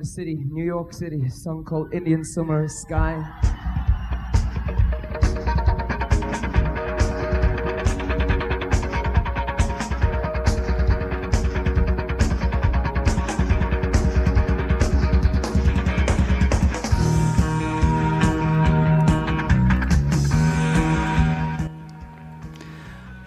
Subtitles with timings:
[0.00, 3.22] the city, New York City, a song called Indian Summer Sky.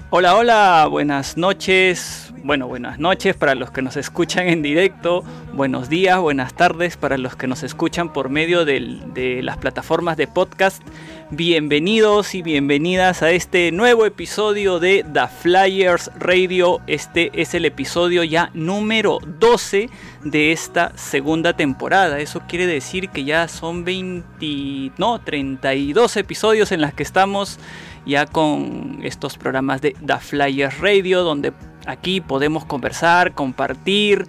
[0.09, 2.22] Hola, hola, buenas noches.
[2.43, 5.23] Bueno, buenas noches para los que nos escuchan en directo.
[5.53, 10.27] Buenos días, buenas tardes para los que nos escuchan por medio de las plataformas de
[10.27, 10.83] podcast.
[11.31, 16.81] Bienvenidos y bienvenidas a este nuevo episodio de The Flyers Radio.
[16.86, 19.89] Este es el episodio ya número 12
[20.25, 22.19] de esta segunda temporada.
[22.19, 27.58] Eso quiere decir que ya son 20, no, 32 episodios en las que estamos
[28.05, 31.53] ya con estos programas de The Flyers Radio, donde
[31.86, 34.28] aquí podemos conversar, compartir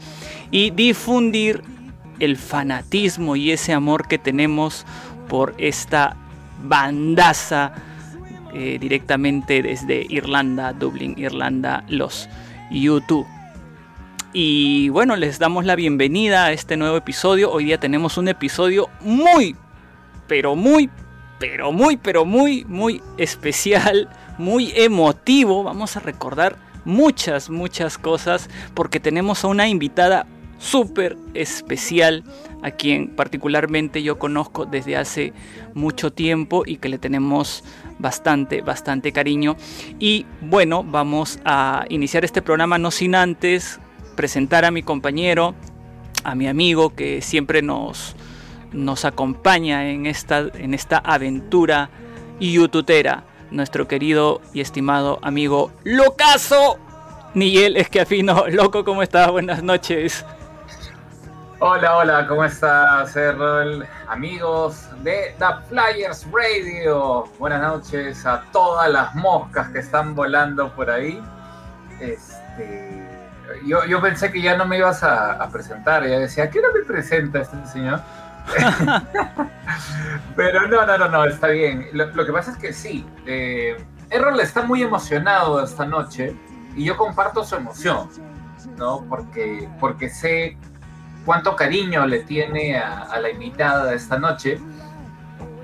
[0.51, 1.63] y difundir
[2.21, 4.87] el fanatismo y ese amor que tenemos
[5.29, 6.17] por esta
[6.63, 7.73] bandaza
[8.53, 12.29] eh, directamente desde Irlanda, Dublín, Irlanda, los
[12.71, 13.27] YouTube.
[14.33, 17.51] Y bueno, les damos la bienvenida a este nuevo episodio.
[17.51, 19.57] Hoy día tenemos un episodio muy,
[20.27, 20.91] pero muy,
[21.39, 25.63] pero muy, pero muy, muy especial, muy emotivo.
[25.63, 30.27] Vamos a recordar muchas, muchas cosas porque tenemos a una invitada
[30.59, 32.25] súper especial
[32.63, 35.33] a quien particularmente yo conozco desde hace
[35.75, 37.65] mucho tiempo y que le tenemos
[37.99, 39.57] bastante, bastante cariño.
[39.99, 43.81] Y bueno, vamos a iniciar este programa no sin antes
[44.17, 45.55] presentar a mi compañero,
[46.23, 48.17] a mi amigo que siempre nos,
[48.73, 51.91] nos acompaña en esta, en esta aventura
[52.41, 56.79] youtubera, nuestro querido y estimado amigo Locaso.
[57.35, 59.29] Miguel Esquiafino, loco, ¿cómo estás?
[59.29, 60.25] Buenas noches.
[61.59, 63.85] Hola, hola, ¿cómo estás, Errol?
[64.09, 67.25] Amigos de The Flyers Radio.
[67.41, 71.21] Buenas noches a todas las moscas que están volando por ahí.
[72.01, 73.09] Este,
[73.67, 76.07] yo, yo pensé que ya no me ibas a, presentar.
[76.07, 78.01] Ya decía, ¿qué no me presenta este señor?
[80.37, 81.89] Pero no, no, no, no, está bien.
[81.95, 83.77] Lo, que pasa es que sí, eh,
[84.11, 86.37] Errol está muy emocionado esta noche
[86.77, 88.09] y yo comparto su emoción,
[88.77, 89.05] ¿no?
[89.09, 90.57] Porque, porque sé
[91.25, 94.61] cuánto cariño le tiene a, la invitada de esta noche.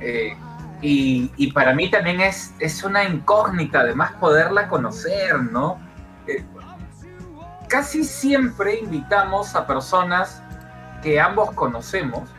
[0.01, 0.37] Eh,
[0.83, 5.79] y, para mí también es, es una incógnita, además poderla conocer, ¿no?
[6.27, 6.43] Eh,
[7.69, 10.43] casi siempre invitamos a personas
[11.03, 12.31] que ambos conocemos,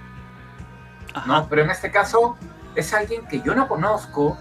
[1.27, 1.47] ¿no?
[1.49, 2.35] Pero en este caso
[2.75, 4.37] es alguien que yo no conozco,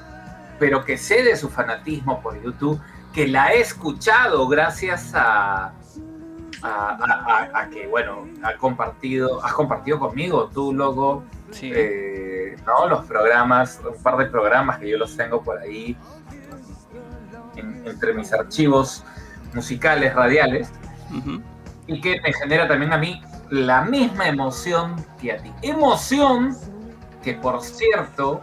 [0.59, 2.81] pero que sé de su fanatismo por YouTube,
[3.13, 5.73] que la he escuchado gracias a,
[6.63, 11.25] a, que, bueno, ha compartido, has compartido conmigo tú, logo,
[11.61, 12.89] eh, ¿no?
[12.89, 15.97] Los programas, un par de programas que yo los tengo por ahí
[17.57, 19.05] entre mis archivos
[19.55, 20.71] musicales, radiales,
[21.87, 23.21] y que me genera también a mí
[23.51, 25.53] la misma emoción que a ti.
[25.63, 26.57] Emoción
[27.23, 28.41] que, por cierto,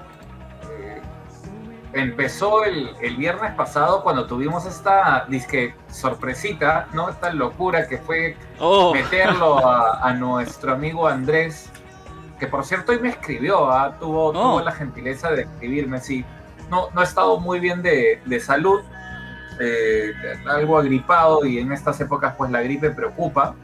[2.01, 7.09] empezó el, viernes pasado cuando tuvimos esta disque sorpresita, ¿no?
[7.09, 8.93] Esta locura que fue oh.
[8.93, 11.69] meterlo a, nuestro amigo Andrés,
[12.39, 13.97] que por cierto hoy me escribió, ¿ah?
[13.99, 14.61] tuvo, tuvo oh.
[14.61, 16.25] la gentileza de escribirme, sí.
[16.69, 18.81] No, no ha estado muy bien de, salud,
[19.59, 20.11] eh,
[20.47, 23.55] algo agripado y en estas épocas pues la gripe preocupa.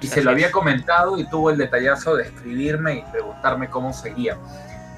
[0.00, 4.36] y se lo había comentado y tuvo el detallazo de escribirme y preguntarme cómo seguía.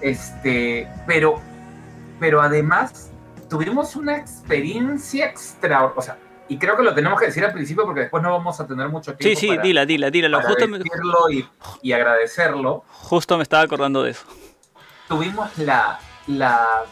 [0.00, 1.40] Este, pero
[2.18, 3.10] pero además
[3.48, 5.94] tuvimos una experiencia extraordinaria.
[5.96, 6.18] O sea,
[6.48, 8.88] y creo que lo tenemos que decir al principio porque después no vamos a tener
[8.88, 9.40] mucho tiempo.
[9.40, 10.42] Sí, sí, dila, dila, dila.
[10.42, 10.64] Justo
[11.30, 11.48] y,
[11.82, 12.84] y, agradecerlo.
[12.88, 14.24] Justo me estaba acordando de eso.
[15.08, 16.84] Tuvimos la, la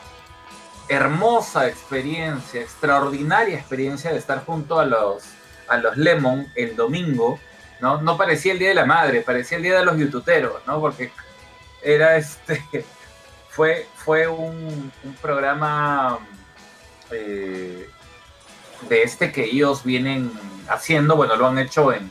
[0.89, 5.25] hermosa experiencia, extraordinaria experiencia de estar junto a los,
[5.69, 7.39] a los Lemon el domingo.
[7.81, 8.01] ¿no?
[8.01, 10.81] no parecía el Día de la Madre, parecía el Día de los youtuberos, ¿no?
[10.81, 11.13] Porque
[11.83, 12.65] era este
[13.55, 14.93] fue, fue un,
[15.23, 16.19] programa
[17.11, 17.89] eh,
[18.89, 20.33] de este que ellos vienen
[20.69, 22.11] haciendo, bueno, lo han hecho en,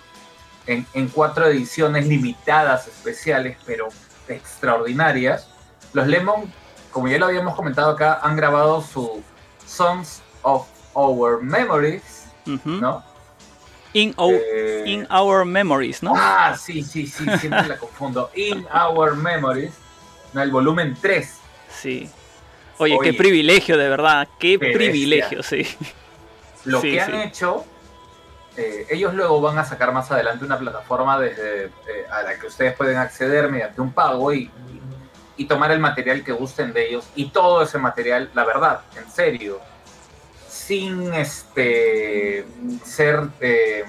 [0.67, 3.89] en, cuatro ediciones limitadas, especiales, pero
[4.29, 5.49] extraordinarias.
[5.91, 6.51] Los Lemon,
[6.91, 9.21] como ya lo habíamos comentado acá, han grabado su
[9.65, 12.25] Songs of Our Memories,
[12.63, 13.03] ¿no?
[13.91, 16.13] In, eh, in Our Memories, ¿no?
[16.15, 18.31] Ah, sí, sí, sí, siempre la confundo.
[18.33, 19.82] In Our Memories
[20.41, 21.39] el volumen 3.
[21.69, 22.09] Sí.
[22.77, 24.27] Oye, qué privilegio, de verdad.
[24.39, 25.67] Qué privilegio, sí.
[26.65, 27.65] Lo que han hecho
[28.55, 31.71] eh, ellos luego van a sacar más adelante una plataforma desde, eh,
[32.11, 34.49] a la que ustedes pueden acceder mediante un pago y,
[35.37, 39.09] y, tomar el material que gusten de ellos y todo ese material, la verdad, en
[39.09, 39.59] serio,
[40.47, 42.45] sin este
[42.85, 43.85] ser, eh,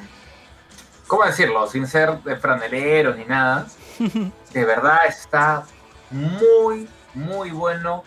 [1.06, 1.66] ¿cómo decirlo?
[1.66, 3.66] Sin ser de franeleros ni nada.
[4.54, 5.64] De verdad está
[6.14, 8.04] muy, muy bueno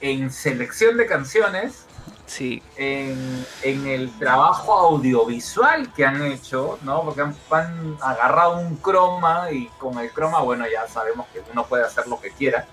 [0.00, 1.86] en selección de canciones
[2.30, 2.62] Sí.
[2.76, 7.02] En, el trabajo audiovisual que han hecho, ¿no?
[7.02, 11.84] Porque han, agarrado un croma y con el croma, bueno, ya sabemos que uno puede
[11.84, 12.66] hacer lo que quiera.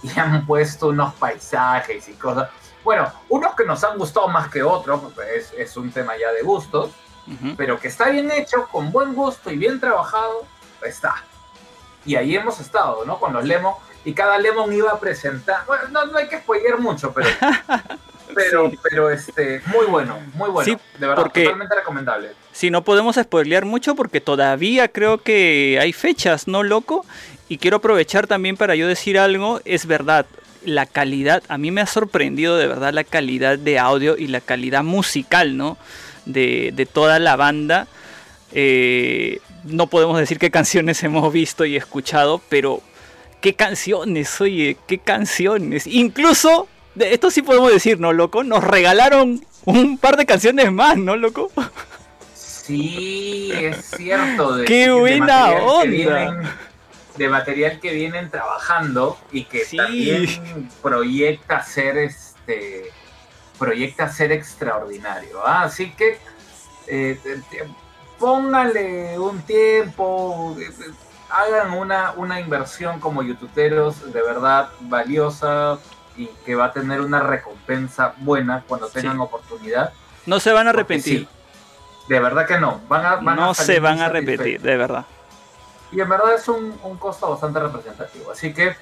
[0.00, 2.50] Y han puesto unos paisajes y cosas.
[2.84, 5.02] Bueno, unos que nos han gustado más que otros,
[5.34, 6.92] es, es un tema ya de gustos,
[7.56, 10.46] pero que está bien hecho, con buen gusto y bien trabajado,
[10.82, 11.16] está.
[12.06, 13.18] Y ahí hemos estado, ¿no?
[13.18, 13.74] Con los Lemon.
[14.04, 15.66] Y cada Lemon iba a presentar.
[15.66, 17.28] Bueno, no, no hay que spoiler mucho, pero
[18.34, 20.78] pero, pero este, muy bueno, muy bueno.
[20.98, 22.30] de verdad, totalmente recomendable.
[22.52, 27.04] Sí, no podemos spoilear mucho porque todavía creo que hay fechas, ¿no, loco?
[27.48, 30.26] Y quiero aprovechar también para yo decir algo, es verdad,
[30.64, 34.40] la calidad, a mí me ha sorprendido de verdad la calidad de audio y la
[34.40, 35.78] calidad musical, ¿no?
[36.26, 37.86] De, de toda la banda.
[38.52, 42.82] Eh, no podemos decir qué canciones hemos visto y escuchado, pero
[43.40, 45.86] qué canciones, oye, qué canciones.
[45.86, 46.68] Incluso
[46.98, 48.44] esto sí podemos decir, ¿no, loco?
[48.44, 51.50] Nos regalaron un par de canciones más, ¿no, loco?
[52.34, 54.56] Sí, es cierto.
[54.56, 56.56] De, ¡Qué buena onda!
[57.16, 62.92] de material que vienen trabajando y que también proyecta ser este
[63.58, 65.44] proyecta ser extraordinario.
[65.44, 65.62] ¿ah?
[65.62, 66.18] Así que
[66.86, 67.18] eh,
[68.18, 70.70] póngale un tiempo, eh,
[71.30, 75.78] hagan una, una inversión como youtuberos de verdad valiosa,
[76.18, 79.92] y que va a tener una recompensa buena cuando tengan oportunidad.
[80.26, 81.28] No se van a arrepentir.
[82.08, 82.80] de verdad que no.
[82.88, 85.06] Van a, no se van a arrepentir, de verdad.
[85.92, 88.32] Y en verdad es un, costo bastante representativo.
[88.32, 88.76] Así que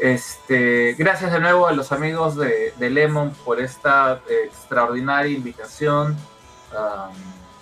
[0.00, 6.16] este, gracias de nuevo a los amigos de, Lemon por esta extraordinaria invitación.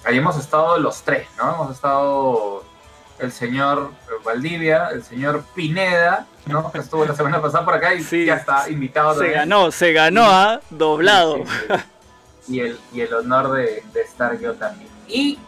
[0.04, 1.54] Ahí hemos estado los tres, ¿no?
[1.54, 2.64] Hemos estado
[3.18, 3.92] el señor
[4.24, 6.70] Valdivia, el señor Pineda, ¿no?
[6.70, 9.18] Que estuvo la semana pasada por acá y ya está invitado.
[9.18, 10.60] Se ganó, se ganó, ¿ah?
[10.70, 11.38] Doblado.
[12.48, 14.90] y, el, y el honor de, estar yo también.
[15.08, 15.38] Y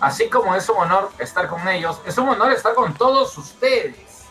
[0.00, 4.24] así como es un honor estar con ellos, es un honor estar con todos ustedes.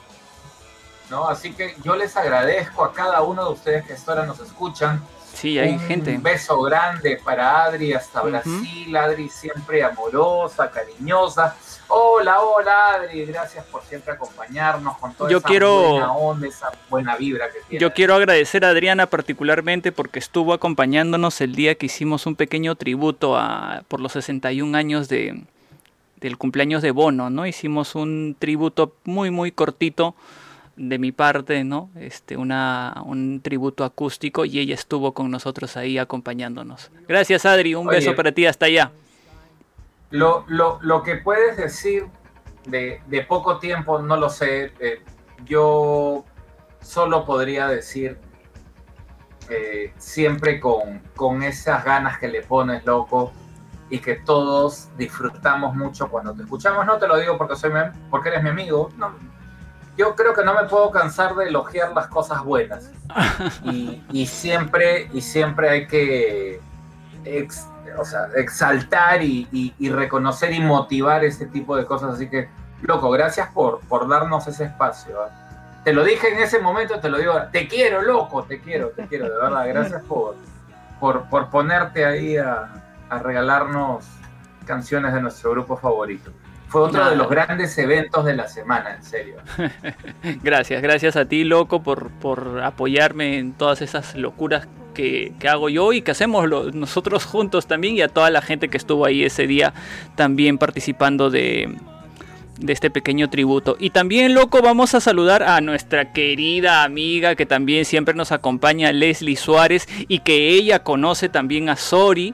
[1.09, 1.27] ¿no?
[1.27, 5.03] Así que yo les agradezco a cada uno de ustedes que ahora nos escuchan.
[5.35, 6.15] Sí, hay gente.
[6.15, 8.95] Un beso grande para Adri hasta Brasil.
[8.95, 11.55] Adri siempre amorosa, cariñosa.
[11.87, 16.71] Hola, hola Adri, gracias por siempre acompañarnos con toda yo esa quiero, buena onda, esa
[16.89, 17.81] buena vibra que tiene.
[17.81, 22.75] Yo quiero agradecer a Adriana particularmente porque estuvo acompañándonos el día que hicimos un pequeño
[22.75, 25.43] tributo a, por los 61 años de,
[26.21, 27.45] del cumpleaños de Bono, ¿no?
[27.45, 30.15] Hicimos un tributo muy, muy cortito
[30.75, 31.89] de mi parte, ¿no?
[31.95, 36.91] Este, una, un tributo acústico y ella estuvo con nosotros ahí acompañándonos.
[37.07, 38.91] Gracias Adri, un beso para ti hasta allá.
[40.11, 42.05] Lo, lo, lo que puedes decir
[42.65, 44.71] de, de, poco tiempo, no lo sé.
[44.79, 45.01] Eh,
[45.45, 46.25] yo
[46.81, 48.17] solo podría decir
[49.49, 53.31] eh, siempre con, con esas ganas que le pones, loco,
[53.89, 56.85] y que todos disfrutamos mucho cuando te escuchamos.
[56.85, 57.71] No te lo digo porque, soy
[58.09, 58.89] porque eres mi amigo.
[58.97, 59.11] No,
[59.97, 62.91] yo creo que no me puedo cansar de elogiar las cosas buenas.
[63.63, 66.59] Y, y siempre, y siempre hay que
[67.97, 72.15] o sea, exaltar y, reconocer y motivar ese tipo de cosas.
[72.15, 72.49] Así que,
[72.81, 75.21] loco, gracias por, por darnos ese espacio.
[75.21, 75.29] ¿ah?
[75.83, 79.07] Te lo dije en ese momento, te lo digo, te quiero, loco, te quiero, te
[79.07, 79.67] quiero, de verdad.
[79.67, 80.35] Gracias por,
[80.99, 82.81] por, ponerte ahí a,
[83.21, 84.05] regalarnos
[84.65, 86.31] canciones de nuestro grupo favorito.
[86.67, 89.37] Fue otro de los grandes eventos de la semana, en serio.
[90.43, 95.93] gracias, gracias a ti, loco, por, por apoyarme en todas esas locuras que, hago yo
[95.93, 99.45] y que hacemos nosotros juntos también y a toda la gente que estuvo ahí ese
[99.45, 99.73] día
[100.15, 101.75] también participando de,
[102.57, 103.77] de este pequeño tributo.
[103.79, 108.91] Y también, loco, vamos a saludar a nuestra querida amiga que también siempre nos acompaña,
[108.91, 112.33] Leslie Suárez, y que ella conoce también a Sori.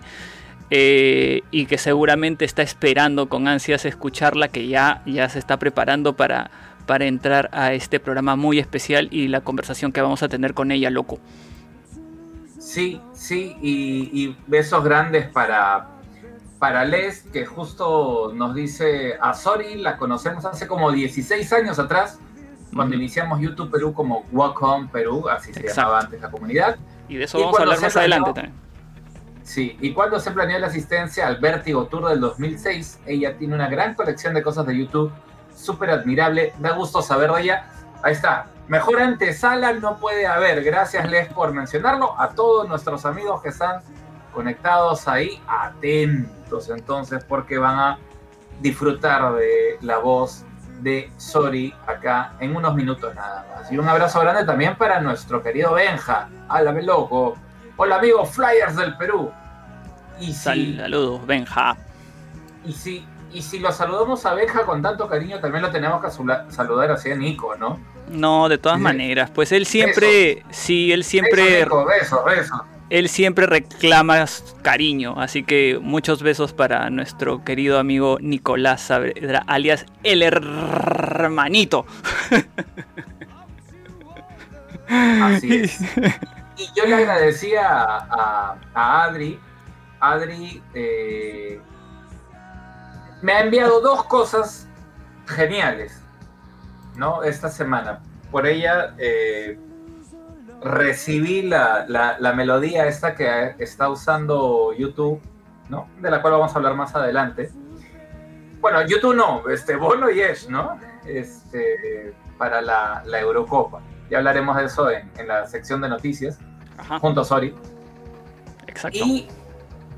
[0.73, 6.15] Eh, y que seguramente está esperando con ansias escucharla, que ya, ya se está preparando
[6.15, 6.49] para,
[6.85, 10.71] para entrar a este programa muy especial y la conversación que vamos a tener con
[10.71, 11.19] ella, loco.
[12.57, 15.89] Sí, sí, y, besos grandes para,
[16.57, 22.17] para Les, que justo nos dice a Sori, la conocemos hace como 16 años atrás,
[22.73, 26.77] cuando iniciamos YouTube Perú como Walk Perú, así se llamaba antes la comunidad.
[27.09, 28.70] Y de eso vamos a hablar más adelante también.
[29.43, 33.67] Sí, y cuando se planeó la asistencia al Vértigo Tour del 2006, ella tiene una
[33.67, 35.11] gran colección de cosas de YouTube,
[35.55, 37.65] súper admirable, da gusto saber de ella.
[38.03, 40.63] Ahí está, mejor antesala no puede haber.
[40.63, 42.19] Gracias Les por mencionarlo.
[42.19, 43.81] A todos nuestros amigos que están
[44.33, 47.99] conectados ahí, atentos entonces, porque van a
[48.61, 50.45] disfrutar de la voz
[50.81, 53.71] de Sori acá en unos minutos nada más.
[53.71, 56.29] Y un abrazo grande también para nuestro querido Benja.
[56.49, 57.37] Háblame loco.
[57.83, 59.31] Hola amigos Flyers del Perú.
[60.19, 61.75] Y si, Saludos, Benja.
[62.63, 66.11] Y si, y si lo saludamos a Benja con tanto cariño, también lo tenemos que
[66.11, 67.79] saludar así a Nico, ¿no?
[68.07, 69.31] No, de todas maneras.
[69.31, 71.65] Pues él siempre, sí, él siempre...
[71.65, 74.25] Beso, beso, él siempre reclama
[74.61, 81.87] cariño, así que muchos besos para nuestro querido amigo Nicolás Saavedra, alias el hermanito.
[84.87, 85.79] Así es.
[86.61, 89.39] Y yo le agradecía a, Adri.
[89.99, 91.59] Adri eh,
[93.23, 94.67] me ha enviado dos cosas
[95.25, 95.99] geniales,
[96.95, 97.23] ¿no?
[97.23, 97.99] Esta semana.
[98.29, 99.57] Por ella eh,
[100.61, 105.19] recibí la, la, melodía esta que está usando YouTube,
[105.67, 105.89] ¿no?
[105.99, 107.51] De la cual vamos a hablar más adelante.
[108.59, 110.79] Bueno, YouTube no, este, Bono y Esh, ¿no?
[111.07, 113.81] Este, para la, Eurocopa.
[114.11, 116.37] Ya hablaremos de eso en, en la sección de noticias,
[116.77, 116.99] Ajá.
[116.99, 117.53] junto a Sori.
[118.67, 118.99] Exacto.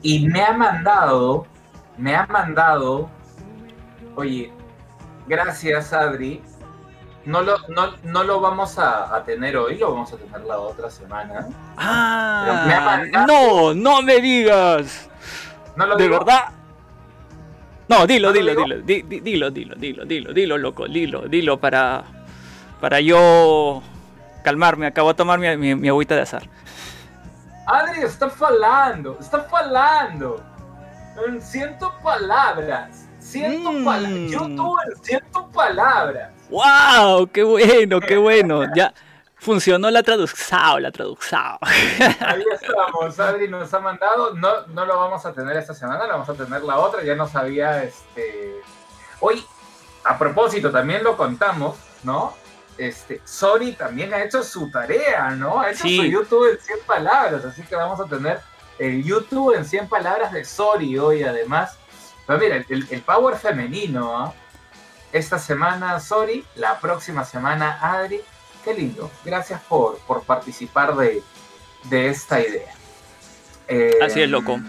[0.02, 1.46] Y, me ha mandado,
[1.98, 3.10] me ha mandado,
[4.16, 4.52] oye,
[5.28, 6.42] gracias Adri,
[7.26, 10.90] no lo, no, no lo vamos a, tener hoy, lo vamos a tener la otra
[10.90, 11.48] semana.
[11.78, 15.10] Ah, me ha ah, mandado, no, no me digas.
[15.98, 16.50] De verdad.
[17.88, 22.04] No, dilo, ¿No dilo, dilo, dilo, dilo, dilo, dilo, dilo, loco, dilo, dilo para,
[22.82, 23.82] para yo
[24.44, 24.88] calmarme.
[24.88, 26.44] Acabo de tomar mi, mi agüita de azar.
[27.66, 30.44] Adri está falando, está falando.
[31.40, 34.12] Siento palabras, siento palabras.
[34.12, 34.28] Mm.
[34.28, 36.32] Yo tuve siento palabras.
[36.50, 37.28] ¡Wow!
[37.32, 38.64] ¡Qué bueno, qué bueno!
[38.76, 38.94] Ya
[39.44, 41.58] funcionó la traducción, la traducción.
[41.62, 46.14] Ahí estamos, Adri nos ha mandado, no, no lo vamos a tener esta semana, lo
[46.14, 48.62] vamos a tener la otra, ya nos había, este...
[49.20, 49.46] Hoy,
[50.06, 52.34] a propósito, también lo contamos, ¿no?
[52.78, 55.62] Este, Sori también ha hecho su tarea, ¿no?
[55.62, 58.40] Ha hecho su YouTube en 100 palabras, así que vamos a tener
[58.80, 61.78] el YouTube en 100 palabras de Sori hoy, además.
[62.26, 64.34] Pero mira, el, el power femenino, ¿ah?
[65.14, 68.22] esta semana Sori, la próxima semana Adri.
[68.64, 69.12] Qué lindo.
[69.24, 71.22] Gracias por, por participar de,
[71.92, 72.74] esta idea.
[74.04, 74.60] Así es, loco.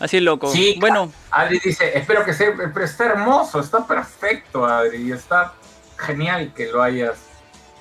[0.00, 0.50] Así es, loco.
[0.50, 1.12] Sí, bueno.
[1.30, 5.54] Adri dice, espero que sea, pero está hermoso, está perfecto, Adri, y está
[5.96, 7.18] genial que lo hayas,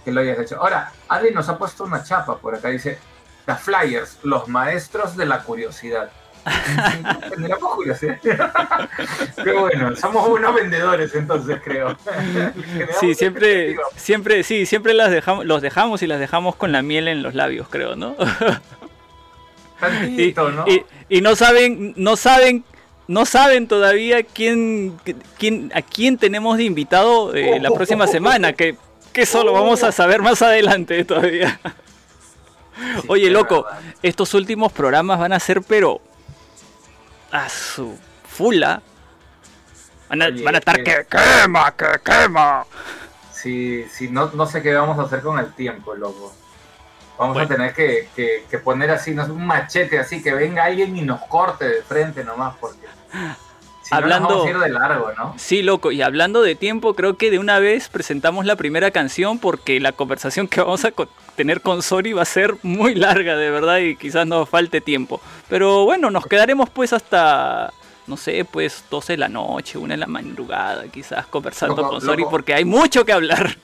[0.03, 0.57] que lo hayas hecho.
[0.57, 2.98] Ahora, Adri nos ha puesto una chapa por acá, dice,
[3.45, 6.10] The Flyers, los maestros de la curiosidad.
[9.43, 11.98] Qué bueno, somos unos vendedores entonces creo.
[13.00, 17.07] Sí, siempre, siempre, sí, siempre las dejamos, los dejamos y las dejamos con la miel
[17.07, 18.15] en los labios, creo, ¿no?
[19.79, 20.65] Tantito, ¿no?
[21.10, 22.63] Y, no saben, no saben,
[23.07, 24.98] no saben todavía quién,
[25.38, 28.77] quién, a quién tenemos de invitado eh, la próxima semana, que,
[29.13, 31.60] que eso lo vamos a saber más adelante todavía.
[33.08, 33.65] Oye, loco,
[34.01, 36.01] estos últimos programas van a ser, pero
[37.32, 38.82] a su fula,
[40.10, 42.65] van a, estar que quema, que quema.
[43.32, 46.34] Sí, sí, no, no sé qué vamos a hacer con el tiempo, loco.
[47.17, 48.10] Vamos a tener que,
[48.63, 52.55] poner así, no, un machete así, que venga alguien y nos corte de frente nomás,
[52.60, 52.88] porque
[53.84, 55.34] si hablando, no vamos a ir de largo, ¿no?
[55.38, 59.40] Sí, loco, y hablando de tiempo, creo que de una vez presentamos la primera canción
[59.40, 60.92] porque la conversación que vamos a
[61.36, 65.22] tener con Sori va a ser muy larga, de verdad, y quizás nos falte tiempo.
[65.50, 67.74] Pero bueno, nos quedaremos pues hasta,
[68.08, 72.24] no sé, pues 12 de la noche, una de la madrugada, quizás conversando con Sori,
[72.30, 73.58] porque hay mucho que hablar.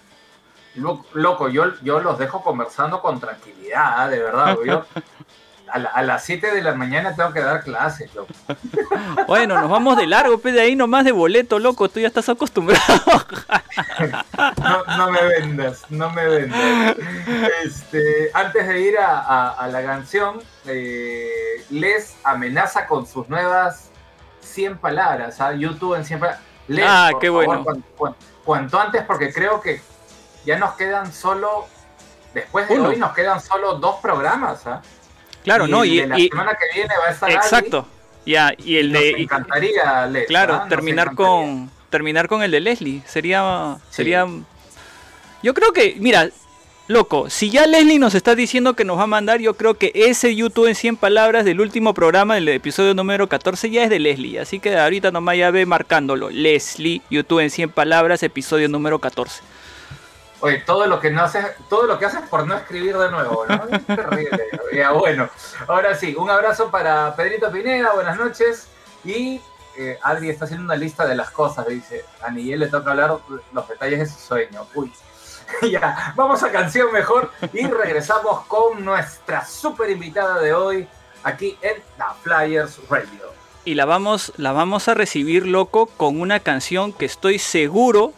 [1.14, 4.58] Loco, yo, yo los dejo conversando con tranquilidad, de verdad.
[4.66, 4.86] Yo,
[5.72, 8.34] a, las 7 de la mañana tengo que dar clases, loco.
[9.28, 11.90] Bueno, nos vamos de largo, pe, de ahí nomás de boleto, loco.
[11.90, 12.82] Tú ya estás acostumbrado.
[14.98, 16.96] no, me vendas, no me vendas.
[17.64, 21.30] Este, antes de ir a, la canción, eh,
[21.70, 23.92] Les amenaza con sus nuevas
[24.42, 25.54] 100 palabras, ¿ah?
[25.54, 26.44] YouTube en 100 palabras.
[26.84, 27.64] ah, qué bueno.
[28.44, 29.82] Cuanto, antes, porque creo que
[30.46, 31.68] ya nos quedan solo,
[32.34, 34.82] después de hoy nos quedan solo dos programas, ¿ah?
[35.43, 37.88] Claro, no, y, la semana que viene va a estar Exacto.
[38.25, 43.77] Ya, y el de encantaría Leslie, Claro, terminar con terminar con el de Leslie sería
[43.89, 44.27] sería
[45.41, 46.29] yo creo que mira,
[46.88, 49.91] loco, si ya Leslie nos está diciendo que nos va a mandar, yo creo que
[49.96, 54.00] ese YouTube en 100 palabras del último programa, del episodio número 14, ya es de
[54.00, 54.39] Leslie.
[54.39, 56.29] Así que ahorita nomás ya ve marcándolo.
[56.29, 59.41] Leslie, YouTube en 100 palabras, episodio número 14.
[60.41, 63.46] Oye, todo lo que no haces, todo lo que haces por no escribir de nuevo,
[63.48, 63.63] ¿no?
[63.69, 64.46] Es terrible.
[64.74, 65.29] ya, bueno,
[65.67, 68.67] ahora sí, un abrazo para Pedrito Pineda, buenas noches.
[69.03, 69.41] Y
[69.77, 72.05] eh, Adri está haciendo una lista de las cosas, dice.
[72.22, 73.17] A Niyel le toca hablar
[73.51, 74.65] los detalles de su sueño.
[74.75, 74.91] Uy.
[75.72, 80.88] ya, vamos a canción mejor y regresamos con nuestra super invitada de hoy
[81.24, 83.34] aquí en The Flyers Radio.
[83.65, 88.13] Y la vamos, la vamos a recibir, loco, con una canción que estoy seguro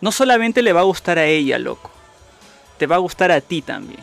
[0.00, 1.90] no solamente le va a gustar a ella, loco,
[2.78, 4.00] te va a gustar a ti también.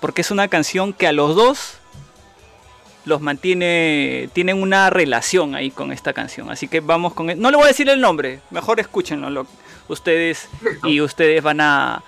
[0.00, 1.78] Porque es una canción que a los dos
[3.04, 6.50] los mantiene, tienen una relación ahí con esta canción.
[6.50, 7.26] Así que vamos con...
[7.38, 9.46] No le voy a decir el nombre, mejor escúchenlo.
[9.88, 10.48] Ustedes
[10.84, 12.02] y ustedes van a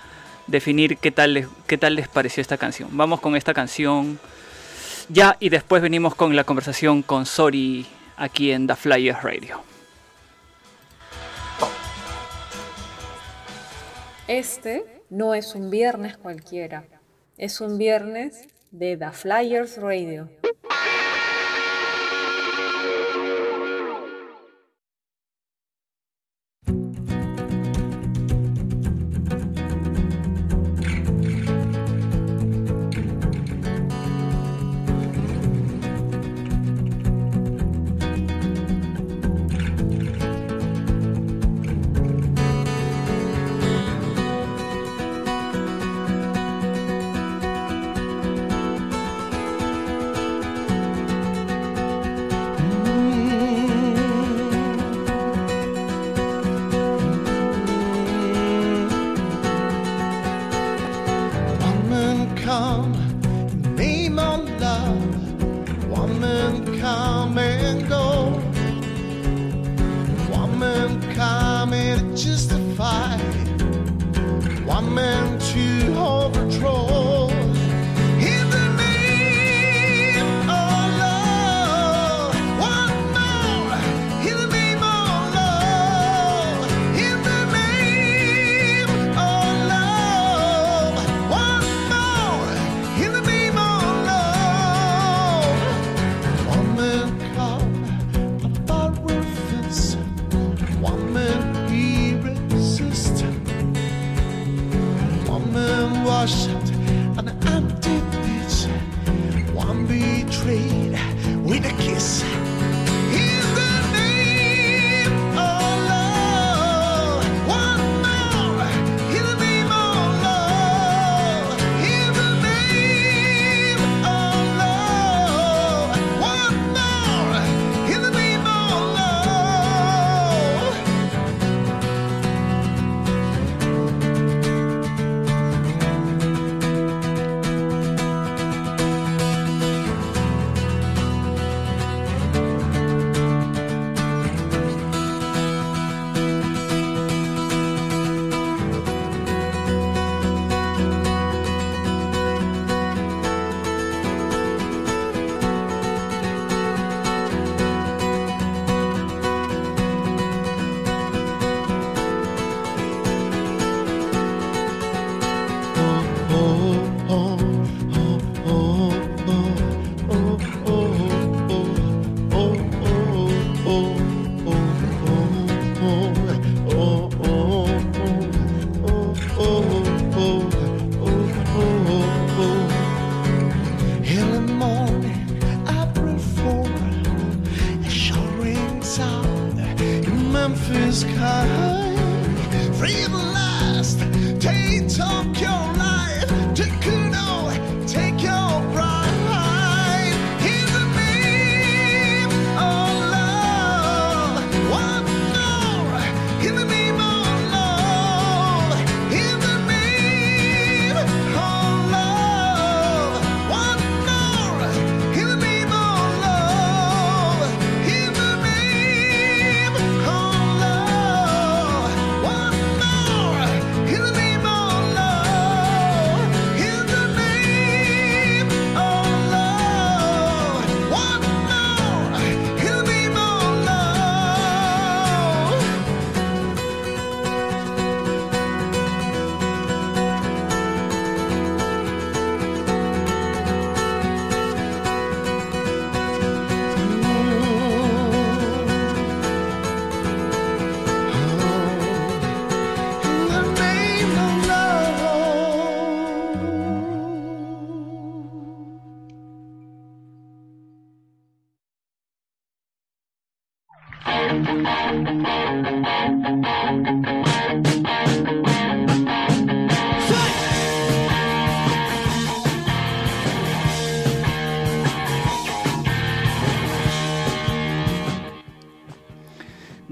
[0.47, 2.89] definir qué tal, les, qué tal les pareció esta canción.
[2.93, 4.19] Vamos con esta canción
[5.09, 7.85] ya y después venimos con la conversación con Sori
[8.17, 9.61] aquí en The Flyers Radio.
[14.27, 16.85] Este no es un viernes cualquiera,
[17.37, 20.29] es un viernes de The Flyers Radio.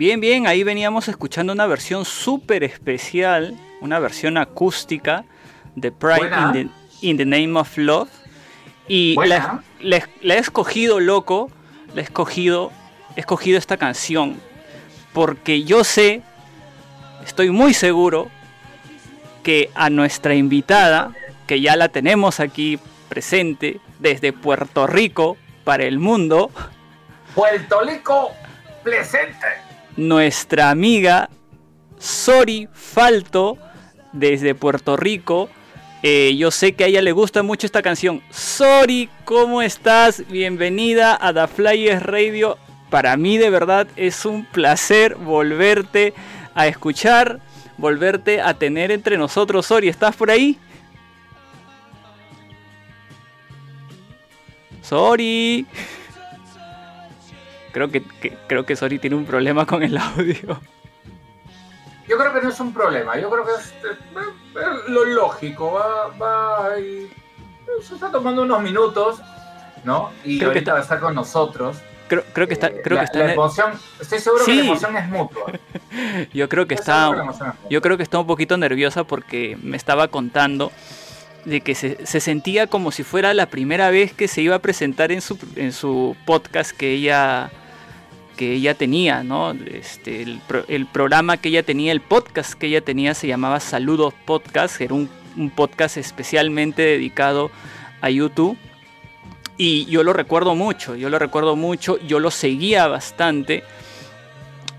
[0.06, 5.26] Bien, bien, ahí veníamos escuchando una versión súper especial, una versión acústica
[5.76, 6.68] de Pride in the,
[7.02, 8.10] in the, Name of Love.
[8.88, 11.50] Y la, he escogido, loco,
[11.96, 12.72] la he escogido,
[13.16, 14.40] he escogido esta canción.
[15.12, 16.22] Porque yo sé,
[17.26, 18.30] estoy muy seguro,
[19.42, 21.14] que a nuestra invitada,
[21.48, 22.78] que ya la tenemos aquí
[23.10, 26.52] presente desde Puerto Rico para el mundo.
[27.34, 28.34] Puerto Rico
[28.84, 29.65] presente
[29.98, 31.30] nuestra amiga
[32.00, 33.58] Sori Falto
[34.12, 35.50] desde Puerto Rico.
[36.04, 38.22] Eh, yo sé que a ella le gusta mucho esta canción.
[38.30, 40.24] Sori, ¿cómo estás?
[40.30, 42.58] Bienvenida a The Flyers Radio.
[42.90, 46.14] Para mí de verdad es un placer volverte
[46.54, 47.40] a escuchar,
[47.78, 49.66] volverte a tener entre nosotros.
[49.66, 50.58] Sori, ¿estás por ahí?
[54.82, 55.66] Sori.
[57.76, 58.02] Creo que,
[58.48, 60.62] creo que Sori tiene un problema con el audio.
[62.08, 66.08] Yo creo que no es un problema, yo creo que es, eh, lo lógico, va,
[66.16, 67.12] va y
[67.84, 69.20] se está tomando unos minutos,
[69.84, 70.12] ¿no?
[70.24, 71.76] Y creo ahorita que va a estar con nosotros.
[72.08, 74.62] Creo, creo que está, eh, creo la, que está la emoción, estoy seguro que la
[74.62, 75.52] emoción es mutua.
[76.34, 77.12] yo creo que está,
[77.70, 80.72] yo creo que está un poquito nerviosa porque me estaba contando
[81.44, 84.60] de que se, se, sentía como si fuera la primera vez que se iba a
[84.60, 87.52] presentar en su, en su podcast que ella
[88.36, 89.52] que ella tenía, ¿no?
[89.52, 94.80] Este, el, programa que ella tenía, el podcast que ella tenía se llamaba Saludos Podcast,
[94.82, 95.10] era un,
[95.56, 97.52] podcast especialmente dedicado
[98.02, 98.58] a YouTube.
[99.58, 103.64] Y yo lo recuerdo mucho, yo lo recuerdo mucho, yo lo seguía bastante.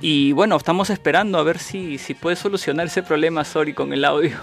[0.01, 4.05] Y bueno, estamos esperando a ver si, si puede solucionar ese problema, sorry, con el
[4.05, 4.37] audio.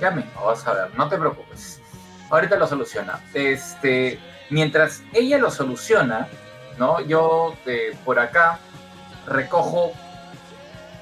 [0.00, 1.80] Ya mismo, vas a ver, no te preocupes.
[2.30, 3.20] Ahorita lo soluciona.
[3.32, 4.18] Este,
[4.50, 6.28] mientras ella lo soluciona,
[6.78, 7.00] ¿no?
[7.00, 8.58] Yo eh, por acá
[9.26, 9.92] recojo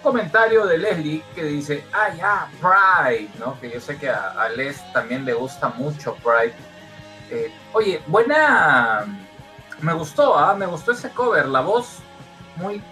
[0.03, 3.59] comentario de Leslie que dice, ah, ya, Pride, ¿no?
[3.61, 6.55] Que yo sé que a, a Les también le gusta mucho Pride.
[7.31, 9.07] Eh, oye, buena,
[9.81, 10.55] me gustó, ¿ah?
[10.55, 11.99] Me gustó ese cover, la voz
[12.57, 12.83] muy...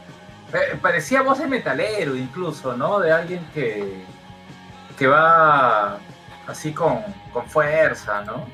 [0.54, 2.98] Eh, parecía voz de metalero incluso, ¿no?
[2.98, 4.04] De alguien que,
[4.98, 5.98] que va
[6.46, 8.46] así con, con fuerza, ¿no?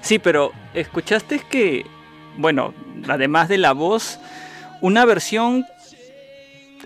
[0.00, 1.86] Sí, pero escuchaste que,
[2.38, 2.72] bueno,
[3.08, 4.18] además de la voz,
[4.80, 5.66] una versión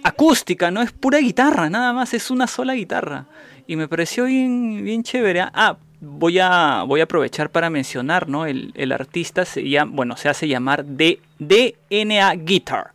[0.02, 3.26] acústica, no es pura guitarra, nada más, es una sola guitarra.
[3.66, 5.42] Y me pareció bien, bien chévere.
[5.42, 8.46] Ah, voy a, voy a aprovechar para mencionar, ¿no?
[8.46, 12.92] El, el artista se llama, bueno, se hace llamar D, DNA Guitar.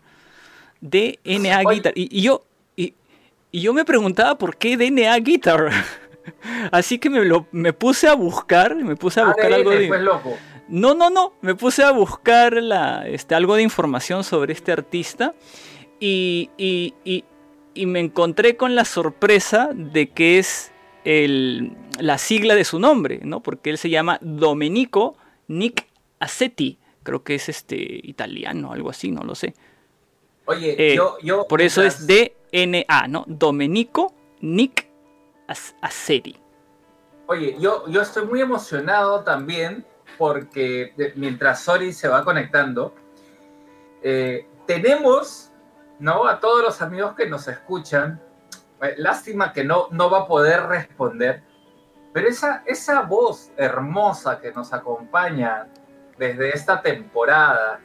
[0.81, 1.75] DNA Oye.
[1.75, 1.93] Guitar.
[1.95, 2.43] Y, y yo,
[2.75, 2.93] y,
[3.51, 5.69] y yo me preguntaba por qué DNA Guitar.
[6.71, 9.87] Así que me, lo, me puse a buscar, me puse a buscar ADN, algo de...
[9.87, 10.37] pues, loco.
[10.67, 11.34] No, no, no.
[11.41, 15.34] Me puse a buscar la, este, algo de información sobre este artista
[15.99, 17.23] y, y, y,
[17.73, 20.71] y me encontré con la sorpresa de que es
[21.06, 23.41] el, la sigla de su nombre, ¿no?
[23.41, 25.15] Porque él se llama Domenico
[25.47, 25.88] Nick
[26.19, 26.77] Assetti.
[27.03, 29.53] Creo que es este italiano, algo así, no lo sé.
[30.45, 31.47] Oye, Eh, yo, yo...
[31.47, 33.23] Por eso es DNA, ¿no?
[33.27, 34.88] Domenico Nick
[35.82, 36.36] Assetti.
[37.27, 39.86] Oye, yo, yo estoy muy emocionado también
[40.17, 42.93] porque mientras Sori se va conectando,
[44.03, 45.51] eh, tenemos,
[45.99, 46.27] ¿no?
[46.27, 48.21] A todos los amigos que nos escuchan,
[48.82, 51.41] eh, lástima que no, no va a poder responder,
[52.13, 55.67] pero esa, esa voz hermosa que nos acompaña
[56.17, 57.80] desde esta temporada,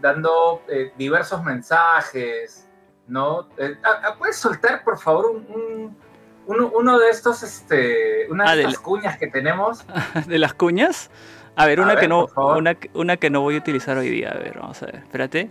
[0.00, 2.68] dando eh, diversos mensajes,
[3.06, 3.48] ¿no?
[3.56, 6.04] Eh, ah, ah, ¿Puedes soltar, por favor, un, un-
[6.46, 9.82] uno, uno de estos, este, una Ah, de de estas cuñas que tenemos?
[10.26, 11.08] ¿De las cuñas?
[11.56, 12.26] A ver, A una, ver, que no,
[12.94, 14.30] una que no voy a utilizar hoy día.
[14.30, 14.96] A ver, vamos a ver.
[14.96, 15.48] Espérate.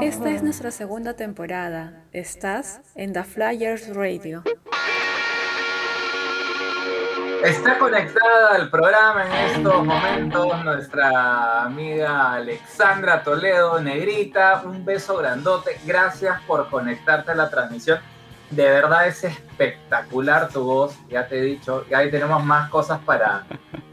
[0.00, 2.04] Esta es nuestra segunda temporada.
[2.12, 4.42] Estás en The Flyers Radio.
[7.44, 14.62] Está conectada al programa en estos momentos nuestra amiga Alexandra Toledo, Negrita.
[14.64, 15.78] Un beso grandote.
[15.84, 18.00] Gracias por conectarte a la transmisión.
[18.50, 21.84] De verdad es espectacular tu voz, ya te he dicho.
[21.90, 23.44] Y ahí tenemos más cosas para,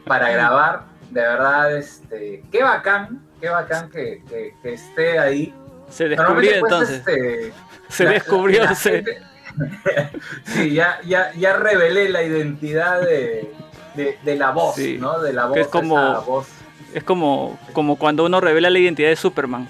[0.05, 0.83] para grabar.
[1.11, 5.53] De verdad, este, qué bacán, qué bacán que, que- que esté ahí.
[5.89, 6.97] Se descubrió pues, entonces.
[6.99, 7.53] este,
[7.89, 8.63] se la- descubrió.
[8.63, 9.21] la se- gente-
[10.45, 13.53] sí, ya, ya, ya revelé la identidad de,
[13.95, 15.19] de, de la voz, Sí, ¿no?
[15.19, 16.47] De la voz, que es como- voz
[16.93, 19.67] Es como, como cuando uno revela la identidad de Superman.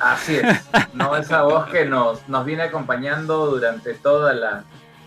[0.00, 0.44] Así es,
[0.92, 1.16] ¿no?
[1.16, 4.64] Esa voz que nos, nos viene acompañando durante toda la,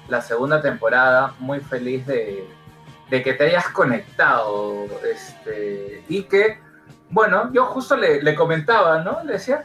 [0.07, 1.33] la segunda temporada.
[1.39, 2.47] Muy feliz de,
[3.09, 4.85] de que te hayas conectado.
[5.03, 6.59] Este, y que,
[7.09, 9.23] bueno, yo justo le, le comentaba, ¿no?
[9.23, 9.63] Le decía,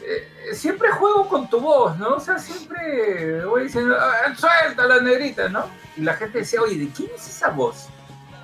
[0.00, 2.14] eh, siempre juego con tu voz, ¿no?
[2.14, 5.66] O sea, siempre voy diciendo, "Ah, suelta la negrita, ¿no?
[5.96, 7.88] Y la gente decía, oye, ¿de quién es esa voz?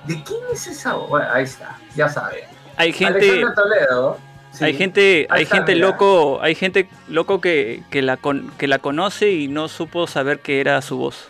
[0.05, 1.09] ¿De quién es esa voz?
[1.09, 2.43] Bueno, ahí está, ya saben.
[2.77, 4.17] Hay gente, Alexandra Toledo.
[4.51, 4.65] Sí.
[4.65, 5.87] hay gente, hay gente mira.
[5.87, 10.39] loco, hay gente loco que, que la con- que la conoce y no supo saber
[10.39, 11.27] que era su voz.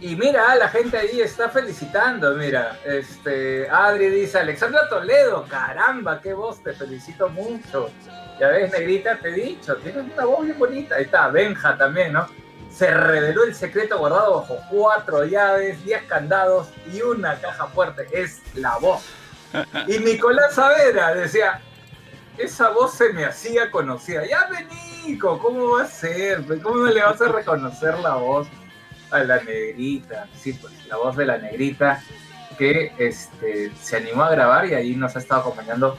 [0.00, 2.76] Y mira, la gente ahí está felicitando, mira.
[2.84, 7.90] Este, Adri dice, Alexandra Toledo, caramba, qué voz, te felicito mucho.
[8.40, 10.96] Ya ves, negrita, te he dicho, tienes una voz bien bonita.
[10.96, 12.26] Ahí está, Benja también, ¿no?
[12.70, 18.06] Se reveló el secreto guardado bajo cuatro llaves, diez candados y una caja fuerte.
[18.12, 19.04] Es la voz.
[19.86, 21.60] Y Nicolás Savera decía,
[22.38, 24.22] esa voz se me hacía conocida.
[24.26, 26.44] Ya Benico, ¿cómo va a ser?
[26.62, 28.48] ¿Cómo no le vas a reconocer la voz
[29.10, 30.26] a la negrita?
[30.36, 32.02] Sí, pues la voz de la negrita
[32.58, 35.98] que este, se animó a grabar y ahí nos ha estado acompañando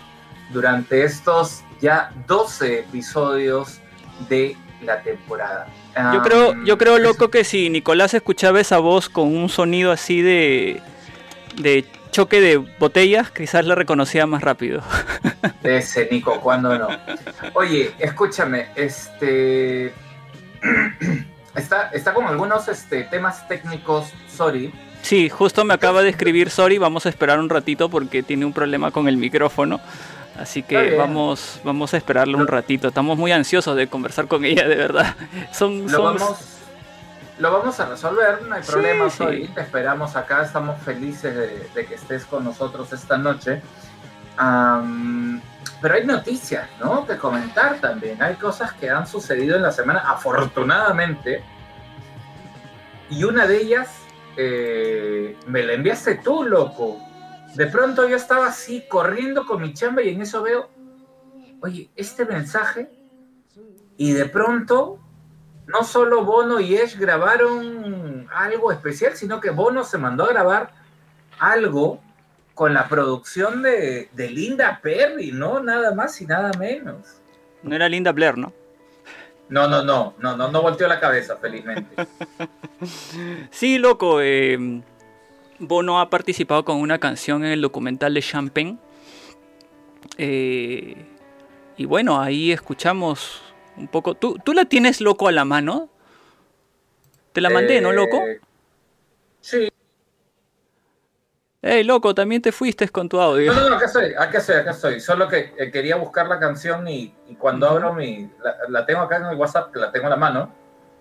[0.52, 3.80] durante estos ya 12 episodios
[4.30, 5.68] de la temporada.
[5.68, 9.92] Yo Ah, creo, yo creo loco que si Nicolás escuchaba esa voz con un sonido
[9.92, 10.82] así de,
[11.58, 14.82] de choque de botellas, quizás la reconocía más rápido.
[15.64, 16.88] Ese Nico, ¿cuándo no?
[17.54, 19.94] Oye, escúchame, este.
[21.56, 24.74] Está, está con algunos este, temas técnicos, sorry.
[25.04, 28.54] Sí, justo me acaba de escribir Sorry, vamos a esperar un ratito porque tiene un
[28.54, 29.80] problema con el micrófono.
[30.36, 32.88] Así que vamos, vamos a esperarle un ratito.
[32.88, 35.16] Estamos muy ansiosos de conversar con ella, de verdad.
[35.52, 36.38] Son, Lo son- vamos,
[37.40, 39.18] lo vamos a resolver, no hay Sí, problema, sí.
[39.18, 39.48] sorry.
[39.50, 43.62] Te esperamos acá, estamos felices de, de que estés con nosotros esta noche.
[45.82, 47.06] Pero hay noticias, ¿no?
[47.06, 48.22] Que comentar también.
[48.24, 51.44] Hay cosas que han sucedido en la semana, afortunadamente.
[53.10, 53.90] Y una de ellas
[54.38, 57.00] eh, me la enviaste tú, loco.
[57.56, 60.70] De pronto yo estaba así corriendo con mi chamba y en eso veo,
[61.62, 62.90] oye, este mensaje.
[63.98, 65.00] Y de pronto,
[65.68, 70.74] no solo Bono y Ash grabaron algo especial, sino que Bono se mandó a grabar
[71.40, 72.02] algo
[72.54, 75.60] con la producción de, de Linda Perry, ¿no?
[75.60, 77.22] Nada más y nada menos.
[77.64, 78.54] No era Linda Blair, ¿no?
[79.50, 82.08] No, no, no, no, no, no volteó la cabeza, felizmente.
[83.52, 84.20] Sí, loco.
[84.22, 84.82] eh,
[85.60, 88.78] Bono ha participado con una canción en el documental de Champagne.
[90.18, 90.96] Eh,
[91.78, 93.42] y bueno, ahí escuchamos
[93.78, 94.16] un poco.
[94.16, 95.90] ¿Tú, tú la tienes loco a la mano?
[97.32, 98.18] Te la mandé, ¿no, loco?
[98.28, 98.40] Eh,
[99.42, 99.70] Sí.
[101.62, 103.54] Ey, loco, también te fuiste con tu audio.
[103.54, 105.00] No, no, no, acá estoy, acá estoy, acá estoy.
[105.00, 108.30] Solo que eh, quería buscar la canción y, y cuando abro mi...
[108.42, 110.54] La, la tengo acá en el WhatsApp, que la tengo en la mano.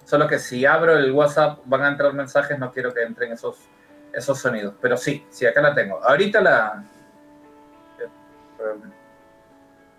[0.05, 3.59] Solo que si abro el WhatsApp van a entrar mensajes, no quiero que entren esos,
[4.13, 4.75] esos sonidos.
[4.81, 6.03] Pero sí, sí, acá la tengo.
[6.03, 6.85] Ahorita la...
[8.01, 8.09] eh,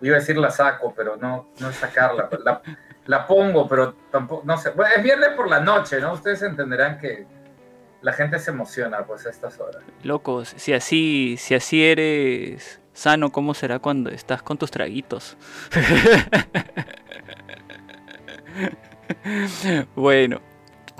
[0.08, 2.28] iba a decir la saco, pero no, no es sacarla.
[2.44, 2.60] La,
[3.06, 4.42] la pongo, pero tampoco...
[4.44, 4.70] No sé.
[4.70, 6.12] Bueno, es viernes por la noche, ¿no?
[6.12, 7.26] Ustedes entenderán que
[8.04, 9.82] la gente se emociona pues a estas horas.
[10.02, 15.38] Loco, si así, si así eres sano, ¿cómo será cuando estás con tus traguitos?
[19.96, 20.40] bueno,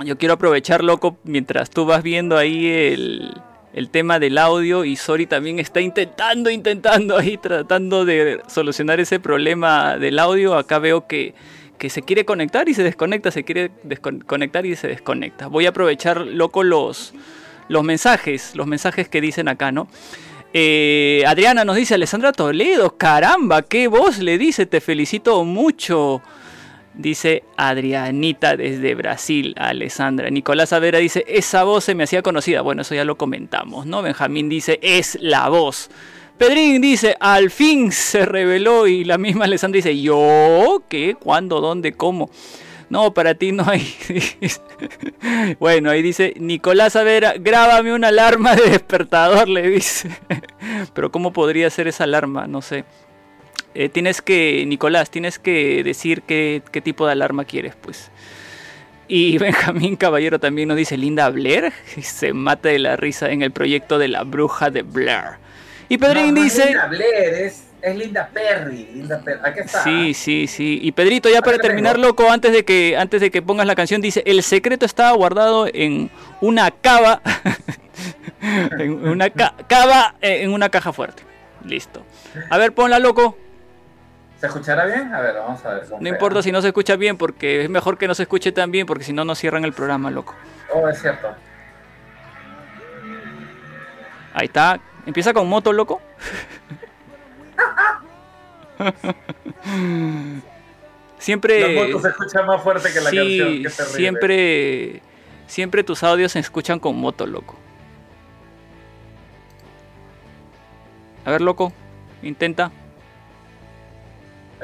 [0.05, 3.41] yo quiero aprovechar, loco, mientras tú vas viendo ahí el,
[3.75, 9.19] el tema del audio y Sori también está intentando, intentando ahí, tratando de solucionar ese
[9.19, 10.57] problema del audio.
[10.57, 11.35] Acá veo que,
[11.77, 15.49] que se quiere conectar y se desconecta, se quiere desconectar y se desconecta.
[15.49, 17.15] Voy a aprovechar, loco, los,
[17.69, 19.89] los mensajes, los mensajes que dicen acá, ¿no?
[20.53, 26.23] Eh, Adriana nos dice, Alessandra Toledo, caramba, qué voz le dice, te felicito mucho.
[26.97, 30.31] Dice Adrianita desde Brasil, Alessandra.
[30.31, 32.61] Nicolás Avera dice, esa voz se me hacía conocida.
[32.61, 34.01] Bueno, eso ya lo comentamos, ¿no?
[34.01, 35.91] Benjamín dice, es la voz.
[36.39, 38.87] Pedrín dice, al fin se reveló.
[38.87, 40.83] Y la misma Alessandra dice, ¿yo?
[40.89, 41.17] ¿Qué?
[41.19, 41.61] ¿Cuándo?
[41.61, 41.95] ¿Dónde?
[41.95, 42.31] ¿Cómo?
[42.91, 43.93] No, para ti no hay.
[45.59, 50.11] bueno, ahí dice Nicolás Avera, grábame una alarma de despertador, le dice.
[50.95, 52.47] Pero ¿cómo podría ser esa alarma?
[52.47, 52.85] No sé.
[53.75, 58.11] Eh, tienes que, Nicolás, tienes que decir qué, qué tipo de alarma quieres, pues.
[59.09, 61.73] Y Benjamín Caballero también nos dice Linda Blair.
[61.97, 65.39] Y se mata de la risa en el proyecto de la bruja de Blair.
[65.89, 66.67] Y Pedrín No, no es dice...
[66.67, 68.89] Linda Blair, es, es Linda Perry.
[68.95, 69.41] Linda Perry.
[69.45, 69.83] Aquí está.
[69.85, 70.79] Sí, sí, sí.
[70.83, 74.01] Y Pedrito, ya para terminar, loco, antes de que antes de que pongas la canción,
[74.01, 76.11] dice, el secreto estaba guardado en
[76.41, 77.21] una cava,
[78.79, 81.23] en una ca- cava, eh, en una caja fuerte.
[81.65, 82.05] Listo.
[82.51, 83.37] A ver, ponla, loco.
[84.45, 85.15] ¿Se escuchará bien?
[85.15, 85.87] A ver, vamos a ver.
[85.99, 88.71] No importa si no se escucha bien, porque es mejor que no se escuche tan
[88.71, 90.35] bien, porque si no, nos cierran el programa, loco.
[90.71, 91.35] Oh, es cierto.
[94.35, 94.79] Ahí está.
[95.07, 96.03] Empieza con moto, loco.
[101.17, 101.75] siempre.
[101.75, 103.49] La moto se escucha más fuerte que la sí, canción.
[103.63, 103.97] Qué terrible.
[103.97, 105.01] siempre.
[105.47, 107.57] Siempre tus audios se escuchan con moto, loco.
[111.25, 111.73] A ver, loco.
[112.23, 112.71] Intenta.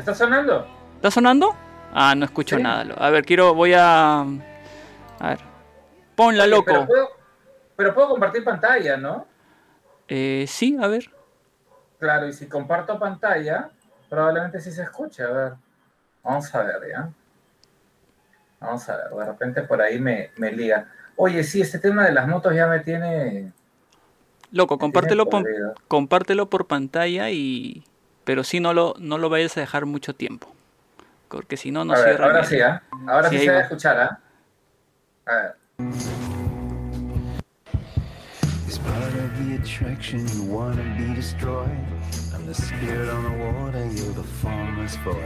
[0.00, 0.66] ¿Está sonando?
[0.96, 1.54] ¿Está sonando?
[1.92, 2.62] Ah, no escucho Sí.
[2.62, 2.94] nada.
[2.96, 3.54] A ver, quiero.
[3.54, 4.20] Voy a.
[4.22, 5.40] A ver.
[6.16, 6.64] Ponla, Oye, loco.
[6.72, 7.08] Pero puedo,
[7.76, 9.26] pero puedo compartir pantalla, ¿no?
[10.08, 11.10] Eh, sí, a ver.
[11.98, 13.70] Claro, y si comparto pantalla,
[14.08, 15.22] probablemente sí se escuche.
[15.22, 15.52] A ver.
[16.22, 17.10] Vamos a ver, ¿ya?
[18.60, 19.10] Vamos a ver.
[19.10, 20.90] De repente por ahí me, me liga.
[21.16, 23.52] Oye, sí, este tema de las motos ya me tiene.
[24.52, 25.46] Loco, me tiene compártelo, por-
[25.88, 27.84] compártelo por pantalla y.
[28.30, 30.54] Pero sí, no lo, no lo vayas a dejar mucho tiempo.
[31.28, 32.28] Porque si no, no a ver, cierran.
[32.30, 32.80] ahora sí, ¿ah?
[33.08, 34.20] Ahora Sí, se va a escuchar, ¿ah?
[35.26, 35.54] A ver.
[38.68, 41.66] It's part of the attraction, you wanna be destroyed.
[42.32, 45.16] I'm the spirit on the water, you're the formless void.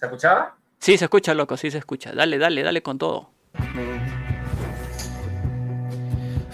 [0.00, 0.56] ¿Se escuchaba?
[0.78, 2.14] Sí, se escucha, loco, sí se escucha.
[2.14, 3.32] Dale, dale, dale con todo.
[3.74, 4.00] Me.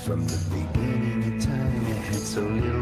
[0.04, 2.77] From the beginning of time, you had so little grace.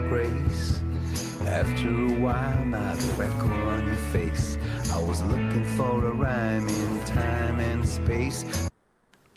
[1.56, 4.58] After a while, now the freckle on your face.
[4.92, 8.44] I was looking for a rhyme in time and space.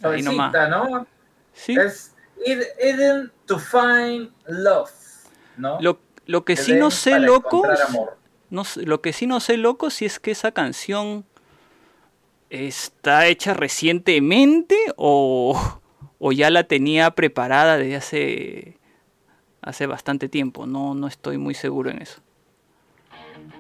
[0.01, 0.51] Ahí nomás.
[0.51, 1.08] Suavecita, ¿no?
[1.53, 1.77] Sí.
[1.77, 2.13] Es
[2.45, 4.91] hidden to find love,
[5.55, 5.79] ¿no?
[5.79, 7.63] Lo, lo que sí no sé, loco.
[8.49, 11.23] No lo que sí no sé, loco, si es que esa canción
[12.49, 15.82] está hecha recientemente o,
[16.19, 18.78] o ya la tenía preparada desde hace,
[19.62, 20.65] hace bastante tiempo.
[20.65, 22.22] No, no estoy muy seguro en eso.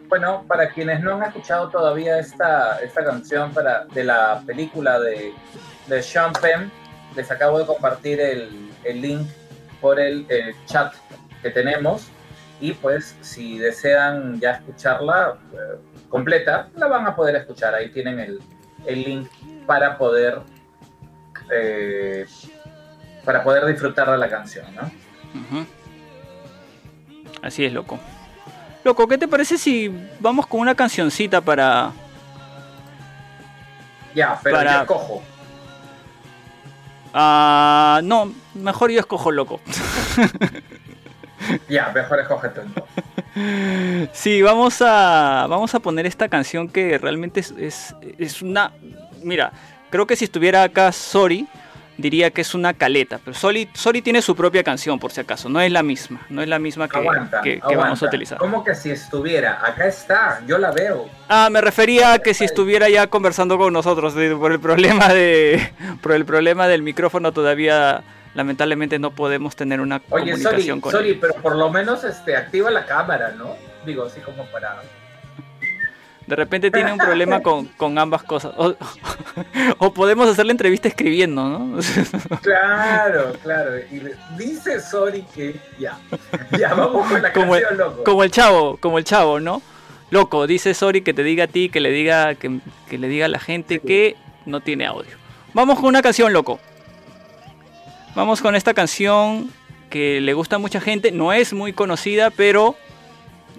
[0.07, 5.33] Bueno, para quienes no han escuchado todavía esta, esta canción para, de la película de,
[5.87, 6.71] de Sean Penn,
[7.15, 9.27] les acabo de compartir el, el link
[9.79, 10.93] por el, el chat
[11.41, 12.07] que tenemos.
[12.61, 17.73] Y pues si desean ya escucharla eh, completa, la van a poder escuchar.
[17.73, 18.41] Ahí tienen el,
[18.85, 19.29] el link
[19.65, 20.41] para poder,
[21.53, 22.25] eh,
[23.23, 24.91] para poder disfrutar de la canción, ¿no?
[27.41, 27.99] Así es, loco.
[28.83, 31.91] Loco, ¿qué te parece si vamos con una cancioncita para...
[34.15, 35.21] Ya, pero Para- yo escojo.
[37.13, 39.59] Ah, no, mejor yo escojo loco.
[41.67, 42.61] Ya, mejor escoge tú.
[44.11, 48.71] Sí, vamos a, vamos a poner esta canción que realmente es, es, es una...
[49.23, 49.51] Mira,
[49.89, 51.47] creo que si estuviera acá Sori,
[51.99, 53.19] diría que es una caleta.
[53.23, 55.49] Pero Sori, Sori tiene su propia canción, por si acaso.
[55.49, 56.21] No es la misma.
[56.29, 57.83] No es la misma que, aguanta, que- que aguanta.
[57.83, 58.37] vamos a utilizar.
[58.37, 59.59] ¿Cómo que si estuviera?
[59.65, 61.09] Acá está, yo la veo.
[61.27, 65.71] Ah, me refería a que si estuviera ya conversando con nosotros por el problema de
[66.01, 68.01] por el problema del micrófono todavía
[68.33, 71.17] lamentablemente no podemos tener una Oye, comunicación con sorry, él.
[71.19, 73.55] pero por lo menos este, activa la cámara, ¿no?
[73.85, 74.81] Digo, así como para...
[76.29, 78.53] De repente tiene un problema con, con ambas cosas.
[78.55, 78.75] O,
[79.79, 81.79] o podemos hacer la entrevista escribiendo, ¿no?
[82.43, 83.71] Claro, claro.
[83.91, 84.01] Y
[84.37, 85.97] dice sorry que ya.
[86.57, 88.03] Ya, vamos con la Como el, canción, loco.
[88.03, 89.63] como el chavo, como el chavo, ¿no?
[90.11, 93.25] Loco, dice sorry que te diga a ti, que le diga, que, que le diga
[93.25, 95.17] a la gente que no tiene audio.
[95.55, 96.59] Vamos con una canción, loco.
[98.15, 99.49] Vamos con esta canción
[99.89, 101.11] que le gusta a mucha gente.
[101.11, 102.75] No es muy conocida, pero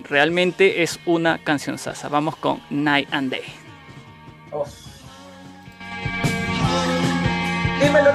[0.08, 2.08] realmente es una canción sasa.
[2.08, 3.44] Vamos con Night and Day.
[4.52, 4.64] Oh.
[7.80, 8.10] Dímelo,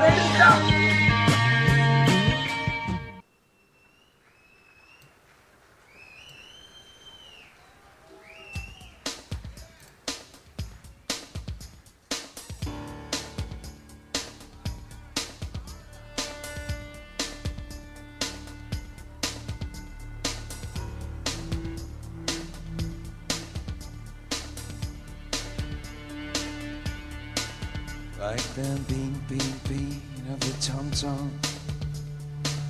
[28.66, 30.02] the beat, beat, beat
[30.32, 31.32] of the tom tom,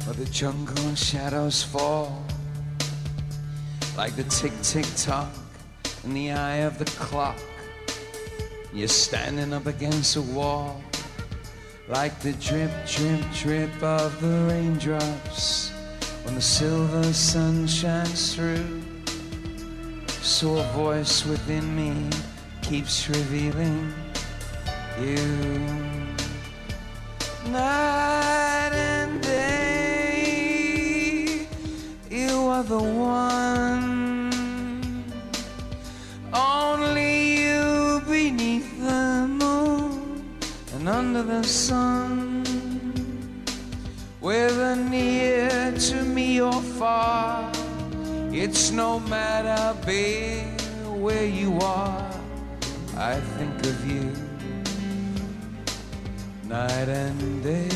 [0.04, 2.22] where the jungle shadows fall.
[3.96, 5.30] Like the tick tick tock
[6.04, 7.40] in the eye of the clock,
[8.74, 10.82] you're standing up against a wall.
[11.88, 15.72] Like the drip, drip, drip of the raindrops
[16.24, 18.82] when the silver sun shines through.
[20.08, 22.10] So a voice within me
[22.62, 23.94] keeps revealing
[25.02, 25.18] you
[27.52, 30.56] night and day.
[32.10, 34.32] You are the one,
[36.34, 40.24] only you beneath the moon
[40.74, 42.44] and under the sun.
[44.22, 47.52] Whether near to me or far,
[48.32, 52.10] it's no matter, babe, where you are.
[52.98, 54.25] I think of you
[56.48, 57.70] night and day,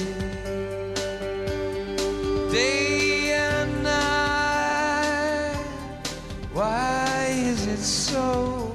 [2.52, 5.58] day and night.
[6.54, 8.72] Why is it so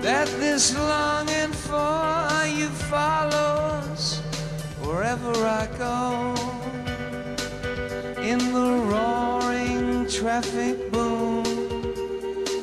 [0.00, 4.20] that this longing for you follows
[4.82, 6.34] wherever I go?
[8.22, 11.42] In the roaring traffic boom,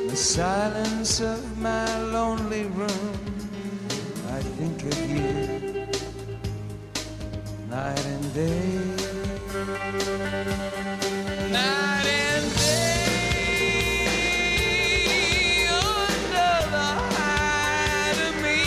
[0.08, 3.29] the silence of my lonely room,
[4.80, 5.22] think of you
[7.70, 8.80] night and day.
[11.52, 13.28] Night and day,
[15.68, 18.62] under the hide of me,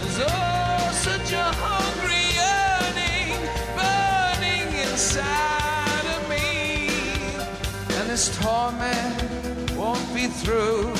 [0.00, 1.34] there's oh such a
[1.64, 3.38] hungry yearning
[3.76, 6.46] burning inside of me,
[7.98, 9.16] and this torment
[9.76, 10.99] won't be through.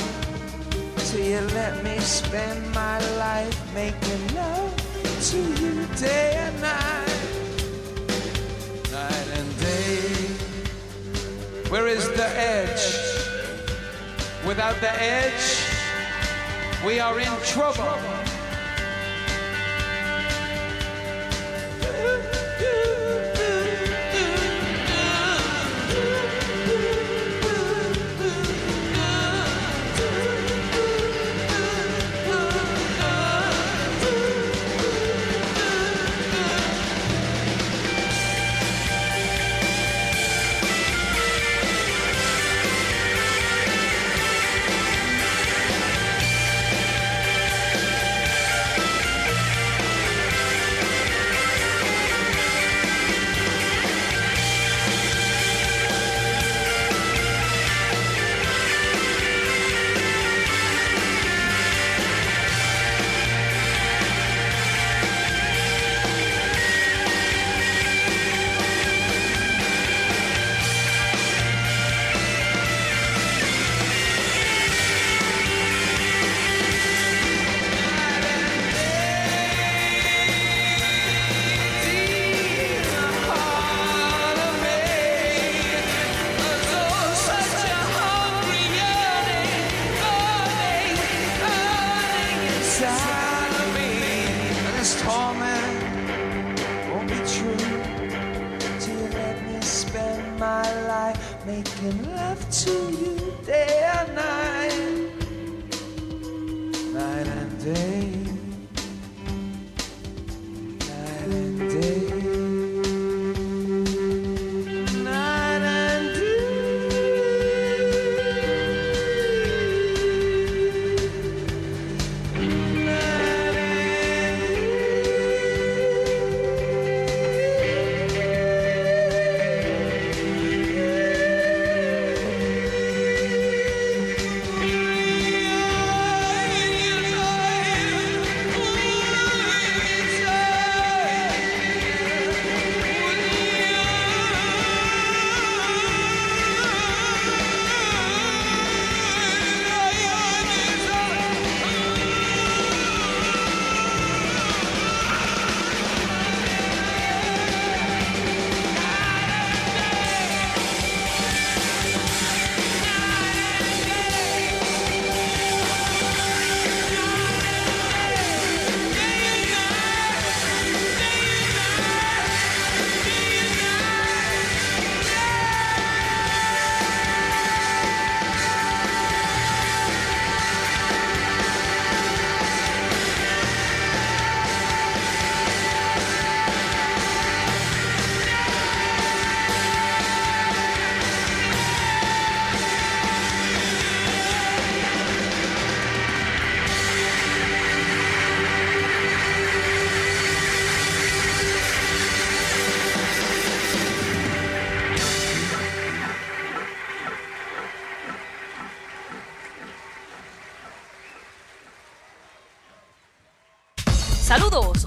[1.31, 4.75] you let me spend my life making love
[5.29, 7.07] to you day and night,
[8.91, 10.27] night and day.
[11.69, 12.83] Where is the edge?
[14.45, 15.45] Without the edge,
[16.85, 18.20] we are in trouble.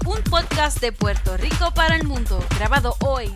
[0.05, 3.31] un podcast de Puerto Rico para el mundo, grabado hoy.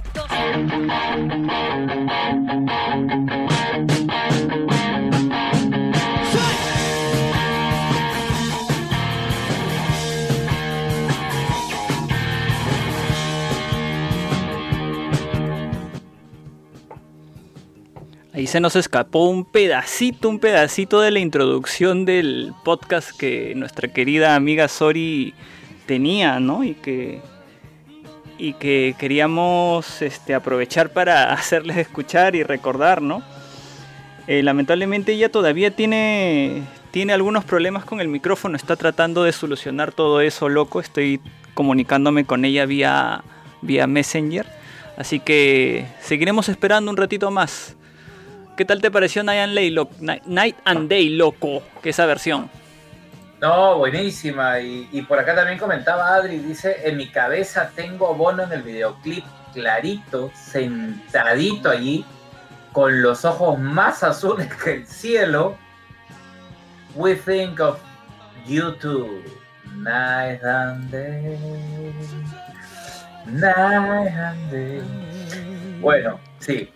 [18.31, 23.91] Ahí se nos escapó un pedacito, un pedacito de la introducción del podcast que nuestra
[23.91, 25.33] querida amiga Sori
[25.89, 26.63] tenía, ¿no?
[26.63, 27.19] Y que,
[28.37, 33.23] y que queríamos este, aprovechar para hacerles escuchar y recordar, ¿no?
[34.27, 36.61] Eh, lamentablemente ella todavía tiene,
[36.91, 40.79] tiene algunos problemas con el micrófono, está tratando de solucionar todo eso, loco.
[40.79, 41.21] Estoy
[41.55, 43.23] comunicándome con ella vía,
[43.63, 44.45] vía Messenger.
[44.95, 47.75] Así que seguiremos esperando un ratito más.
[48.55, 51.63] ¿Qué tal te pareció Night and Night and Day loco?
[51.81, 52.58] Que esa versión.
[53.41, 54.59] No, buenísima.
[54.59, 59.25] Y, por acá también comentaba Adri, dice, en mi cabeza tengo Bono en el videoclip
[59.53, 62.05] clarito, sentadito allí,
[62.73, 65.57] con los ojos más azules que el cielo.
[66.95, 67.79] We think of
[68.45, 69.23] you too.
[69.75, 71.93] Night and day.
[73.25, 75.79] Night and day.
[75.79, 76.69] Bueno, sí.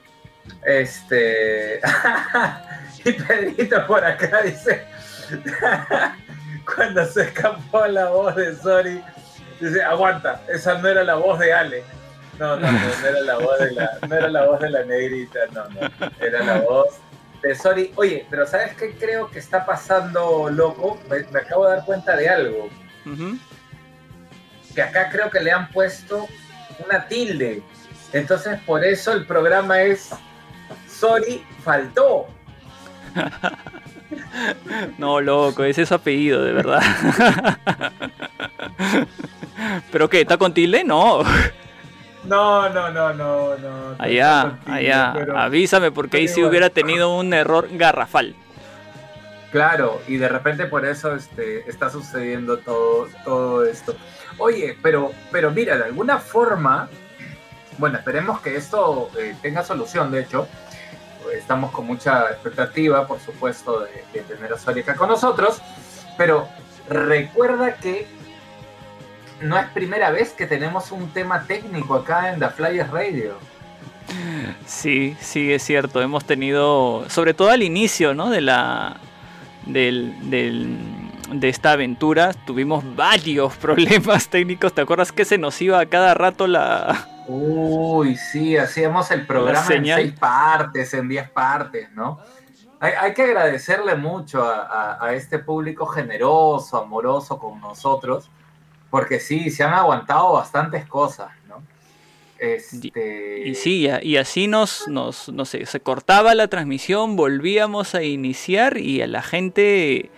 [0.65, 1.81] Este.
[3.05, 4.85] y Pedrito por acá dice.
[6.65, 9.01] Cuando se escapó la voz de Sori,
[9.59, 11.83] dice, aguanta, esa no era la voz de Ale.
[12.39, 14.83] No, no, no, no era la voz de la, no era la voz de la
[14.85, 15.79] negrita, no, no.
[16.19, 16.99] Era la voz
[17.41, 17.91] de Sori.
[17.95, 20.99] Oye, pero ¿sabes qué creo que está pasando, loco?
[21.09, 22.69] Me, me acabo de dar cuenta de algo.
[24.73, 26.27] Que acá creo que le han puesto
[26.83, 27.61] una tilde.
[28.13, 30.09] Entonces, por eso el programa es
[30.87, 32.27] Sori faltó.
[34.97, 36.81] No, loco, ese es su apellido, de verdad.
[39.91, 40.21] ¿Pero qué?
[40.21, 40.83] ¿Está con tilde?
[40.83, 41.23] No.
[42.25, 43.95] No, no, no, no, no.
[43.99, 45.11] Allá, allá.
[45.13, 48.35] pero- Avísame porque ahí sí hubiera tenido un error garrafal.
[49.51, 53.95] Claro, y de repente por eso este, está sucediendo todo, todo esto.
[54.39, 56.89] Oye, pero, pero mira, de alguna forma,
[57.77, 60.47] bueno, esperemos que esto eh, tenga solución, de hecho.
[61.31, 63.81] Estamos con mucha expectativa, por supuesto,
[64.13, 65.61] de, tener a Sori acá con nosotros,
[66.17, 66.47] pero
[66.89, 68.07] recuerda que
[69.41, 73.37] no es primera vez que tenemos un tema técnico acá en The Flyers Radio.
[74.65, 76.01] Sí, sí, es cierto.
[76.01, 78.29] Hemos tenido, sobre todo al inicio, ¿no?
[78.29, 78.97] De la,
[79.65, 80.13] del-
[81.31, 84.73] de esta aventura, tuvimos varios problemas técnicos.
[84.73, 87.07] ¿Te acuerdas que se nos iba a cada rato la...
[87.25, 92.19] Uy, sí, hacíamos el programa en seis partes, en diez partes, ¿no?
[92.79, 94.61] Hay, hay que agradecerle mucho a,
[94.97, 98.29] a- a este público generoso, amoroso con nosotros,
[98.89, 101.63] porque sí, se han aguantado bastantes cosas, ¿no?
[102.37, 107.95] Este, Y sí, y, y así nos, nos, no sé, se cortaba la transmisión, volvíamos
[107.95, 110.11] a iniciar y a la gente,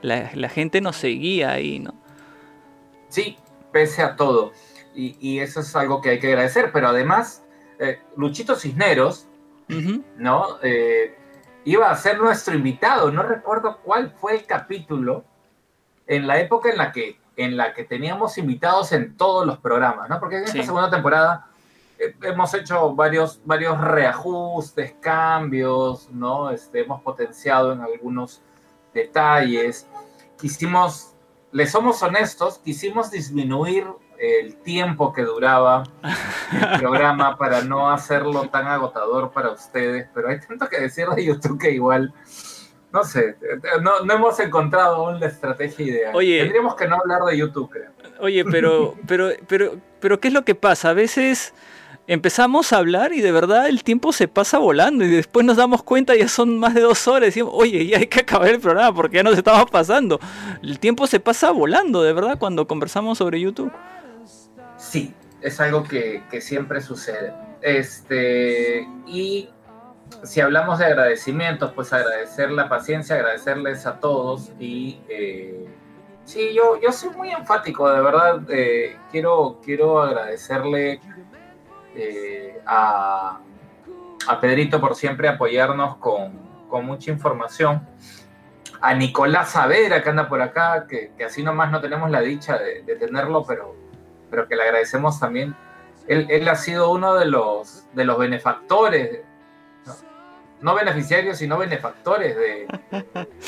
[0.00, 1.94] la, la gente nos seguía ahí, ¿no?
[3.10, 3.36] Sí,
[3.70, 4.52] pese a todo.
[4.98, 7.44] Y, y eso es algo que hay que agradecer, pero además,
[7.78, 9.26] eh, Luchito Cisneros.
[10.16, 10.58] ¿no?
[10.62, 11.14] Eh,
[11.64, 13.12] iba a ser nuestro invitado.
[13.12, 15.24] No recuerdo cuál fue el capítulo
[16.06, 20.08] en la época en la que, en la que teníamos invitados en todos los programas,
[20.08, 20.18] ¿no?
[20.18, 21.46] Porque en esta segunda temporada
[21.98, 26.50] eh, hemos hecho varios, varios reajustes, cambios, ¿no?
[26.50, 28.40] Este, hemos potenciado en algunos
[28.94, 29.86] detalles.
[30.40, 31.14] Quisimos,
[31.52, 33.86] le somos honestos, quisimos disminuir
[34.18, 40.40] el tiempo que duraba el programa para no hacerlo tan agotador para ustedes, pero hay
[40.40, 42.12] tanto que decir de YouTube que igual,
[42.92, 43.36] no sé,
[43.80, 46.16] no, no hemos encontrado aún la estrategia ideal.
[46.16, 46.40] Oye.
[46.40, 47.90] Tendríamos que no hablar de YouTube, creo.
[48.20, 50.90] Oye, pero, pero, pero, pero, ¿qué es lo que pasa?
[50.90, 51.54] A veces
[52.08, 55.82] empezamos a hablar y de verdad el tiempo se pasa volando y después nos damos
[55.82, 58.60] cuenta ya son más de dos horas y decimos, oye, ya hay que acabar el
[58.60, 60.18] programa porque ya nos estamos pasando.
[60.62, 63.70] El tiempo se pasa volando, de verdad, cuando conversamos sobre YouTube.
[64.88, 67.34] Sí, es algo que, que siempre sucede.
[67.60, 69.50] Este, y
[70.22, 75.68] si hablamos de agradecimientos, pues agradecer la paciencia, agradecerles a todos y eh,
[76.24, 81.02] sí, yo, yo soy muy enfático, de verdad, eh, quiero, quiero agradecerle
[81.94, 83.40] eh, a,
[84.26, 86.32] a Pedrito por siempre apoyarnos con,
[86.70, 87.86] con mucha información.
[88.80, 92.96] A Nicolás Savera, que anda por acá, que, así nomás no tenemos la dicha de
[92.96, 93.87] tenerlo, pero,
[94.30, 95.54] pero que le agradecemos también.
[96.06, 99.20] Él, él ha sido uno de los, de los benefactores,
[99.84, 99.94] no,
[100.60, 102.66] no beneficiarios, sino benefactores de,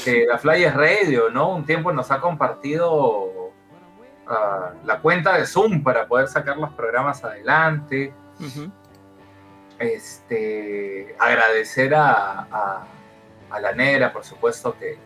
[0.05, 1.55] de la Flyers Radio, ¿no?
[1.55, 3.51] Un tiempo nos ha compartido
[4.27, 8.13] ah, la cuenta de Zoom para poder sacar los programas adelante.
[9.79, 12.85] Este, agradecer a, a,
[13.51, 14.99] a la negra, por supuesto, que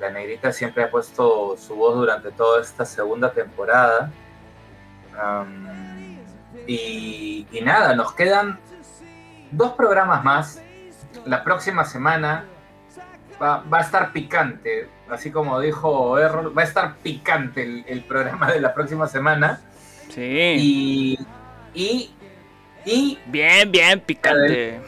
[0.00, 4.10] la negrita siempre ha puesto su voz durante toda esta segunda temporada.
[6.66, 8.58] Y, y nada, nos quedan
[9.50, 10.62] dos programas más
[11.24, 12.44] la próxima semana
[13.40, 18.04] va, va a estar picante, así como dijo Errol, va a estar picante el, el
[18.04, 19.60] programa de la próxima semana.
[20.08, 20.22] Sí.
[20.58, 21.18] Y,
[21.74, 22.14] y,
[22.84, 24.80] y Bien, bien, picante.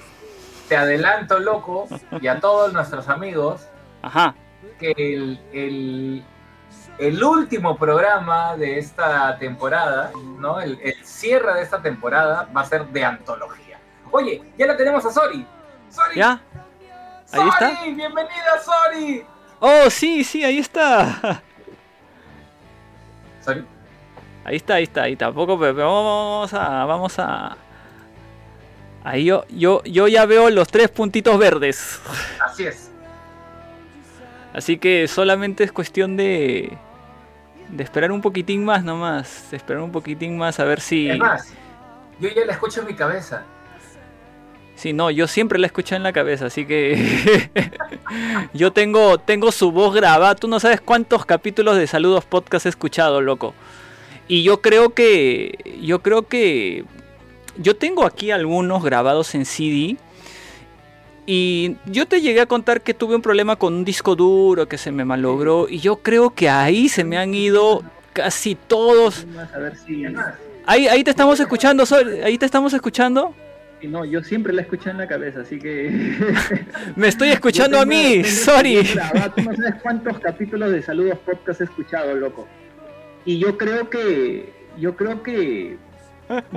[0.68, 1.88] te adelanto, loco,
[2.20, 3.66] y a todos nuestros amigos,
[4.02, 4.34] Ajá.
[4.78, 6.24] que el, el,
[6.98, 10.60] el último programa de esta temporada, ¿no?
[10.60, 13.78] El, el cierre de esta temporada va a ser de antología.
[14.10, 15.46] Oye, ya la tenemos a Sori.
[15.90, 16.40] Sori, ¿Ya?
[17.26, 17.82] Sori, Ahí está.
[17.84, 19.24] bienvenida Sori.
[19.60, 21.42] Oh, sí, sí, ahí está.
[23.44, 23.64] Sori,
[24.44, 27.56] Ahí está, ahí está, ahí tampoco, pero pero vamos a, vamos a.
[29.04, 32.00] Ahí yo, yo, yo ya veo los tres puntitos verdes.
[32.44, 32.90] así es.
[34.54, 36.76] Así que solamente es cuestión de.
[37.70, 39.50] De esperar un poquitín más nomás.
[39.50, 41.08] De esperar un poquitín más a ver si.
[41.08, 41.52] Es más,
[42.20, 43.44] yo ya la escucho en mi cabeza.
[44.74, 47.50] Sí, no, yo siempre la escuché en la cabeza, así que.
[48.54, 50.36] yo tengo, tengo su voz grabada.
[50.36, 53.54] Tú no sabes cuántos capítulos de Saludos Podcast he escuchado, loco.
[54.28, 55.78] Y yo creo que.
[55.82, 56.84] Yo creo que.
[57.56, 59.96] Yo tengo aquí algunos grabados en CD.
[61.30, 64.78] Y yo te llegué a contar que tuve un problema con un disco duro que
[64.78, 65.68] se me malogró.
[65.68, 67.82] Y yo creo que ahí se me han ido
[68.14, 69.26] casi todos.
[69.54, 70.06] A ver si.
[70.64, 72.20] Ahí, ahí te estamos escuchando, Sol.
[72.24, 73.34] Ahí te estamos escuchando.
[73.82, 76.16] y No, yo siempre la escuché en la cabeza, así que.
[76.96, 78.82] Me estoy escuchando a mí, sorry.
[78.94, 82.48] grabado, Tú no sabes cuántos capítulos de Saludos Podcast he escuchado, loco.
[83.26, 84.50] Y yo creo que.
[84.78, 85.76] Yo creo que.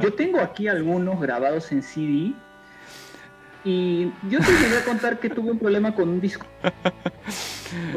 [0.01, 2.31] Yo tengo aquí algunos grabados en CD.
[3.63, 6.45] Y yo te llegué a contar que tuve un problema con un disco.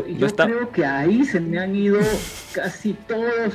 [0.06, 1.98] Y yo está- creo que ahí se me han ido
[2.52, 3.54] casi todos.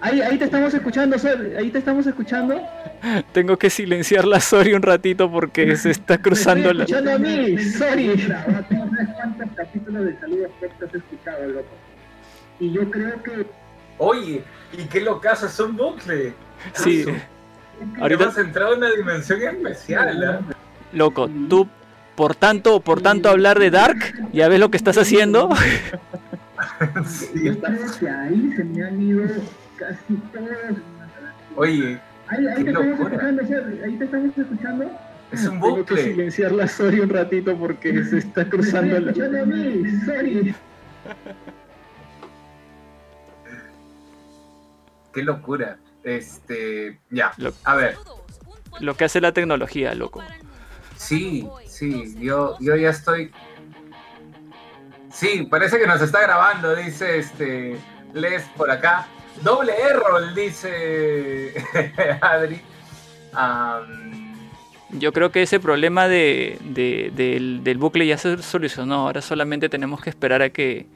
[0.00, 1.52] Ahí, ahí te estamos escuchando, Sol.
[1.58, 2.58] Ahí te estamos escuchando.
[3.32, 6.84] Tengo que silenciar la Sori un ratito porque se está cruzando Me la...
[6.84, 8.06] estoy escuchando a mí, sorry.
[8.06, 8.16] No
[8.90, 10.12] sabes cuántos capítulos de
[10.58, 11.68] Podcast he escuchado, loco.
[12.58, 13.46] Y yo creo que
[13.98, 14.42] Oye,
[14.72, 15.46] ¿y qué locazo?
[15.46, 16.32] Es un bucle.
[16.72, 17.04] Sí,
[18.00, 20.24] ahorita, hemos entrado en una dimensión especial.
[20.24, 20.40] ¿ah?
[20.92, 21.68] loco, tú
[22.14, 25.48] por tanto, por tanto hablar de Dark, ¿ya ves lo que estás haciendo?
[27.06, 27.44] Sí.
[27.44, 29.24] yo ahí se me han ido
[29.76, 30.76] casi todos.
[31.56, 33.42] Oye, Ahí, ahí Qué te estamos escuchando.
[33.84, 34.90] Ahí te estamos escuchando.
[35.32, 36.02] es un Tengo que bucle.
[36.02, 39.10] silenciar la sorry un ratito porque se está cruzando la.
[39.10, 40.54] a mí, sorry.
[45.12, 45.78] Qué locura.
[46.04, 47.32] Este, ya.
[47.36, 47.96] Lo- A ver,
[48.80, 50.22] Lo que hace la tecnología, loco.
[50.96, 53.30] sí, sí, yo, yo ya estoy.
[55.12, 57.76] Sí, parece que nos está grabando, dice este
[58.14, 59.06] Les por acá.
[59.42, 61.54] Doble error, dice
[62.20, 62.60] Adri.
[64.90, 69.06] Yo creo que ese problema de, de- del, del bucle ya se solucionó.
[69.06, 70.86] Ahora solamente tenemos que esperar a que,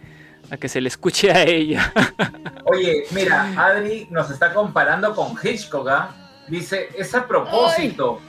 [0.50, 1.92] a que se le escuche a ella.
[2.64, 6.14] Oye, mira, Adri nos está comparando con Hitchcock, ¿ah?
[6.48, 8.20] Dice, es a propósito.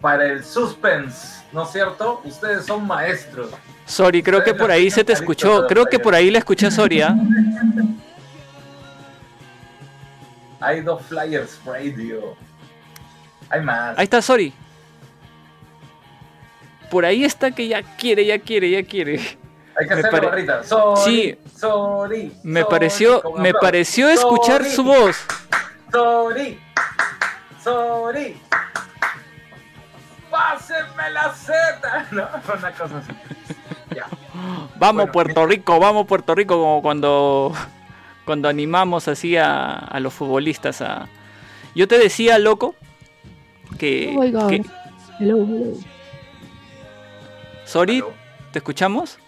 [0.00, 2.20] Para el suspense, ¿no es cierto?
[2.24, 3.50] Ustedes son maestros.
[3.86, 5.66] Sori, creo que por ahí se te escuchó.
[5.66, 7.16] Creo que por ahí la escuché a Sori, ¿ah?
[10.60, 12.36] Hay dos flyers radio.
[13.48, 13.98] Hay más.
[13.98, 14.52] Ahí está Sori.
[16.90, 19.38] Por ahí está que ya quiere, ya quiere, ya quiere.
[19.78, 20.62] Hay que hacer pare- la barrita.
[20.64, 21.38] Sorry, Sí.
[21.56, 23.58] sorry, Me sorry, pareció, me aplauso.
[23.60, 25.16] pareció escuchar Sorry, su voz.
[25.92, 26.60] Sorry,
[27.62, 28.36] sorry.
[30.30, 32.06] Pásenme la Z.
[32.12, 32.26] No,
[32.58, 33.12] una cosa así.
[33.94, 34.06] Ya.
[34.78, 37.52] Vamos Bueno, Puerto Rico, vamos Puerto Rico, como cuando,
[38.24, 41.08] cuando animamos así a, a los futbolistas a...
[41.74, 42.74] Yo te decía, loco,
[43.78, 44.12] que...
[44.16, 44.48] Oh my God.
[44.48, 44.62] que-
[45.20, 45.72] Hello, hello.
[47.64, 48.02] Sorry.
[48.52, 49.18] ¿te escuchamos?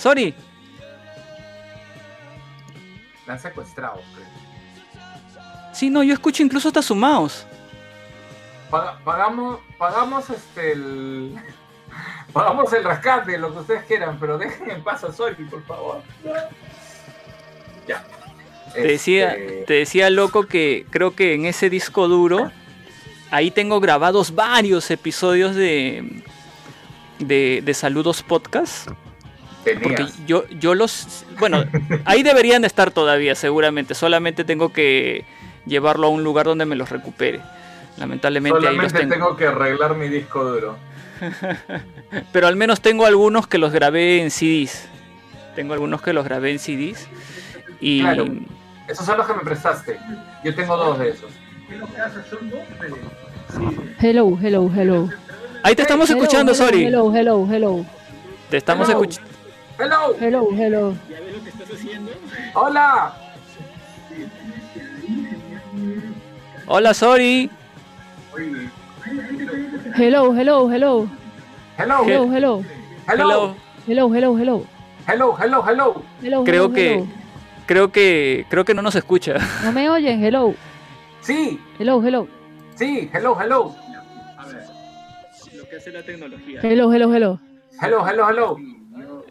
[0.00, 0.34] Sorry,
[3.26, 4.00] La han secuestrado.
[4.14, 4.26] creo.
[5.74, 7.46] sí, no, yo escucho incluso hasta su mouse.
[8.70, 11.34] Paga- pagamos, pagamos este el.
[12.32, 16.00] Pagamos el rescate, lo que ustedes quieran, pero dejen en paz a Soli, por favor.
[17.88, 18.04] Ya.
[18.72, 22.52] Te decía, Este, te decía, loco, que creo que en ese disco duro,
[23.32, 26.22] ahí tengo grabados varios episodios de,
[27.18, 28.88] de, de Saludos Podcast.
[29.64, 31.24] Porque yo, yo los...
[31.38, 31.64] Bueno,
[32.04, 33.94] ahí deberían de estar todavía, seguramente.
[33.94, 35.24] Solamente tengo que
[35.66, 37.40] llevarlo a un lugar donde me los recupere.
[37.98, 39.26] Lamentablemente ahí los Solamente tengo.
[39.26, 40.76] tengo que arreglar mi disco duro.
[42.32, 44.88] Pero al menos tengo algunos que los grabé en CDs.
[45.54, 47.06] Tengo algunos que los grabé en CDs.
[47.80, 48.24] Y Claro.
[48.88, 49.98] Esos son los que me prestaste.
[50.42, 51.30] Yo tengo dos de esos.
[54.00, 55.08] Hello, hello, hello.
[55.62, 56.84] Ahí te estamos Hello, escuchando, hello, Sori.
[56.86, 57.84] Hello, hello, hello.
[58.48, 59.29] Te estamos escuchando.
[59.80, 60.94] Hello, Hello, hello.
[62.52, 63.14] hola.
[66.66, 67.48] Hola, Sori.
[69.96, 71.08] Hello, hello, hello.
[71.78, 72.64] Hello, Hello, hello.
[73.08, 73.54] hello,
[73.86, 74.66] Hello, hello, hello.
[75.06, 76.04] hello, hello, hello.
[76.22, 77.06] Hello, Creo hello, que, hello.
[77.66, 79.36] creo que, creo que no nos escucha.
[79.64, 80.22] ¿No me oyen?
[80.22, 80.54] Hello.
[81.22, 82.28] Sí, Hello, hello.
[82.74, 83.74] sí, hello, hello.
[85.54, 86.60] Lo que hace la tecnología.
[86.62, 87.40] Hello, hello, hello.
[87.80, 88.56] Hello, hello, hello.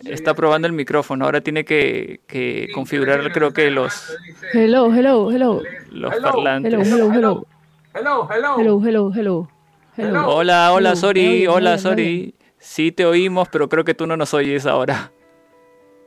[0.06, 1.26] Está probando el micrófono.
[1.26, 4.18] Ahora tiene que, que configurar, creo que los,
[4.54, 5.62] Hello, hello, hello.
[5.92, 6.32] los Hello.
[6.32, 6.74] parlantes.
[6.74, 7.48] Hello, hello, hello.
[7.94, 8.56] Hello, hello.
[8.60, 9.50] Hello, hello, hello.
[9.98, 10.28] Hello.
[10.30, 11.26] Hola, hola, Hello, ¿me Sori.
[11.28, 12.36] oyen, me Hola, Sori.
[12.58, 15.12] Sí te oímos, pero creo que tú no nos oyes ahora.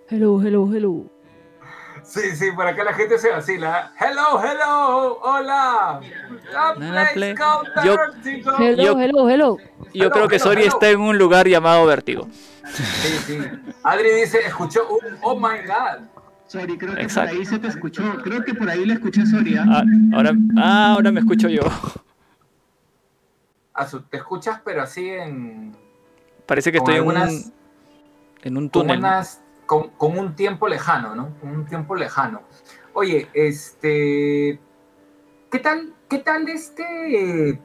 [0.08, 1.04] Hello, hello, hello.
[2.02, 3.92] Sí, sí, por acá la gente se vacila.
[3.98, 6.00] Hello, hello, hola.
[6.54, 7.34] A Nada, place play.
[7.34, 7.96] called Yo-.
[8.58, 9.56] Hello, Yo- hello, hello.
[9.94, 12.28] Yo creo que Sori está en un lugar llamado Vértigo.
[12.72, 12.82] Sí,
[13.26, 13.38] sí.
[13.82, 16.06] Adri dice, escuchó un oh my god.
[16.46, 17.30] Sorry, creo que Exacto.
[17.30, 18.02] por ahí se te escuchó.
[18.22, 19.64] Creo que por ahí le escuché a Soria.
[19.68, 19.82] Ah,
[20.14, 21.62] ahora, ah, ahora me escucho yo.
[23.74, 25.74] A su- te escuchas, pero así en.
[26.46, 27.16] Parece que estoy en un,
[28.42, 28.98] en un Con, túnel.
[28.98, 31.34] unas, con, con un tiempo lejano, ¿no?
[31.40, 32.42] Con un tiempo lejano.
[32.92, 34.60] Oye, este.
[35.50, 35.94] ¿Qué tal?
[36.08, 37.58] ¿Qué tal este.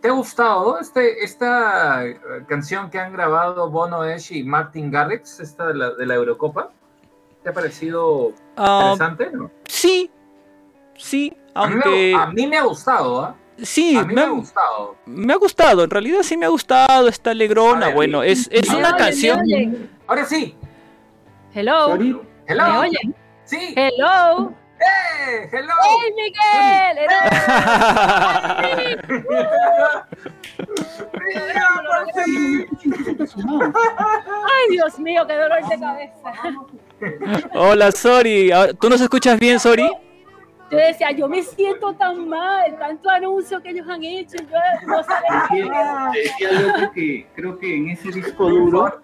[0.00, 5.40] ¿Te ha gustado este, esta eh, canción que han grabado Bono Esh y Martin Garrix,
[5.40, 6.70] esta de la, de la Eurocopa?
[7.42, 9.30] ¿Te ha parecido Ah, interesante?
[9.36, 9.50] no?
[9.66, 10.10] sí,
[10.96, 13.36] sí, A mí me- aunque a mí me ha gustado, ¿ah?
[13.62, 14.96] sí, A mí me, me ha gustado.
[15.06, 18.70] me ha gustado, en realidad sí me ha gustado, está alegrona, ver, bueno, es, es
[18.70, 19.90] ¿me una oyen, canción, me oyen?
[20.06, 20.56] Ahora sí.
[21.54, 21.94] Hello.
[22.46, 22.64] Hello.
[22.72, 23.14] ¿Me oyen?
[23.44, 23.74] Sí.
[23.76, 24.54] Hello.
[24.80, 25.48] ¡Eh!
[25.52, 25.74] ¡Hello!
[25.84, 27.06] ¡Hey, Miguel!
[33.70, 36.32] ¡Ay, Dios mío, qué dolor de cabeza!
[37.54, 39.88] hola Sori, Ahora- ¿tú nos escuchas bien Sori?
[40.70, 45.02] Yo decía, yo me siento tan mal, tanto anuncio que ellos han hecho, yo no
[45.02, 49.00] sabía Decía, decía loco que creo que en ese disco duro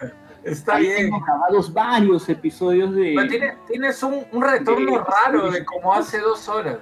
[0.47, 0.97] Está ahí bien.
[0.97, 3.15] tengo grabados varios episodios de.
[3.17, 6.79] Pero tienes, tienes un, un retorno raro de como hace dos horas.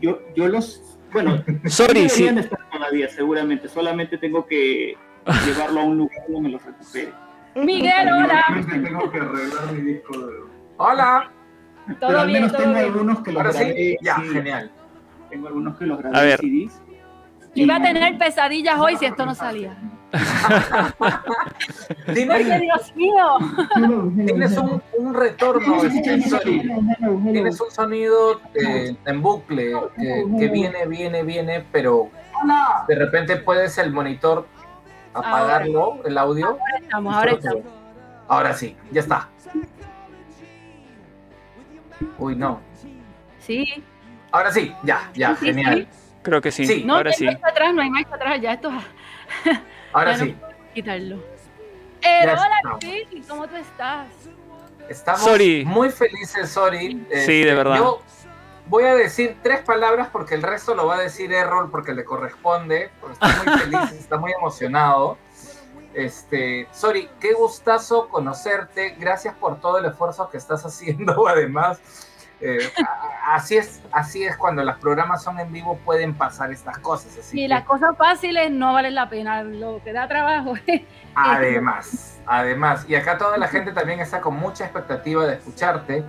[0.00, 0.98] Yo, yo los.
[1.12, 2.22] Bueno, Sorry, sí.
[2.24, 3.68] deberían estar todavía, seguramente.
[3.68, 4.96] Solamente tengo que
[5.46, 7.12] llevarlo a un lugar donde los recupere.
[7.54, 8.44] Miguel, hola.
[8.70, 10.32] Tengo que arreglar mi disco de...
[10.78, 11.30] Hola.
[11.86, 12.86] Pero Todo al bien, menos todo tengo bien.
[12.86, 13.74] algunos que los Ahora grabé.
[13.74, 13.96] sí.
[14.00, 14.72] Ya, sí, genial.
[15.28, 16.40] Tengo algunos que los grabé A ver.
[16.40, 16.80] CDs.
[17.54, 19.76] Iba a tener pesadillas hoy si esto no salía.
[22.14, 23.38] Tienes, Dios mío.
[24.26, 25.80] tienes un, un retorno.
[25.80, 32.10] Tienes un sonido eh, en bucle que, que viene, viene, viene, pero
[32.88, 34.46] de repente puedes el monitor
[35.14, 36.48] apagarlo, el audio.
[36.48, 37.62] Ahora estamos, ahora estamos.
[38.28, 39.28] Ahora sí, ya está.
[42.18, 42.60] Uy, no.
[43.38, 43.82] Sí.
[44.30, 45.88] Ahora sí, ya, ya, Sí, sí, genial.
[46.22, 46.84] Creo que sí, Sí.
[46.84, 47.24] No, ahora no hay sí.
[47.26, 48.70] marcha atrás, no hay marcha atrás, ya esto
[49.92, 50.36] Ahora sí.
[50.74, 51.16] quitarlo.
[52.02, 52.78] Eh, hola.
[52.80, 54.08] Vicky, ¿cómo tú estás?
[54.88, 55.64] Estamos Sorry.
[55.64, 57.06] muy felices, sorry.
[57.24, 57.76] Sí, de verdad.
[57.76, 58.02] Yo
[58.66, 62.04] voy a decir tres palabras porque el resto lo va a decir Errol porque le
[62.04, 62.90] corresponde.
[63.12, 65.16] Está muy feliz, está muy emocionado.
[65.94, 68.96] Este, sorry, qué gustazo conocerte.
[68.98, 71.28] Gracias por todo el esfuerzo que estás haciendo.
[71.28, 71.80] Además,
[72.42, 72.58] eh,
[73.26, 77.16] así es, así es cuando los programas son en vivo pueden pasar estas cosas.
[77.18, 80.54] Así Y que- las cosas fáciles no valen la pena, lo que da trabajo.
[81.14, 86.04] Además, además, y acá toda la gente también está con mucha expectativa de escucharte.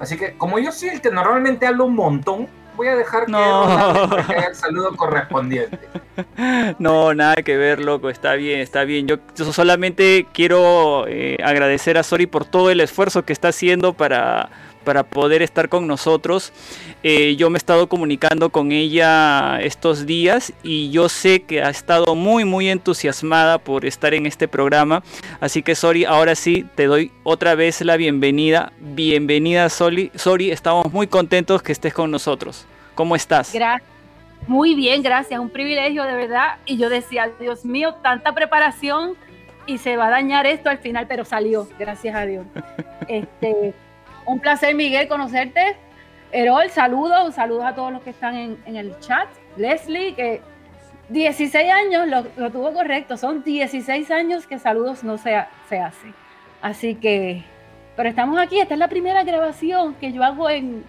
[0.00, 3.32] Así que, como yo soy el que normalmente hablo un montón, voy a dejar que
[3.32, 4.16] No.
[4.18, 5.78] El saludo correspondiente.
[6.78, 9.06] No, nada que ver, loco, está bien, está bien.
[9.06, 13.92] Yo, yo solamente quiero eh, agradecer a Sori por todo el esfuerzo que está haciendo
[13.92, 14.48] para,
[14.86, 16.52] para poder estar con nosotros.
[17.02, 21.70] Eh, yo me he estado comunicando con ella estos días y yo sé que ha
[21.70, 25.02] estado muy, muy entusiasmada por estar en este programa.
[25.40, 28.72] Así que Sori, ahora sí te doy otra vez la bienvenida.
[28.78, 30.12] Bienvenida, Sori.
[30.14, 32.64] Sori, estamos muy contentos que estés con nosotros.
[32.94, 33.52] ¿Cómo estás?
[33.52, 33.90] Gracias.
[34.46, 35.40] Muy bien, gracias.
[35.40, 36.58] Un privilegio de verdad.
[36.64, 39.16] Y yo decía, Dios mío, tanta preparación
[39.66, 42.46] y se va a dañar esto al final, pero salió, gracias a Dios.
[43.08, 43.72] Este,
[44.26, 45.76] un placer, Miguel, conocerte.
[46.32, 49.28] Erol, saludos, saludos a todos los que están en, en el chat.
[49.56, 50.42] Leslie, que
[51.08, 55.78] 16 años, lo, lo tuvo correcto, son 16 años que saludos no se, ha- se
[55.78, 56.12] hace.
[56.60, 57.42] Así que,
[57.96, 60.84] pero estamos aquí, esta es la primera grabación que yo hago en,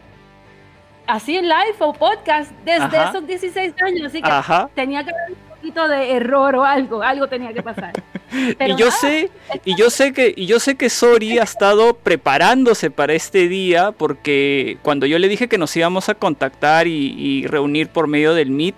[1.06, 3.10] así en live o podcast desde Ajá.
[3.10, 4.70] esos 16 años, así que Ajá.
[4.74, 7.94] tenía que haber un poquito de error o algo, algo tenía que pasar.
[8.58, 9.32] Pero y yo nada, sé,
[9.66, 13.92] y yo sé que, y yo sé que Sori ha estado preparándose para este día,
[13.92, 18.34] porque cuando yo le dije que nos íbamos a contactar y, y reunir por medio
[18.34, 18.76] del Meet,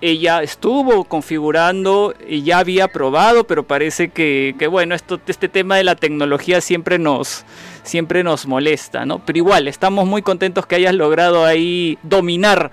[0.00, 5.76] ella estuvo configurando y ya había probado, pero parece que, que, bueno, esto, este tema
[5.76, 7.44] de la tecnología siempre nos,
[7.82, 9.24] siempre nos molesta, ¿no?
[9.24, 12.70] Pero igual, estamos muy contentos que hayas logrado ahí dominar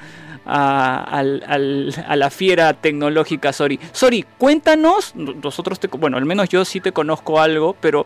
[0.47, 3.79] a, la fiera tecnológica Sori.
[3.91, 8.05] Sori, cuéntanos, nosotros te, bueno, al menos yo sí te conozco algo, pero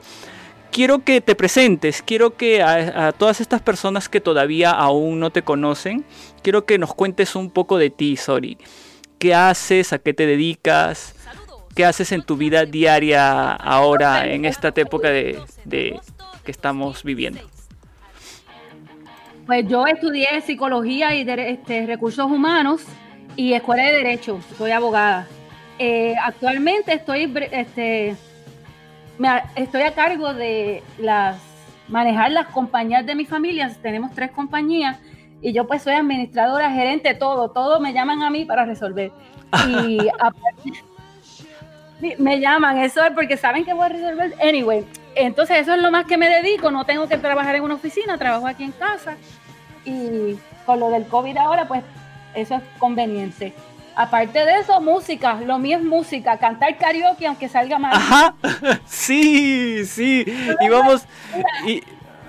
[0.72, 5.44] quiero que te presentes, quiero que a, todas estas personas que todavía aún no te
[5.44, 6.06] conocen,
[6.42, 8.58] quiero que nos cuentes un poco de ti, Sori.
[9.20, 9.94] ¿Qué haces?
[9.94, 11.14] ¿A qué te dedicas?
[11.76, 15.40] ¿Qué haces en tu vida diaria ahora en esta época de-
[16.44, 17.51] que estamos viviendo?
[19.52, 22.86] Pues yo estudié psicología y este, recursos humanos
[23.36, 24.40] y escuela de derecho.
[24.58, 25.28] Soy abogada.
[25.78, 28.16] Eh, actualmente estoy, este,
[29.18, 31.36] me a- estoy a cargo de las
[31.90, 33.70] manejar las compañías de mi familia.
[33.82, 34.98] Tenemos tres compañías
[35.42, 39.12] y yo pues soy administradora, gerente, todo, todo me llaman a mí para resolver.
[39.68, 40.82] Y aparte,
[42.20, 44.34] me llaman, eso es porque saben que voy a resolver.
[44.42, 47.76] Anyway, entonces eso es lo más que me dedico, no tengo que trabajar en una
[47.76, 49.18] oficina, trabajo aquí en casa
[49.86, 51.84] y con lo del COVID ahora, pues
[52.34, 53.54] eso es conveniente.
[53.96, 57.94] Aparte de eso, música, lo mío es música, cantar karaoke aunque salga mal.
[57.94, 58.36] Ajá,
[58.86, 60.26] sí, sí,
[60.60, 61.06] y vamos,
[61.68, 61.84] y,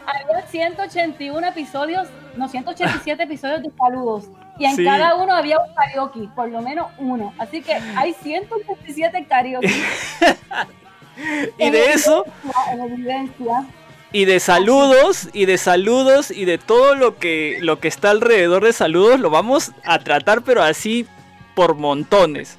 [0.04, 4.24] Había 181 episodios, no, 187 episodios de saludos.
[4.58, 4.84] Y en Sí.
[4.84, 7.32] cada uno había un karaoke, por lo menos uno.
[7.38, 9.68] Así que hay 187 karaoke.
[11.58, 12.24] y de eso,
[12.72, 13.64] En evidencia.
[14.12, 18.64] Y de saludos, y de saludos, y de todo lo que, lo que está alrededor
[18.64, 21.06] de saludos, lo vamos a tratar, pero así
[21.54, 22.58] por montones.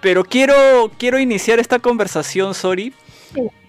[0.00, 2.92] Pero quiero, quiero iniciar esta conversación, Sori,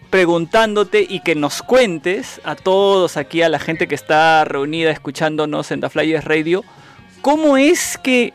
[0.09, 5.71] preguntándote y que nos cuentes a todos aquí, a la gente que está reunida escuchándonos
[5.71, 6.65] en The Flyers Radio,
[7.21, 8.33] ¿cómo es que,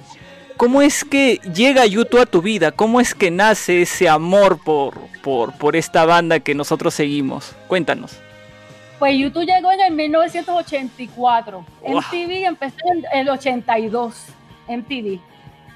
[0.56, 2.72] cómo es que llega YouTube a tu vida?
[2.72, 7.52] ¿Cómo es que nace ese amor por, por, por esta banda que nosotros seguimos?
[7.68, 8.24] Cuéntanos.
[8.98, 11.64] Pues YouTube llegó en el 1984.
[11.82, 11.98] Wow.
[11.98, 14.26] MTV empezó en el 82.
[14.68, 15.20] MTV.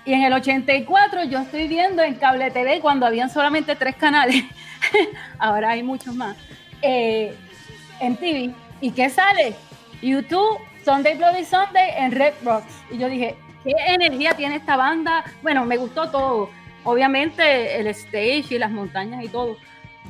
[0.04, 4.44] Y en el 84 yo estoy viendo en cable TV cuando habían solamente tres canales.
[5.38, 6.36] Ahora hay muchos más.
[6.80, 7.34] Eh,
[8.00, 8.54] MTV.
[8.80, 9.54] ¿Y qué sale?
[10.00, 12.72] YouTube, Sunday Bloody Sunday en Red Rocks.
[12.90, 15.24] Y yo dije, ¿qué energía tiene esta banda?
[15.42, 16.50] Bueno, me gustó todo.
[16.84, 19.56] Obviamente el stage y las montañas y todo.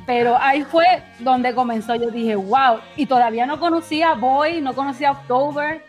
[0.05, 0.85] Pero ahí fue
[1.19, 1.95] donde comenzó.
[1.95, 2.79] Yo dije, wow.
[2.95, 5.83] Y todavía no conocía Boy, no conocía October.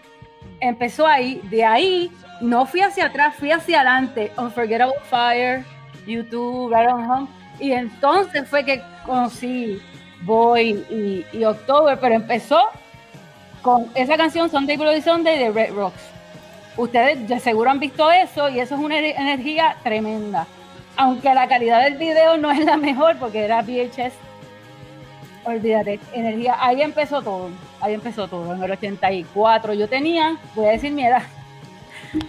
[0.61, 1.41] Empezó ahí.
[1.45, 4.31] De ahí no fui hacia atrás, fui hacia adelante.
[4.37, 5.65] Unforgettable Fire,
[6.07, 7.29] YouTube, Right on Home.
[7.59, 9.81] Y entonces fue que conocí
[10.23, 11.99] Boy y, October.
[11.99, 12.61] Pero empezó
[13.63, 16.03] con esa canción Sunday Bloody Sunday de Red Rocks.
[16.77, 20.47] Ustedes de seguro han visto eso y eso es una ener- energía tremenda.
[21.01, 24.13] Aunque la calidad del video no es la mejor porque era VHS,
[25.45, 27.49] olvídate, energía, ahí empezó todo,
[27.81, 31.23] ahí empezó todo, en el 84 yo tenía, voy a decir mi edad,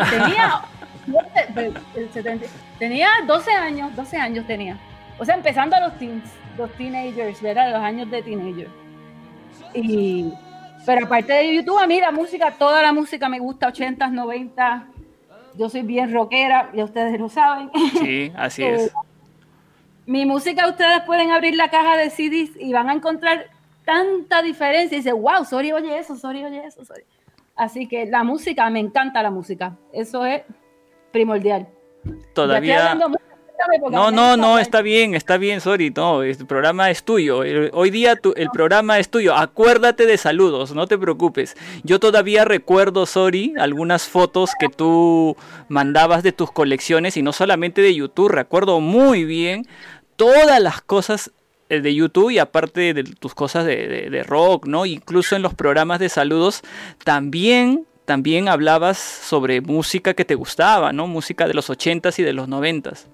[0.09, 0.61] tenía,
[1.95, 2.45] el 70
[2.79, 4.77] tenía 12 años, 12 años tenía,
[5.19, 7.71] o sea, empezando a los teens, los teenagers, ¿verdad?
[7.71, 8.69] Los años de teenager.
[9.73, 10.31] Y,
[10.85, 14.87] pero aparte de YouTube, a mí la música, toda la música me gusta, 80s, 90
[15.55, 17.71] yo soy bien rockera, ya ustedes lo saben.
[17.99, 18.93] Sí, así Eh, es.
[20.05, 23.47] Mi música, ustedes pueden abrir la caja de CDs y van a encontrar
[23.85, 24.95] tanta diferencia.
[24.95, 27.03] Y dice, wow, sorry, oye eso, sorry, oye eso, sorry.
[27.55, 29.77] Así que la música, me encanta la música.
[29.93, 30.41] Eso es
[31.11, 31.67] primordial.
[32.03, 32.91] Ya estoy Todavía...
[32.91, 33.17] hablando
[33.91, 37.39] No, no, no, está bien, está bien, sorry, no, el programa es tuyo.
[37.73, 39.35] Hoy día tu- el programa es tuyo.
[39.35, 41.55] Acuérdate de saludos, no te preocupes.
[41.83, 45.35] Yo todavía recuerdo, sorry, algunas fotos que tú
[45.69, 49.65] mandabas de tus colecciones y no solamente de YouTube, recuerdo muy bien
[50.15, 51.31] todas las cosas
[51.69, 54.85] eh, de YouTube y aparte de tus cosas de, de- de rock, ¿no?
[54.85, 56.61] Incluso en los programas de saludos
[57.05, 61.07] también también hablabas sobre música que te gustaba, ¿no?
[61.07, 63.05] Música de los 80s y de los 90s.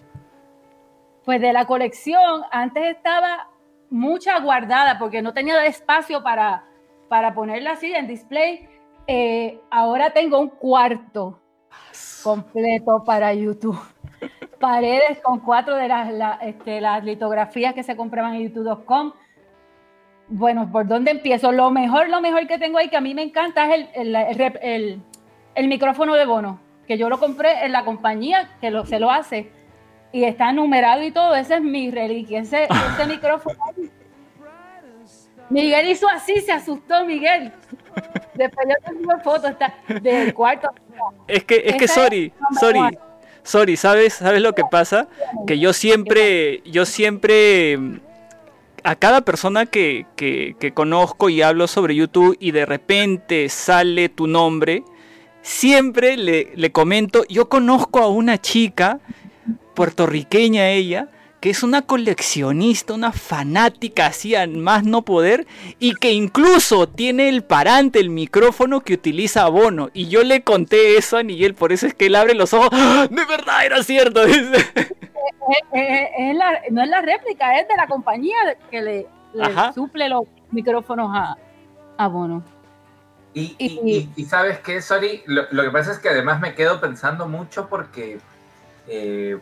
[1.28, 3.50] Pues de la colección, antes estaba
[3.90, 6.64] mucha guardada porque no tenía espacio para,
[7.10, 8.66] para ponerla así en display.
[9.08, 11.42] Eh, ahora tengo un cuarto
[12.24, 13.78] completo para YouTube.
[14.62, 19.12] Paredes con cuatro de las, la- este, las litografías que se compraban en youtube.com.
[20.30, 21.52] Bueno, ¿por dónde empiezo?
[21.52, 25.02] Lo mejor, lo mejor que tengo ahí, que a mí me encanta, es el, el-
[25.56, 29.57] el micrófono de Bono, que yo lo compré en la compañía que se lo hace
[30.12, 31.36] y está numerado y todo.
[31.36, 33.58] Ese es mi reliquia, ese, ese micrófono.
[35.50, 37.52] Miguel hizo así, se asustó Miguel.
[38.34, 40.70] Después yo tengo fotos está, del cuarto.
[41.28, 42.98] Es que, es que, sorry, sorry,
[43.44, 44.14] sorry, ¿sabes?
[44.16, 45.08] ¿Sabes lo que pasa?
[45.48, 47.80] Que yo siempre, yo siempre,
[48.84, 54.10] a cada persona que, que, que conozco y hablo sobre YouTube y de repente sale
[54.10, 54.84] tu nombre,
[55.42, 59.00] siempre le, le comento, yo conozco a una chica,
[59.78, 61.08] puertorriqueña ella,
[61.40, 65.46] que es una coleccionista, una fanática así a más no poder,
[65.78, 69.92] y que incluso tiene el parante, el micrófono que utiliza Bono.
[69.94, 72.70] Y yo le conté eso a Miguel, por eso es que él abre los ojos.
[72.74, 73.08] ¡Ah!
[73.08, 74.26] De verdad era cierto.
[74.26, 74.58] dice.
[74.66, 78.36] Eh, eh, es la- no es la réplica, es de la compañía
[78.72, 79.08] que le,
[79.76, 81.38] suple los micrófonos a,
[81.98, 82.44] a Bono.
[83.36, 86.56] Y, y- y- y sabes qué, Sorry, lo, lo que pasa es que además me
[86.56, 88.18] quedo pensando mucho porque,
[88.88, 89.38] eh,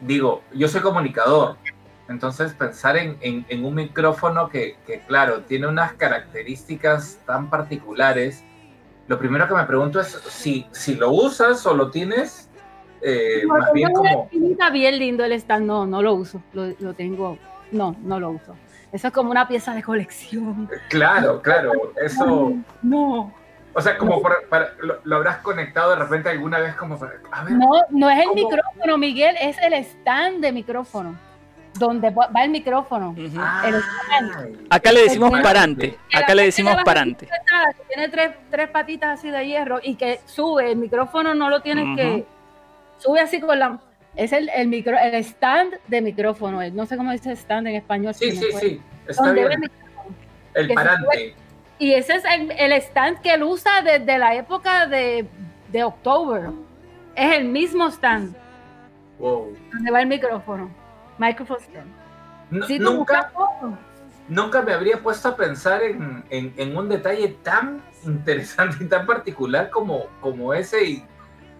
[0.00, 1.56] digo, yo soy comunicador,
[2.08, 8.42] entonces pensar en, en- en un micrófono que, que, claro, tiene unas características tan particulares,
[9.06, 12.48] lo primero que me pregunto es si, si lo usas o lo tienes
[13.02, 14.24] eh, No, más bien como...
[14.24, 17.38] esquinita bien lindo el stand, no, no lo uso, lo, lo tengo,
[17.72, 18.54] no, no lo uso.
[18.92, 20.68] Eso es como una pieza de colección.
[20.88, 21.70] Claro, claro,
[22.04, 22.52] eso...
[22.82, 23.32] No,
[23.72, 27.12] O sea, como para- para- lo, lo habrás conectado de repente alguna vez como para...
[27.30, 28.34] A ver, no, no es el ¿Cómo?
[28.34, 31.16] micrófono, Miguel, es el stand de micrófono,
[31.78, 33.10] donde va el micrófono.
[33.10, 33.20] Ujú.
[33.22, 34.32] el stand.
[34.36, 35.96] ay, Acá le decimos parante.
[36.12, 37.26] Acá le decimos parante.
[37.26, 41.62] que Tiene tres, tres patitas así de hierro y que sube, el micrófono no lo
[41.62, 42.26] tienes que...
[42.98, 43.78] Sube así con la...
[44.16, 48.12] Es el, el, micro, el stand de micrófono, no sé cómo dice stand en español.
[48.14, 49.70] Sí, sí, sí, está Donde va el bien.
[49.70, 50.16] micrófono.
[50.54, 51.34] El parante.
[51.80, 55.26] Y ese es el, el stand que él usa desde la época de,
[55.72, 56.50] de October.
[57.16, 58.34] Es el mismo stand
[59.18, 59.56] Wow.
[59.72, 60.70] donde va el micrófono.
[61.18, 61.90] Microphone stand.
[62.50, 63.32] Nu- Si nunca,
[64.28, 69.06] nunca me habría puesto a pensar en, en- en un detalle tan interesante y tan
[69.06, 70.84] particular como, como ese.
[70.84, 71.04] Y,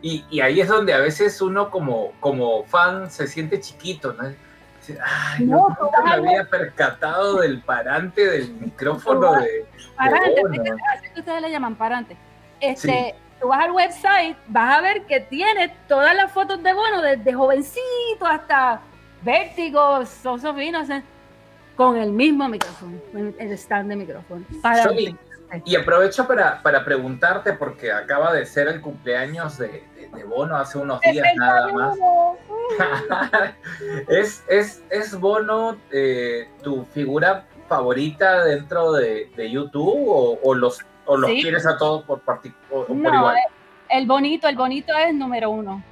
[0.03, 4.33] y- y ahí es donde a veces uno como, como fan se siente chiquito, ¿no?
[4.81, 9.67] Dice, "Ay, No, tú me había percatado del parante del micrófono vas- de, de
[9.97, 10.77] parante, Bono".
[10.95, 12.17] así que- ustedes le llaman parante.
[12.61, 17.01] Este, Tú vas al website, vas a ver que tiene todas las fotos de Bono,
[17.01, 18.83] desde jovencito hasta
[19.23, 21.03] Vértigo, Soso Innocent,
[21.75, 24.45] con el mismo micrófono, el stand de micrófono.
[25.65, 29.85] Y aprovecho para, para preguntarte, porque acaba de ser el cumpleaños de,
[30.15, 31.97] de- Bono hace unos días nada más.
[34.09, 40.81] ¿Es, es, ¿Es Bono eh, tu figura favorita dentro de, de YouTube o, o los,
[41.07, 41.43] o los Sí.
[41.43, 42.19] quieres a todos por,
[42.71, 43.37] o- por igual?
[43.89, 45.83] el bonito, el bonito es número uno.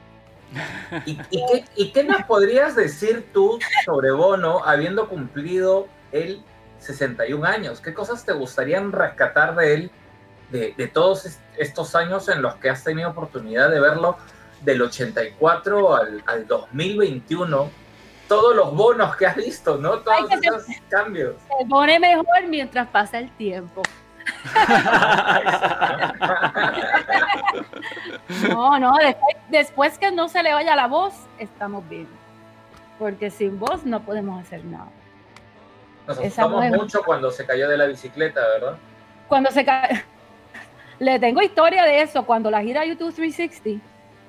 [1.05, 6.43] ¿Y, y qué, y qué nos podrías decir tú sobre Bono habiendo cumplido el
[6.79, 7.81] 61 años?
[7.81, 9.91] ¿Qué cosas te gustarían rescatar de él
[10.51, 14.17] de, de todos est- estos años en los que has tenido oportunidad de verlo
[14.63, 17.71] del 84 al, al 2021?
[18.29, 19.99] Todos los bonos que has visto, ¿no?
[20.01, 21.35] Todos Ay, que esos cambios.
[21.59, 23.83] Se pone mejor mientras pasa el tiempo.
[28.49, 32.09] No, no, después, después que no se le vaya la voz, estamos bien.
[32.99, 34.89] Porque sin voz no podemos hacer nada.
[36.07, 38.77] Nos asustamos mucho cuando se cayó de la bicicleta, ¿verdad?
[39.29, 40.05] Cuando se cae,
[40.99, 43.85] le tengo historia de eso, cuando la gira YouTube 360,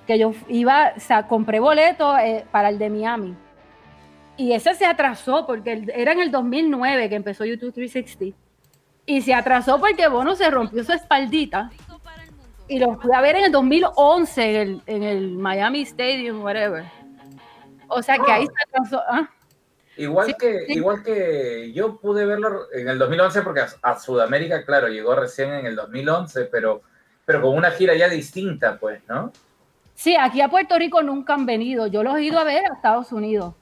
[0.06, 3.36] que yo iba, o sea, compré boleto eh, para el de Miami.
[4.38, 8.38] Y ese se atrasó porque era en el 2009 que empezó YouTube 360.
[9.06, 11.72] Y se atrasó porque Bono se rompió su espaldita.
[12.68, 16.86] Y lo a ver en el 2011 en el, en el Miami Stadium, whatever.
[17.88, 19.02] O sea que ahí se atrasó.
[19.10, 19.30] ¿ah?
[20.00, 20.74] Igual, Sí, que, sí.
[20.74, 25.52] igual que yo pude verlo en el 2011, porque a, a Sudamérica, claro, llegó recién
[25.52, 26.82] en el 2011, pero,
[27.26, 29.34] pero con una gira ya distinta, pues, ¿no?
[29.96, 31.86] Sí, aquí a Puerto Rico nunca han venido.
[31.88, 33.56] Yo los he ido a ver a Estados Unidos.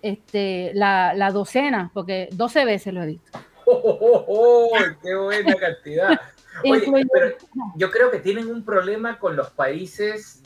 [0.00, 3.38] Este, la, la docena, porque 12 veces lo he visto.
[3.66, 4.78] ¡Oh, oh, oh, oh!
[5.02, 6.18] ¡Qué buena cantidad!
[6.64, 7.36] Oye, pero
[7.76, 10.42] yo creo que tienen un problema con los países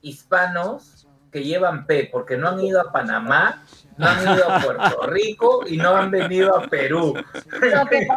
[0.00, 3.62] hispanos que llevan P, porque no han ido a Panamá,
[4.00, 7.14] no han ido a Puerto Rico y no han venido a Perú.
[7.14, 8.08] Lo que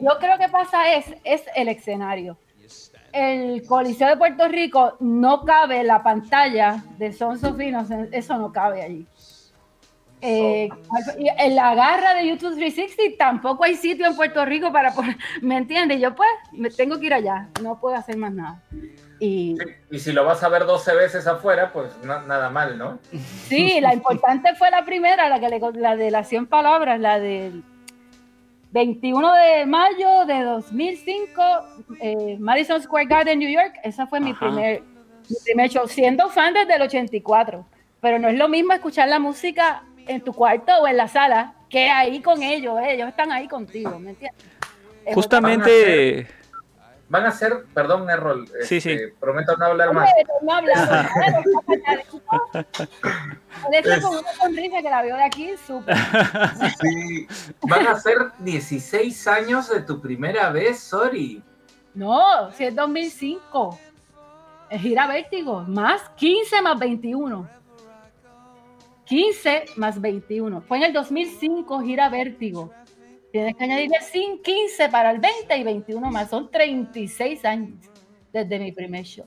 [0.00, 2.36] yo creo que pasa es, es el escenario.
[3.12, 7.58] El Coliseo de Puerto Rico no cabe la pantalla de Sons of
[8.12, 9.06] eso no cabe allí.
[10.22, 10.68] Eh,
[11.38, 15.56] en la garra de YouTube 360 tampoco hay sitio en Puerto Rico para poner, ¿me
[15.56, 16.00] entiendes?
[16.00, 18.62] Yo pues me tengo que ir allá, no puedo hacer más nada.
[19.18, 19.56] Y,
[19.90, 22.98] Y si lo vas a ver 12 veces afuera, pues na- nada mal, ¿no?
[23.48, 27.18] sí, la importante fue la primera, la, que le, la de las 100 palabras, la
[27.18, 27.62] del
[28.72, 31.42] 21 de mayo de 2005,
[32.00, 33.74] eh, Madison Square Garden, New York.
[33.82, 34.82] Esa fue mi primer,
[35.28, 37.66] mi primer show, siendo fan desde el 84.
[38.00, 41.54] Pero no es lo mismo escuchar la música en tu cuarto o en la sala
[41.68, 42.78] que ahí con ellos.
[42.80, 44.44] eh, Ellos están ahí contigo, ¿me entiendes?
[45.04, 46.26] Es Justamente,
[47.08, 49.14] Van a ser, perdón, Errol, Sí, este, sí.
[49.18, 50.08] prometo no hablar más.
[50.42, 50.58] No.
[53.68, 55.96] Él está con una sonrisa que la veo de aquí, súper.
[56.80, 57.26] Sí,
[57.62, 61.42] van a ser 16 años de tu primera vez, sorry.
[61.94, 63.78] No, si es 2005.
[64.70, 65.62] Es gira vértigo.
[65.66, 67.48] Más 15 más 21.
[69.10, 70.60] 15 más 21.
[70.62, 72.72] Fue en el 2005 gira vértigo.
[73.32, 76.30] Tienes que añadirle sin 15 para el 20 y 21 más.
[76.30, 77.74] Son 36 años
[78.32, 79.26] desde mi primer show.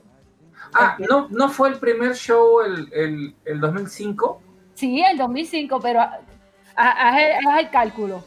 [0.72, 4.40] Ah, ¿no, no fue el primer show el, el, el 2005?
[4.72, 8.24] Sí, el 2005, pero haz el, haz el cálculo.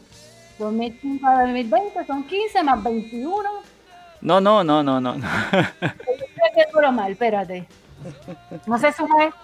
[0.60, 3.50] 2005 a 2020 son 15 más 21.
[4.20, 5.16] no, no, no, no, no.
[5.16, 5.26] no.
[5.80, 7.66] Creo que es lo mal, espérate.
[8.64, 9.34] No sé sumar.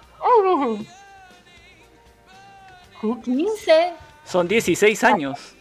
[3.05, 3.93] Uy, 15.
[4.25, 5.55] Son 16 años.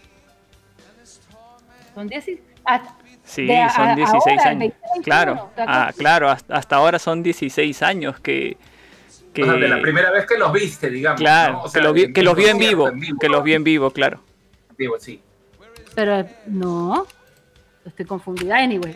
[1.93, 2.25] Son 10.
[2.65, 4.73] hasta- Sí, De son 16 ahora, el años.
[4.81, 8.57] 2021, Claro, ah, claro, hasta, hasta ahora son 16 años que...
[9.33, 11.21] que O sea, de la primera vez que los viste, digamos.
[11.21, 11.59] claro, ¿no?
[11.61, 13.63] O que, sea, los vi, en- que los vi en vivo, que los vi en
[13.63, 14.19] vivo, claro.
[14.77, 15.21] Vivo, sí.
[15.95, 17.07] Pero no.
[17.85, 18.57] Estoy confundida.
[18.57, 18.95] Anyway.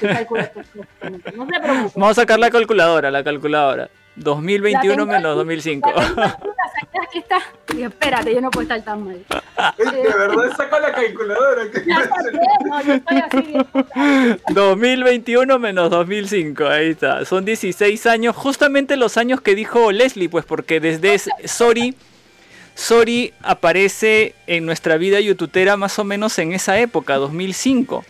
[1.36, 1.90] No se.
[1.94, 3.84] Vamos a sacar la calculadora, la calculadora.
[3.84, 5.92] La 2021 tengo menos aquí, 2005.
[5.92, 6.54] la tengo
[7.02, 7.38] aquí, está.
[7.76, 9.24] Y espérate, yo no puedo estar tan mal.
[9.78, 11.62] De verdad saca la calculadora.
[11.86, 12.38] Ya saqué,
[12.68, 14.40] no, yo estoy así bien.
[14.50, 17.24] 2021 menos 2005, ahí está.
[17.24, 21.94] Son 16 años, justamente los años que dijo Leslie, pues porque desde es- Sorry,
[22.74, 28.04] Sorry aparece en nuestra vida youtubera más o menos en esa época, 2005.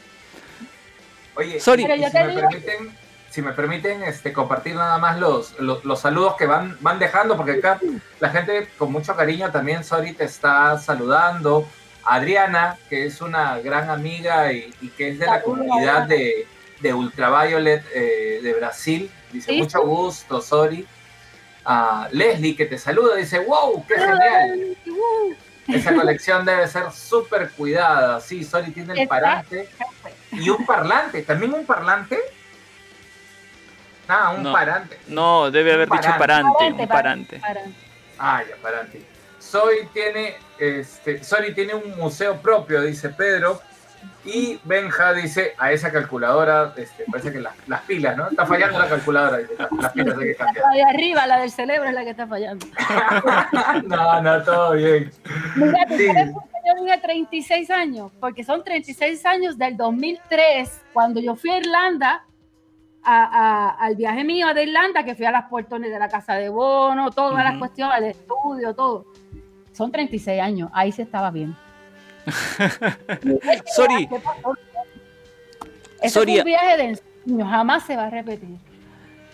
[1.37, 1.83] Oye, Sorry.
[1.83, 2.91] y Pero yo si te me digo- permiten,
[3.37, 7.37] si me permiten este, compartir nada más los, los, los saludos que van, van dejando,
[7.37, 7.79] porque acá
[8.19, 11.69] la gente con mucho cariño también, Sorry, te está saludando.
[12.03, 16.47] Adriana, que es una gran amiga y, y que es de la comunidad de,
[16.81, 20.87] de Ultraviolet eh, de Brasil, dice Sí, mucho gusto, Sorry.
[21.63, 24.77] A Leslie, que te saluda, dice, wow, qué genial.
[24.87, 25.35] Uh,
[25.75, 28.19] Esa colección debe ser súper cuidada.
[28.19, 29.69] Sí, Sorry tiene el parante
[30.33, 31.21] y un parlante.
[31.21, 32.19] ¿También un parlante?
[34.09, 34.53] Ah, un No.
[34.53, 34.99] parante.
[35.09, 36.19] No, debe haber dicho Parante.
[36.19, 37.39] parante, un parante.
[37.41, 37.73] parante.
[38.19, 39.03] Ah, ya, parante.
[39.39, 43.61] Soy tiene, este, Sorry tiene un museo propio, dice Pedro.
[44.25, 48.29] Y Benja dice a esa calculadora, este, parece que las, las pilas, ¿no?
[48.29, 50.65] Está fallando la calculadora, dice, las, las pilas hay que cambiar.
[50.69, 52.67] La de arriba, la del cerebro, es la que está fallando.
[53.87, 55.11] No, no, todo bien.
[55.55, 56.07] Mira, ¿tú Sí.
[56.07, 58.13] sabes por qué yo dije 36 años?
[58.21, 62.25] Porque son 36 años del 2003, cuando yo fui a Irlanda,
[63.07, 66.35] a- a- al viaje mío de Irlanda, que fui a las portones de la Casa
[66.35, 67.61] de Bono, todas las Ujú.
[67.61, 69.07] cuestiones, el estudio, todo.
[69.73, 71.55] Son 36 años, ahí sí estaba bien.
[73.77, 74.09] Sorry.
[76.03, 78.57] Ese fue un viaje de ensueño, jamás se va a repetir.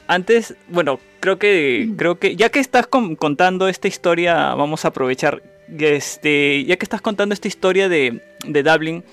[0.08, 4.88] antes, bueno, creo que, creo que, ya que estás con- contando esta historia, vamos a
[4.88, 5.42] aprovechar,
[5.78, 9.04] este, ya que estás contando esta historia de, de Dublin,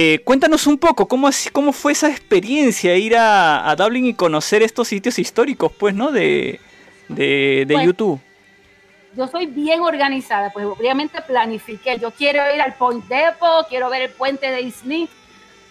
[0.00, 4.14] eh, cuéntanos un poco, ¿cómo, así- ¿cómo fue esa experiencia ir a, a Dublin y
[4.14, 6.12] conocer estos sitios históricos, pues, ¿no?
[6.12, 6.60] De,
[7.08, 8.20] de, de Pues, YouTube.
[9.16, 11.98] yo soy bien organizada, pues obviamente planifiqué.
[11.98, 15.10] Yo quiero ir al Point Depot, quiero ver el puente de Smith,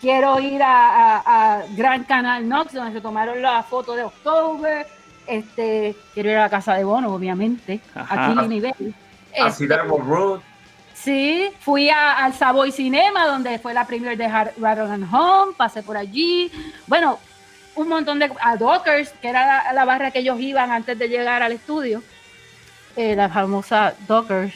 [0.02, 0.76] quiero ir a,
[1.20, 1.22] a-
[1.60, 4.86] a Gran Canal Knox, donde se tomaron la foto de October.
[5.26, 8.26] Este, quiero ir a la casa de Bono, obviamente, Ajá.
[8.32, 8.94] aquí en nivel.
[9.40, 10.40] A Sidarmo Road.
[11.08, 15.82] Sí, fui a- al Savoy Cinema, donde fue la premiere de Rattle and Home, pasé
[15.82, 16.52] por allí.
[16.86, 17.18] Bueno,
[17.76, 18.30] un montón de...
[18.42, 22.04] A Dockers, que era la, la barra que ellos iban antes de llegar al estudio.
[22.98, 24.54] Eh, la famosa Dockers.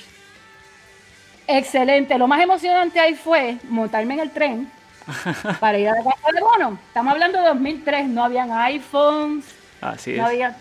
[1.48, 2.18] Excelente.
[2.18, 4.72] Lo más emocionante ahí fue montarme en el tren
[5.62, 6.78] para ir a la casa de Bono.
[6.88, 9.46] Estamos hablando de 2003, no habían iPhones,
[9.80, 10.30] Así no es.
[10.34, 10.58] había...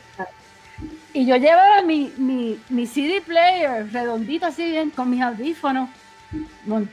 [1.13, 5.89] Y yo llevaba mi, mi, mi CD player redondito así bien con mis audífonos.
[6.67, 6.89] Mon-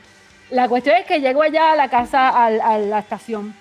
[0.50, 3.54] La cuestión es que llego allá a la casa, al- a, la estación.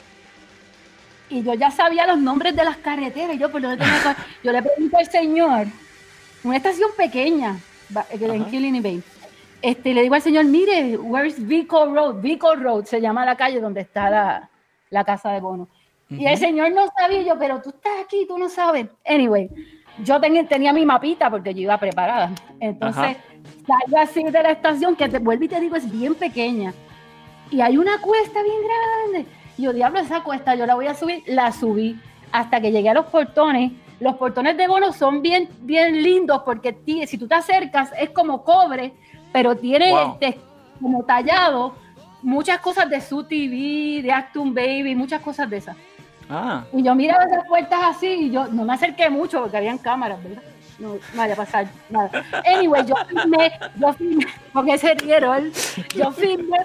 [1.30, 3.36] Y yo ya sabía los nombres de las carreteras.
[3.36, 5.68] y Yo, por dónde tenía yo le pregunto al señor,
[6.44, 7.58] una estación pequeña,
[8.10, 8.50] en Ajá.
[8.50, 9.04] Killing Bay.
[9.62, 12.22] este, le digo al señor, mire, where's Vico Road?
[12.22, 14.50] Vico Road se llama la calle donde está la,
[14.90, 15.68] la casa de bono.
[16.10, 18.88] Y el señor no sabía, yo, pero tú estás aquí, tú no sabes.
[19.06, 19.50] Anyway,
[20.04, 22.32] yo ten- tenía mi mapita porque yo iba preparada.
[22.60, 23.18] Entonces,
[23.66, 26.74] salgo así de la estación, que te vuelvo y te digo, es bien pequeña.
[27.52, 28.56] Y hay una cuesta bien
[29.12, 29.30] grande.
[29.58, 31.24] Y yo, diablo, esa cuesta, yo la voy a subir.
[31.28, 32.00] La subí
[32.32, 33.72] hasta que llegué a los portones.
[34.00, 38.44] Los portones de bono son bien, bien lindos porque si tú te acercas es como
[38.44, 38.94] cobre,
[39.32, 40.12] pero tiene Wow.
[40.22, 40.40] este,
[40.80, 41.74] como tallado
[42.22, 45.76] muchas cosas de su TV, de Actum Baby, muchas cosas de esas.
[46.30, 49.78] Ah, Y yo miraba esas puertas así y yo no me acerqué mucho porque habían
[49.78, 50.44] cámaras, ¿verdad?
[50.80, 52.10] No, no vaya a pasar nada.
[52.46, 55.52] Anyway, yo filmé, yo filmé, con ese rieron,
[55.96, 56.58] yo filmé,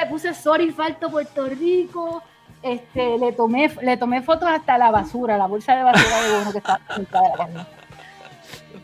[0.00, 2.22] le puse sorry falto Puerto Rico,
[2.62, 6.52] este, le tomé, le tomé fotos hasta la basura, la bolsa de basura de uno
[6.52, 7.66] que estaba cerca de la.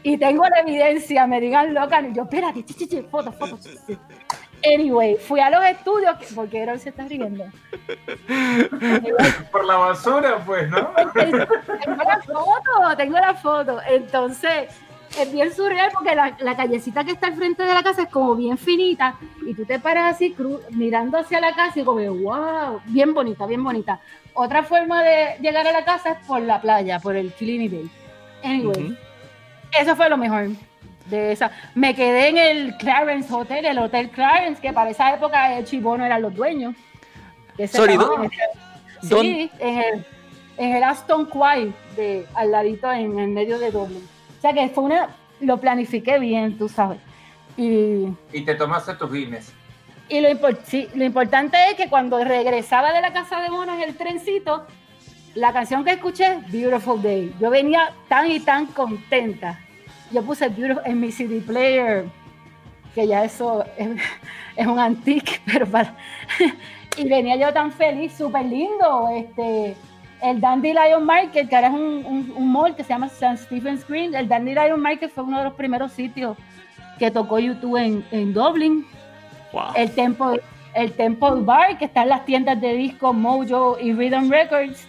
[0.04, 3.60] Y tengo la evidencia, me digan loca, y yo, espérate, chi, chi, chi, fotos, fotos.
[4.62, 4.74] Chi, chi".
[4.74, 7.44] Anyway, fui a los estudios, que- porque Errol se está riendo.
[9.50, 10.90] Por la basura, pues, ¿no?
[11.14, 13.80] tengo la foto, tengo la foto.
[13.88, 14.68] Entonces,
[15.18, 18.08] es bien surreal porque la, la callecita que está al frente de la casa es
[18.08, 19.14] como bien finita
[19.46, 23.46] y tú te paras así cru- mirando hacia la casa y como, wow, bien bonita,
[23.46, 24.00] bien bonita.
[24.34, 27.90] Otra forma de llegar a la casa es por la playa, por el Kilini Bay.
[28.42, 28.96] Anyway,
[29.78, 30.48] eso fue lo mejor
[31.06, 31.50] de esa.
[31.74, 36.04] Me quedé en el Clarence Hotel, el Hotel Clarence, que para esa época el Chibono
[36.04, 36.74] eran los dueños.
[37.68, 38.16] Sorry, estaba-
[39.02, 40.06] ¿dó- Sí, en el,
[40.58, 44.06] en el Aston Quay, de, al ladito en el medio de Dublin.
[44.38, 45.08] O sea que fue una,
[45.40, 46.98] lo planifiqué bien, tú sabes.
[47.56, 49.52] Y, Y te tomaste tus Guinness.
[50.08, 53.76] y lo, impor- sí, lo importante es que cuando regresaba de la casa de monos
[53.76, 54.66] en el trencito,
[55.34, 57.34] la canción que escuché, Beautiful Day.
[57.40, 59.58] Yo venía tan y tan contenta.
[60.12, 62.04] Yo puse Beautiful en mi CD player,
[62.94, 63.88] que ya eso es,
[64.56, 65.94] es un antique, pero para...
[66.96, 69.08] y venía yo tan feliz, súper lindo.
[69.14, 69.74] Este,
[70.22, 73.38] el Dandelion Market, que ahora es un, un, un mall que se llama St.
[73.38, 76.36] Stephen's Green, el Dandelion Market fue uno de los primeros sitios
[76.98, 78.86] que tocó YouTube en, en Dublin
[79.52, 79.72] wow.
[79.74, 80.40] el Temple,
[80.74, 84.86] el Temple Bar, que está en las tiendas de disco Mojo y Rhythm Records,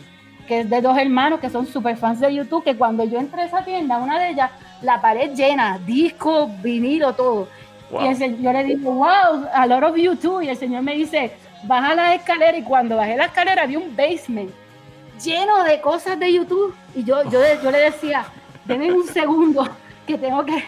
[0.48, 3.42] que es de dos hermanos que son super fans de YouTube, que cuando yo entré
[3.42, 4.52] a esa tienda, una de ellas,
[4.84, 7.48] la pared llena, disco, vinilo, todo.
[7.90, 8.04] Wow.
[8.04, 10.94] Y el se- yo le digo, wow, a lot of YouTube, y el señor me
[10.96, 11.32] dice,
[11.64, 14.52] baja la escalera, y cuando bajé la escalera había un basement
[15.24, 18.26] lleno de cosas de YouTube, y yo, yo, yo le decía,
[18.66, 19.68] denme un segundo,
[20.08, 20.64] que tengo que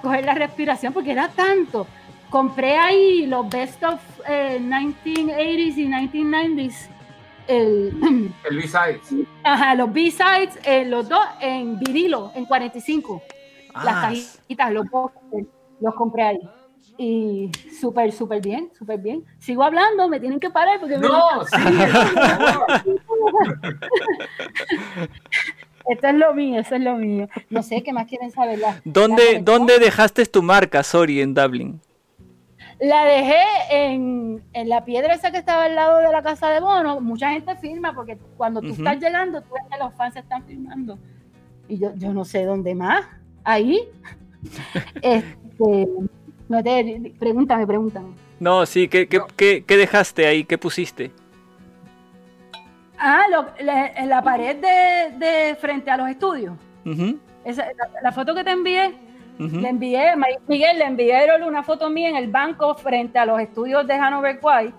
[0.00, 1.86] coger la respiración, porque era tanto
[2.30, 6.88] compré ahí los best of eh, 1980s y 1990s.
[7.46, 7.92] El,
[8.48, 9.00] El B-Sides.
[9.42, 13.20] ajá, los B-sides, eh, los dos en vinilo, en 45.
[13.74, 15.46] Las Ah, cajitas, los boxes,
[15.80, 16.40] los compré ahí.
[16.98, 17.50] Y
[17.80, 19.24] súper, súper bien, súper bien.
[19.38, 21.48] Sigo hablando, me tienen que parar porque me- No, favor.
[25.88, 27.28] esto es lo mío, eso es lo mío.
[27.50, 28.58] No sé qué más quieren saber.
[28.58, 31.80] La, ¿Dónde, la- ¿Dónde dejaste tu marca, Sorry, en Dublin?
[32.78, 36.60] La dejé en, en la piedra esa que estaba al lado de la casa de
[36.60, 37.00] Bono.
[37.00, 38.82] Mucha gente firma porque cuando tú Ujú.
[38.82, 40.98] estás llegando, tú ves que los fans están firmando.
[41.68, 43.04] Y yo, yo no sé dónde más.
[43.44, 43.80] Ahí.
[45.02, 45.88] este,
[46.48, 48.08] no te, pregúntame, pregúntame.
[48.40, 50.44] No, sí, ¿qué, qué, qué- qué dejaste ahí?
[50.44, 51.12] ¿Qué pusiste?
[52.98, 56.54] Ah, lo- la- en la pared de, de frente a los estudios.
[57.44, 58.94] Esa- la, la foto que te envié,
[59.38, 59.60] ujú.
[59.60, 60.12] le envié,
[60.46, 64.38] Miguel, le envié una foto mía en el banco frente a los estudios de Hanover
[64.40, 64.72] Quay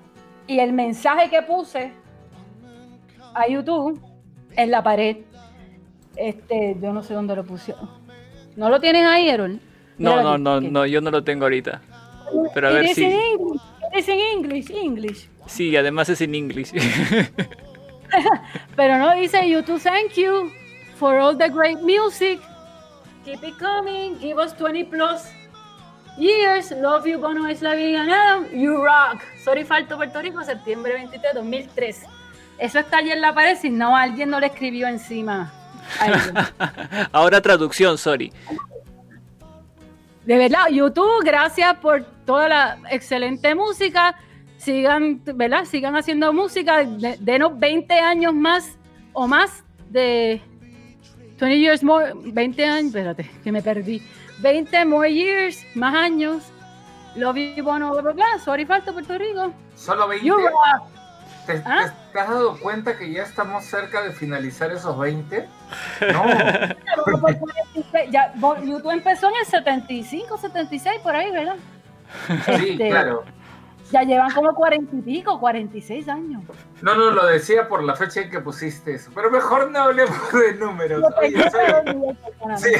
[0.47, 1.91] y el mensaje que puse
[3.33, 3.99] a YouTube
[4.55, 5.17] en la pared.
[6.15, 7.89] Este, yo no sé dónde lo pusieron.
[8.55, 9.59] ¿No lo tienes ahí, Erol?
[9.97, 11.81] No, no, no, no, yo no lo tengo ahorita.
[12.53, 13.03] Pero a ver si.
[13.03, 13.61] in English,
[13.91, 15.29] it is in English, English.
[15.47, 16.71] Sí, además es en inglés.
[18.75, 20.51] Pero no dice YouTube, thank you
[20.95, 22.39] for all the great music.
[23.25, 24.17] Keep it coming.
[24.19, 25.27] Give us 20 plus
[26.17, 26.71] years.
[26.71, 28.45] Love you, Bono Slavic and Adam.
[28.53, 29.21] You rock.
[29.43, 32.05] Sorry, falto Puerto Rico, septiembre 23, 2003.
[32.59, 35.51] Eso está allí en la pared, si no alguien no le escribió encima.
[37.11, 38.31] Ahora traducción, Sorry.
[40.25, 44.15] De verdad, YouTube, gracias por toda la excelente música.
[44.57, 45.65] Sigan, ¿verdad?
[45.65, 46.83] Sigan haciendo música.
[46.85, 48.77] De- denos 20 años más
[49.11, 50.41] o más de
[51.39, 54.01] 20 years more, 20 años, espérate, que me perdí.
[54.39, 56.43] 20 more years, más años.
[57.15, 58.39] Love you, Bono, bla, bla, bla.
[58.43, 59.53] Sorry, falta Puerto Rico.
[59.75, 60.25] Solo 20.
[60.25, 60.87] You rock.
[61.45, 61.93] ¿Te, te- ¿Ah?
[62.13, 65.47] te has dado cuenta que ya estamos cerca de finalizar esos 20?
[66.13, 66.23] No.
[68.11, 71.55] Ya, YouTube empezó en el 75, 76, por ahí, ¿verdad?
[72.45, 73.23] Sí, Este, claro.
[73.91, 76.41] Ya llevan como cuarenta y pico, 46 años.
[76.81, 79.11] No, no, lo decía por la fecha en que pusiste eso.
[79.13, 80.99] Pero mejor no hablemos de números.
[81.01, 82.57] Lo Oye, Miguel, perdóname.
[82.59, 82.71] Sí.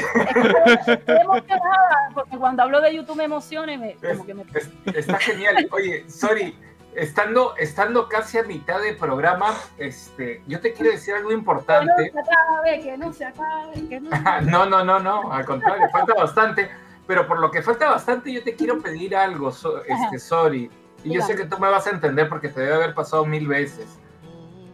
[0.86, 4.70] Estoy emocionada porque cuando hablo de YouTube me emociona y me, como que me es-
[4.86, 5.68] está genial.
[5.70, 6.56] Oye, sorry,
[6.96, 11.38] estando, estando casi a mitad de programa, este, yo te quiero decir algo que no
[11.40, 12.10] importante.
[12.12, 14.46] se acabe, que no se acabe, que no se acabe.
[14.50, 16.70] No, no, no, no, al contrario, falta bastante.
[17.06, 20.70] Pero por lo que falta bastante, yo te quiero pedir algo, so- este, sorry.
[21.02, 23.46] Y yo sé que tú me vas a entender porque te debe haber pasado mil
[23.46, 23.98] veces.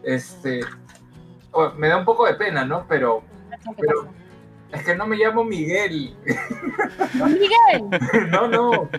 [0.03, 0.61] Este,
[1.51, 2.85] oh, me da un poco de pena, ¿no?
[2.87, 4.07] Pero ¿Qué Pero-
[4.71, 6.15] es que no me llamo Miguel.
[7.15, 8.29] ¿No, Miguel?
[8.31, 8.89] No, no.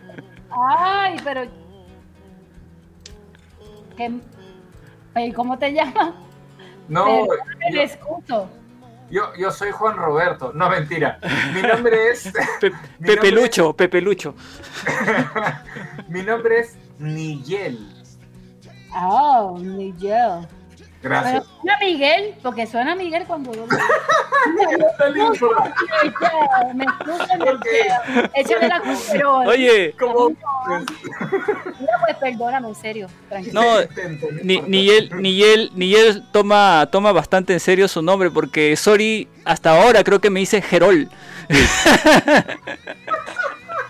[0.51, 1.47] Ay, pero.
[3.97, 4.10] ¿Qué...
[5.16, 6.14] ¿Y cómo te llamas?
[6.89, 7.27] No,
[7.69, 8.48] El yo, escucho.
[9.10, 10.52] yo, yo soy Juan Roberto.
[10.55, 11.19] No, mentira.
[11.55, 12.32] Mi nombre es.
[12.60, 14.35] Pe- Mi Pepe nombre- Lucho, Pepe Lucho.
[16.09, 17.78] Mi nombre es Nigel.
[18.94, 19.59] Oh,
[21.03, 21.03] Miguel.
[21.03, 21.45] Pero Gracias.
[21.61, 23.66] suena Miguel, porque suena Miguel cuando yo
[26.74, 27.65] Me escucha Ok.
[27.65, 28.31] Miguel.
[28.35, 29.39] Échale la culpa.
[29.49, 30.31] Oye, ¿Cómo?
[30.31, 33.07] Mira, pues perdóname, en serio.
[33.29, 33.61] Tranquilo.
[33.61, 33.87] no, no
[34.43, 38.74] ni, ni él, ni él, ni él toma, toma bastante en serio su nombre porque
[38.77, 41.09] Sori hasta ahora creo que me dice Gerol.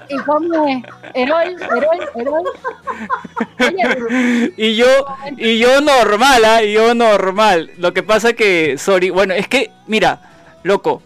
[0.09, 0.83] ¿Y cómo es?
[1.15, 2.43] Herol, Herol, Herol.
[3.61, 4.87] Oye, Y yo,
[5.37, 6.63] y yo normal, ¿ah?
[6.63, 7.71] Y yo normal.
[7.79, 10.21] Lo que pasa que Sori, bueno, es que, mira,
[10.63, 11.03] loco,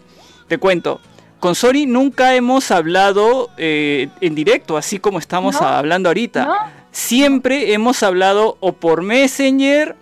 [0.47, 0.99] te cuento.
[1.39, 5.67] Con Sori nunca hemos hablado eh, en directo, así como estamos No.
[5.67, 6.45] hablando ahorita.
[6.45, 6.55] ¿no?
[6.91, 9.95] Siempre hemos hablado o por Messenger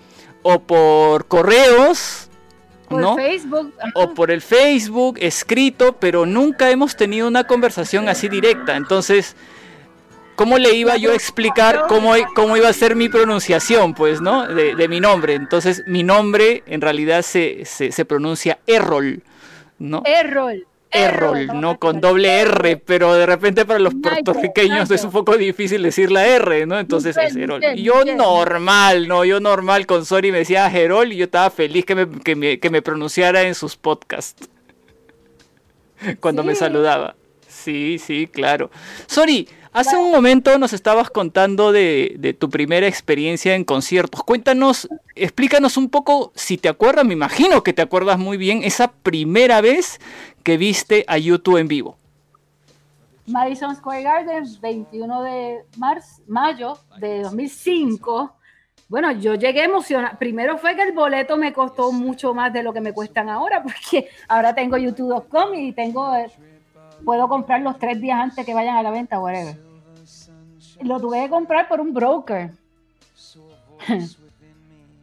[0.44, 2.25] o por correos,
[2.88, 3.16] Por ¿no?
[3.16, 3.74] Facebook.
[3.96, 8.76] o por el Facebook escrito, pero nunca hemos tenido una conversación así directa.
[8.76, 9.36] Entonces,
[10.36, 14.48] ¿cómo le iba yo a explicar cómo, cómo iba a ser mi pronunciación, pues, ¿no?
[14.48, 15.34] De, de mi nombre.
[15.34, 19.24] Entonces, mi nombre en realidad se, se, se pronuncia Errol,
[19.80, 20.04] ¿no?
[20.06, 20.66] Errol.
[20.96, 25.84] Errol, no con doble R, pero de repente para los puertorriqueños es un poco difícil
[25.84, 26.80] decir la R, ¿no?
[26.80, 27.62] Entonces es Errol.
[27.76, 29.26] Yo normal, ¿no?
[29.26, 32.60] Yo normal con Sori me decía Gerol y yo estaba feliz que me, que me,
[32.60, 34.50] que me pronunciara en sus podcasts.
[36.20, 37.16] Cuando me saludaba.
[37.48, 38.70] Sí, sí, claro.
[39.08, 44.24] Sori, hace un momento nos estabas contando de, de tu primera experiencia en conciertos.
[44.24, 48.92] Cuéntanos, explícanos un poco, si te acuerdas, me imagino que te acuerdas muy bien, esa
[48.92, 50.00] primera vez
[50.46, 51.98] que viste a YouTube en vivo.
[53.26, 58.32] Madison Square Garden, 21 de marzo, mayo de 2005.
[58.88, 60.20] Bueno, yo llegué emocionada.
[60.20, 63.64] Primero fue que el boleto me costó mucho más de lo que me cuestan ahora,
[63.64, 66.14] porque ahora tengo youtube.com y tengo,
[67.04, 69.58] puedo comprar los tres días antes que vayan a la venta, whatever.
[70.82, 72.52] Lo tuve que comprar por un broker.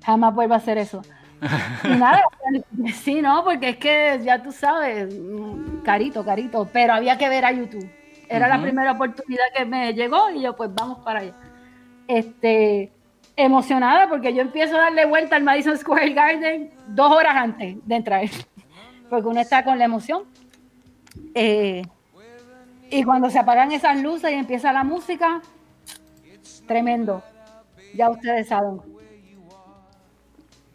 [0.05, 1.02] Jamás vuelvo a hacer eso.
[1.98, 2.23] Nada,
[3.02, 7.44] sí, no, porque es que ya tú sabes, mm, carito, carito, pero había que ver
[7.44, 7.89] a YouTube.
[8.28, 11.35] Era la primera oportunidad que me llegó y yo pues vamos para allá.
[12.09, 12.90] Este,
[13.36, 17.94] emocionada porque yo empiezo a darle vuelta al Madison Square Garden dos horas antes de
[17.94, 18.24] entrar,
[19.10, 20.23] porque uno está con la emoción.
[21.35, 21.82] Eh,
[22.90, 25.40] y cuando se apagan esas luces y empieza la música,
[26.66, 27.23] tremendo.
[27.94, 28.81] Ya ustedes saben.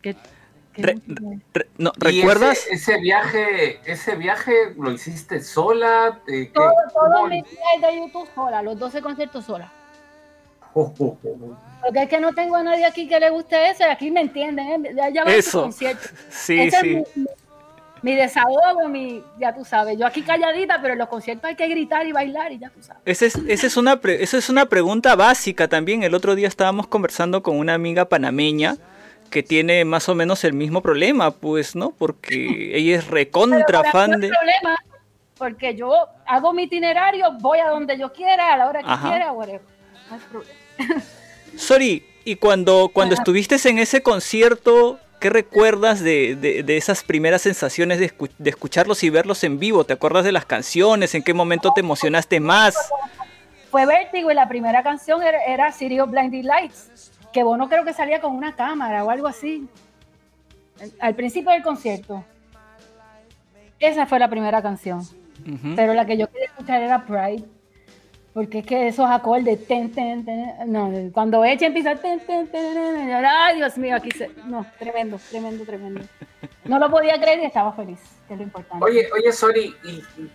[0.02, 0.20] ¿Qué- qué
[0.82, 1.22] Re- música?
[1.54, 2.58] Re- no, ¿Y ¿Recuerdas?
[2.70, 6.20] Ese, ese viaje, ese viaje lo hiciste sola?
[6.28, 9.72] Eh, ¿qué- Todo, todo mi de YouTube sola, los 12 conciertos sola.
[10.74, 11.58] Oh, oh, oh.
[11.82, 14.86] Porque es que no tengo a nadie aquí que le guste ese, aquí me entienden,
[14.86, 14.94] ¿eh?
[15.14, 15.64] ya, Eso.
[15.64, 16.12] conciertos.
[16.30, 16.96] Sí, Ese sí.
[16.98, 17.26] es mi,
[18.04, 21.68] mi desahogo, mi, ya tú sabes, yo aquí calladita, pero en los conciertos hay que
[21.68, 23.02] gritar y bailar y ya tú sabes.
[23.06, 26.04] Esa es, esa es una pre- esa es una pregunta básica también.
[26.04, 28.78] El otro día estábamos conversando con una amiga panameña
[29.30, 31.92] que tiene más o menos el mismo problema, pues, ¿no?
[31.92, 34.30] Porque ella es recontra fan de...
[34.30, 34.78] problema,
[35.38, 35.94] porque yo
[36.26, 39.10] hago mi itinerario, voy a donde yo quiera, a la hora que Ajá.
[39.10, 39.62] quiera, whatever.
[40.10, 40.58] No hay problema.
[41.58, 43.22] Sorry, y cuando, cuando Ajá.
[43.24, 48.50] estuviste en ese concierto, ¿qué recuerdas de, de- de esas primeras sensaciones de, escu- de
[48.50, 49.84] escucharlos y verlos en vivo?
[49.84, 51.16] ¿Te acuerdas de las canciones?
[51.16, 52.76] ¿En qué momento te emocionaste más?
[53.72, 57.86] Fue Vértigo y la primera canción era, era City of Blinding Lights, que Bono creo
[57.86, 59.68] que salía con una cámara o algo así,
[61.00, 62.24] al principio del concierto.
[63.80, 65.00] Esa fue la primera canción.
[65.00, 65.76] Ujú.
[65.76, 67.46] Pero la que yo quería escuchar era Pride.
[68.34, 72.72] Porque es que esos acordes, ten, ten, ten, no, cuando Eche empieza, ten, ten, ten,
[72.72, 76.02] ten, ten, ay Dios mío, aquí se, no, tremendo, tremendo, tremendo.
[76.66, 78.86] No lo podía creer y estaba feliz, que es lo importante.
[78.86, 79.90] Oye, oye, sorry, y,
[80.22, 80.32] y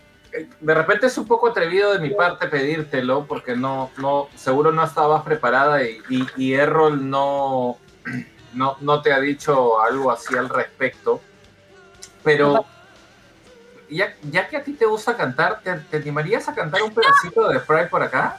[0.60, 4.82] de repente es un poco atrevido de mi parte pedírtelo, porque no, no, seguro no
[4.84, 7.78] estabas preparada y, y, y Errol no,
[8.54, 11.20] no, no te ha dicho algo así al respecto.
[12.22, 12.64] Pero
[13.90, 17.48] ya, ya que a ti te gusta cantar, ¿te, te animarías a cantar un pedacito
[17.48, 18.38] de Pride por acá?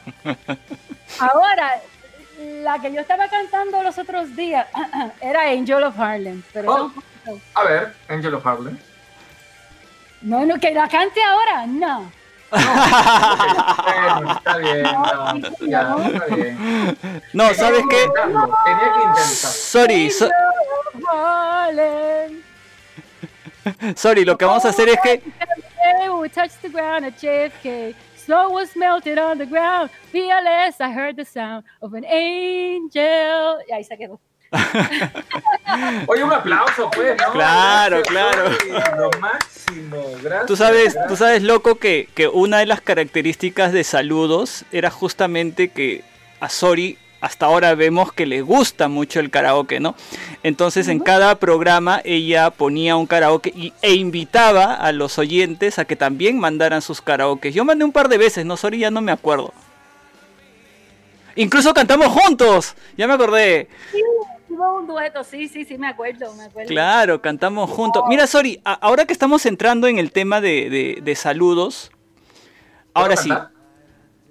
[1.20, 1.80] Ahora,
[2.62, 4.66] la que yo estaba cantando los otros días
[5.20, 6.42] era Angel of Harlem.
[6.52, 6.92] Pero
[7.26, 7.38] Oh.
[7.54, 8.78] A ver, Angel of Harlem.
[10.22, 12.10] No, no, que la cante ahora, no.
[12.50, 16.88] Bueno, está bien, no, ya, está bien.
[17.32, 18.06] No, ¿sabes qué?
[18.14, 19.24] Tenía que intentar.
[19.24, 20.30] Sorry, so-
[23.96, 25.22] sorry, lo que vamos a hacer es que
[26.34, 27.94] touched the ground at JFK.
[28.16, 29.90] Snow was melted on the ground.
[30.10, 33.58] Fearless, I heard the sound of an angel.
[33.68, 34.18] Y ahí se quedó.
[36.06, 37.32] Oye, un aplauso, pues, ¿no?
[37.32, 38.96] Claro, Gracias, claro.
[38.96, 40.46] Lo máximo, gracias.
[40.46, 45.68] Tú sabes, tú sabes, loco, que, que una de las características de saludos era justamente
[45.68, 46.04] que
[46.40, 49.94] a Sori hasta ahora vemos que le gusta mucho el karaoke, ¿no?
[50.42, 55.86] Entonces en cada programa ella ponía un karaoke y, e invitaba a los oyentes a
[55.86, 57.50] que también mandaran sus karaoke.
[57.50, 58.58] Yo mandé un par de veces, ¿no?
[58.58, 59.54] Sori ya no me acuerdo.
[61.34, 63.68] Incluso cantamos juntos, ya me acordé.
[64.56, 66.68] Un dueto, sí, sí, sí, me acuerdo, me acuerdo.
[66.68, 68.02] Claro, cantamos juntos.
[68.08, 71.90] Mira, Sori, a- ahora que estamos entrando en el tema de, de- de saludos,
[72.92, 73.50] ahora ¿Puedo sí, cantar?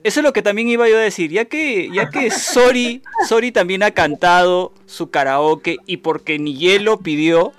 [0.03, 3.51] eso es lo que también iba yo a decir, ya que, ya que Sori, Sori
[3.51, 7.51] también ha cantado su karaoke y porque Niyel lo pidió,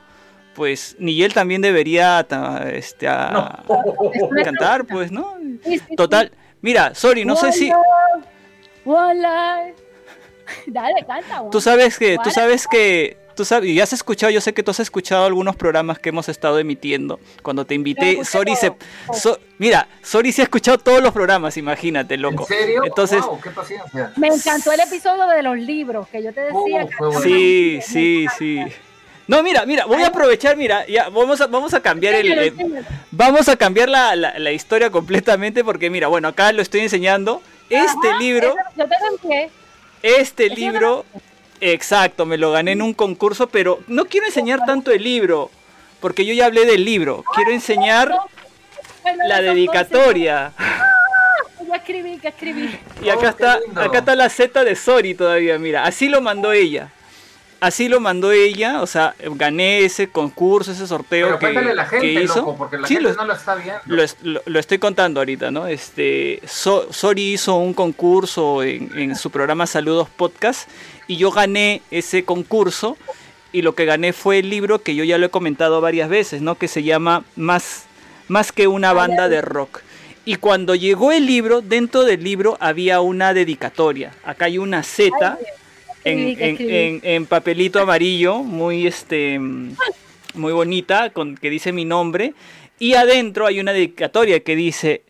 [0.55, 2.27] pues Niyel también debería
[2.73, 3.63] este, a-
[4.45, 5.35] cantar, pues, ¿no?
[5.65, 5.97] Sí, sí, sí.
[5.97, 6.33] Total,
[6.63, 7.69] mira, Sori, no sé si...
[7.69, 8.25] love,
[8.87, 9.84] One life.
[10.67, 11.43] Dale, canta.
[11.51, 14.71] Tú sabes que, tú sabes que, tú sabes, y has escuchado, yo sé que tú
[14.71, 17.19] has escuchado algunos programas que hemos estado emitiendo.
[17.43, 18.73] Cuando te invité, Sori se.
[19.13, 22.47] So- mira, Sori se ha escuchado todos los programas, imagínate, ¿En loco.
[22.47, 22.83] serio?
[22.85, 24.13] Entonces, Wow, qué paciencia.
[24.17, 26.87] Me encantó el episodio de los libros que yo te decía.
[26.87, 27.21] Que fue bueno.
[27.23, 28.61] sí, sí, sí.
[29.27, 32.53] No, mira, mira, voy a aprovechar, mira, ya, vamos a, vamos a cambiar el, eh,
[33.11, 37.41] vamos a cambiar la, la- la historia completamente porque mira, bueno, acá lo estoy enseñando.
[37.71, 39.51] Este Ajá, libro, eso- Yo te.
[40.05, 41.07] Este libro,
[41.61, 45.51] exacto, me lo gané en un concurso, pero no quiero enseñar tanto el libro,
[46.01, 47.25] porque yo ya hablé del libro.
[47.35, 48.13] Quiero enseñar
[49.03, 50.53] Bueno, la dedicatoria.
[50.57, 50.83] cosas.
[51.67, 52.79] Ya escribí, que escribí.
[53.03, 56.53] Y acá Oh, está, acá está la Z de Sori todavía, mira, así lo mandó
[56.53, 56.93] ella.
[57.65, 61.87] Así lo mandó ella, o sea, gané ese concurso, ese sorteo Pero que, a la
[61.87, 62.37] gente, que hizo.
[62.41, 63.81] loco, porque la Sí, gente lo, no lo está viendo.
[63.87, 65.67] lo es- lo- lo estoy contando ahorita, ¿no?
[65.67, 70.69] Este, So- Sori hizo un concurso en, en su programa Saludos Podcast
[71.07, 72.97] y yo gané ese concurso
[73.53, 76.43] y lo que gané fue el libro que yo ya lo he comentado varias veces,
[76.43, 76.57] ¿no?
[76.57, 77.85] Que se llama Más,
[78.29, 79.81] más que una banda de rock.
[80.27, 84.13] Y cuando llegó el libro, dentro del libro había una dedicatoria.
[84.25, 85.39] Acá hay una Z
[86.05, 89.39] en, papelito amarillo, muy este
[90.35, 92.35] muy bonita, con que dice mi nombre.
[92.79, 95.05] Y adentro hay una dedicatoria que dice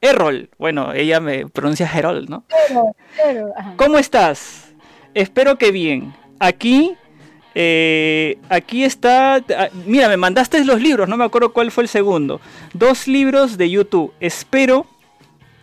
[0.00, 0.48] Errol.
[0.58, 2.44] Bueno, ella me pronuncia Herol, ¿no?
[3.16, 3.52] Pero.
[3.76, 4.72] ¿Cómo estás?
[5.14, 6.14] Espero que bien.
[6.38, 6.94] Aquí,
[7.54, 9.36] eh, aquí está.
[9.36, 12.40] ah, Mira, me mandaste los libros, no me acuerdo cuál fue el segundo.
[12.72, 14.12] Dos libros de YouTube.
[14.20, 14.86] Espero,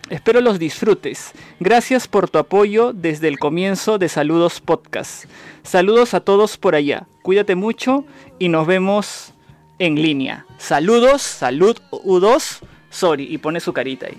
[0.10, 1.32] espero los disfrutes.
[1.60, 5.26] Gracias por tu apoyo desde el comienzo de Saludos Podcast.
[5.64, 7.08] Saludos a todos por allá.
[7.22, 8.06] Cuídate mucho
[8.40, 9.34] y nos vemos
[9.80, 10.46] en línea.
[10.58, 12.60] Saludos, salud U2,
[12.90, 13.28] sorry.
[13.30, 14.18] Y pone su carita ahí.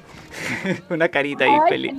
[0.90, 1.94] Una carita ahí feliz.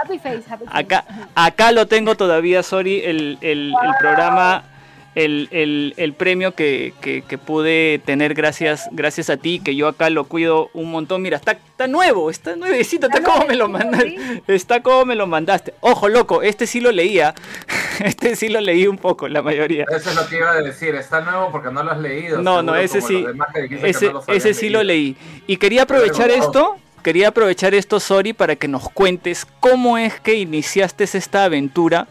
[0.00, 0.78] Happy face, happy face.
[0.78, 1.04] Acá,
[1.34, 4.64] acá lo tengo todavía, sorry, el, el- el programa,
[5.14, 9.88] el, el- el premio que, que- que pude tener gracias, gracias a ti, que yo
[9.88, 11.22] acá lo cuido un montón.
[11.22, 14.42] Mira, está, está nuevo, está nuevecito, está Está como me lo mandaste.
[14.46, 15.74] Está como me lo mandaste.
[15.80, 17.34] Ojo, loco, este sí lo leía.
[17.98, 19.84] Este sí lo leí un poco, la mayoría.
[19.90, 20.94] Eso es lo que iba a decir.
[20.94, 22.40] Está nuevo porque no lo has leído.
[22.40, 23.24] No, no, ese sí.
[23.82, 25.16] Ese, no ese sí lo leí.
[25.48, 30.20] Y quería aprovechar Pero, esto, quería aprovechar esto, Sori, para que nos cuentes cómo es
[30.20, 32.06] que iniciaste esta aventura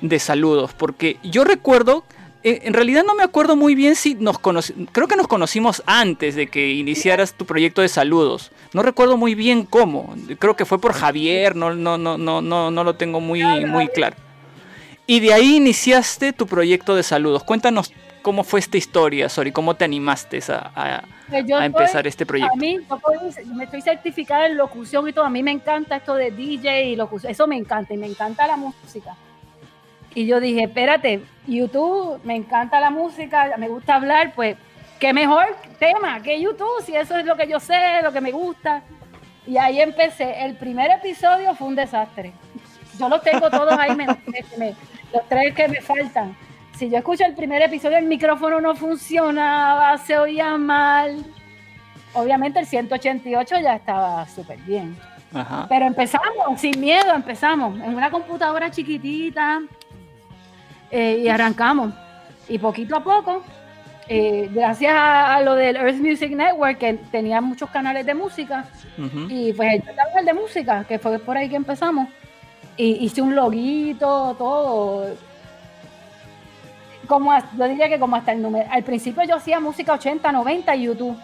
[0.00, 0.72] de saludos.
[0.72, 2.04] Porque yo recuerdo,
[2.44, 6.34] en realidad no me acuerdo muy bien si nos conocimos, creo que nos conocimos antes
[6.34, 8.52] de que iniciaras tu proyecto de saludos.
[8.74, 10.14] No recuerdo muy bien cómo.
[10.38, 13.88] Creo que fue por Javier, no, no, no, no, no, no lo tengo muy, muy
[13.88, 14.16] claro.
[15.06, 17.44] Y de ahí iniciaste tu proyecto de saludos.
[17.44, 17.92] Cuéntanos
[18.22, 22.52] cómo fue esta historia, Sori, cómo te animaste a, a- Pues a empezar este proyecto.
[22.54, 23.20] A mí, yo puedo-
[23.54, 25.24] me estoy certificada en locución y todo.
[25.26, 27.30] A mí me encanta esto de DJ y locución.
[27.32, 29.14] Eso me encanta y me encanta la música.
[30.14, 34.56] Y yo dije, espérate, YouTube, me encanta la música, me gusta hablar, pues
[35.00, 35.44] qué mejor
[35.78, 38.82] tema que YouTube, si eso es lo que yo sé, lo que me gusta.
[39.46, 40.44] Y ahí empecé.
[40.44, 42.32] El primer episodio fue un desastre.
[42.98, 46.36] Yo los tengo todos ahí, me- los tres que me faltan.
[46.76, 51.24] Si yo escucho el primer episodio, el micrófono no funcionaba, se oía mal.
[52.14, 54.96] Obviamente el 188 ya estaba súper bien.
[55.32, 55.66] Ajá.
[55.68, 57.78] Pero empezamos, sin miedo, empezamos.
[57.80, 59.60] En una computadora chiquitita
[60.94, 61.92] eh, y arrancamos.
[62.48, 63.42] Y poquito a poco,
[64.06, 68.66] eh, gracias a, a lo del Earth Music Network, que tenía muchos canales de música,
[69.28, 72.08] y pues el canal de música, que fue por ahí que empezamos,
[72.76, 75.16] y hice un loguito, todo.
[77.08, 78.70] Como, yo diría que como hasta el número.
[78.70, 81.18] Al principio yo hacía música 80, 90 y YouTube.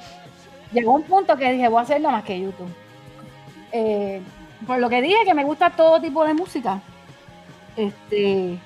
[0.72, 2.74] Llegó un punto que dije, voy a hacer nada más que YouTube.
[3.70, 4.20] Eh,
[4.66, 6.80] por lo que dije que me gusta todo tipo de música.
[7.76, 8.58] Este.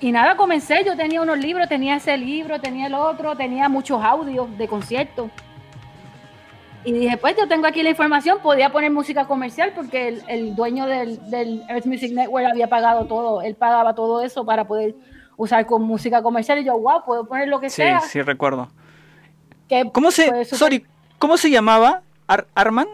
[0.00, 4.02] Y nada, comencé, yo tenía unos libros, tenía ese libro, tenía el otro, tenía muchos
[4.02, 5.30] audios de conciertos.
[6.84, 10.54] Y dije, pues yo tengo aquí la información, podía poner música comercial porque el, el
[10.54, 14.94] dueño del, del Earth Music Network había pagado todo, él pagaba todo eso para poder
[15.38, 16.58] usar con música comercial.
[16.58, 18.00] Y yo, wow, puedo poner lo que Sí, sea.
[18.00, 18.68] sí recuerdo.
[19.66, 20.84] Que ¿Cómo se, sorry,
[21.18, 22.02] ¿cómo se llamaba?
[22.26, 22.86] Ar- Arman?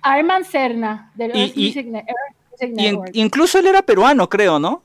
[0.00, 2.06] Arman Serna, del Y- Earth y- Music, Earth
[2.52, 3.10] Music Y en- Network.
[3.12, 4.82] incluso él era peruano, creo, ¿no?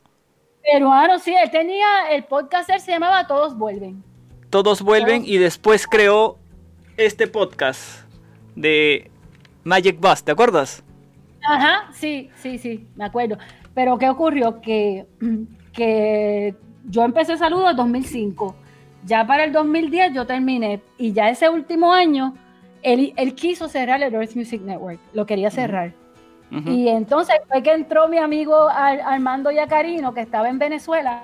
[0.62, 4.02] Peruano, sí, él tenía, el podcast él se llamaba Todos Vuelven.
[4.50, 6.36] Todos vuelven y después creó
[6.96, 8.02] este podcast
[8.56, 9.10] de
[9.64, 10.82] Magic Bus, ¿te acuerdas?
[11.48, 13.38] Ajá, sí, sí, sí, me acuerdo.
[13.74, 14.60] Pero ¿qué ocurrió?
[14.60, 15.06] Que,
[15.72, 16.54] que
[16.84, 18.56] yo empecé Saludos en 2005.
[19.04, 20.82] Ya para el 2010 yo terminé.
[20.98, 22.34] Y ya ese último año,
[22.82, 25.00] él, él quiso cerrar el Earth Music Network.
[25.14, 25.94] Lo quería cerrar.
[26.50, 31.22] Y entonces fue que entró mi amigo Ar- Armando Yacarino, que estaba en Venezuela,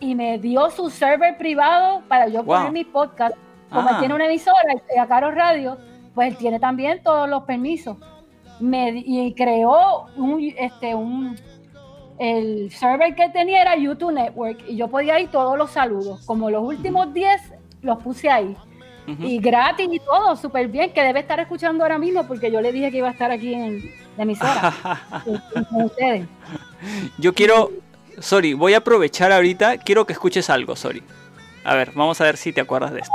[0.00, 2.56] y me dio su server privado para yo Wow.
[2.56, 3.36] poner mi podcast.
[3.70, 3.92] Como Ah.
[3.92, 4.58] él tiene una emisora,
[4.94, 5.78] Yacaro Radio,
[6.14, 7.96] pues él tiene también todos los permisos.
[8.60, 11.36] Me, y creó un, este, un,
[12.18, 16.24] el server que tenía era YouTube Network, y yo podía ir todos los saludos.
[16.26, 17.40] Como los últimos 10
[17.82, 18.56] los puse ahí.
[19.06, 22.72] Y gratis y todo, súper bien, que debe estar escuchando ahora mismo porque yo le
[22.72, 23.82] dije que iba a estar aquí en
[24.16, 24.74] la emisora
[25.24, 26.26] con- ustedes.
[27.18, 27.70] Yo quiero,
[28.20, 31.02] sorry, voy a aprovechar ahorita, quiero que escuches algo, sorry.
[31.64, 33.14] A ver, vamos a ver si te acuerdas de esto.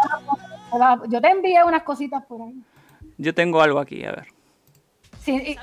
[1.09, 2.53] Yo te envié unas cositas por ahí.
[3.17, 4.27] Yo tengo algo aquí, a ver.
[5.23, 5.57] Sí, y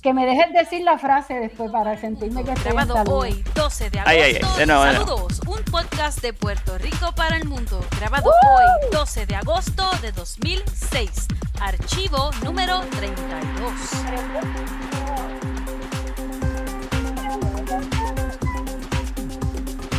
[0.00, 3.12] que me dejes decir la frase después para sentirme que estoy en Grabado salud.
[3.12, 4.10] hoy, 12 de agosto.
[4.10, 5.06] Ay, ay, ay, de nuevo, de nuevo.
[5.28, 7.80] Saludos, un podcast de Puerto Rico para el mundo.
[8.00, 11.28] Grabado hoy, 12 de agosto de 2006.
[11.64, 14.02] Archivo número 32.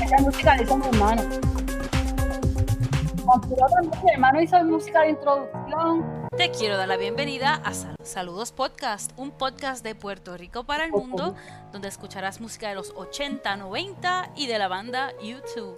[0.03, 1.21] Esa música la hizo mi hermano.
[4.03, 6.27] Mi hermano hizo música de introducción.
[6.35, 10.83] Te quiero dar la bienvenida a Sal- Saludos Podcast, un podcast de Puerto Rico para
[10.85, 11.35] el mundo,
[11.71, 15.77] donde escucharás música de los 80, 90 y de la banda YouTube.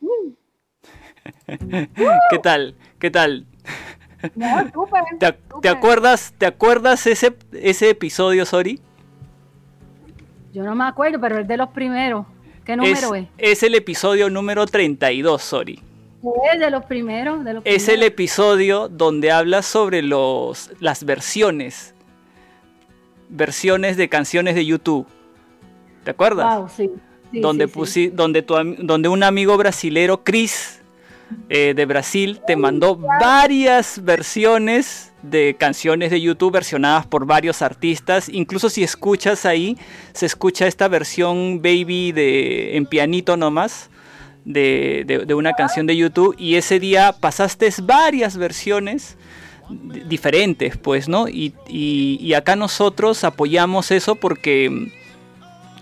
[1.46, 2.76] ¿Qué tal?
[2.98, 3.46] ¿Qué tal?
[4.34, 5.02] No, súper.
[5.18, 5.70] ¿Te, te súper.
[5.70, 8.80] acuerdas, te acuerdas ese, ese episodio, sorry?
[10.52, 12.26] Yo no me acuerdo, pero es de los primeros.
[12.64, 13.28] ¿Qué número es?
[13.38, 15.82] es el episodio número 32, sorry.
[16.52, 21.94] Es de los primeros, de los Es el episodio donde hablas sobre los, las versiones.
[23.28, 25.06] Versiones de canciones de YouTube.
[26.04, 26.58] ¿Te acuerdas?
[26.58, 26.90] Wow, sí.
[27.30, 30.82] sí, donde, sí, donde, tu donde un amigo brasilero, Chris,
[31.48, 38.28] eh, de Brasil, te mandó varias versiones de canciones de YouTube versionadas por varios artistas.
[38.28, 39.76] Incluso si escuchas ahí,
[40.12, 43.90] se escucha esta versión baby de en pianito nomás.
[44.48, 49.16] De, de- de una canción de YouTube y ese día pasaste varias versiones
[49.68, 54.92] di- diferentes pues no y, y- y acá nosotros apoyamos eso porque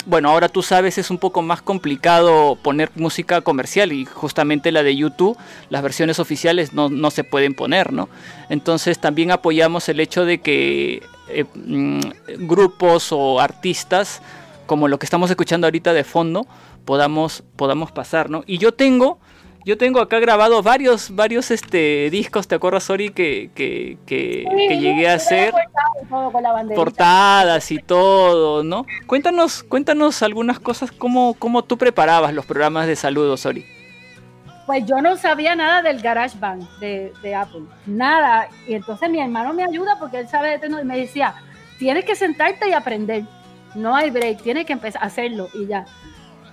[0.06, 4.82] bueno, ahora tú sabes, es un poco más complicado poner música comercial y justamente la
[4.82, 5.36] de YouTube,
[5.70, 8.09] las versiones oficiales no, no se pueden poner, ¿no?
[8.48, 14.20] Entonces también apoyamos el hecho de que eh, mm, grupos o artistas,
[14.66, 16.47] como lo que estamos escuchando ahorita de fondo,
[16.85, 18.44] podamos, podamos pasar, ¿no?
[18.47, 19.18] Y yo tengo,
[19.64, 24.78] yo tengo acá grabado varios, varios este, discos, ¿te acuerdas, Sori, que, que, que, que
[24.78, 25.54] llegué a hacer?
[26.74, 28.84] Portadas y todo, ¿no?
[29.06, 33.64] Cuéntanos, cuéntanos algunas cosas, cómo, cómo tú preparabas los programas de saludos, Sori.
[34.66, 38.48] Pues yo no sabía nada del GarageBand de, de Apple, nada.
[38.66, 41.34] Y entonces mi hermano me ayuda porque él sabe de tecnología y me decía,
[41.78, 43.24] tienes que sentarte y aprender.
[43.74, 45.84] No hay break, tienes que empezar a hacerlo y ya.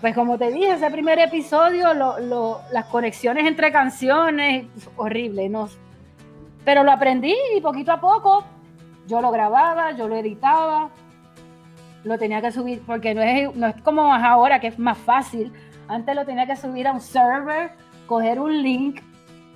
[0.01, 4.65] Pues como te dije, ese primer episodio, lo- las conexiones entre canciones,
[4.97, 5.69] horrible, no.
[6.65, 8.43] Pero lo aprendí y poquito a poco
[9.07, 10.89] Yo lo grababa, yo lo editaba,
[12.03, 15.51] lo tenía que subir, porque no es, no es como ahora que es más fácil.
[15.87, 17.71] Antes lo tenía que subir a un server,
[18.07, 19.01] coger un link,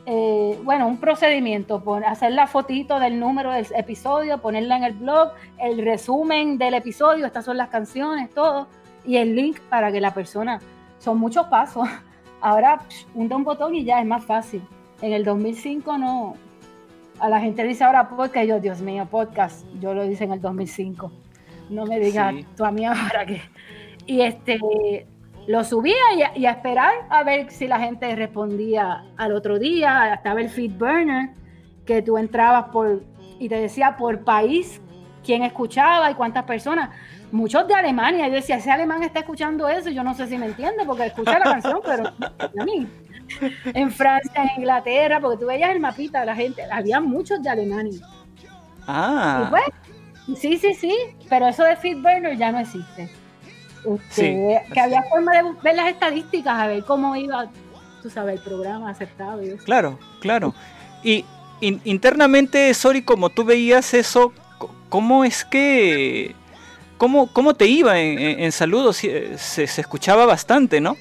[0.07, 5.31] eh, bueno, un procedimiento, hacer la fotito del número del episodio, ponerla en el blog,
[5.59, 8.67] el resumen del episodio, estas son las canciones, todo,
[9.05, 10.59] y el link para que la persona,
[10.99, 11.87] son muchos pasos.
[12.41, 12.81] Ahora,
[13.13, 14.61] un un botón y ya es más fácil.
[15.01, 16.35] En el 2005 no,
[17.19, 20.41] a la gente dice ahora podcast, yo, Dios mío, podcast, yo lo hice en el
[20.41, 21.11] 2005.
[21.69, 23.41] No me digas tú a mí ahora que.
[24.07, 25.07] Y este,
[25.47, 25.95] lo subía
[26.35, 30.13] y a, esperar a ver si la gente respondía al otro día.
[30.13, 31.31] Estaba el feed burner,
[31.87, 33.01] que tú entrabas por
[33.39, 34.79] y te decía por país
[35.23, 36.91] quién escuchaba y cuántas personas.
[37.35, 38.29] Muchos de Alemania.
[38.29, 39.89] Yo decía, ese alemán está escuchando eso.
[39.89, 42.87] Yo no sé si me entiende porque escucha la canción, pero a mí.
[43.73, 46.63] En Francia, en Inglaterra, porque tú veías el mapita de la gente.
[46.71, 47.99] Había muchos de Alemania.
[48.87, 49.47] Ah.
[49.49, 50.95] pues, sí, sí, sí.
[51.27, 53.09] Pero eso de feed burner ya no existe.
[53.83, 57.49] Este, que había forma de ver las estadísticas, a ver cómo iba,
[58.01, 59.41] tú sabes, el programa aceptado.
[59.65, 60.55] Claro, claro.
[61.03, 61.25] Y
[61.59, 64.31] internamente, Sori, como tú veías eso,
[64.87, 66.33] ¿cómo es que...
[67.05, 68.97] ¿Cómo, cómo te iba en, saludos?
[68.97, 70.97] Se, se, escuchaba bastante, ¿no?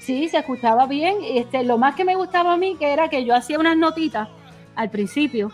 [0.00, 1.16] Sí, se escuchaba bien.
[1.24, 4.28] Este, lo más que me gustaba a mí que era que yo hacía unas notitas
[4.76, 5.50] al principio.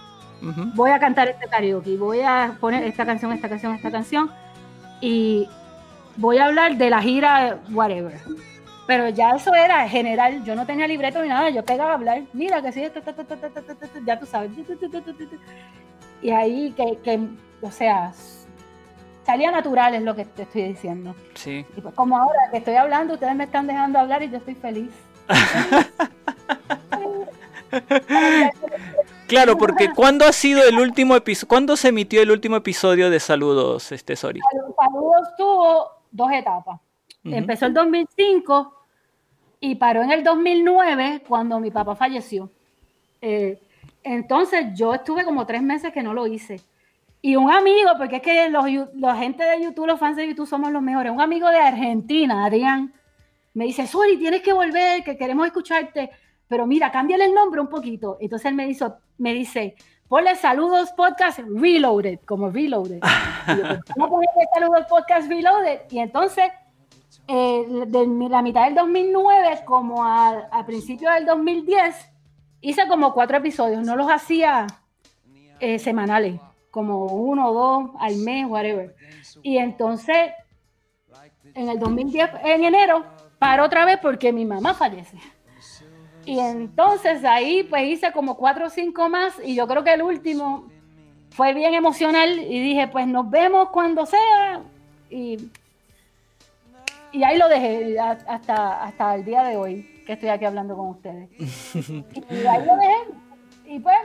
[0.74, 4.28] Voy a cantar este karaoke, voy a poner esta canción, esta canción, esta canción.
[5.00, 5.48] Y
[6.16, 8.20] voy a hablar de la gira whatever.
[8.88, 12.22] Pero ya eso era general, yo no tenía libreto ni nada, yo pegaba a hablar,
[12.32, 12.82] mira que sí,
[14.04, 14.50] ya tú sabes.
[16.22, 17.20] Y ahí que, que,
[17.62, 18.12] o sea,
[19.24, 21.14] salía natural es lo que te estoy diciendo.
[21.34, 21.64] Sí.
[21.76, 24.54] Y pues como ahora que estoy hablando, ustedes me están dejando hablar y yo estoy
[24.54, 24.90] feliz.
[29.26, 31.48] Claro, porque ¿cuándo ha sido el último episodio?
[31.48, 34.40] ¿Cuándo se emitió el último episodio de Saludos, este Sori?
[34.78, 36.80] Saludos tuvo dos etapas.
[37.24, 38.74] Empezó el 2005
[39.60, 42.50] y paró en el 2009 cuando mi papá falleció.
[43.22, 43.58] Eh,
[44.02, 46.60] entonces yo estuve como tres meses que no lo hice.
[47.24, 50.46] Y un amigo, porque es que los, la gente de YouTube, los fans de YouTube
[50.46, 52.92] somos los mejores, un amigo de Argentina, Adrián,
[53.54, 56.10] me dice, Sori, tienes que volver, que queremos escucharte
[56.48, 58.16] pero mira, cámbiale el nombre un poquito.
[58.20, 59.74] Entonces él me, hizo, me dice,
[60.08, 63.00] ponle saludos podcast reloaded, como reloaded.
[63.48, 63.64] Y yo,
[63.94, 65.80] ¿Cómo ponerle saludos podcast reloaded?
[65.90, 66.50] Y entonces,
[67.26, 72.10] eh, de la mitad del 2009 como a, a principio del 2010,
[72.60, 74.66] hice como cuatro episodios, no los hacía
[75.60, 76.40] eh, semanales,
[76.74, 78.96] como uno o dos al mes, whatever.
[79.44, 80.32] Y entonces,
[81.54, 83.04] en el 2010, en enero,
[83.38, 85.16] paro otra vez porque mi mamá fallece.
[86.26, 90.02] Y entonces ahí pues hice como cuatro o cinco más y yo creo que el
[90.02, 90.68] último
[91.30, 94.62] fue bien emocional y dije pues nos vemos cuando sea
[95.10, 95.50] y,
[97.12, 100.88] y ahí lo dejé hasta, hasta el día de hoy que estoy aquí hablando con
[100.88, 101.28] ustedes.
[101.74, 102.96] y ahí lo dejé
[103.66, 103.98] y pues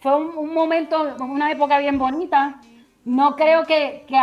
[0.00, 2.60] fue un, momento, una época bien bonita.
[3.04, 4.18] No creo que, que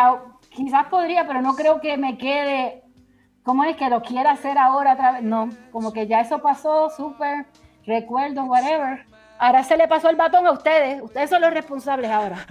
[0.49, 2.85] quizás podría, pero no creo que me quede
[3.45, 5.21] ¿Cómo es que lo quiera hacer ahora otra vez?
[5.21, 7.45] No, como que ya eso pasó, súper,
[7.85, 9.05] recuerdo, whatever.
[9.37, 10.99] Ahora se le pasó el batón a ustedes.
[11.03, 12.43] Ustedes son los responsables ahora.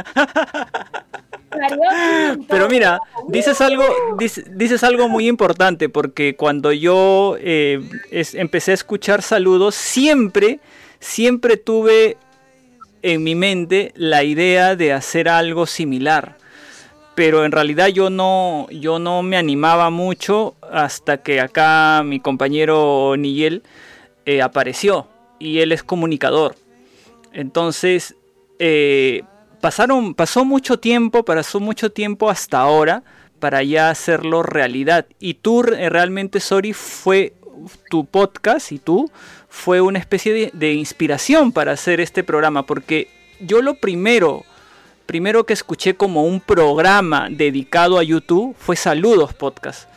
[2.48, 3.84] Pero mira, dices algo,
[4.16, 7.80] dices, algo muy importante porque cuando yo eh,
[8.10, 10.60] empecé a escuchar saludos, siempre,
[11.00, 12.18] siempre tuve
[13.04, 16.36] en mi mente la idea de hacer algo similar
[17.14, 23.14] pero en realidad yo no, yo no me animaba mucho hasta que acá mi compañero
[23.16, 23.62] Nigel
[24.26, 25.06] eh, apareció
[25.38, 26.56] y él es comunicador.
[27.32, 28.16] Entonces,
[28.58, 29.22] eh,
[29.60, 33.04] pasaron, pasó mucho tiempo, pasó mucho tiempo hasta ahora
[33.38, 35.06] para ya hacerlo realidad.
[35.20, 37.34] Y tú realmente, Sori, fue
[37.90, 39.10] tu podcast y tú
[39.54, 43.08] fue una especie de inspiración para hacer este programa, porque
[43.40, 44.44] yo lo primero
[45.06, 49.88] primero que escuché como un programa dedicado a YouTube fue Saludos Podcast.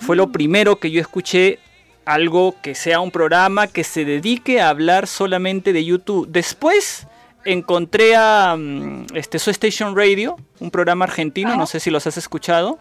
[0.00, 0.32] Fue lo mm.
[0.32, 1.60] primero que yo escuché
[2.06, 6.26] algo que sea un programa que se dedique a hablar solamente de YouTube.
[6.28, 7.06] Después
[7.44, 12.78] encontré a mm, este, Station Radio, un programa argentino, no sé si los has escuchado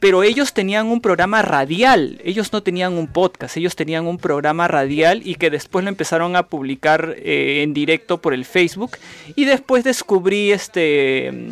[0.00, 4.66] pero ellos tenían un programa radial, ellos no tenían un podcast, ellos tenían un programa
[4.66, 8.96] radial y que después lo empezaron a publicar eh, en directo por el Facebook
[9.36, 11.50] y después descubrí este mm,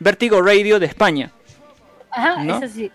[0.00, 1.30] Vertigo Radio de España.
[2.10, 2.90] Ajá, ese sí,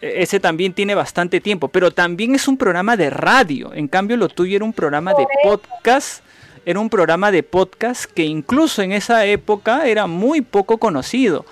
[0.00, 3.72] e, Ese también tiene bastante tiempo, pero también es un programa de radio.
[3.72, 6.22] En cambio, lo tuyo era un programa de podcast
[6.66, 11.46] era un programa de podcast que incluso en esa época era muy poco conocido.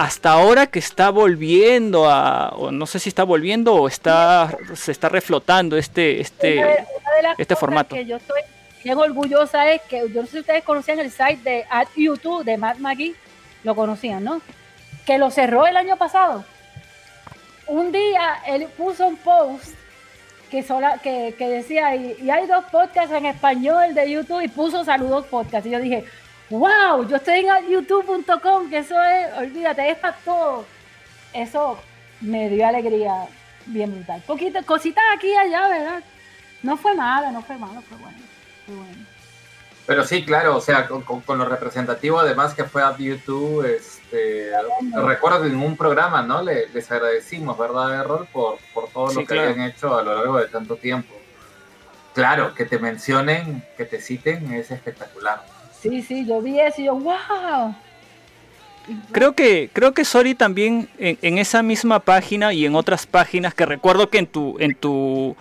[0.00, 4.92] Hasta ahora que está volviendo a, o no sé si está volviendo o está, se
[4.92, 7.96] está reflotando este, este, Una de- una de las este cosas formato.
[7.96, 8.40] que yo estoy
[8.84, 12.44] bien orgullosa es que, yo no sé si ustedes conocían el site de at YouTube
[12.44, 13.16] de Matt McGee,
[13.64, 14.40] lo conocían, ¿no?
[15.04, 16.44] Que lo cerró el año pasado.
[17.66, 19.74] Un día él puso un post
[20.48, 24.48] que, sola, que, que decía, y, y hay dos podcasts en español de YouTube y
[24.48, 25.66] puso saludos podcast.
[25.66, 26.04] Y yo dije,
[26.50, 30.64] wow, yo estoy en youtube.com, que eso es, olvídate, está todo.
[31.32, 31.78] Eso
[32.20, 33.26] me dio alegría
[33.66, 34.22] bien brutal.
[34.26, 36.02] Poquito, cositas aquí y allá, ¿verdad?
[36.62, 38.18] No fue malo, no fue malo, fue bueno.
[38.66, 39.06] Fue bueno.
[39.86, 43.64] Pero sí, claro, o sea, con, con- con lo representativo además que fue a YouTube,
[43.64, 44.50] este,
[45.02, 46.42] recuerdo que en un programa, ¿no?
[46.42, 48.26] Le- les agradecimos, ¿verdad, Errol?
[48.30, 49.50] Por, por todo Sí, lo que claro.
[49.50, 51.14] habían hecho a lo largo de tanto tiempo.
[52.14, 55.42] Claro, que te mencionen, que te citen, es espectacular.
[55.80, 57.74] Sí, sí, yo vi eso y yo, wow.
[59.12, 63.54] Creo que, creo que Sori también en, en esa misma página y en otras páginas
[63.54, 65.36] que recuerdo que en tu, en tu,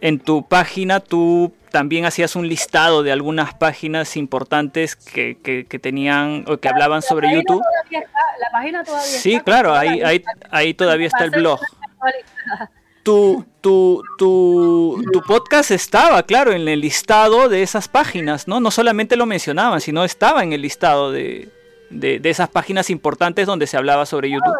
[0.00, 5.78] en tu página tú también hacías un listado de algunas páginas importantes que, que, que
[5.78, 7.62] tenían o que hablaban la sobre YouTube.
[7.62, 11.60] todavía está, la página todavía Sí, está, claro, ahí, ahí, ahí todavía está el blog.
[13.08, 18.60] Tu, tu, tu, tu podcast estaba, claro, en el listado de esas páginas, ¿no?
[18.60, 21.48] No solamente lo mencionaban, sino estaba en el listado de,
[21.88, 24.54] de, de esas páginas importantes donde se hablaba sobre YouTube.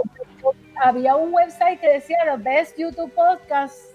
[0.83, 3.91] Había un website que decía los best YouTube podcasts,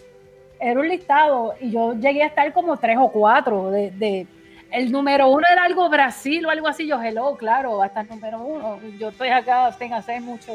[0.59, 4.27] era un listado y yo llegué a estar como tres o cuatro de, de-
[4.69, 8.39] el número uno era algo Brasil o algo así, yo hello, claro, va a número
[8.39, 10.53] uno, yo estoy acá sin hacer mucho.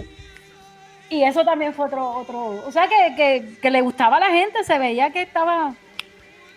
[1.10, 4.30] Y eso también fue otro, otro, o sea que, que, que le gustaba a la
[4.30, 5.74] gente, se veía que estaba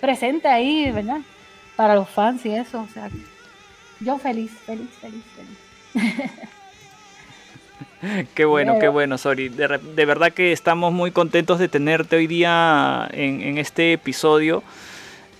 [0.01, 1.19] presente ahí, ¿verdad?
[1.77, 3.09] Para los fans y eso, o sea,
[4.01, 6.31] yo feliz, feliz, feliz, feliz.
[8.33, 9.49] Qué bueno, qué bueno, Sori.
[9.49, 14.63] De, de verdad que estamos muy contentos de tenerte hoy día en, en este episodio.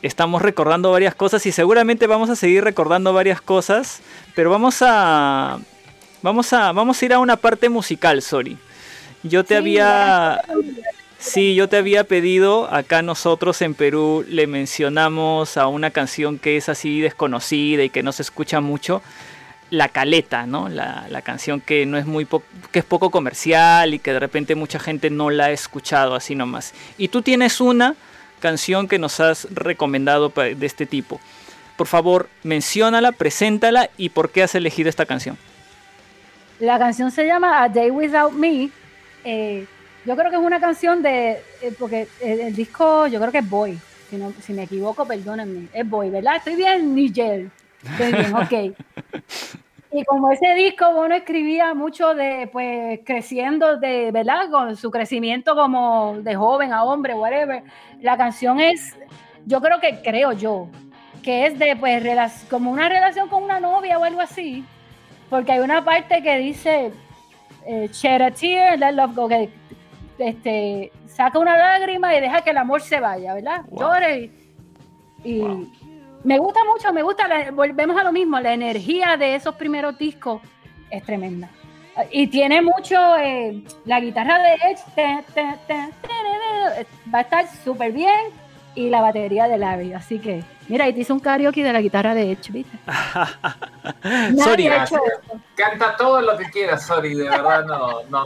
[0.04, 4.02] Estamos recordando varias cosas y seguramente vamos a seguir recordando varias cosas,
[4.36, 5.58] pero vamos a
[6.22, 8.58] vamos a vamos a ir a una parte musical, Sori.
[9.24, 10.42] Yo te Sí, había
[11.20, 16.58] Sí, yo te había pedido, acá nosotros en Perú le mencionamos a una canción que
[16.58, 19.04] es así desconocida y que no se escucha mucho,
[19.70, 20.68] La Caleta, ¿no?
[20.68, 22.42] La, la canción que no es muy po-
[22.72, 26.34] que es poco comercial y que de repente mucha gente no la ha escuchado así
[26.34, 26.74] nomás.
[26.98, 27.94] Y tú tienes una
[28.40, 31.22] canción que nos has recomendado de este tipo.
[31.78, 35.38] Por favor, menciónala, preséntala y por qué has elegido esta canción.
[36.60, 38.70] La canción se llama A Day Without Me.
[39.24, 39.66] Eh,
[40.06, 43.38] yo creo que es una canción de, eh, porque el, el disco, yo creo que
[43.40, 43.78] es Boy,
[44.10, 46.38] si, no- si me equivoco, perdónenme, es Boy, ¿verdad?
[46.38, 47.52] Estoy bien, Nigel.
[47.84, 48.76] Estoy bien, ok.
[49.94, 54.50] Y como ese disco, bueno, escribía mucho de, pues, creciendo de, ¿verdad?
[54.50, 57.62] Con su crecimiento como de joven a hombre, whatever.
[58.02, 58.96] La canción es,
[59.46, 60.68] yo creo que, creo yo,
[61.22, 62.02] que es de, pues,
[62.50, 64.64] como una relación con una novia o algo así.
[65.30, 66.92] Porque hay una parte que dice,
[67.66, 69.50] eh, shed a tear, let love go, que
[70.20, 73.62] este, saca una lágrima y deja que el amor se vaya, ¿verdad?
[73.70, 73.80] Wow.
[73.80, 74.32] Llore y,
[75.24, 75.72] y Wow.
[76.24, 79.98] me gusta mucho, me gusta, la- volvemos a lo mismo, la energía de esos primeros
[79.98, 80.42] discos
[80.90, 81.50] es tremenda.
[82.10, 84.82] Y tiene mucho, eh, la guitarra de Edge
[87.14, 88.10] va a estar súper bien
[88.76, 91.82] y la batería de Larry, así que, mira, ahí te hice un karaoke de la
[91.82, 92.78] guitarra de Edge, ¿viste?
[94.44, 94.98] Sori, ha hecho.
[95.56, 98.26] Canta todo lo que quieras, Sori, de verdad, no, no.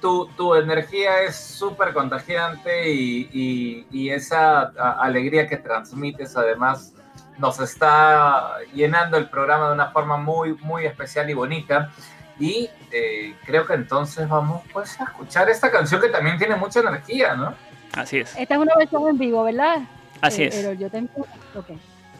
[0.00, 6.92] Tu, tu energía es súper contagiante y, y- y esa alegría que transmites además
[7.38, 11.90] nos está llenando el programa de una forma muy, muy especial y bonita.
[12.38, 16.80] Y eh, creo que entonces vamos pues a escuchar esta canción que también tiene mucha
[16.80, 17.54] energía, ¿no?
[17.96, 18.34] Así es.
[18.36, 19.82] Esta es una versión en vivo, ¿verdad?
[20.20, 20.54] Así Eh, es.
[20.56, 21.10] Pero yo tengo.
[21.54, 21.66] Ok.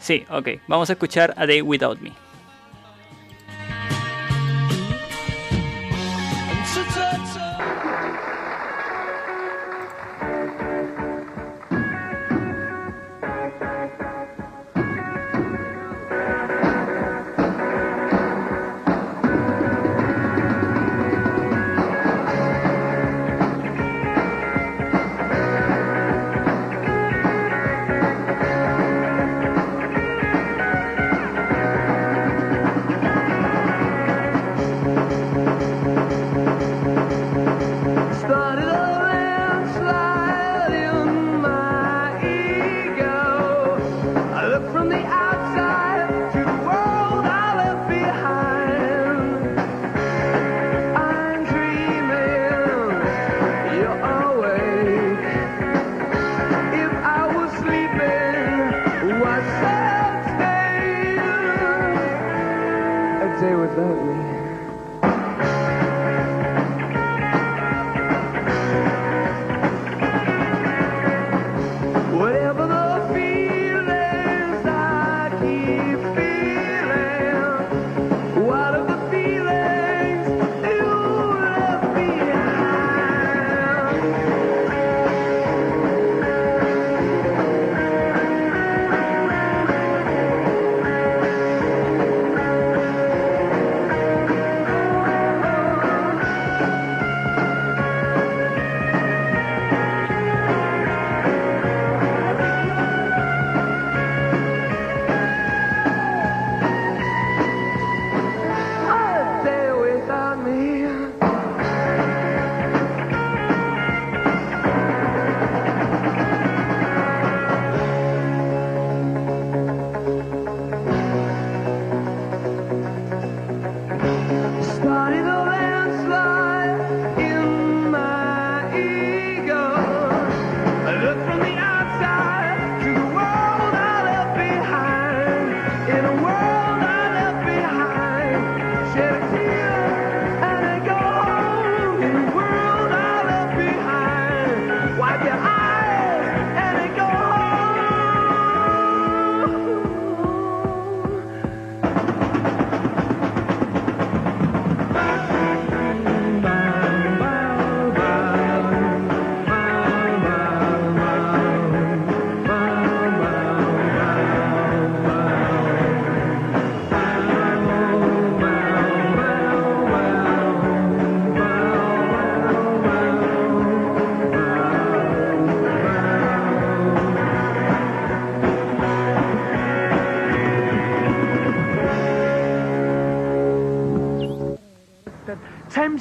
[0.00, 0.48] Sí, ok.
[0.66, 2.12] Vamos a escuchar A Day Without Me.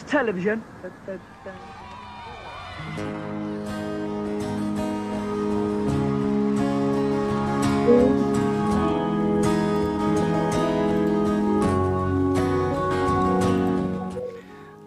[0.02, 0.64] Televisión.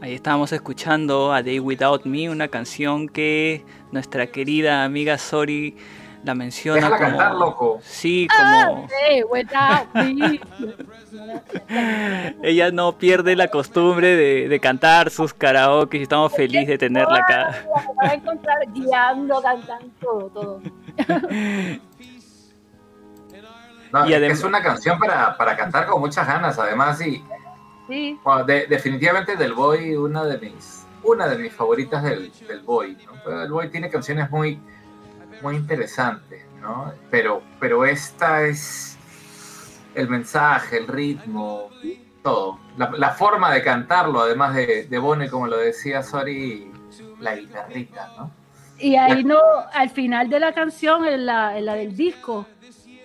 [0.01, 5.77] Ahí estábamos escuchando a Day Without Me, una canción que nuestra querida amiga Sori
[6.23, 7.09] la menciona Déjala como...
[7.11, 7.79] cantar, loco.
[7.83, 8.89] Sí, Ah, como...
[9.09, 10.41] hey, without me.
[12.49, 17.19] Ella no pierde la costumbre de, de cantar sus karaoke y estamos felices de tenerla
[17.19, 17.65] acá.
[18.01, 20.61] La a encontrar guiando, cantando, todo, todo.
[23.93, 27.25] No, Y es una canción para, para cantar con muchas ganas, además, y
[27.89, 28.17] Sí.
[28.23, 32.97] bueno, de- definitivamente del Boy, una de mis, una de mis favoritas del, del Boy.
[33.27, 33.43] ¿no?
[33.43, 34.61] El Boy tiene canciones muy,
[35.43, 36.93] muy interesantes, ¿no?
[37.11, 38.97] Pero, pero esta es
[39.97, 41.71] el mensaje, el ritmo,
[42.31, 42.59] todo.
[42.77, 46.71] La, la forma de cantarlo, además de, de Bono, y como lo decía Sori,
[47.21, 48.31] la guitarrita, ¿no?
[48.79, 49.39] Y ahí no,
[49.73, 52.45] al final de la canción, en la, en la del disco,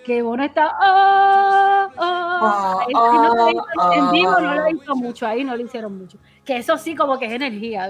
[0.04, 0.70] que Bono está.
[0.80, 5.56] ah, ah, ahí sí no lo hizo- en vivo no lo hizo mucho, ahí no
[5.56, 6.18] lo hicieron mucho.
[6.44, 7.88] Que eso sí, como que es energía.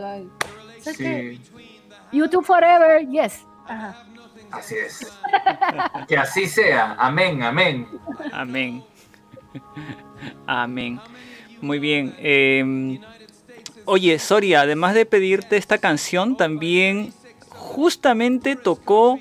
[0.85, 1.43] es que Sí,
[2.13, 3.47] YouTube Forever, yes.
[3.67, 4.05] Ajá.
[4.51, 5.11] así es.
[6.07, 6.95] Que así sea.
[6.99, 7.89] Amén, amén.
[8.33, 8.85] Amén.
[10.47, 11.01] Amén.
[11.61, 12.15] Muy bien.
[12.19, 13.01] eh,
[13.85, 17.13] oye, Soria, además de pedirte esta canción, también
[17.49, 19.19] justamente tocó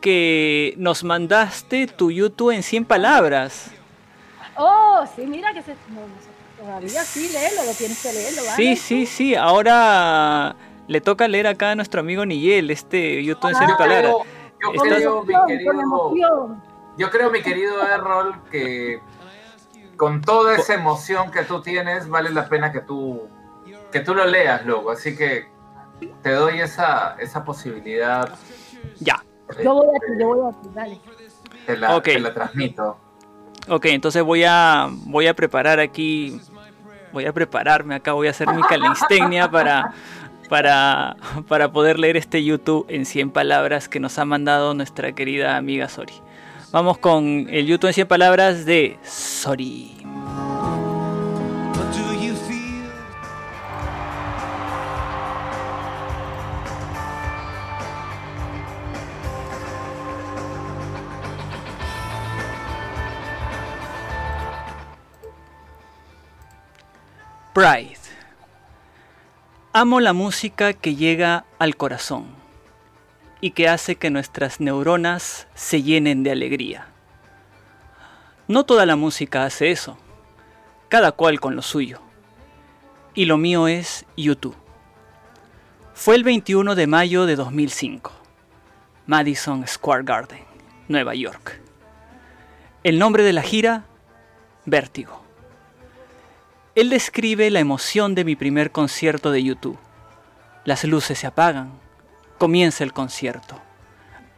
[0.00, 3.70] que nos mandaste tu YouTube en 100 palabras.
[4.56, 5.72] Oh, sí, mira que se.
[5.72, 6.00] No,
[6.58, 8.56] todavía sí, léelo, lo tienes que leerlo, ¿vale?
[8.56, 9.34] Sí, sí, sí.
[9.34, 10.56] Ahora
[10.88, 14.14] le toca leer acá a nuestro amigo Nigel este YouTube en 100 Yo palabras.
[14.58, 16.56] creo, yo creo, mi querido,
[16.98, 19.00] yo creo, mi querido Errol, que
[20.00, 23.28] con toda esa emoción que tú tienes, vale la pena que tú,
[23.92, 24.92] que tú lo leas, loco.
[24.92, 25.46] Así que
[26.22, 28.34] te doy esa, esa posibilidad.
[28.98, 29.22] Ya.
[29.62, 31.00] Yo voy a ti, yo voy a ti, dale.
[31.66, 32.04] Te la, Ok.
[32.04, 32.96] te la transmito.
[33.68, 36.40] Ok, entonces voy a voy a preparar aquí,
[37.12, 39.92] voy a prepararme acá, voy a hacer mi calistenia para
[40.48, 41.14] para
[41.46, 45.90] para poder leer este YouTube en 100 palabras que nos ha mandado nuestra querida amiga
[45.90, 46.14] Sori.
[46.72, 49.90] Vamos con el YouTube en 100 palabras de feel?
[67.52, 67.98] Pride.
[69.72, 72.39] Amo la música que llega al corazón
[73.40, 76.88] y que hace que nuestras neuronas se llenen de alegría.
[78.48, 79.96] No toda la música hace eso,
[80.88, 82.00] cada cual con lo suyo.
[83.14, 84.56] Y lo mío es YouTube.
[85.94, 88.12] Fue el 21 de mayo de 2005,
[89.06, 90.44] Madison Square Garden,
[90.88, 91.60] Nueva York.
[92.82, 93.84] El nombre de la gira,
[94.64, 95.22] Vértigo.
[96.74, 99.78] Él describe la emoción de mi primer concierto de YouTube.
[100.64, 101.79] Las luces se apagan,
[102.40, 103.60] comienza el concierto.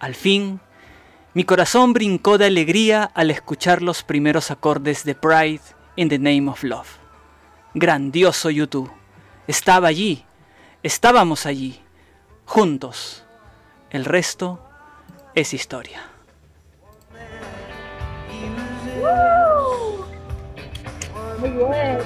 [0.01, 0.61] Al fin,
[1.35, 5.61] mi corazón brincó de alegría al escuchar los primeros acordes de Pride
[5.95, 6.89] in the Name of Love.
[7.75, 8.91] Grandioso YouTube.
[9.47, 10.27] Estaba allí,
[10.83, 11.81] estábamos allí,
[12.45, 13.25] juntos.
[13.91, 14.69] El resto
[15.37, 16.03] es historia.
[21.39, 21.99] Muy bien.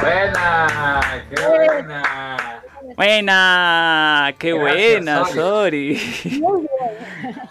[0.00, 2.55] Buena, qué buena.
[2.96, 6.00] Buena, qué Gracias, buena, Sori.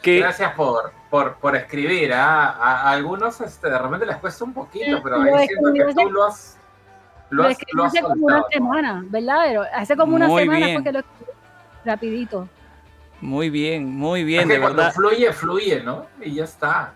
[0.04, 2.14] Gracias por, por, por escribir.
[2.14, 2.50] ¿ah?
[2.60, 5.94] A, a algunos este, de repente les cuesta un poquito, pero Lo ahí siento que
[5.94, 6.58] tú lo has,
[7.30, 9.44] lo Lo has, escribí lo has hace como una semana, ¿verdad?
[9.46, 10.78] Pero hace como una Muy semana bien.
[10.78, 11.32] fue que lo escribí
[11.86, 12.50] rapidito.
[13.22, 14.94] Muy bien, muy Es bien, que de cuando verdad.
[14.94, 16.06] fluye, fluye, ¿no?
[16.22, 16.94] Y ya está.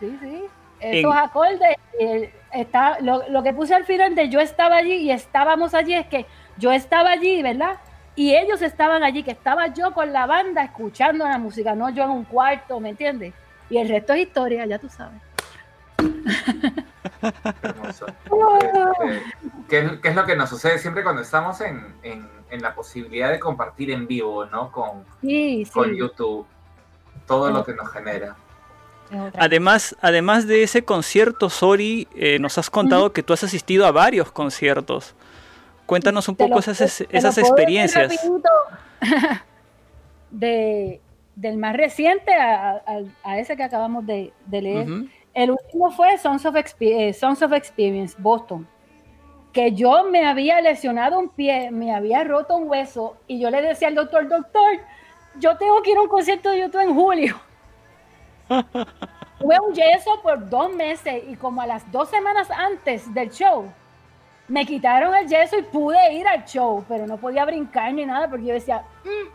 [0.00, 0.44] Sí, sí.
[0.80, 4.94] En- Esos acordes, eh, está, lo, lo que puse al final de yo estaba allí
[4.94, 6.26] y estábamos allí es que
[6.58, 7.76] yo estaba allí, ¿verdad?
[8.14, 12.04] Y ellos estaban allí, que estaba yo con la banda escuchando la música, no yo
[12.04, 13.32] en un cuarto, ¿me entiendes?
[13.70, 15.20] Y el resto es historia, ya tú sabes.
[17.62, 18.06] Hermoso.
[19.68, 22.74] ¿Qué, es- qué es lo que nos sucede siempre cuando estamos en, en- en la
[22.74, 24.70] posibilidad de compartir en vivo, ¿no?
[24.70, 25.70] Con, Sí, sí.
[25.72, 26.46] con YouTube.
[27.26, 28.36] Todo lo que nos genera.
[29.38, 33.90] Además, además de ese concierto, Sori, eh, nos has contado que tú has asistido a
[33.92, 35.14] varios conciertos.
[35.86, 37.04] Cuéntanos un poco esas,
[37.38, 38.12] puedo- experiencias.
[40.30, 41.00] de,
[41.36, 44.86] del más reciente a, a- a ese que acabamos de, de leer.
[45.34, 48.66] El último fue Sons of, Expe- eh, Sons of Experience, Boston.
[49.52, 53.60] que yo me había lesionado un pie, me había roto un hueso y yo le
[53.62, 54.72] decía al doctor, doctor,
[55.38, 57.36] yo tengo que ir a un concierto de YouTube en julio.
[58.48, 63.72] Tuve un yeso por dos meses y como a las dos semanas antes del show,
[64.52, 68.28] me quitaron el yeso y pude ir al show, pero no podía brincar ni nada
[68.28, 69.28] porque yo decía, "Mm,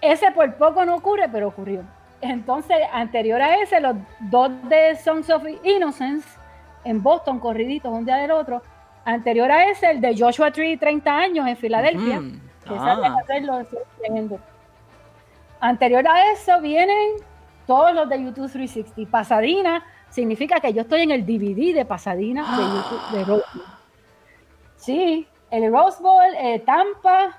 [0.00, 1.82] ese por poco no ocurre, pero ocurrió.
[2.22, 6.26] Entonces, anterior a ese, los dos de Songs of Innocence
[6.84, 8.62] en Boston, corriditos un día del otro.
[9.04, 12.20] Anterior a ese, el de Joshua Tree, 30 años en Filadelfia.
[12.64, 13.16] Que Ah.
[13.22, 13.58] hacerlo.
[15.60, 17.16] Anterior a eso vienen
[17.66, 19.10] todos los de YouTube 360.
[19.10, 23.42] Pasadena significa que yo estoy en el DVD de Pasadena de YouTube de Bowl.
[24.80, 27.38] Sí, el Rose Bowl, eh, Tampa,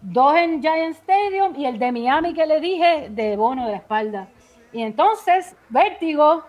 [0.00, 3.76] dos en Giant Stadium y el de Miami que le dije de bono de la
[3.78, 4.28] espalda.
[4.72, 6.42] Y entonces, Vértigo,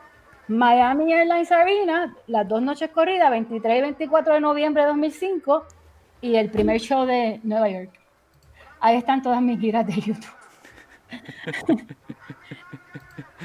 [0.47, 5.65] Miami Airlines Arena, las dos noches corridas, 23 y 24 de noviembre de 2005,
[6.21, 7.89] y el primer show de Nueva York.
[8.79, 10.35] Ahí están todas mis giras de YouTube.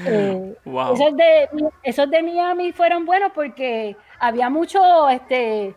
[0.05, 0.93] Eh, Wow.
[0.93, 1.49] esos, de,
[1.81, 5.75] esos de Miami fueron buenos porque había mucho, este,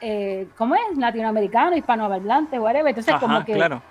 [0.00, 0.96] eh, ¿cómo es?
[0.96, 2.88] Latinoamericano, hispanohablante, whatever.
[2.88, 3.82] Entonces, Ajá, como que claro.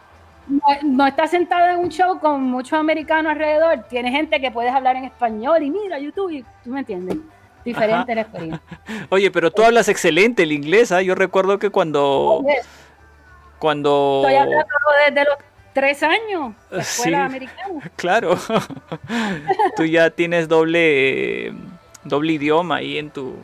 [0.48, 3.86] no, no estás sentada en un show con muchos americanos alrededor.
[3.90, 7.18] Tienes gente que puedes hablar en español y mira YouTube, y tú me entiendes.
[7.66, 8.62] Diferente la experiencia.
[9.10, 11.02] Oye, pero tú hablas excelente el inglés, ¿ah?
[11.02, 12.42] Yo recuerdo que cuando...
[12.46, 12.56] Oye,
[13.60, 14.22] Cuando...
[14.24, 14.66] Estoy hablando
[15.06, 15.38] desde los
[15.74, 17.24] tres años, escuela Sí.
[17.26, 17.92] americana.
[17.98, 18.38] Claro.
[19.76, 21.54] Tú ya tienes doble, eh,
[22.06, 23.36] doble idioma ahí en tu,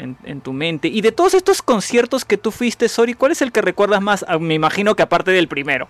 [0.00, 0.88] en, en tu mente.
[0.88, 4.24] Y de todos estos conciertos que tú fuiste, Sori, ¿cuál es el que recuerdas más?
[4.28, 5.88] Ah, Me imagino que aparte del primero.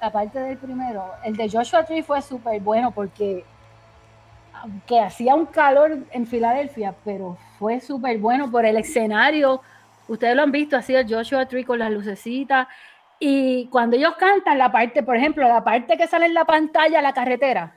[0.00, 3.44] aparte del primero, el de Joshua Tree fue súper bueno porque
[4.62, 9.60] aunque hacía un calor en Filadelfia, pero fue súper bueno por el escenario.
[10.08, 12.66] Ustedes lo han visto, así el Joshua Tree con las lucecitas.
[13.18, 17.00] Y cuando ellos cantan la parte, por ejemplo, la parte que sale en la pantalla,
[17.02, 17.74] la carretera.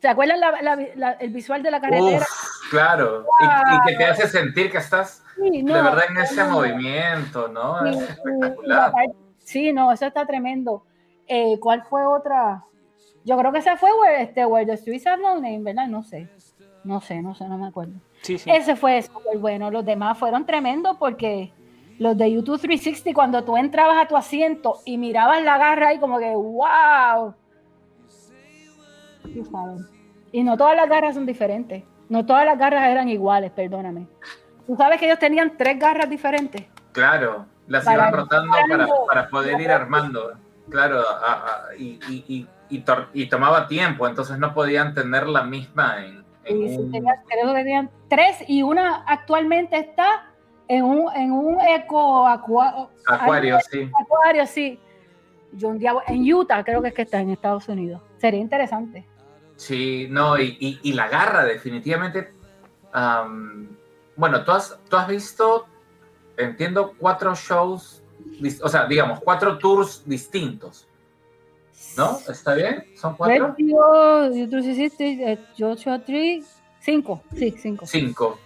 [0.00, 2.18] ¿Se acuerdan la- la- la- el visual de la carretera?
[2.18, 3.24] Uf, claro.
[3.40, 7.48] Y, y que te hace sentir que estás Sí, no, de verdad en ese movimiento,
[7.48, 7.80] ¿no?
[7.82, 8.92] Sí, Es y- y la espectacular.
[9.38, 10.84] sí, no, eso está tremendo.
[11.26, 12.64] Eh, ¿Cuál fue otra?
[13.24, 15.86] Yo creo que esa fue Where, este, Where the Streets Name, ¿verdad?
[15.88, 16.28] No sé.
[16.84, 17.94] No sé, no sé, no me acuerdo.
[18.22, 18.50] Sí, sí.
[18.50, 19.70] Ese fue súper bueno.
[19.70, 21.52] Los demás fueron tremendos porque
[21.98, 25.98] los de YouTube 360, cuando tú entrabas a tu asiento y mirabas la garra ahí
[25.98, 27.34] como que, wow.
[30.32, 31.84] Y no todas las garras son diferentes.
[32.08, 34.06] No todas las garras eran iguales, perdóname.
[34.66, 36.64] Tú sabes que ellos tenían tres garras diferentes.
[36.92, 40.34] Claro, las Para iban rotando para, para poder ir armando.
[40.70, 41.34] Claro, a-
[41.70, 46.68] a- y, y, y, y tomaba tiempo, entonces no podían tener la misma en, en
[46.68, 50.26] sí, un- tenía- creo que tenían tres y una actualmente está
[50.68, 53.90] en un, en un eco aqua- acuario, sí.
[54.00, 54.78] acuario, sí.
[55.52, 58.00] Yo un día en Utah creo que es que está en Estados Unidos.
[58.16, 59.06] Sería interesante.
[59.66, 62.34] Sí, no, y, y- y la garra, definitivamente.
[62.92, 63.74] am,
[64.14, 65.66] bueno, tú has, tú has visto,
[66.36, 68.02] entiendo, cuatro shows,
[68.62, 70.86] o sea, digamos, cuatro tours distintos,
[71.96, 72.18] ¿no?
[72.28, 72.84] ¿Está bien?
[72.94, 73.54] ¿Son cuatro?
[73.56, 76.44] YouTube 360, eh, Tree,
[76.80, 77.86] cinco, sí, cinco.
[77.86, 78.38] Cinco.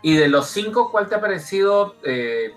[0.00, 2.54] Y de los cinco, ¿cuál te ha parecido eh,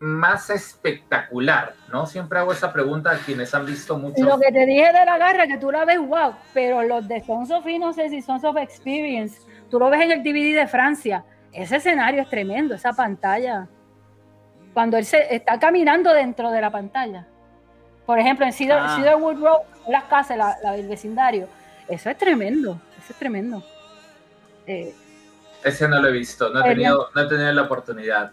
[0.00, 1.74] más espectacular?
[1.92, 2.06] ¿No?
[2.06, 4.22] Siempre hago esa pregunta a quienes han visto mucho.
[4.24, 7.22] Lo que te dije de la garra, que tú la ves, wow, pero los de
[7.24, 9.40] Sons of Innocence y Sons of Experience,
[9.70, 11.24] tú lo ves en el DVD de Francia.
[11.52, 13.66] Ese escenario es tremendo, esa pantalla.
[14.72, 17.26] Cuando él se está caminando dentro de la pantalla.
[18.04, 18.96] Por ejemplo, en Cedar, Ah.
[18.98, 21.48] Cedarwood Road, las casas, la, la- el vecindario.
[21.88, 23.62] Eso es tremendo, eso es tremendo.
[24.66, 24.92] Eh,
[25.62, 28.32] Ese no lo he visto, no he tenido, no he tenido la oportunidad.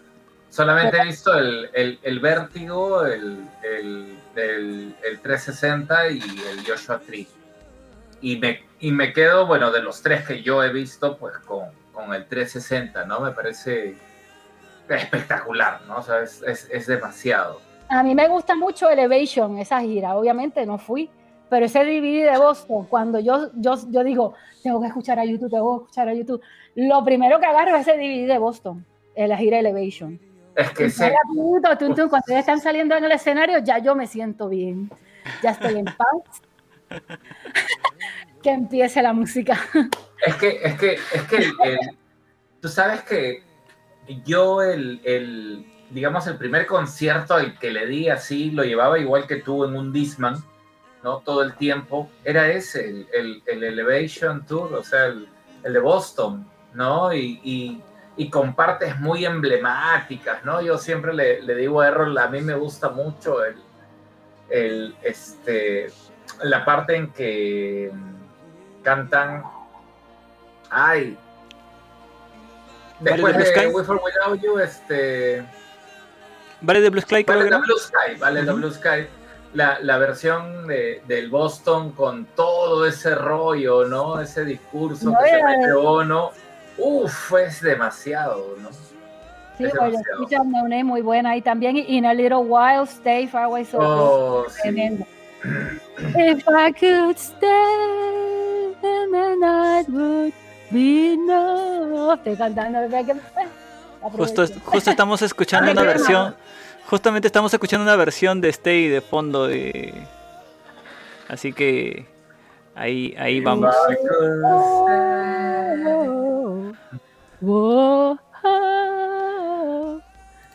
[0.52, 7.00] Solamente he visto el, el, el Vértigo, el, el, el, el 360 y el Joshua
[7.00, 7.26] Tree.
[8.20, 11.70] Y me, y me quedo, bueno, de los tres que yo he visto, pues con,
[11.94, 13.20] con el 360, ¿no?
[13.20, 13.96] Me parece
[14.90, 15.96] espectacular, ¿no?
[15.96, 17.62] O sea, es, es, es demasiado.
[17.88, 20.14] A mí me gusta mucho Elevation, esa gira.
[20.16, 21.08] Obviamente no fui,
[21.48, 25.50] pero ese DVD de Boston, cuando yo, yo, yo digo, tengo que escuchar a YouTube,
[25.50, 26.42] tengo que escuchar a YouTube,
[26.74, 28.84] lo primero que agarro es ese DVD de Boston,
[29.14, 30.20] en la gira Elevation.
[30.56, 34.06] Es que rapidito, tun, tun, cuando ellos están saliendo en el escenario, ya yo me
[34.06, 34.90] siento bien.
[35.42, 36.42] Ya estoy en paz.
[38.42, 39.58] que empiece la música.
[40.26, 41.50] Es que, es que, es que
[42.60, 43.42] tú sabes que
[44.24, 49.26] yo el, el, digamos, el primer concierto al que le di así, lo llevaba igual
[49.26, 50.36] que tú en un Disman,
[51.02, 51.18] ¿no?
[51.18, 55.28] Todo el tiempo, era ese, el, el- el Elevation Tour, o sea, el,
[55.64, 57.12] el de Boston, ¿no?
[57.14, 57.82] Y, y,
[58.16, 60.60] y con partes muy emblemáticas, ¿no?
[60.60, 63.56] Yo siempre le, le digo a Errol, a mí me gusta mucho el,
[64.50, 65.90] el, este,
[66.42, 67.90] la parte en que
[68.82, 69.42] cantan,
[70.70, 71.16] ay,
[73.00, 73.66] después Blue de Sky?
[73.68, 75.44] With or Without You, este...
[76.60, 77.24] ¿Vale de Blue Sky?
[77.24, 77.58] Vale, era?
[77.58, 78.60] Blue Sky, vale, la Ujú.
[78.60, 79.06] Blue Sky.
[79.54, 84.18] La, la versión de, del Boston con todo ese rollo, ¿no?
[84.20, 86.30] Ese discurso No que se era- mete Ono.
[86.78, 88.70] Uf, es demasiado, ¿no?
[88.72, 90.22] Sí, Es pues demasiado.
[90.22, 91.36] escucha muy buena.
[91.36, 93.78] Y también In a Little While, Stay Far Away So.
[93.80, 94.62] Oh, sí.
[94.62, 95.04] Tremendo.
[95.98, 100.32] If I could stay, then the night would
[100.70, 102.18] be enough.
[102.18, 102.80] Estoy cantando.
[102.80, 103.14] ¿verdad que-
[104.16, 106.34] Justo, justo estamos escuchando una versión.
[106.88, 109.94] Justamente estamos escuchando una versión de Stay de fondo de.
[111.28, 112.06] Así que
[112.74, 113.74] ahí, ahí vamos.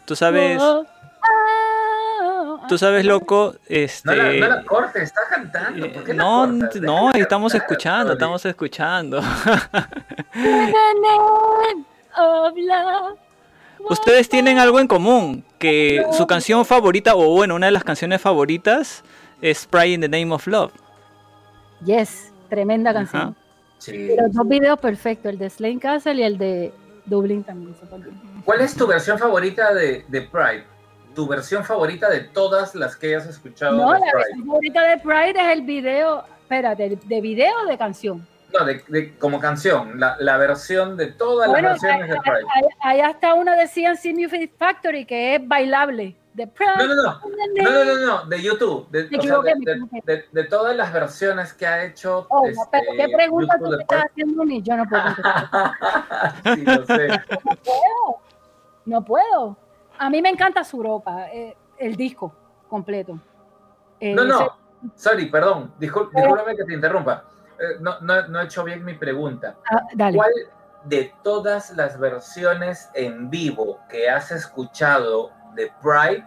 [0.06, 0.62] Tú sabes,
[2.70, 4.16] tú sabes, loco, No este.
[4.16, 5.92] la, no la cortes, está cantando.
[5.92, 9.22] ¿por qué la no, estamos cantar, escuchando, estamos escuchando.
[13.90, 18.22] Ustedes tienen algo en común, que su canción favorita, o bueno, una de las canciones
[18.22, 19.04] favoritas,
[19.42, 20.72] es Pride in the Name of Love.
[21.86, 23.34] Yes, tremenda Ajá.
[23.78, 24.16] Sí.
[24.18, 26.74] Los dos videos perfectos, el de Slane Castle y el de
[27.06, 27.76] Dublin también.
[28.44, 30.64] ¿Cuál es tu versión favorita de, de Pride?
[31.16, 34.16] Tu versión favorita de todas las que hayas escuchado No, de la Pride.
[34.18, 38.28] versión favorita de Pride es el video, espérate, ¿de, de video o de canción?
[38.58, 42.22] No, de, de- como canción, la, la versión de todas Bueno, las versiones de hay,
[42.22, 42.48] Pride.
[42.56, 46.16] hay- hay hasta una de CNC Music Factory que es bailable.
[46.46, 46.72] Pride.
[46.78, 47.02] No, no, no.
[47.02, 48.88] No, no, no, no, de YouTube.
[48.92, 49.56] De, o sea, de,
[50.04, 52.28] de- de- todas las versiones que ha hecho.
[52.30, 54.62] Oh, este, pero ¿qué pregunta YouTube tú me estás haciendo mí?
[54.62, 55.74] Yo no puedo contestar.
[56.56, 57.08] sí, lo sé.
[57.40, 58.20] No puedo.
[58.86, 59.58] No puedo.
[59.98, 62.32] A mí me encanta su ropa, eh, el disco
[62.70, 63.18] completo.
[64.00, 64.58] Eh, No, ese- no.
[64.96, 65.74] Sorry, perdón.
[65.80, 67.24] Discul- discúlpame que te interrumpa.
[67.60, 69.56] Eh, no, no, no he hecho bien mi pregunta.
[69.72, 70.16] ah, dale.
[70.18, 70.32] ¿Cuál
[70.84, 76.26] de todas las versiones en vivo que has escuchado de Pride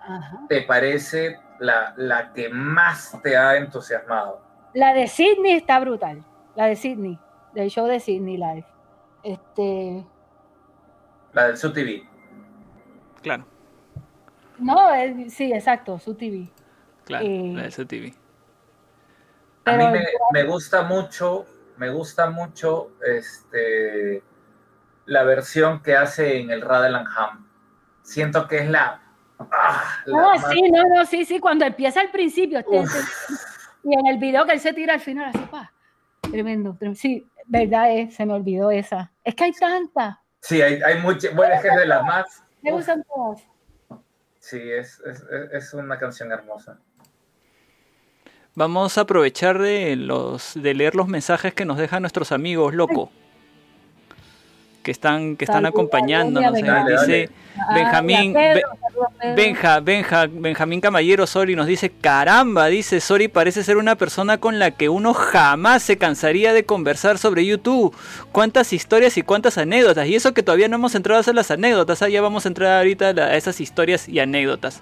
[0.00, 0.40] Ajá.
[0.48, 4.40] te parece la, la que más te ha entusiasmado?
[4.74, 6.22] La de Sydney está brutal.
[6.54, 7.18] La de Sydney,
[7.54, 8.64] del show de Sydney Live.
[9.24, 10.04] Este,
[11.32, 12.06] La del SUTV.
[13.22, 13.44] Claro,
[14.58, 14.78] no,
[15.28, 16.48] sí, exacto, su TV.
[17.04, 18.14] claro, Eh, la de su TV.
[19.64, 21.44] A mí me, me gusta mucho,
[21.76, 24.22] me gusta mucho este,
[25.06, 27.45] la versión que hace en el Radelanham.
[28.06, 29.00] Siento que es la...
[29.38, 32.60] ah, la No, más- sí, no, no, sí, sí, cuando empieza al principio.
[32.60, 32.94] este- Uf.
[32.94, 33.34] este-
[33.84, 35.72] y en el video que él se tira al final, así, pa.
[36.20, 36.98] Tremendo, tremendo.
[37.00, 39.12] Sí, verdad es, se me olvidó esa.
[39.24, 40.16] Es que hay tantas.
[40.40, 41.34] Sí, hay, hay muchas...
[41.34, 42.42] Bueno, es que es de las más...
[42.62, 43.42] Me gustan todas.
[44.40, 46.78] sí, es, es, es- es una canción hermosa.
[48.54, 53.10] Vamos a aprovechar de los de leer los mensajes que nos dejan nuestros amigos, loco.
[54.86, 56.54] Que están, que están acompañándonos.
[56.54, 56.62] Ahí.
[56.62, 59.34] Dale, Dice Ah, Benjamín, y a Pedro, Be- saludos a Pedro.
[59.34, 64.58] Benja, Benja, Benjamín Camallero Sori nos dice, caramba, dice Sori parece ser una persona con
[64.58, 67.96] la que uno jamás se cansaría de conversar sobre YouTube.
[68.30, 70.06] Cuántas historias y cuántas anécdotas.
[70.06, 72.02] Y eso que todavía no hemos entrado a hacer las anécdotas.
[72.02, 74.80] ah, Ya vamos a entrar ahorita a esas historias y anécdotas.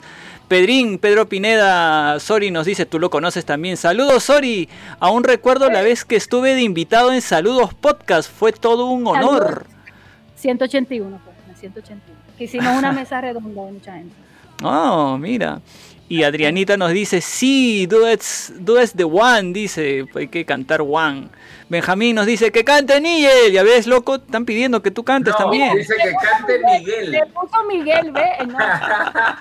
[0.48, 3.76] Pedrín, Pedro Pineda, Sori nos dice, tú lo conoces también.
[3.78, 4.68] Saludos, Sori.
[5.00, 8.28] Aún recuerdo la vez que estuve de invitado en Saludos Podcast.
[8.30, 9.66] Fue todo un honor.
[10.44, 12.20] 181, pues, en el 181.
[12.36, 14.14] Que hicimos una mesa redonda de mucha gente.
[14.62, 15.62] Oh, mira.
[16.06, 21.28] Y Adrianita nos dice, sí, duets, duets de One, dice, hay que cantar One.
[21.74, 25.38] Benjamín nos dice, que cante Nigel, ya ves, loco, están pidiendo que tú cantes No,
[25.38, 25.76] también.
[25.76, 27.10] dice que cante Miguel.
[27.10, 28.24] Le puso Miguel, ve.
[28.46, 28.58] No,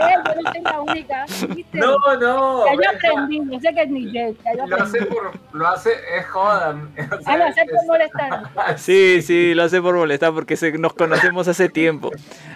[0.00, 1.26] yo no soy la única.
[1.48, 1.78] ¿viste?
[1.78, 2.64] No, no.
[2.66, 4.36] Ya yo aprendí, yo sé que es Miguel.
[4.44, 6.70] Ya yo Lo hace por, lo hace, es joda.
[6.96, 8.42] o sea, Ah, lo hace por es- molestar.
[8.78, 12.10] Sí, sí, lo hace por molestar porque se- nos conocemos hace tiempo.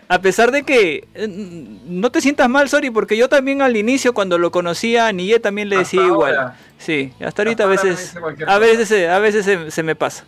[0.09, 4.15] A pesar de que eh, no te sientas mal, sorry, porque yo también al inicio
[4.15, 6.37] cuando lo conocía a Nille también le decía Hasta igual.
[6.37, 6.57] ahora.
[6.79, 8.15] Sí, hasta ahorita a veces,
[8.47, 10.25] a veces, se- a veces se, se me pasa.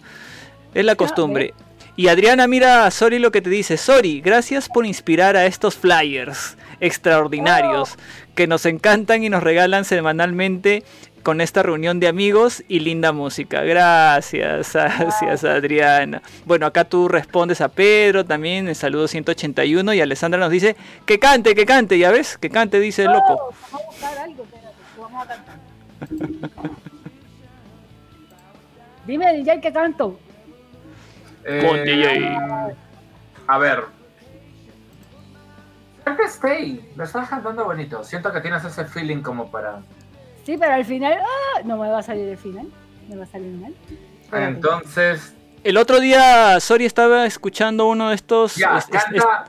[0.75, 1.55] Es la costumbre.
[1.97, 3.77] Y Adriana, mira, sorry lo que te dice.
[3.77, 7.97] Sorry, gracias por inspirar a estos flyers extraordinarios
[8.35, 10.85] que nos encantan y nos regalan semanalmente
[11.25, 13.63] con esta reunión de amigos y linda música.
[13.63, 16.23] Gracias, gracias Adriana.
[16.45, 21.19] Bueno, acá tú respondes a Pedro también, el saludo 181 y Alessandra nos dice que
[21.19, 23.53] cante, que cante, ya ves, que cante, dice el loco.
[23.73, 24.47] Vamos a buscar algo,
[29.07, 30.19] Dime, DJ, ¿qué canto?
[31.45, 32.37] Eh, Con DJ.
[33.47, 33.85] A ver.
[36.05, 36.91] Creo que Stay.
[36.97, 38.05] Lo estás cantando bonito.
[38.05, 39.81] Siento que tienes ese feeling como para.
[40.45, 41.61] Sí, pero al final, ¡ah!
[41.65, 42.67] no me va a salir el final.
[43.09, 43.75] Me va a salir mal.
[44.33, 45.35] Entonces.
[45.65, 48.57] El otro día, Sori estaba escuchando uno de estos.
[48.57, 49.45] Ya, es- es- canta.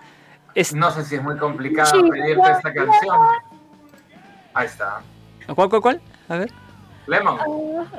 [0.56, 3.18] es- No sé si es muy complicado Sí, pedirte esta canción.
[4.54, 5.02] Ahí está.
[5.48, 6.02] es- ¿Cuál, cuál, cuál?
[6.30, 6.52] A ver.
[7.08, 7.38] Lemon.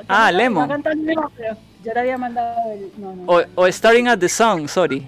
[0.07, 0.63] Ah, está- Lemon.
[0.63, 2.91] está cantando Lemon, pero yo le había mandado el.
[2.97, 3.23] No, no.
[3.31, 5.07] O, o Starting at the Song, sorry.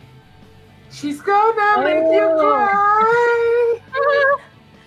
[0.91, 2.39] She's gonna make you Oh.
[2.39, 3.79] cry.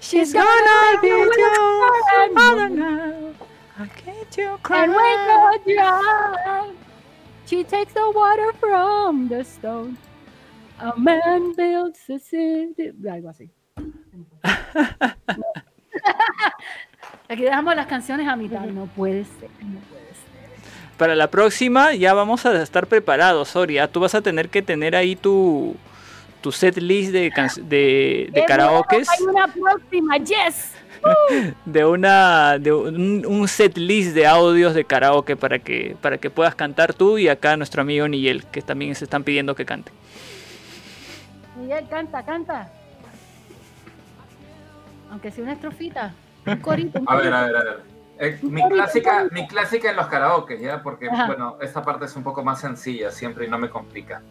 [0.00, 1.30] She's gonna be you
[2.34, 3.32] Father now.
[3.78, 6.70] I get you And when you're dry,
[7.46, 9.96] she takes the water from the stone.
[10.78, 12.92] A man builds a city.
[13.04, 13.50] Algo así.
[17.28, 18.61] Aquí dejamos las canciones a mitad.
[18.61, 20.97] No puede ser, no puede ser.
[20.97, 23.74] Para la próxima ya vamos a estar preparados, Sori.
[23.74, 25.77] Ya tú vas a tener que tener ahí tu,
[26.40, 27.32] tu set list de,
[27.62, 29.09] de, de Es karaokes.
[29.09, 30.73] Hay una próxima, yes.
[31.65, 36.31] de una de un, un set list de audios de karaoke para que para que
[36.31, 39.93] puedas cantar tú y acá nuestro amigo Nigel que también se están pidiendo que cante.
[41.57, 42.70] Miguel, canta, canta.
[45.11, 46.12] Aunque sea una estrofita.
[46.47, 46.98] Un corito.
[47.01, 47.36] un A ver, corito.
[47.36, 47.82] a ver, a ver.
[48.18, 50.82] Eh, mi, Ahorita, clásica, mi clásica en los karaoke, ¿ya?
[50.82, 51.27] Porque, Ajá.
[51.27, 54.23] bueno, esta parte es un poco más sencilla siempre y no me complica.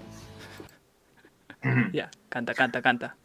[1.94, 3.16] Ya, canta, canta, canta.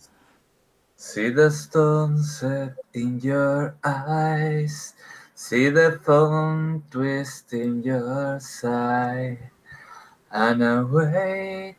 [0.96, 4.94] See the stone set in your eyes.
[5.34, 9.50] See the thorn twist in your side.
[10.30, 11.76] And I wait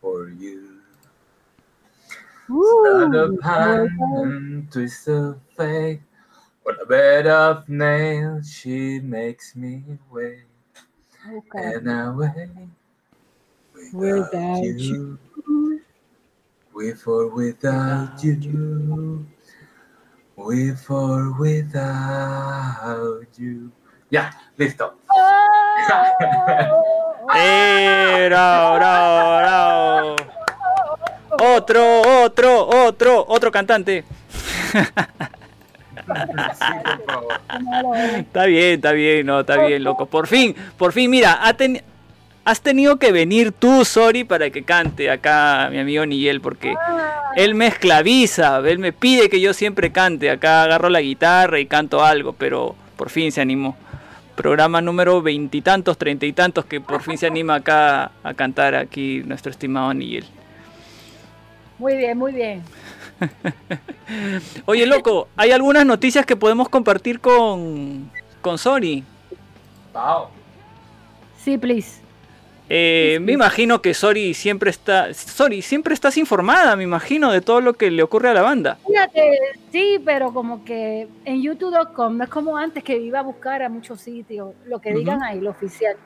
[0.00, 0.69] for you.
[2.50, 6.02] Stand Uh, up hand and twist of fate.
[6.66, 10.44] On a bed of nails, she makes me wait.
[11.54, 12.34] And I wait
[13.94, 15.18] without, Without you.
[16.74, 19.26] We for without you.
[20.34, 23.70] We for without you.
[24.10, 24.98] Ya, listo.
[27.32, 28.26] ¡Eh!
[28.28, 30.39] ¡Bravo, bravo, bravo!
[31.38, 34.04] Otro, otro, otro, otro cantante.
[34.72, 34.78] Sí,
[36.84, 37.96] por favor.
[38.18, 40.06] Está bien, está bien, no, está bien, loco.
[40.06, 41.82] Por fin, por fin, mira, ha ten-
[42.44, 46.74] has tenido que venir tú, Sori, para que cante acá mi amigo Nigel, porque
[47.36, 50.30] él me esclaviza, él me pide que yo siempre cante.
[50.30, 53.76] Acá agarro la guitarra y canto algo, pero por fin se animó.
[54.34, 59.22] Programa número veintitantos, treinta y tantos, que por fin se anima acá a cantar aquí
[59.26, 60.24] nuestro estimado Nigel.
[61.80, 62.62] Muy bien, muy bien.
[64.66, 68.10] Oye, loco, hay algunas noticias que podemos compartir con,
[68.42, 69.02] con Sori.
[69.94, 70.26] Wow.
[71.38, 72.02] Sí, please.
[72.68, 75.14] Eh, me imagino que Sori siempre está.
[75.14, 78.76] Sori, siempre estás informada, me imagino, de todo lo que le ocurre a la banda.
[78.86, 79.38] Fíjate,
[79.72, 83.70] sí, pero como que en youtube.com no es como antes que iba a buscar a
[83.70, 85.96] muchos sitios, lo que digan ahí, lo oficial.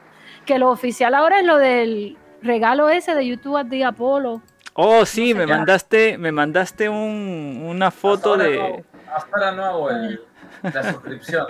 [0.47, 4.41] Que lo oficial ahora es lo del regalo ese de YouTube at the Apolo.
[4.75, 8.59] Oh, sí, No sé me mandaste, me mandaste un- una foto Hasta ahora de.
[8.59, 8.85] no-
[9.15, 10.21] hasta ahora no hago el-
[10.63, 11.47] la suscripción.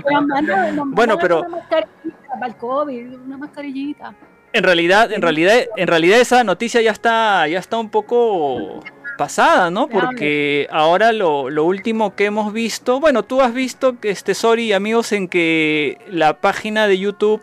[0.87, 4.15] Bueno, pero- Una mascarillita para el COVID, una mascarillita.
[4.53, 8.81] En realidad, en realidad, en realidad esa noticia ya está, ya está un poco
[9.19, 9.89] pasada, ¿no?
[9.89, 14.73] Porque ahora lo, lo último que hemos visto, bueno, tú has visto que este Sorry
[14.73, 17.43] amigos en que la página de YouTube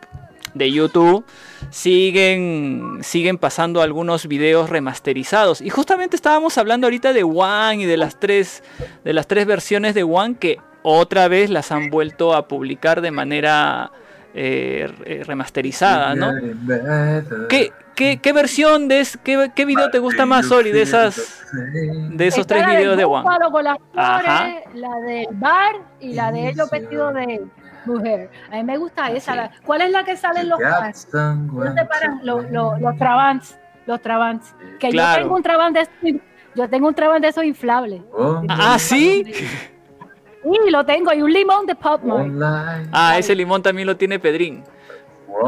[0.53, 1.25] de YouTube
[1.69, 7.97] siguen siguen pasando algunos videos remasterizados y justamente estábamos hablando ahorita de One y de
[7.97, 8.63] las tres
[9.03, 13.11] de las tres versiones de One que otra vez las han vuelto a publicar de
[13.11, 13.91] manera
[14.33, 16.31] eh, re- remasterizada, ¿no?
[17.49, 21.43] ¿Qué, qué, qué versión de es, qué, qué video te gusta más, Sori, de esas
[22.09, 23.23] de esos Está tres videos de One?
[23.23, 24.37] búfalo con las Ajá.
[24.39, 27.41] flores, la del bar y la de ellos vestidos de
[27.85, 28.29] mujer.
[28.51, 29.35] A mí me gusta esa.
[29.35, 30.59] la- ¿Cuál es la que sale en los
[31.85, 33.57] paran los, los, los trabants?
[33.85, 34.53] Los trabants.
[34.79, 35.17] Que Claro.
[35.17, 36.21] yo tengo un trabant de esos,
[36.55, 38.01] yo tengo un trabant de esos inflables.
[38.49, 39.23] Ah, ¿sí?
[40.43, 41.13] Sí, lo tengo.
[41.13, 42.87] Y un limón de Pop Mart.
[42.91, 44.63] Ah, ese limón también lo tiene Pedrín.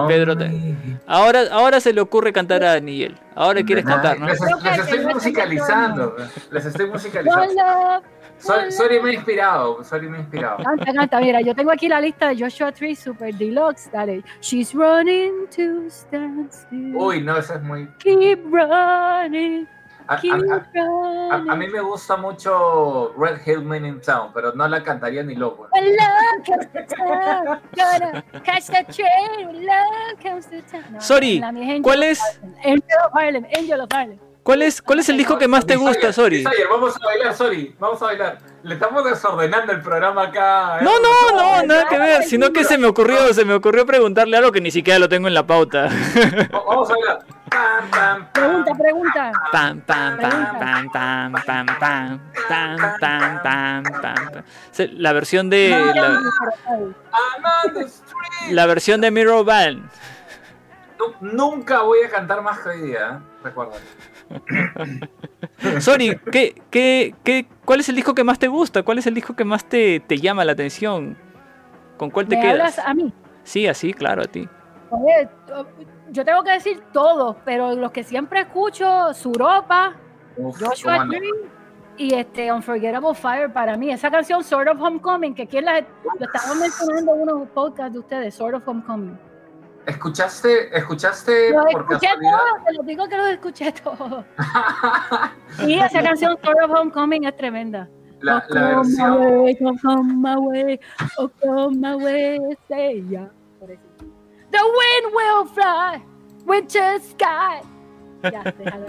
[0.07, 0.34] Pedro
[1.05, 3.18] Ahora, ahora se le ocurre cantar a Nigel.
[3.35, 4.27] Ahora quieres cantar, ¿no?
[4.27, 6.15] Les, les estoy musicalizando.
[6.51, 8.01] Les estoy musicalizando.
[8.72, 9.84] Sorry me ha inspirado.
[9.84, 10.64] Sorry me ha inspirado.
[10.64, 11.20] Canta, canta.
[11.20, 13.90] Mira, yo tengo aquí la lista de Joshua Tree Super Deluxe.
[13.91, 14.24] Dale.
[14.41, 16.95] She's running to stand still.
[16.95, 17.88] Uy, no, esa es muy.
[17.99, 19.68] Keep running.
[20.06, 20.40] A, Keep a- a-
[20.74, 21.49] running.
[21.49, 25.24] a- a mí me gusta mucho Red Hill Men in Town, pero no la cantaría
[25.24, 25.70] ni loco.
[25.72, 29.48] When love comes to town, gonna catch the train.
[29.48, 30.84] When love comes to town.
[30.91, 31.41] No, Sorry,
[31.82, 32.20] ¿cuál es?
[32.65, 33.45] Angel of Harlem.
[33.57, 34.20] Angel of Harlem.
[34.44, 36.44] ¿Cuál es, ¿Cuál es el disco que más te gusta, Sori?
[36.70, 37.74] Vamos a bailar, Sori.
[37.80, 38.40] Vamos a bailar.
[38.64, 40.80] Le estamos desordenando el programa acá.
[40.80, 40.84] ¿eh?
[40.84, 44.36] No, no, no, nada que ver, sino que se me ocurrió, se me ocurrió preguntarle
[44.36, 45.84] algo que ni siquiera lo tengo en la pauta.
[46.53, 47.20] Va- Vamos a bailar.
[47.49, 48.32] Pam, pam, pam.
[48.34, 49.32] Pregunta, pregunta.
[49.52, 54.44] Pam, pam, pam, pam, pam, pam, pam, pam, pam, pam, pam,
[54.98, 55.70] La versión de
[58.49, 59.90] la, versión de Mirror Band.
[60.99, 63.26] Nu- Nunca voy a cantar más que hoy día, ¿eh?
[63.44, 63.76] recuerda.
[65.80, 68.84] Sori, ¿qué, qué, qué, ¿cuál es el disco que más te gusta?
[68.84, 71.18] ¿Cuál es el disco que más te, te llama la atención?
[71.97, 72.53] ¿Con cuál te ¿Me quedas?
[72.53, 73.14] hablas a mí?
[73.43, 74.47] Sí, así, claro, a ti.
[74.89, 75.27] Oye,
[76.11, 79.95] yo tengo que decir todos, pero los que siempre escucho, Suropa,
[80.38, 81.07] Uf, Joshua.
[81.10, 81.30] Tree
[81.97, 83.91] y este Unforgettable Fire para mí.
[83.91, 87.99] Esa canción, Sort of Homecoming, que quien la, lo estaba mencionando en unos podcasts de
[87.99, 89.18] ustedes, Sort of Homecoming.
[89.85, 92.38] ¿Escuchaste, escuchaste Lo por escuché casualidad?
[92.38, 94.26] todo, te lo digo que lo escuché todo.
[95.68, 97.89] y esa canción, Sort of Homecoming, es tremenda.
[98.22, 99.19] La, Oh, la versión.
[99.19, 100.80] my way, oh, come my way,
[101.18, 102.39] oh, come my way,
[102.69, 103.27] say ya.
[103.60, 106.01] The wind will fly
[106.45, 107.61] the sky.
[108.23, 108.85] Ya, déjalo.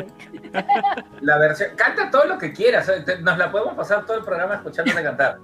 [1.22, 3.04] La versión, canta todo lo que quieras, ¿eh?
[3.20, 5.38] Nos la podemos pasar todo el programa escuchándote cantar.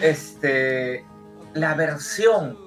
[0.00, 1.06] Este,
[1.54, 2.58] la versión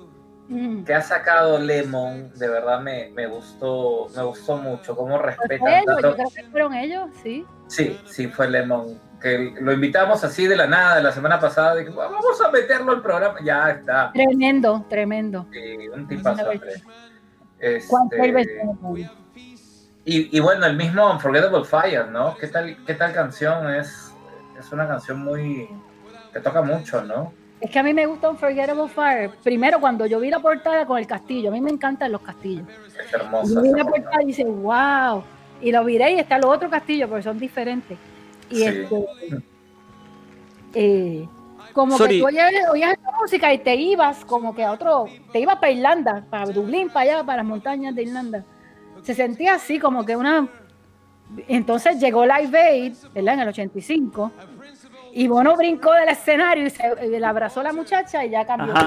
[0.49, 0.83] Mm.
[0.83, 5.67] que ha sacado Lemon, de verdad me, me gustó, me gustó mucho, cómo Fue respetan
[5.69, 6.15] ellos, yo tanto.
[6.15, 7.45] creo que fueron ellos, sí.
[7.67, 11.91] Sí, sí, fue Lemon, que lo invitamos así de la nada la semana pasada, dije,
[11.91, 15.47] vamos a meterlo al programa, ya está, Tremendo, tremendo.
[15.51, 16.83] Sí, un tipazo, Andrés.
[17.87, 18.61] ¿Cuántas Este?
[20.05, 22.35] Y, y bueno, el mismo Unforgettable Fire, ¿no?
[22.37, 23.73] ¿Qué tal, qué tal canción?
[23.73, 24.13] Es,
[24.59, 25.69] es una canción muy...
[26.33, 27.33] que toca mucho, ¿no?
[27.63, 29.31] Es que a mí me gusta Unforgettable Fire.
[29.41, 32.67] Primero, cuando yo vi la portada con el castillo, a mí me encantan los castillos.
[32.67, 33.53] Es hermosa.
[33.53, 35.23] Yo vi la portada y dice, wow.
[35.61, 37.97] Y lo miré y está los otros castillos, porque son diferentes.
[38.49, 38.63] Y Sí.
[38.65, 39.05] este,
[40.73, 41.27] eh,
[41.71, 42.15] como Sorry.
[42.15, 45.55] que tú oías, oías la música y te ibas como que a otro, te ibas
[45.55, 48.43] para Irlanda, para Dublín, para allá, para las montañas de Irlanda.
[49.03, 50.49] Se sentía así como que una...
[51.47, 53.35] Entonces llegó Live Aid, ¿verdad?
[53.35, 54.31] En el 85.
[55.15, 58.45] Y Bono brincó del escenario y se y le abrazó a la muchacha y ya
[58.45, 58.73] cambió.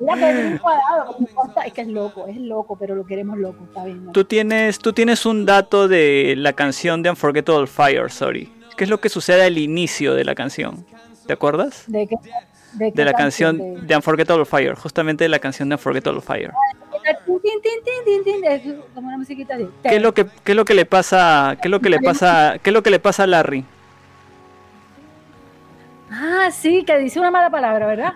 [0.00, 0.58] Mira que
[1.18, 4.06] importa, es que es loco, es loco, pero lo queremos loco, está bien.
[4.06, 4.12] ¿no?
[4.12, 8.52] Tú tienes, tú tienes un dato de la canción de Unforgettable Fire, sorry.
[8.76, 10.84] ¿Qué es lo que sucede al inicio de la canción?
[11.26, 11.84] ¿Te acuerdas?
[11.86, 12.16] ¿De qué,
[12.74, 16.20] de qué De la canción De- de Unforgettable Fire, justamente de la canción de Unforgettable
[16.20, 16.52] Fire.
[19.82, 22.00] ¿Qué es lo que, qué es lo que le pasa, qué es lo que le
[22.00, 23.64] pasa, qué es lo que le pasa a Larry?
[26.10, 28.12] Ah, sí, que dice una mala palabra, ¿verdad?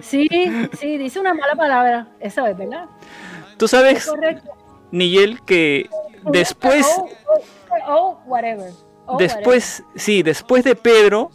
[0.00, 0.28] Sí,
[0.78, 2.08] sí, dice una mala palabra.
[2.20, 2.86] Eso es, ¿verdad?
[3.56, 4.12] Tú Es sabes.
[4.90, 5.88] Nigel, que
[6.30, 7.40] después, Oh, oh,
[7.88, 8.70] oh, whatever.
[9.06, 11.30] Oh, después, sí, después de Pedro,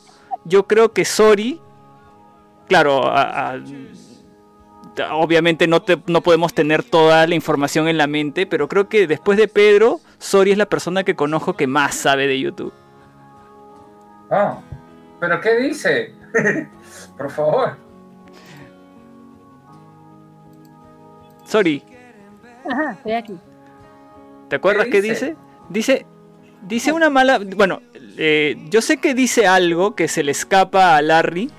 [0.46, 1.60] yo creo que Sori,
[2.68, 3.60] claro, a- a-
[4.99, 9.07] obviamente no, te- no podemos tener toda la información en la mente, pero creo que
[9.07, 12.73] después de Pedro, Sori es la persona que conozco que más sabe de YouTube.
[14.31, 14.59] Ah,
[15.19, 16.13] ¿pero qué dice?
[17.17, 17.76] Por favor.
[21.45, 21.84] Sori.
[22.69, 23.38] Ajá, estoy aquí.
[24.49, 25.35] ¿te acuerdas qué dice?
[25.35, 25.35] dice?
[25.69, 26.05] Dice,
[26.63, 27.81] dice una mala, bueno,
[28.17, 31.51] eh, yo sé que dice algo que se le escapa a Larry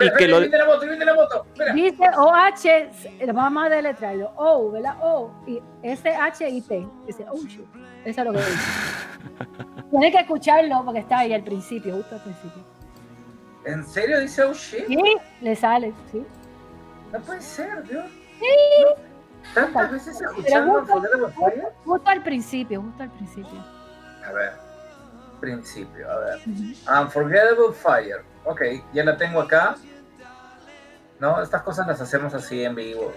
[0.00, 1.46] y que lo, la moto, la moto.
[1.74, 4.32] Dice OH, vamos a deletrearlo.
[4.36, 4.96] O, ¿verdad?
[5.00, 6.86] O y S-H-I-T.
[7.06, 7.66] Dice, oh shit.
[8.04, 8.50] Eso es lo que dice.
[9.90, 12.64] Tienes que escucharlo porque está ahí al principio, justo al principio.
[13.64, 14.86] ¿En serio dice oh shit?
[14.86, 16.24] Sí, le sale, sí.
[17.12, 18.04] No puede ser, Dios.
[19.54, 21.68] ¿Tantas veces escuchando Unforgettable Fire?
[21.84, 23.64] Justo al principio, justo al principio.
[24.26, 24.65] A ver.
[25.40, 26.38] Principio, a ver.
[27.02, 28.22] Unforgettable Fire.
[28.44, 29.76] Ok, ya la tengo acá.
[31.18, 33.12] No, estas cosas las hacemos así en vivo.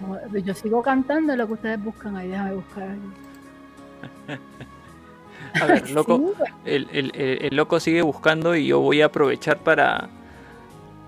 [0.00, 2.88] No, Yo sigo cantando lo que ustedes buscan ahí, déjame buscar
[5.62, 9.06] a ver, loco, Sí, el, el- el- el loco sigue buscando y yo voy a
[9.06, 10.08] aprovechar para,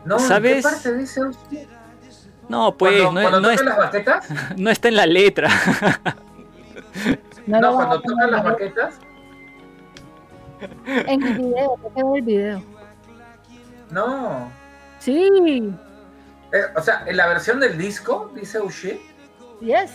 [0.05, 0.53] No, ¿Sabes?
[0.53, 1.20] ¿en qué parte dice
[1.51, 1.69] shit?
[2.49, 5.49] no, pues, cuando, no, cuando no es- las no está en la letra.
[7.47, 8.99] No, No, cuando tocan las poner baquetas.
[10.87, 12.62] En el video, te el video.
[13.91, 14.51] No.
[14.99, 15.73] Sí,
[16.53, 19.01] Eh, o sea, en la versión del disco dice shit.
[19.61, 19.91] yes.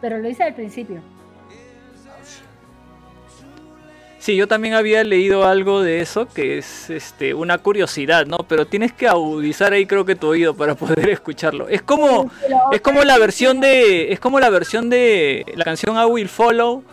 [0.00, 1.00] Pero lo hice al principio.
[4.22, 8.38] Sí, yo también había leído algo de eso, que es este una curiosidad, ¿no?
[8.48, 11.68] Pero tienes que agudizar ahí creo que tu oído para poder escucharlo.
[11.68, 12.30] Es como
[12.70, 16.84] es como la versión de es como la versión de la canción I Will Follow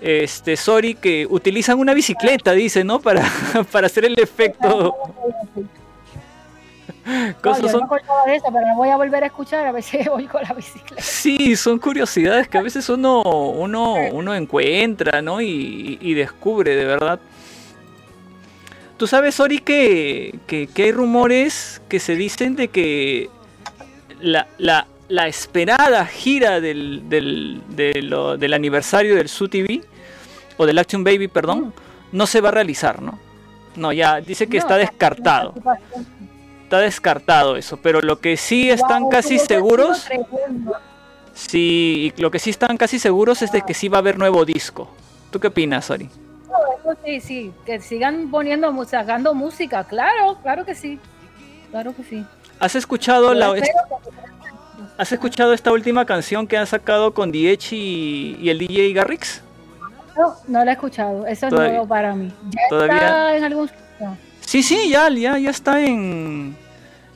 [0.00, 2.98] este Sorry que utilizan una bicicleta, dice, ¿no?
[2.98, 3.22] Para
[3.70, 4.96] para hacer el efecto.
[7.44, 9.98] No, yo son acordaba de eso, pero la voy a volver a escuchar a si
[10.08, 11.02] voy con la bicicleta.
[11.02, 15.40] Sí, son curiosidades que a veces uno, uno, uno encuentra, ¿no?
[15.40, 17.20] Y, y descubre, de verdad.
[18.96, 23.28] Tú sabes, Ori, que, que, que hay rumores que se dicen de que
[24.20, 29.82] la, la, la esperada gira del, del, de lo- del aniversario del Su TV,
[30.56, 31.74] o del Action Baby, perdón,
[32.12, 33.18] no se va a realizar, ¿no?
[33.74, 35.52] No, ya dice que No, está descartado.
[36.74, 40.08] Está descartado eso, pero lo que sí están casi seguros...
[41.32, 44.44] Sí, lo que sí están casi seguros es de que sí va a haber nuevo
[44.44, 44.90] disco.
[45.30, 46.08] ¿Tú qué opinas, Ori?
[46.48, 50.98] No, eso sí, sí, que sigan poniendo, sacando música, claro, claro que sí,
[51.70, 52.24] claro que sí.
[52.58, 53.70] ¿Has escuchado la, que-
[54.98, 59.42] ¿Has escuchado esta última canción que han sacado con DH y, y el DJ Garrix?
[60.16, 62.32] No, no la he escuchado, eso es nuevo para mí.
[62.50, 64.16] Ya todavía- está en algún sitio.
[64.46, 66.54] Sí, sí, ya, ya, ya está en,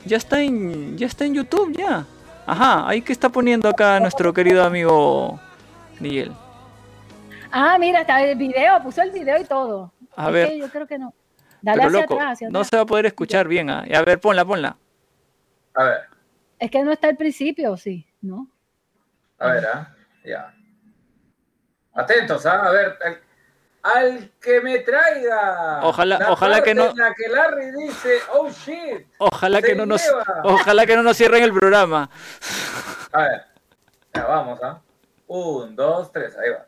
[0.09, 2.05] ya está en, ya está en YouTube, ya.
[2.45, 5.39] Ajá, ahí que está poniendo acá nuestro querido amigo
[5.99, 6.31] Miguel.
[7.51, 9.91] Ah, mira, está el video, puso el video y todo.
[10.15, 10.57] A Es ver.
[10.57, 11.13] yo creo que no.
[11.61, 12.67] Dale Pero hacia loco, atrás, hacia no atrás.
[12.69, 13.69] se va a poder escuchar bien.
[13.69, 13.85] ah.
[13.95, 14.77] A ver, ponla, ponla.
[15.75, 15.97] A ver,
[16.57, 18.47] Es que no está al principio, sí, ¿no?
[19.37, 19.95] a ver, ¿ah?
[20.25, 20.53] Ya.
[21.93, 22.67] Atentos, ¿ah?
[22.67, 22.97] A ver.
[23.95, 25.79] Al que me traiga.
[25.83, 29.07] Ojalá- la ojalá que no- en La que Larry dice, oh shit.
[29.17, 30.23] Ojalá que no nos, lleva.
[30.43, 32.09] ojalá que no nos cierren el programa.
[33.13, 33.41] A ver.
[34.13, 34.81] Ya, vamos, ¿ah?
[35.27, 36.65] Un, dos, tres, ahí va.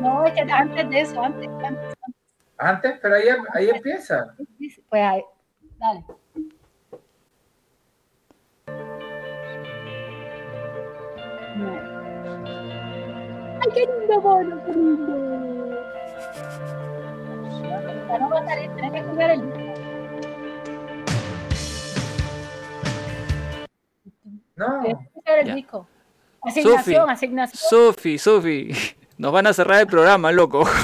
[0.00, 1.94] No, es que antes de eso, antes, antes,
[2.58, 4.34] Antes, pero ahí, ahí empieza.
[4.88, 5.22] pues ahí,
[5.78, 6.04] dale.
[13.60, 15.80] ¡Ay, qué lindo mono, qué lindo!
[18.08, 19.40] Ya no salir, tenés que escuchar el
[24.56, 24.82] No.
[25.26, 25.86] el disco.
[26.42, 27.58] Asignación, asignación.
[27.70, 28.70] Sofi, Sofi,
[29.18, 30.64] nos van a cerrar el programa, loco.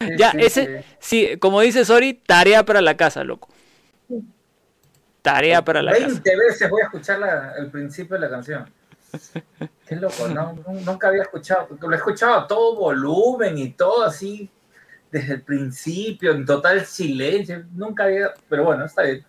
[0.00, 1.28] Sí, ya, sí, ese, sí.
[1.32, 3.48] sí, como dice Sori, tarea para la casa, loco.
[5.20, 6.06] Tarea para la casa.
[6.06, 8.70] 20 veces voy a escuchar la- el principio de la canción.
[9.86, 10.52] Qué loco, ¿no?
[10.54, 14.50] Nu- Nunca había escuchado, porque lo he escuchado a todo volumen y todo así,
[15.10, 17.64] desde el principio, en total silencio.
[17.72, 19.24] Nunca había, pero bueno, está bien.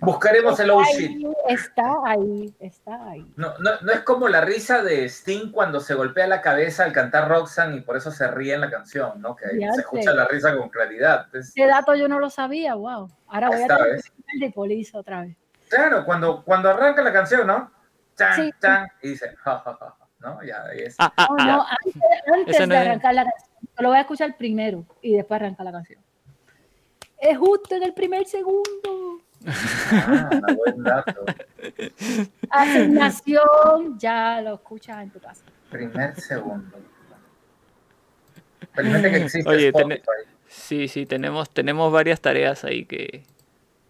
[0.00, 1.10] Buscaremos el oh shit.
[1.10, 3.32] Ahí, está ahí, está ahí.
[3.36, 6.92] No, no, no es como la risa de Sting cuando se golpea la cabeza al
[6.92, 9.34] cantar Roxanne y por eso se ríe en la canción, ¿no?
[9.34, 9.80] Que Ya se sé.
[9.80, 11.26] escucha la risa con claridad.
[11.34, 13.10] Es- Ese dato yo no lo sabía, wow.
[13.26, 14.00] Ahora voy a tener
[14.34, 15.36] el de Police otra vez.
[15.68, 17.72] Claro, cuando, cuando arranca la canción, ¿no?
[18.18, 18.50] Chan, Sí.
[18.60, 20.42] chan, y dice, ja, ja, ja, ja, ¿no?
[20.42, 20.96] Ya, ahí es.
[20.98, 22.02] Ah, ah, No, ah, no, antes,
[22.34, 23.48] antes Ese no de es- arrancar la canción.
[23.76, 26.00] Yo lo voy a escuchar primero y después arranca la canción.
[27.20, 29.20] Es justo en el primer segundo.
[29.92, 31.24] Ah, buen dato.
[32.50, 35.42] Asignación, ya lo escuchas en tu casa.
[35.70, 36.76] Primer segundo.
[38.74, 39.72] Felizmente que existe Oye.
[40.48, 43.24] Sí, sí, tenemos, tenemos varias tareas ahí que,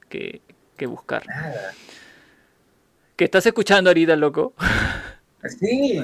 [0.08, 0.42] que,
[0.76, 1.26] que buscar.
[1.26, 1.72] Nada.
[3.18, 4.54] ¿Qué estás escuchando ahorita, loco?
[5.58, 6.00] Sí,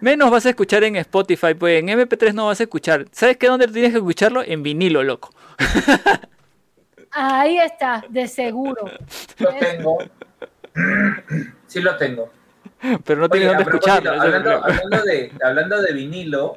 [0.00, 3.04] Menos vas a escuchar en Spotify, pues en MP3 no vas a escuchar.
[3.12, 3.48] ¿Sabes qué?
[3.48, 4.42] ¿Dónde tienes que escucharlo?
[4.42, 5.28] En vinilo, loco.
[7.10, 8.90] Ahí está, de seguro.
[9.40, 9.98] lo tengo.
[11.66, 12.32] Sí lo tengo.
[13.04, 14.12] Pero no Oye, tienes dónde escucharlo.
[14.12, 16.56] hablando de, hablando de vinilo,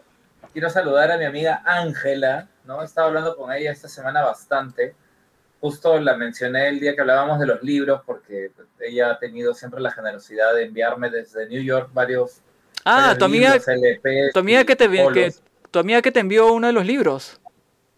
[0.53, 2.81] quiero saludar a mi amiga Ángela, ¿no?
[2.81, 4.95] He estado hablando con ella esta semana bastante.
[5.63, 9.79] Justo la mencioné el día que hablábamos de los libros, porque ella ha tenido siempre
[9.79, 12.41] la generosidad de enviarme desde New York varios,
[12.83, 15.33] Ah, varios tu amiga, libros, tu amiga que te que,
[15.71, 17.39] tu amiga que te envió uno de los libros.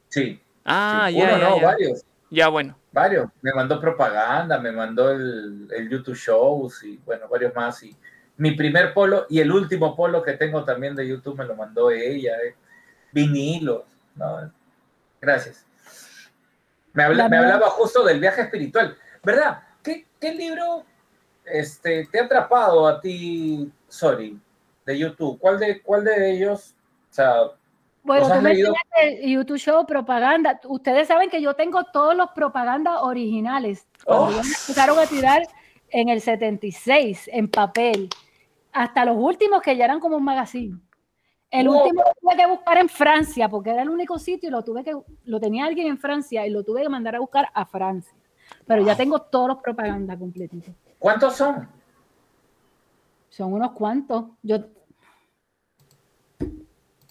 [0.10, 1.66] Sí, Ah, sí, ya, uno ya, no, ya.
[1.66, 2.06] varios.
[2.30, 2.78] Ya, bueno.
[2.92, 3.30] Varios.
[3.42, 7.82] Me mandó propaganda, me mandó el, el YouTube Shows y bueno, varios más.
[7.82, 7.98] Y
[8.38, 11.90] mi primer polo y el último polo que tengo también de YouTube me lo mandó
[11.90, 12.34] ella.
[12.46, 12.54] eh.
[13.12, 13.86] Vinilos.
[14.16, 14.52] ¿no?
[15.20, 15.66] Gracias.
[16.96, 18.98] Me, habla- La me hablaba justo del viaje espiritual.
[19.24, 19.60] ¿Verdad?
[19.84, 20.84] ¿Qué, qué libro
[21.46, 24.40] este, te ha atrapado a ti, Sorry,
[24.86, 25.38] de YouTube?
[25.40, 26.74] ¿Cuál de, cuál de ellos?
[27.12, 27.34] O sea,
[28.04, 28.56] Bueno, ¿Los tú me
[29.30, 30.60] YouTube Show, propaganda.
[30.66, 33.88] Ustedes saben que yo tengo todos los propagandas originales.
[34.06, 34.30] Oh.
[34.30, 35.44] ellos me empezaron a tirar
[35.90, 38.10] en el 76, en papel.
[38.74, 40.78] hasta los últimos que ya eran como un magazine.
[41.52, 44.64] El último lo tuve que buscar en Francia, porque era el único sitio y lo
[44.64, 44.94] tuve que,
[45.26, 48.14] lo tenía alguien en Francia y lo tuve que mandar a buscar a Francia.
[48.68, 50.74] Pero ya tengo todos los propaganda completitos.
[51.00, 51.68] ¿Cuántos son?
[53.30, 54.26] Son unos cuantos.
[54.44, 54.66] Yo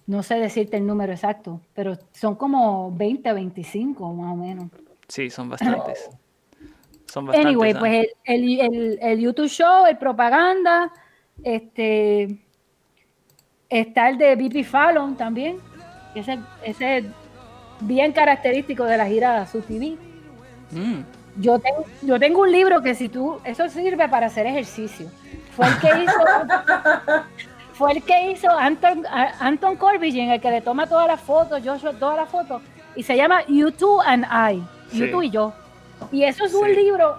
[0.07, 4.67] no sé decirte el número exacto, pero son como 20, 25 más o menos.
[5.09, 6.11] Sí, son bastantes.
[7.07, 7.47] Son bastantes.
[7.51, 7.79] Anyway, ¿ah?
[7.79, 10.93] pues el, el- el- el YouTube Show, el propaganda,
[11.43, 12.44] este
[13.81, 15.59] está el de BP Fallon también.
[16.15, 17.05] Ese, ese es
[17.81, 19.97] bien característico de la gira Su TV.
[20.71, 21.01] Mm,
[21.41, 25.09] Yo tengo, yo tengo un libro que si tú, eso sirve para hacer ejercicio.
[25.57, 26.25] Fue el que hizo,
[27.75, 29.05] fue el que hizo Anton,
[29.41, 32.63] Anton Corbijn, el que le toma todas las fotos, Joshua todas las fotos,
[32.95, 34.63] y se llama You Two and I,
[34.97, 35.11] You.
[35.11, 35.53] Two y yo.
[36.13, 37.17] Y eso es un libro,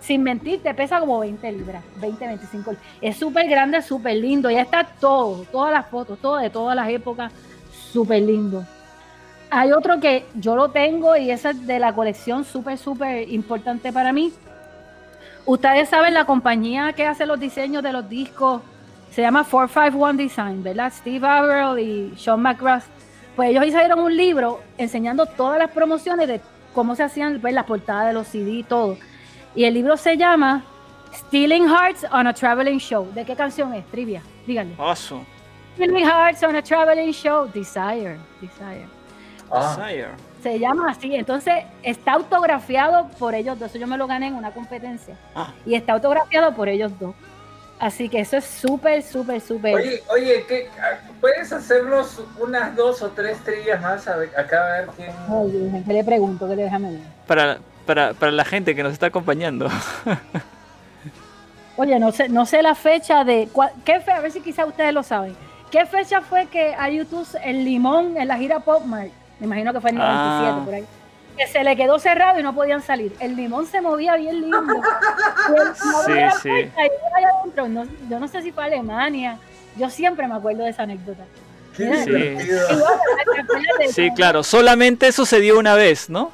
[0.00, 2.86] sin mentir, te pesa como 20 libras, 20, 25 libras.
[3.00, 6.88] Es súper grande, súper lindo, ya está todo, todas las fotos, todo de todas las
[6.88, 7.32] épocas,
[7.92, 8.64] súper lindo.
[9.50, 13.92] Hay otro que yo lo tengo y ese es de la colección súper, súper importante
[13.92, 14.32] para mí.
[15.46, 18.62] Ustedes saben la compañía que hace los diseños de los discos,
[19.10, 20.92] se llama 451 Design, ¿verdad?
[20.92, 22.82] Steve Averill y Sean McGrath.
[23.36, 26.40] Pues ellos hicieron un libro enseñando todas las promociones de
[26.74, 28.96] cómo se hacían pues, las portadas de los CD y todo.
[29.54, 30.64] Y el libro se llama
[31.12, 33.12] Stealing Hearts on a Traveling Show.
[33.14, 33.86] ¿De qué canción es?
[33.86, 34.74] Trivia, díganle.
[34.78, 35.24] oso.
[35.74, 37.48] Stealing Hearts on a Traveling Show.
[37.52, 38.86] Desire, Desire.
[39.50, 40.08] Ah, Desire.
[40.42, 41.14] Se llama así.
[41.14, 43.70] Entonces está autografiado por ellos dos.
[43.70, 45.16] Eso yo me lo gané en una competencia.
[45.34, 45.52] Ah.
[45.64, 47.14] Y está autografiado por ellos dos.
[47.78, 49.74] Así que eso es súper, súper, súper.
[49.74, 54.06] Oye, oye, ¿qué, ah, ¿puedes hacernos unas dos o tres trillas más?
[54.08, 55.10] A ver, acá a ver quién.
[55.28, 56.48] Ay, Virgen, ¿qué le pregunto?
[56.48, 57.00] ¿Qué le déjame ver?
[57.26, 59.68] Para, para, para la gente que nos está acompañando.
[61.76, 63.48] Oye, no sé, no sé la fecha de.
[63.52, 64.12] cua- ¿Qué fe?
[64.12, 65.34] A ver si quizás ustedes lo saben.
[65.70, 69.10] ¿Qué fecha fue que a YouTube el limón en la gira Pop Mart?
[69.40, 70.52] Me imagino que fue en el Ah.
[70.62, 70.84] 97 por ahí.
[71.36, 73.12] Que se le quedó cerrado y no podían salir.
[73.18, 74.58] El limón se movía bien lindo.
[76.06, 76.12] Sí,
[76.42, 76.48] sí.
[76.48, 77.68] puerta y iba allá adentro.
[77.68, 79.38] No- yo no sé si fue Alemania.
[79.76, 81.24] Yo siempre me acuerdo de esa anécdota.
[81.76, 81.82] Sí.
[81.82, 82.60] divertido.
[82.70, 82.86] Y bueno,
[83.34, 84.14] ¿te acuerdas de Sí, eso?
[84.14, 84.44] claro.
[84.44, 86.30] Solamente sucedió una vez, ¿no?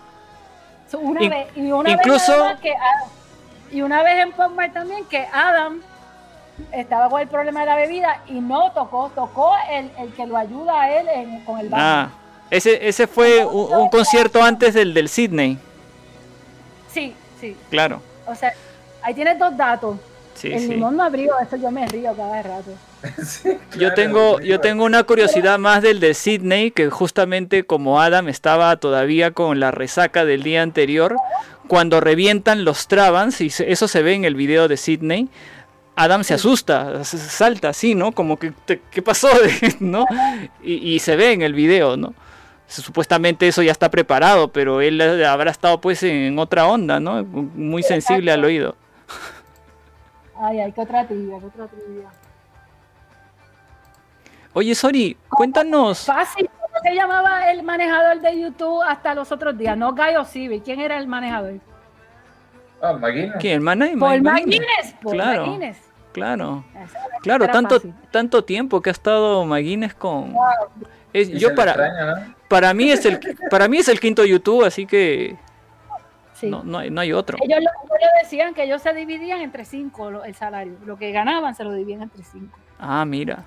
[0.98, 3.10] Una In- vez, y una incluso- vez que Adam-
[3.70, 5.80] y una vez en Mart también que Adam
[6.72, 10.36] estaba con el problema de la bebida y no tocó, tocó el, el que lo
[10.36, 11.82] ayuda a él en- con el baño.
[11.84, 12.08] Ah,
[12.50, 15.56] ese, ese fue un, un concierto antes del del Sydney.
[16.92, 17.56] Sí, sí.
[17.70, 18.02] Claro.
[18.26, 18.52] O sea,
[19.02, 19.96] ahí tienes dos datos.
[20.34, 20.68] Sí, el sí.
[20.68, 22.70] limón no abrió, eso yo me río cada rato.
[23.24, 28.28] Sí, Yo tengo, yo tengo una curiosidad más del de Sydney, que justamente como Adam
[28.28, 31.16] estaba todavía con la resaca del día anterior,
[31.66, 35.28] cuando revientan los Trabans, y eso se ve en el video de Sydney,
[35.96, 38.12] Adam se asusta, salta así, ¿no?
[38.12, 39.28] Como que, te- ¿qué pasó?
[39.80, 40.04] ¿no?
[40.62, 42.14] Y, y se ve en el video, ¿no?
[42.66, 47.24] Supuestamente eso ya está preparado, pero él habrá estado pues en otra onda, ¿no?
[47.24, 48.76] Muy sensible al oído.
[50.40, 52.08] Ay, hay que otra trivia, que otra trivia.
[54.52, 56.04] Oye, Sori, cuéntanos.
[56.06, 59.76] Fácil, ¿cómo se llamaba el manejador de YouTube hasta los otros días?
[59.76, 61.54] No Guy O'Sivi, ¿quién era el manejador?
[62.82, 63.36] Ah, McGuinness.
[63.38, 63.62] ¿Quién?
[63.62, 64.94] ¿Mana- Paul Ma- McGuinness.
[65.02, 65.42] Paul Claro.
[65.46, 65.78] McGuinness.
[66.12, 66.64] Claro.
[67.22, 67.94] Claro, tanto, fácil.
[68.10, 70.34] tanto tiempo que ha estado McGuinness con.
[71.12, 72.34] Es- Y se yo para, extraña, ¿no?
[72.48, 73.20] para mí es el
[73.50, 75.36] para mí es el quinto YouTube, así que
[76.34, 76.48] Sí.
[76.48, 77.36] no, no, hay, no hay otro.
[77.40, 80.74] Ellos, lo- ellos decían que ellos se dividían entre cinco lo- el salario.
[80.86, 82.58] Lo que ganaban se lo dividían entre cinco.
[82.80, 83.44] Ah, mira.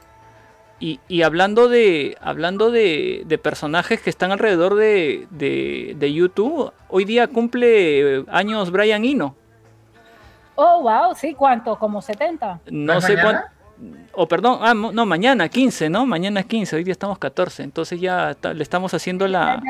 [0.83, 6.73] Y, y hablando de hablando de, de personajes que están alrededor de, de, de YouTube,
[6.89, 9.33] hoy día cumple años Brian Eno.
[10.55, 11.79] Oh, wow, sí, ¿cuánto?
[11.79, 12.59] ¿Como 70?
[12.69, 13.43] No ¿Es sé cuánto.
[14.11, 16.05] O perdón, ah, no, mañana 15, ¿no?
[16.05, 17.63] Mañana es 15, hoy día estamos 14.
[17.63, 19.61] Entonces ya le estamos haciendo la,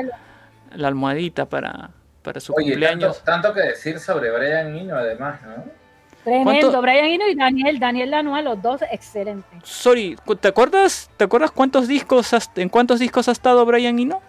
[0.74, 1.92] la almohadita para,
[2.24, 3.24] para su Oye, tanto, cumpleaños.
[3.24, 5.83] tanto que decir sobre Brian Eno, además, ¿no?
[6.24, 6.52] Tremendo.
[6.72, 9.60] ¿Cuánto- Brian Eno y Daniel, Daniel Lanois, los dos excelentes.
[9.64, 14.22] Sorry, ¿te acuerdas, ¿te acuerdas cuántos discos has- en cuántos discos ha estado Brian Eno?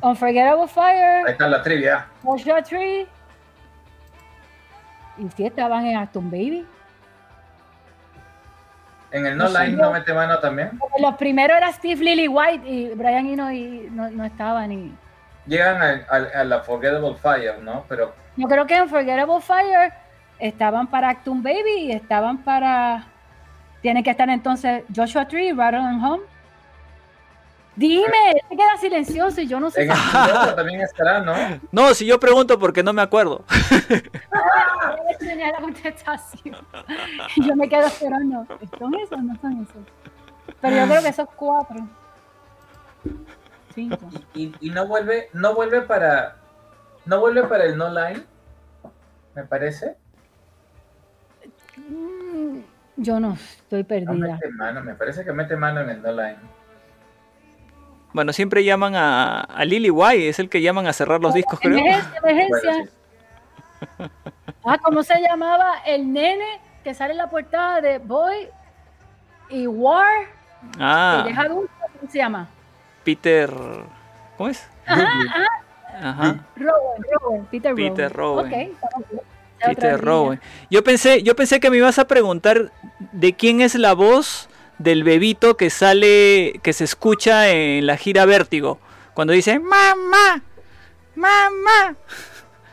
[0.00, 2.06] Unforgettable Ahí Fire, está la trivia.
[2.22, 3.06] Joshua Tree.
[5.18, 6.64] Y si estaban en Aston Baby.
[9.10, 10.78] En el No Line no mete mano también.
[10.78, 14.70] Porque Los primeros era Steve Lily White y Brian Eno y no, no estaban.
[14.70, 14.94] Y...
[15.48, 17.84] Llegan al- al- a, la Forgettable Fire, ¿no?
[17.88, 19.92] Pero Yo creo que en Unforgettable Fire
[20.38, 23.04] estaban para Acton Baby y estaban para.
[23.82, 26.22] Tiene que estar entonces Joshua Tree, Rattle and Home.
[27.76, 28.08] Dime,
[28.48, 30.54] se queda silencioso y yo no sé en si.
[30.56, 31.32] también estará, ¿no?
[31.70, 33.44] No, si yo pregunto porque no me acuerdo.
[33.88, 36.56] Él tenía la contestación.
[37.36, 38.44] Y yo me quedo esperando.
[38.80, 40.56] ¿Son esos o no son esos?
[40.60, 41.76] Pero yo creo que esos cuatro.
[44.34, 46.36] Y, y no vuelve, no vuelve para.
[47.06, 48.22] No vuelve para el no line.
[49.34, 49.96] Me parece.
[51.76, 52.58] Mm,
[52.96, 54.12] Yo no, estoy No perdida.
[54.34, 56.36] mete mano, me parece que mete mano en el no line.
[58.12, 61.60] Bueno, siempre llaman a, a Lily White, es el que llaman a cerrar los discos,
[61.60, 61.78] creo.
[61.78, 62.70] Emergencia, emergencia.
[62.72, 62.84] Bueno,
[63.98, 64.04] sí.
[64.64, 68.48] Ah, ¿cómo se llamaba el nene que sale en la portada de Boy
[69.50, 70.24] y War?
[70.80, 72.48] Ah, Que es adulto, ¿cómo se llama?
[73.12, 73.50] Peter.
[74.36, 74.62] ¿Cómo es?
[74.86, 76.44] Ajá.
[76.56, 77.94] Rowan, Rowan, Peter Rowan.
[77.94, 78.46] Peter Rowan.
[78.46, 79.22] Ok, estamos bien.
[79.60, 80.00] Ya otra Peter.
[80.04, 80.40] Rowan.
[80.70, 82.70] Yo pensé, yo pensé que me ibas a preguntar
[83.12, 88.26] de quién es la voz del bebito que sale, que se escucha en la gira
[88.26, 88.78] Vértigo.
[89.14, 90.42] Cuando dice mamá,
[91.16, 91.96] mamá,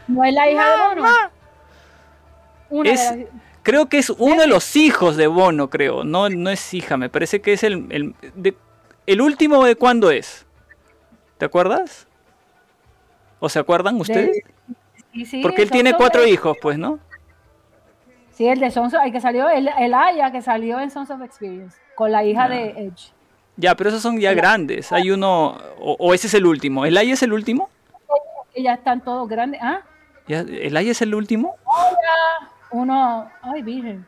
[0.10, 1.02] No es la hija de Bono.
[1.02, 1.32] mamá.
[2.70, 3.30] Una Es- de las-
[3.64, 6.04] Creo que es uno de los hijos de Bono, creo.
[6.04, 8.56] No, no es hija, me parece que es el, el, de-
[9.08, 10.46] el último de cuándo es.
[11.38, 12.08] ¿Te acuerdas?
[13.40, 14.38] ¿O se acuerdan ustedes?
[15.14, 17.00] sí, sí, Porque él tiene cuatro hijos, pues, ¿no?
[18.32, 21.10] Sí, el de Sons of, el que salió, el, el Aya que salió en Sons
[21.10, 22.50] of Experience, con la hija Ah.
[22.50, 23.12] de Edge.
[23.58, 24.92] Ya, pero esos son ya grandes.
[24.92, 26.86] Hay uno, o, o ese es el último.
[26.86, 27.70] ¿El Aya es el último?
[28.58, 29.62] Ya están todos grandes.
[29.64, 29.82] Ah,
[30.28, 31.56] ¿El Aya es el último?
[32.72, 34.06] uno, ay, virgen.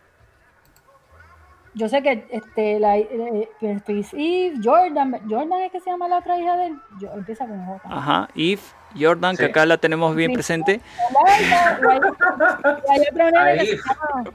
[1.78, 3.72] Yo sé que este, la, eh, que
[4.14, 6.80] Eve, Jordan, Jordan es que se llama la otra hija de él.
[7.00, 7.82] Yo, empieza con J.
[7.90, 8.28] Ajá.
[8.36, 8.62] Eve,
[9.00, 9.50] Jordan, que Sí.
[9.52, 10.36] acá la tenemos bien Sí.
[10.36, 10.82] presente.
[10.82, 13.32] Que Ahí, se llama-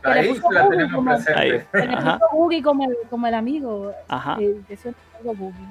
[0.02, 1.66] que le ahí puso la tenemos como- presente.
[1.72, 3.92] Que Boogie como el, como el amigo.
[4.08, 4.36] Ajá.
[4.40, 5.66] eh, que suena algo Boogie.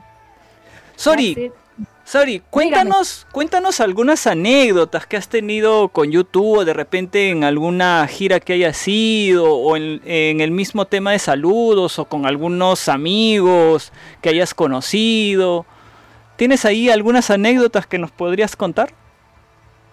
[0.96, 1.52] Sorry,
[2.04, 8.06] Sorry, cuéntanos, cuéntanos algunas anécdotas que has tenido con YouTube o de repente en alguna
[8.08, 12.90] gira que hayas ido o en, en el mismo tema de saludos o con algunos
[12.90, 15.66] amigos que hayas conocido.
[16.36, 18.92] ¿Tienes ahí algunas anécdotas que nos podrías contar?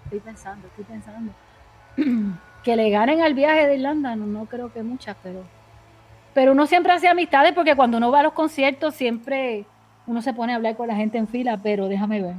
[0.05, 1.33] Estoy pensando, estoy pensando.
[2.65, 5.45] que le ganen al viaje de Irlanda, no, no creo que muchas, pero.
[6.35, 9.67] Pero uno siempre hace amistades porque cuando uno va a los conciertos siempre
[10.09, 12.35] uno se pone a hablar con la gente en fila, pero déjame ver.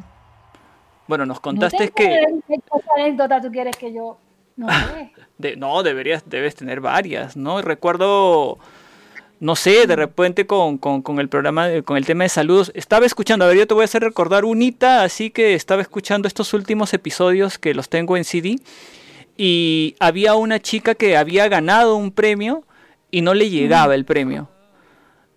[1.07, 2.03] Bueno, nos No contaste que...
[2.47, 2.59] ¿Qué
[2.97, 4.17] anécdota tú quieres que yo.?
[4.57, 5.11] No sé.
[5.37, 7.61] de- no, deberías, debes tener varias, ¿no?
[7.61, 8.57] Recuerdo,
[9.39, 13.05] no sé, de repente con, con- con el programa, con el tema de saludos, estaba
[13.05, 16.53] escuchando, a ver, yo te voy a hacer recordar unita, así que estaba escuchando estos
[16.53, 18.57] últimos episodios que los tengo en CD
[19.37, 22.63] y había una chica que había ganado un premio
[23.11, 24.49] y no le llegaba el premio.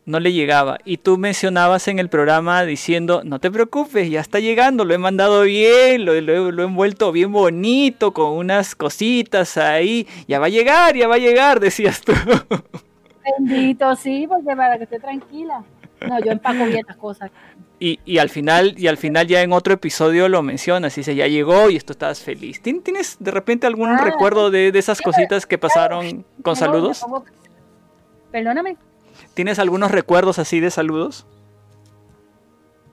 [0.05, 0.79] No le llegaba.
[0.85, 4.99] Y tú mencionabas en el programa diciendo, no te preocupes, ya está llegando, lo he
[4.99, 10.09] mandado bien, lo, lo he- lo he envuelto bien bonito, con unas cositas ahí.
[10.27, 12.13] Ya va a llegar, ya va a llegar, decías tú.
[13.39, 15.63] Bendito, sí, porque para que esté tranquila.
[16.09, 17.31] No, yo empaco bien las cosas.
[17.79, 21.29] Y, y al final, y al final ya en otro episodio lo mencionas, dice, ya
[21.29, 22.61] llegó y esto estabas feliz.
[22.61, 27.05] ¿Tien- ¿Tienes de repente algún Ah, recuerdo de, de esas cositas que pasaron con saludos?
[28.33, 28.77] Perdóname.
[29.35, 31.27] ¿Tienes algunos recuerdos así de saludos?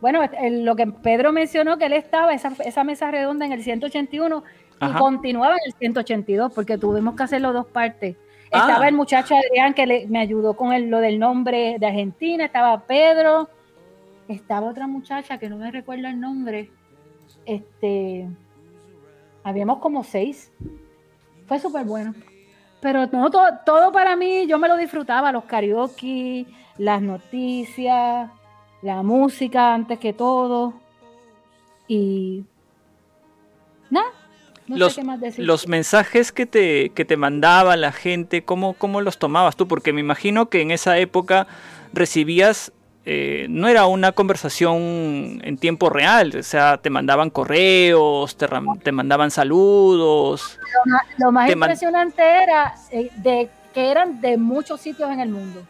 [0.01, 3.63] Bueno, el- lo que Pedro mencionó, que él estaba, esa, esa mesa redonda en el
[3.63, 4.43] 181
[4.81, 8.15] y continuaba en el 182 porque tuvimos que hacerlo dos partes.
[8.51, 8.59] Ah.
[8.61, 12.45] Estaba el muchacho Adrián que le- me ayudó con el- lo del nombre de Argentina,
[12.45, 13.49] estaba Pedro,
[14.29, 16.71] estaba otra muchacha que no me recuerdo el nombre.
[17.45, 18.25] Este,
[19.43, 20.51] habíamos como seis.
[21.47, 22.13] Fue súper bueno.
[22.81, 26.45] Pero no, todo, todo para mí, yo me lo disfrutaba, los karaoke,
[26.77, 28.29] las noticias,
[28.81, 30.73] la música antes que todo.
[31.87, 32.45] Y
[33.89, 34.07] nada,
[34.67, 35.45] no los, sé qué más decir.
[35.45, 39.67] los mensajes que te, que te mandaba la gente, ¿cómo, ¿cómo los tomabas tú?
[39.67, 41.47] Porque me imagino que en esa época
[41.91, 42.71] recibías,
[43.11, 48.45] eh, no era una conversación en tiempo real, o sea, te mandaban correos, te,
[48.83, 50.59] te mandaban saludos.
[51.17, 55.61] Lo más, lo impresionante era eh, de que eran de muchos sitios en el mundo,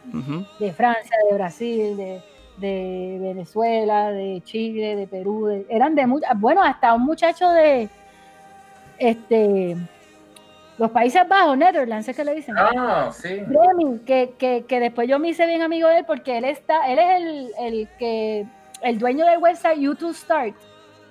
[0.58, 2.20] de Francia, de Brasil, de,
[2.58, 7.88] de Venezuela, de Chile, de Perú, de- eran de muchas, bueno, hasta un muchacho de
[8.98, 9.76] este
[10.80, 12.54] los Países Bajos, Netherlands, es que le dicen.
[12.58, 13.28] Ah, sí.
[13.40, 16.90] Remy, que, que, que después yo me hice bien amigo de él porque él está,
[16.90, 18.46] él es el, el que
[18.80, 20.54] el dueño del website YouTube Start.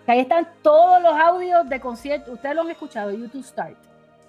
[0.07, 2.33] Que ahí están todos los audios de conciertos.
[2.33, 3.77] Ustedes lo han escuchado, YouTube Start.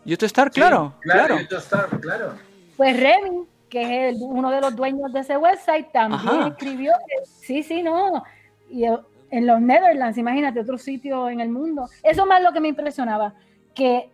[0.04, 1.38] YouTube Star, Sí, claro, claro.
[1.40, 2.34] YouTube Star, claro.
[2.76, 6.48] Pues Remy, que es el- uno de los dueños de ese website, también Ajá.
[6.48, 8.22] escribió que sí, sí, no.
[8.68, 8.98] Y eh,
[9.30, 11.88] en los Netherlands, imagínate, otro sitio en el mundo.
[12.02, 13.32] Eso más lo que me impresionaba,
[13.74, 14.10] que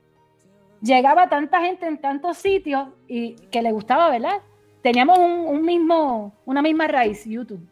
[0.86, 4.40] llegaba tanta gente en tantos sitios y que le gustaba, ¿verdad?
[4.82, 7.66] Teníamos un, un mismo, una misma raíz, YouTube,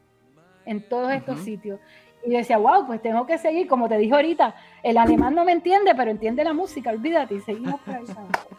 [0.67, 1.45] en todos estos Ujú.
[1.45, 1.81] sitios.
[2.27, 5.53] Y decía, wow, pues tengo que seguir, como te dije ahorita, el alemán no me
[5.53, 8.05] entiende, pero entiende la música, olvídate, y seguimos por ahí.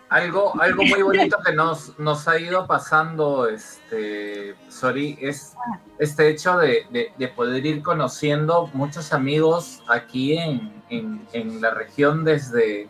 [0.10, 5.56] Algo, algo muy bonito que nos, nos ha ido pasando, este, Sori, es
[5.98, 11.72] este hecho de, de- de poder ir conociendo muchos amigos aquí en, en- en la
[11.72, 12.88] región desde,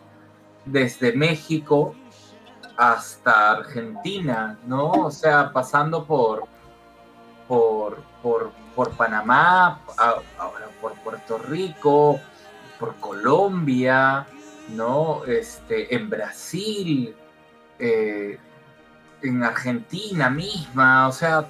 [0.66, 1.94] desde México
[2.76, 4.90] hasta Argentina, ¿no?
[4.90, 6.44] O sea, pasando por,
[7.48, 12.20] por, por, por Panamá, ahora por Puerto Rico,
[12.78, 14.26] por Colombia,
[14.68, 15.24] ¿no?
[15.24, 17.14] Este, en Brasil,
[17.78, 18.38] eh,
[19.22, 21.46] en Argentina misma, o sea,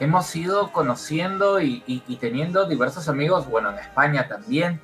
[0.00, 4.80] hemos ido conociendo y- y teniendo diversos amigos, bueno, en España también,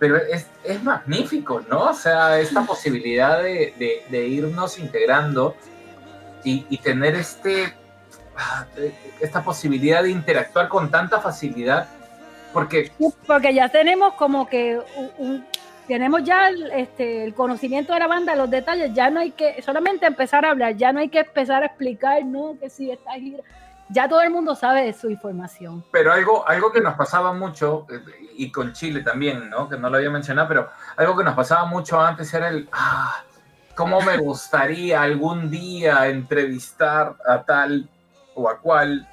[0.00, 1.90] pero es, es magnífico, ¿no?
[1.90, 5.54] O sea, esta posibilidad de, de- de irnos integrando
[6.42, 7.74] y, tener este,
[8.36, 8.64] ah,
[9.20, 11.86] esta posibilidad de interactuar con tanta facilidad,
[12.52, 12.90] porque
[13.26, 14.80] Porque ya tenemos como que
[15.18, 15.44] un,
[15.86, 19.60] tenemos ya el, este, el conocimiento de la banda, los detalles, ya no hay que
[19.60, 23.12] solamente empezar a hablar, ya no hay que empezar a explicar, no, que si esta
[23.12, 23.42] gira,
[23.92, 25.84] ya todo el mundo sabe de su información.
[25.92, 27.86] Pero algo, algo que nos pasaba mucho,
[28.36, 29.68] y con Chile también, ¿no?
[29.68, 33.22] Que no lo había mencionado, pero algo que nos pasaba mucho antes era el, ah,
[33.74, 37.88] ¿cómo me gustaría algún día entrevistar a tal
[38.34, 39.08] o a cual,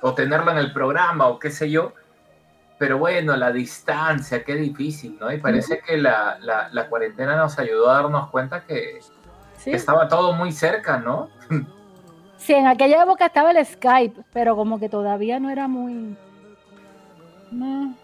[0.00, 1.92] o tenerlo en el programa, o qué sé yo?
[2.78, 5.32] Pero bueno, la distancia, qué difícil, ¿no?
[5.32, 8.98] Y parece que la, la- la cuarentena nos ayudó a darnos cuenta que
[9.56, 9.70] ¿sí?
[9.70, 11.30] estaba todo muy cerca, ¿no?
[12.42, 16.16] Sí, en aquella época estaba el Skype, pero como que todavía no era muy...
[17.50, 17.94] no.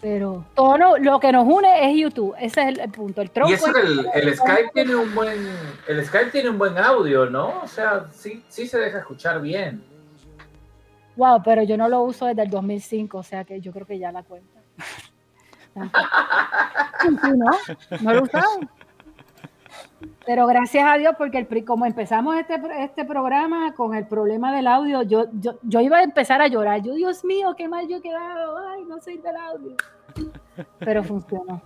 [0.00, 3.20] Pero todo no- lo que nos une es YouTube, ese es el, el punto.
[3.22, 5.48] El tronco Y eso es- el, el Skype tiene un buen
[5.86, 7.60] el Skype tiene un buen audio, ¿no?
[7.62, 9.82] O sea, sí, sí se deja escuchar bien.
[11.16, 13.98] Wow, pero yo no lo uso desde el 2005, o sea que yo creo que
[13.98, 14.60] ya la cuenta.
[17.36, 17.50] ¿no?
[18.00, 18.46] No lo usado.
[20.24, 24.54] Pero gracias a Dios, porque el, pri- como empezamos este, este programa con el problema
[24.54, 26.80] del audio, yo, yo, yo iba a empezar a llorar.
[26.82, 28.56] Yo, Dios mío, qué mal yo he quedado.
[28.68, 29.76] Ay, no sirve el audio.
[30.78, 31.60] Pero funcionó.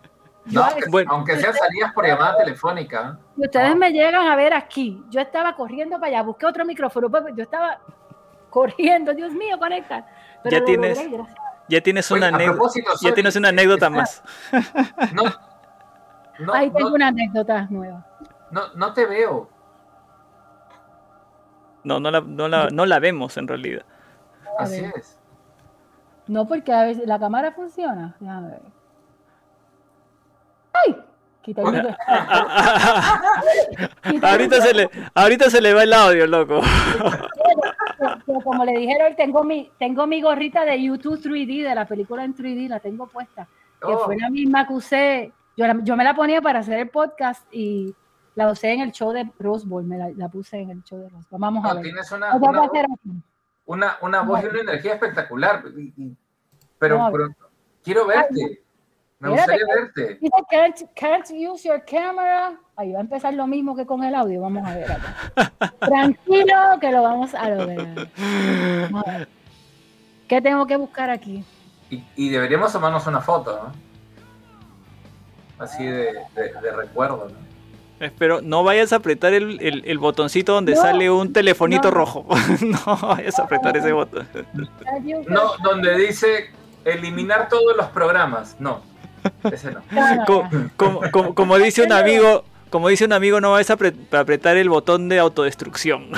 [0.46, 1.10] No, aunque, Bueno.
[1.12, 3.18] aunque sea salías por llamada telefónica.
[3.36, 3.74] Y ustedes Ah.
[3.74, 5.02] me llegan a ver aquí.
[5.10, 7.10] Yo estaba corriendo para allá, busqué otro micrófono.
[7.10, 7.80] pues, Yo estaba
[8.48, 10.06] corriendo, Dios mío, conecta.
[10.44, 11.24] Pero Ya lo tienes- logré.
[11.68, 12.72] Ya tienes una anécdota.
[13.02, 14.22] Ya tienes una anécdota está- más.
[15.12, 15.24] No,
[16.38, 18.05] no, Ahí tengo no, una anécdota nueva.
[18.50, 19.48] No, no te veo.
[21.84, 23.84] No, no la, no la, no la vemos en realidad.
[24.58, 25.18] Así es.
[26.26, 28.16] No, porque a veces la cámara funciona.
[28.18, 28.62] Déjame ver.
[30.72, 30.96] ¡Ay!
[31.42, 31.96] Quita el el
[34.24, 36.60] ahorita, se le, ahorita se le va el audio, loco.
[38.26, 42.24] pero Como le dijeron, tengo mi, tengo mi gorrita de YouTube 3D, de la película
[42.24, 43.46] en 3D, la tengo puesta.
[43.80, 43.98] Que Oh.
[44.00, 45.32] fue la misma que usé.
[45.56, 47.94] Yo, la- yo me la ponía para hacer el podcast y
[48.36, 49.82] la usé en el show de Rose Bowl.
[49.84, 51.40] Me la, la puse en el show de Rose Bowl.
[51.40, 51.82] Vamos a No, ver.
[51.82, 52.70] tienes una, una,
[53.66, 55.64] una, una voz y una energía espectacular.
[56.78, 57.28] Pero, No, pero
[57.82, 58.62] quiero verte.
[59.18, 60.18] Me gustaría verte.
[60.20, 62.54] Dice, can't, can't use your camera.
[62.76, 64.42] Ahí va a empezar lo mismo que con el audio.
[64.42, 65.72] Vamos a ver acá.
[65.80, 68.08] Tranquilo, que lo vamos a lograr.
[68.90, 69.28] Vamos a ver.
[70.28, 71.42] ¿Qué tengo que buscar aquí?
[71.88, 73.72] Y, y deberíamos tomarnos una foto,
[75.58, 75.64] ¿no?
[75.64, 77.45] Así de, de- de recuerdo, ¿no?
[77.98, 81.94] Espero, no vayas a apretar el, el- el botoncito donde No, sale un telefonito no.
[81.94, 82.26] rojo.
[82.60, 84.28] no vayas a apretar ese botón.
[85.28, 86.50] No, donde dice
[86.84, 88.56] eliminar todos los programas.
[88.60, 88.80] No,
[89.50, 89.80] ese no.
[90.76, 94.20] como, como- como dice un amigo, como dice un amigo, no vayas a apre- a
[94.20, 96.10] apretar el botón de autodestrucción.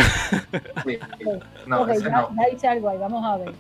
[0.84, 1.24] Sí, sí.
[1.66, 2.28] No, Ok, ese ya, no.
[2.36, 3.52] ya hice algo ahí, vamos a ver.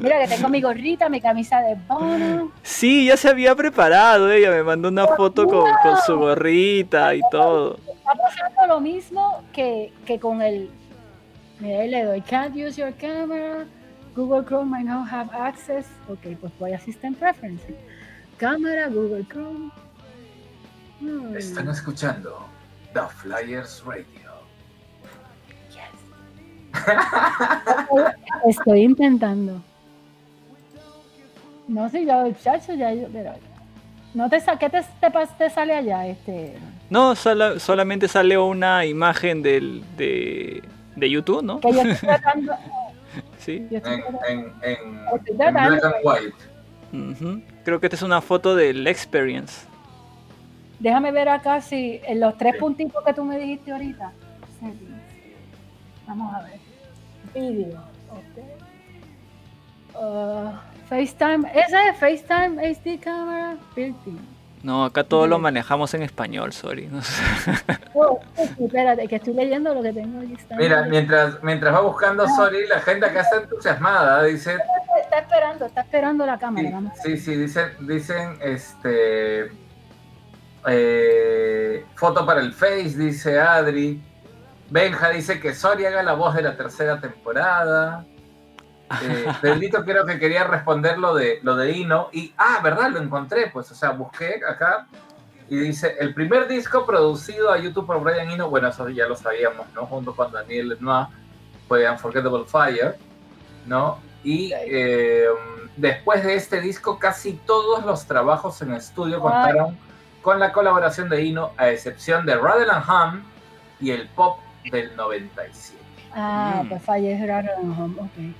[0.00, 2.50] Mira que tengo mi gorrita, mi camisa de bono.
[2.62, 7.20] Sí, ya se había preparado, ella me mandó una foto con, con su gorrita y
[7.30, 7.76] todo.
[7.76, 10.70] Está pasando lo mismo que, que con el.
[11.58, 13.66] Mira, le doy can't use your camera.
[14.16, 15.86] Google Chrome might not have access.
[16.08, 17.76] Ok, pues voy a System Preferences.
[18.38, 19.70] Cámara, Google Chrome.
[21.00, 22.46] Hmm, Están escuchando
[22.94, 24.30] The Flyers Radio.
[28.48, 29.62] Estoy intentando.
[31.70, 33.06] No sé, yo, chacho, ya yo.
[33.12, 33.32] Pero,
[34.14, 36.06] no te, sa- ¿Qué te, te, te sale allá?
[36.06, 36.58] Este.
[36.90, 40.62] No, sola- solamente sale una imagen del, de,
[40.96, 41.60] de YouTube, ¿no?
[41.60, 42.54] Que yo estoy tratando.
[43.38, 43.66] Sí.
[43.70, 45.70] yo estoy En, tratando- en, en, Estoy en tratando.
[45.70, 46.34] black and white.
[47.64, 49.66] Creo que esta es una foto del Experience.
[50.80, 54.10] Déjame ver acá si en los tres puntitos que tú me dijiste ahorita.
[56.06, 56.58] Vamos a ver.
[57.34, 57.78] Video.
[58.10, 58.38] ok.
[59.94, 60.50] Uh,
[60.90, 61.50] FaceTime.
[61.54, 63.56] ¿Esa es FaceTime HD camera?
[63.74, 64.18] Built-in.
[64.62, 66.88] No, acá todo lo manejamos en español, sorry.
[66.88, 67.22] no sé.
[67.94, 70.20] Oh, espérate, que estoy leyendo lo que tengo.
[70.22, 74.22] Está, Mira, mientras, mientras va buscando Sorry, la gente acá está entusiasmada.
[74.24, 74.56] Dice,
[75.02, 76.68] está esperando, está esperando la cámara.
[76.68, 76.92] sí, Vamos.
[77.02, 79.50] sí, sí, dicen, dicen, este,
[80.66, 84.00] eh, foto para el Face, dice Adri.
[84.70, 88.04] Benja dice que Sorry haga la voz de la tercera temporada.
[89.02, 92.08] Eh, Pedrito creo que quería responder lo de, lo de Ino.
[92.12, 92.90] Y, ah, ¿verdad?
[92.90, 93.48] Lo encontré.
[93.48, 94.86] Pues, o sea, busqué acá
[95.48, 99.16] y dice, el primer disco producido a YouTube por Brian Ino, bueno, eso ya lo
[99.16, 99.86] sabíamos, ¿no?
[99.86, 101.06] Junto con Daniel Lenoir,
[101.68, 102.96] fue Unforgettable Fire,
[103.66, 103.98] ¿no?
[104.22, 105.26] Y eh,
[105.76, 109.76] después de este disco, casi todos los trabajos en estudio contaron
[110.22, 113.22] con la colaboración de Ino, a excepción de Rattle and Hum
[113.80, 114.38] y el pop
[114.70, 115.80] del 97.
[116.12, 116.68] Ah, Mm.
[116.68, 117.48] pues fallé raro.
[117.98, 118.34] Ok.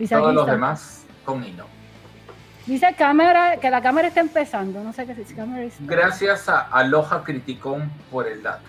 [0.00, 0.52] Dice, Todos los está.
[0.52, 1.64] demás con Ino.
[2.66, 4.82] Dice cámara, que la cámara está empezando.
[4.82, 5.34] No sé qué dice.
[5.34, 8.64] Cámara está- Gracias a Aloha Criticón por el dato.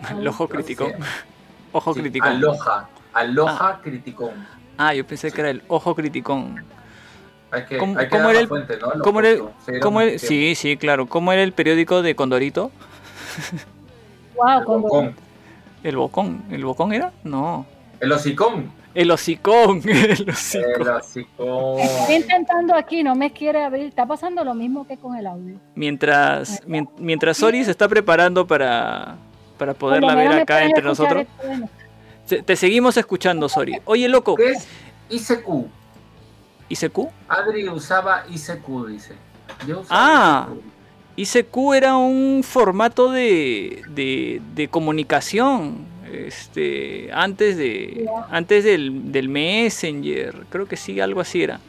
[0.48, 0.86] Crítico.
[0.86, 0.92] Sí.
[1.72, 2.26] Ojo Sí, crítico.
[2.26, 2.88] Aloha.
[3.12, 4.46] Aloha Criticón.
[4.78, 6.64] Ah, yo pensé que era el ojo criticón.
[7.50, 8.94] Hay que, ¿Cómo- hay que cómo dar era el- fuente, ¿no?
[8.94, 9.56] Lo ¿Cómo era, el- justo.
[9.72, 11.06] Sí, cómo era- sí, sí, claro.
[11.06, 12.70] ¿Cómo era el periódico de Condorito?
[14.36, 15.14] Wow, El bocón.
[15.82, 16.44] ¿El Bocón?
[16.50, 17.12] ¿El Bocón era?
[17.24, 17.66] No.
[18.00, 18.70] El hocicón.
[19.02, 19.80] El hocicón.
[19.88, 20.80] El hocicón.
[20.80, 21.78] El hocicón.
[21.78, 23.84] Estoy intentando aquí, no me quiere abrir.
[23.86, 25.54] Está pasando lo mismo que con el audio.
[25.76, 29.16] Mientras, mien- mientras Sori se está preparando para,
[29.56, 31.68] para poderla ver acá entre nosotros, esto, bueno.
[32.26, 33.78] se- te seguimos escuchando, Sori.
[33.84, 34.66] Oye, loco, ¿Qué es
[35.10, 35.66] ICQ?
[36.68, 36.98] ¿ICQ?
[37.28, 39.14] Adri usaba ICQ, dice.
[39.66, 40.48] Yo usaba Ah.
[41.16, 41.36] ICQ.
[41.36, 50.46] ICQ era un formato de, de, de comunicación este, antes, de, antes del, del Messenger.
[50.50, 51.60] Creo que sí, algo así era.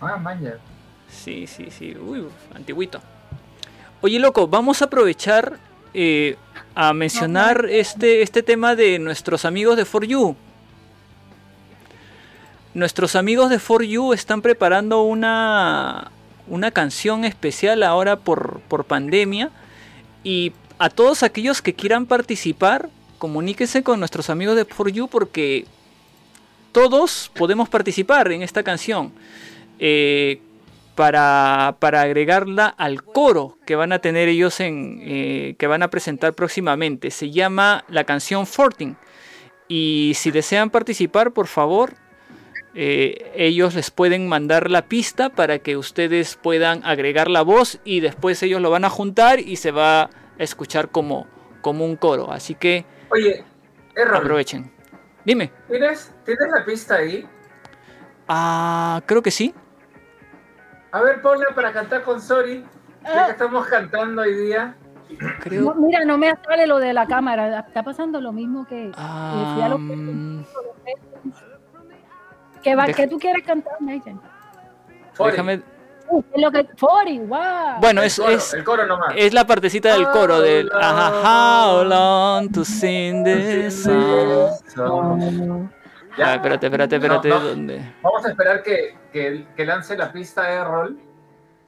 [0.00, 0.58] Ah, man, ya.
[1.10, 1.96] Sí, sí, sí.
[1.96, 2.24] Uy,
[2.54, 3.00] antiguito.
[4.00, 5.58] Oye, loco, vamos a aprovechar
[5.92, 6.36] eh,
[6.74, 10.36] a mencionar este, este tema de nuestros amigos de For You.
[12.74, 16.12] Nuestros amigos de For You están preparando una,
[16.46, 19.50] una canción especial ahora por, por pandemia.
[20.22, 22.88] Y a todos aquellos que quieran participar,
[23.18, 25.66] comuníquense con nuestros amigos de For You porque
[26.72, 29.12] todos podemos participar en esta canción.
[29.78, 30.40] Eh,
[30.98, 35.90] para, para agregarla al coro que van a tener ellos en eh, que van a
[35.90, 37.12] presentar próximamente.
[37.12, 38.96] Se llama la canción Forting.
[39.68, 41.94] Y si desean participar, por favor,
[42.74, 48.00] eh, ellos les pueden mandar la pista para que ustedes puedan agregar la voz y
[48.00, 51.28] después ellos lo van a juntar y se va a escuchar como,
[51.60, 52.32] como un coro.
[52.32, 53.44] Así que Oye,
[53.94, 54.70] Errol, aprovechen.
[55.24, 55.50] Dime.
[55.68, 57.26] ¿tienes, ¿tienes la pista ahí?
[58.28, 59.54] Ah, creo que sí.
[60.92, 62.64] A ver, ponla para cantar con Sori.
[63.04, 64.74] Ya que Ah, estamos cantando hoy día.
[65.40, 65.62] Creo.
[65.62, 67.60] no, mira, no me sale lo de la cámara.
[67.60, 68.90] Está pasando lo mismo que.
[68.96, 70.42] Ah, fui a los- mm,
[72.62, 74.20] que, va, Deja- que tú quieres cantar, Nathan.
[75.18, 75.62] Déjame.
[76.10, 76.66] Uh, es lo que.
[76.80, 77.80] 40, wow.
[77.80, 79.12] Bueno, el es, coro, es, el coro nomás.
[79.16, 84.50] es la partecita del coro del How ajá, How long to sing this song.
[84.74, 85.68] So,
[86.16, 86.32] ya.
[86.32, 87.28] Ah, espérate, espérate, espérate.
[87.28, 87.48] No, no.
[87.48, 87.94] ¿dónde?
[88.02, 90.98] Vamos a esperar que, que, que lance la pista Errol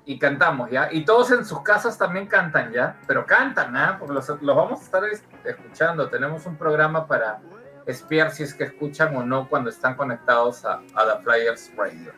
[0.07, 0.89] y cantamos, ¿ya?
[0.91, 2.97] Y todos en sus casas también cantan, ¿ya?
[3.07, 3.97] Pero cantan, ¿ah?
[3.99, 6.09] Porque los, los vamos a estar es- escuchando.
[6.09, 7.41] Tenemos un programa para
[7.87, 12.13] espiar si es que escuchan o no cuando están conectados a, a The Flyers Radio.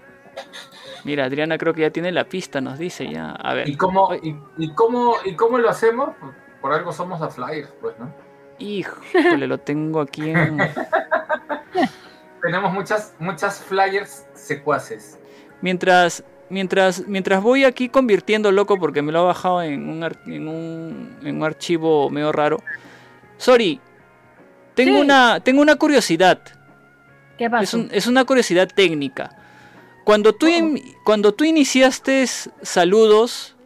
[1.04, 3.30] Mira, Adriana creo que ya tiene la pista, nos dice ya.
[3.32, 3.68] A ver.
[3.68, 6.10] ¿Y cómo, y, y cómo, ¿Y cómo lo hacemos?
[6.60, 8.12] Por algo somos The Flyers, pues, ¿no?
[8.58, 10.58] Híjole, lo tengo aquí en.
[12.40, 15.18] Tenemos muchas, muchas Flyers secuaces.
[15.60, 20.18] Mientras, mientras, mientras voy aquí convirtiendo loco porque me lo ha bajado en un, ar-
[20.26, 22.58] en un, en un archivo medio raro.
[23.38, 23.80] Sorry,
[24.74, 25.00] tengo, Sí.
[25.02, 26.40] una, tengo una curiosidad.
[27.38, 27.62] ¿Qué pasó?
[27.62, 29.30] Es, un- es una curiosidad técnica.
[30.04, 33.56] Cuando tú, in- cuando tú iniciaste saludos,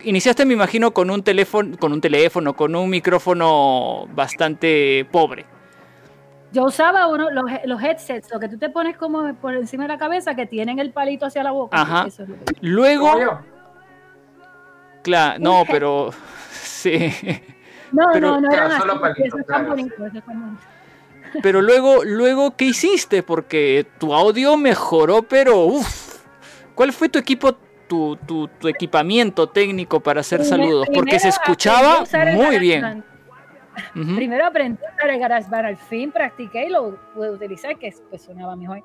[0.00, 5.44] iniciaste me imagino con un teléfono, con un teléfono, con un micrófono bastante pobre.
[6.52, 9.88] Yo usaba uno, los, los headsets, lo que tú te pones como por encima de
[9.88, 11.78] la cabeza, que tienen el palito hacia la boca.
[11.80, 12.06] Ajá.
[12.06, 13.40] Eso es lo que- Luego,
[15.02, 16.10] claro, no, pero
[16.52, 17.12] sí.
[17.92, 19.00] No, Pero- no, no Claro, eran solo así.
[19.02, 20.62] palito, Eso es tan bonito, eso es tan bonito.
[21.42, 23.22] Pero luego, luego, ¿qué hiciste?
[23.22, 26.18] Porque tu audio mejoró, pero uff.
[26.74, 27.54] ¿Cuál fue tu equipo
[27.88, 30.88] tu, tu- tu equipamiento técnico para hacer saludos?
[30.94, 33.04] Porque se escuchaba muy bien.
[34.16, 38.22] Primero aprendí a usar el GarageBand, al fin practiqué y lo pude utilizar, que pues,
[38.22, 38.82] sonaba mejor.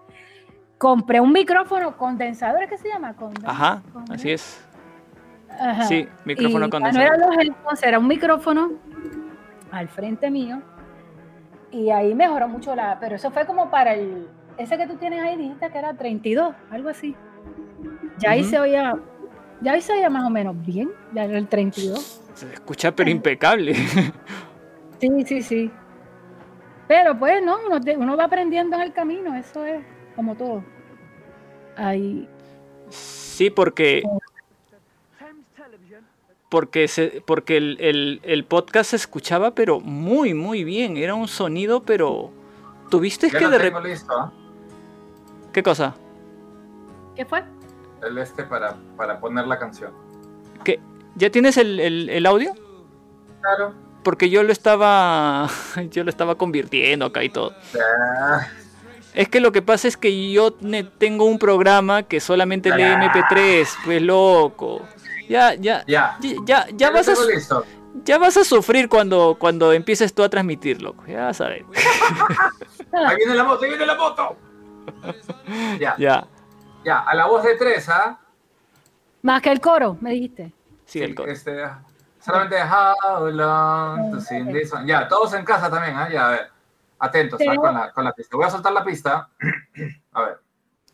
[0.77, 3.15] Compré un micrófono condensador, ¿qué se llama?
[3.45, 4.63] Ajá, así es.
[5.59, 5.83] Ajá.
[5.83, 7.17] Sí, micrófono Y, ah, condensador.
[7.19, 8.71] No eran los era un micrófono
[9.71, 10.61] al frente mío.
[11.73, 12.99] Y ahí mejoró mucho la.
[12.99, 14.27] Pero eso fue como para el.
[14.57, 17.15] Ese que tú tienes ahí, dijiste que era 32, algo así.
[18.19, 18.93] Ya ahí se oía.
[19.61, 22.21] Ya ahí se oía más o menos bien, ya era el 32.
[22.33, 23.75] Se escucha pero impecable.
[24.99, 25.71] Sí, sí, sí.
[26.87, 27.57] Pero pues no,
[27.97, 29.83] uno va aprendiendo en el camino, eso es
[30.15, 30.63] como todo.
[31.75, 32.25] Ahí.
[32.89, 34.01] Sí, porque.
[36.53, 40.97] Porque, se, porque el, el- el podcast se escuchaba, pero muy, muy bien.
[40.97, 42.29] Era un sonido, pero.
[42.91, 43.89] ¿Tuviste Ya que lo de tengo repente.
[43.89, 44.31] listo, ¿ah?
[45.51, 45.95] ¿Qué cosa?
[47.15, 47.43] ¿Qué fue?
[48.07, 49.91] el este para, para poner la canción.
[50.63, 50.79] ¿Qué?
[51.15, 52.53] ¿Ya tienes el, el- el audio?
[53.41, 53.73] Claro.
[54.03, 55.49] Porque yo lo estaba.
[55.89, 57.55] Yo lo estaba convirtiendo acá y todo.
[57.73, 58.51] Ya.
[59.15, 62.83] Es que lo que pasa es que yo ne- tengo un programa que solamente lee
[62.83, 63.11] Ah.
[63.11, 64.81] MP3, pues loco.
[65.29, 66.17] Ya, ya, Ya.
[66.21, 67.65] ya, ya, ya lo vas a, listo.
[68.03, 71.03] ya vas a sufrir cuando, cuando empieces tú a transmitir, loco.
[71.07, 71.65] Ya vas a ver.
[72.91, 74.35] Ahí viene la moto, ahí viene la moto.
[75.79, 76.27] Ya, Ya,
[76.83, 78.19] ya, a la voz de tres, ¿ah?
[79.21, 80.53] Más que el coro, me dijiste.
[80.85, 81.63] sí, el co- Este,
[82.19, 84.71] solamente How long to sing this.
[84.85, 86.09] Ya, todos en casa también, ¿ah?
[86.09, 86.51] Ya, a ver.
[86.99, 87.55] Atentos, ¿ah?
[87.55, 88.35] Con la, con la pista.
[88.37, 89.29] Voy a soltar la pista.
[90.13, 90.39] A ver.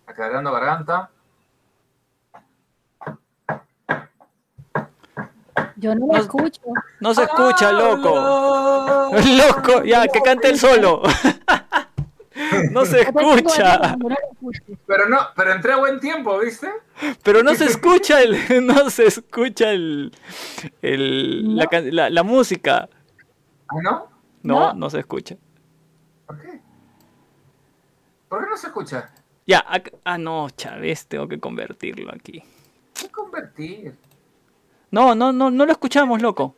[0.08, 1.10] Aclarando garganta.
[5.80, 6.62] Yo no lo No- escucho.
[7.00, 8.10] No se escucha, loco.
[9.38, 11.02] Loco, ya, que cante el solo.
[12.72, 13.98] No se escucha.
[14.88, 16.70] Pero no, pero entré a buen tiempo, ¿viste?
[17.22, 18.66] Pero no se escucha el.
[18.66, 20.14] No se escucha el.
[20.82, 21.70] el la, No.
[21.70, 22.88] can- la- la música.
[23.68, 24.08] ¿Ah, no?
[24.42, 24.90] No, No.
[24.90, 25.36] se escucha.
[26.26, 26.62] ¿Por qué?
[28.30, 29.12] ¿Por qué no se escucha?
[29.46, 29.66] Ya,
[30.06, 32.42] ah, no, Chávez, tengo que convertirlo aquí.
[32.94, 33.96] ¿Qué convertir?
[34.92, 36.56] No, no, no, no lo escuchamos, loco.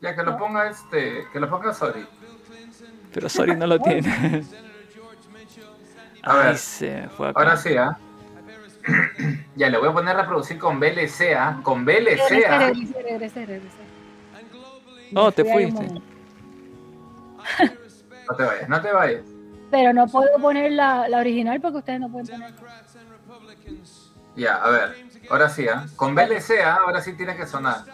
[0.00, 2.06] Ya, que lo ponga este, que lo ponga Sorry.
[3.12, 4.42] Pero sorry, no lo tiene.
[6.22, 6.58] A Ay, ver.
[6.58, 7.40] se fue acá.
[7.40, 7.98] Ahora sí, ¿ah?
[9.56, 11.60] ya, le voy a poner a reproducir con VLC, ¿ah?
[11.62, 12.72] Con VLC, Regrese, ¿ah?
[15.14, 15.88] Oh, te fuiste.
[18.28, 19.22] No te vayas, no te vayas.
[19.70, 22.54] Pero no puedo poner la, la original porque ustedes no pueden poner.
[24.36, 25.11] Ya, a ver.
[25.32, 25.86] Ahora sí, ¿ah?
[25.96, 26.80] Con VLC, ¿ah?
[26.84, 27.86] Ahora sí tiene que sonar.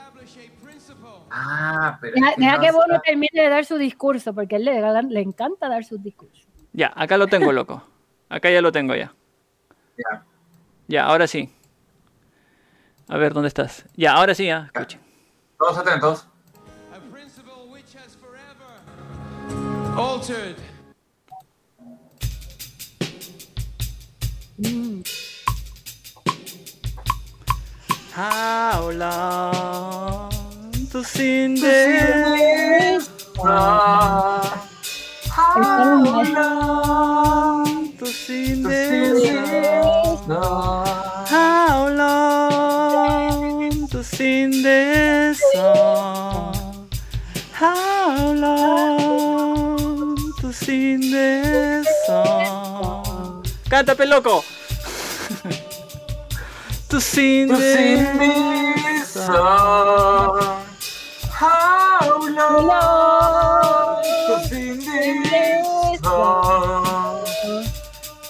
[1.30, 2.14] Ah, pero.
[2.16, 5.02] Deja, deja no que Bono está- termine de dar su discurso porque a él le,
[5.04, 6.48] le encanta dar sus discursos.
[6.72, 7.84] Ya, acá lo tengo, loco.
[8.28, 9.12] Acá ya lo tengo ya.
[9.96, 10.24] Ya.
[10.88, 11.48] Ya, ahora sí.
[13.06, 13.84] A ver, ¿dónde estás?
[13.94, 14.68] Ya, ahora sí, ya.
[14.74, 15.00] Escuchen.
[15.58, 16.26] Todos atentos.
[16.92, 17.52] A principle
[28.18, 30.26] How long
[30.90, 33.08] to sing this?
[33.38, 34.66] Ah,
[35.30, 36.02] How
[36.34, 39.22] long to sing this?
[40.26, 40.82] no.
[41.30, 46.88] How long to sing this song?
[47.52, 53.44] How long to sing this song?
[53.70, 54.42] ¡Cántate, loco!
[56.88, 60.64] To sing To sing this song.
[61.30, 62.00] How
[62.30, 64.78] long to sing
[65.22, 67.26] this song?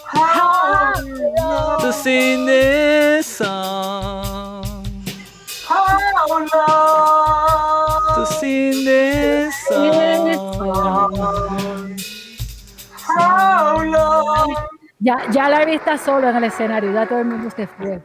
[0.04, 0.94] How
[1.38, 1.80] long?
[1.80, 4.84] to sing this song.
[5.66, 8.14] How long?
[8.16, 11.08] To sing this song.
[12.90, 14.77] How long?
[15.00, 18.00] Ya, ya Larry está solo en el escenario, ya todo el mundo se fue.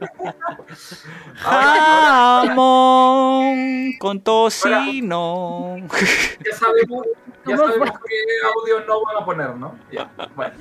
[2.54, 5.76] Jamón con tocino.
[5.78, 7.06] Ya sabemos,
[7.46, 8.14] ya ¿Cómo sabemos qué
[8.54, 9.76] audio no van a poner, ¿no?
[9.90, 10.54] Ya, bueno.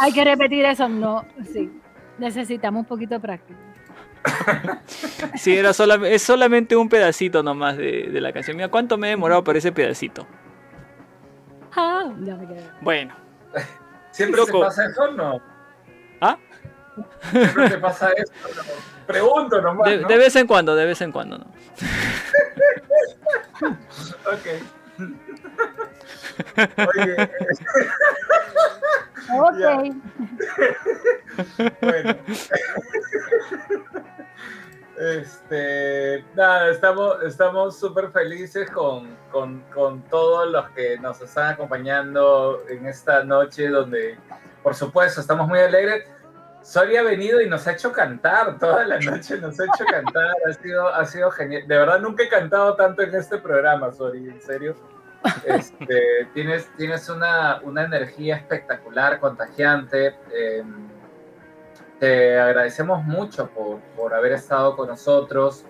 [0.00, 1.80] Hay que repetir eso, no, sí.
[2.18, 3.58] Necesitamos un poquito de práctica.
[5.36, 8.56] Sí, era sola- es solamente un pedacito nomás de, de la canción.
[8.56, 10.26] Mira, ¿cuánto me he demorado para ese pedacito?
[11.76, 12.62] Ah, ya me quedé.
[12.80, 13.14] Bueno.
[14.14, 14.58] ¿Siempre Loco.
[14.60, 15.40] te pasa eso no?
[16.20, 16.38] ¿Ah?
[17.32, 18.32] ¿Siempre te pasa eso?
[18.44, 18.62] No?
[19.08, 20.06] Pregunto nomás, De, ¿no?
[20.08, 21.46] de vez en cuando, de vez en cuando, ¿no?
[24.24, 24.46] Ok.
[26.94, 27.30] Oye,
[29.32, 29.62] Ok.
[31.80, 32.14] Bueno.
[34.96, 42.62] Este, nada, estamos estamos súper felices con, con, con todos los que nos están acompañando
[42.68, 44.16] en esta noche donde,
[44.62, 46.04] por supuesto, estamos muy alegres.
[46.62, 50.34] Sori ha venido y nos ha hecho cantar toda la noche, nos ha hecho cantar,
[50.48, 51.66] ha sido, ha sido genial.
[51.66, 54.76] De verdad, nunca he cantado tanto en este programa, Sori, en serio.
[55.44, 60.14] Este, tienes tienes una, una energía espectacular, contagiante.
[60.32, 60.62] eh,
[62.04, 65.64] te agradecemos mucho por, por haber estado con nosotros.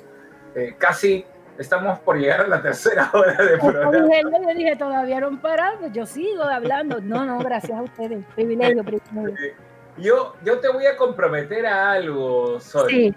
[0.56, 1.24] Eh, casi
[1.58, 3.92] estamos por llegar a la tercera hora de programa.
[3.96, 7.00] yo dije, todavía no han parado, yo sigo hablando.
[7.00, 8.24] No, no, gracias a ustedes.
[8.34, 8.82] Privilegio,
[9.12, 9.54] privilegio.
[9.96, 12.90] Yo, yo te voy a comprometer a algo, Sol.
[12.90, 13.14] Sí,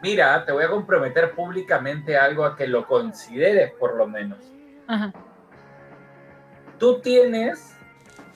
[0.00, 4.38] Mira, te voy a comprometer públicamente a algo a que lo consideres por lo menos.
[4.86, 5.12] ajá.
[6.78, 7.76] Tú tienes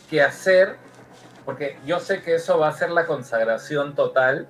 [0.09, 0.77] que hacer,
[1.47, 4.47] porque yo sé que eso va a ser la consagración total,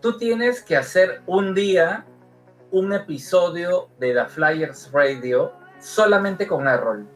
[0.00, 2.04] tú tienes que hacer un día
[2.70, 7.06] un episodio de The Flyers Radio solamente con Errol.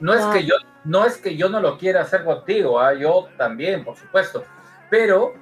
[0.00, 2.94] No es que yo no es que yo no lo quiera hacer contigo, ¿ah?
[2.94, 4.44] yo también, por supuesto,
[4.90, 5.34] pero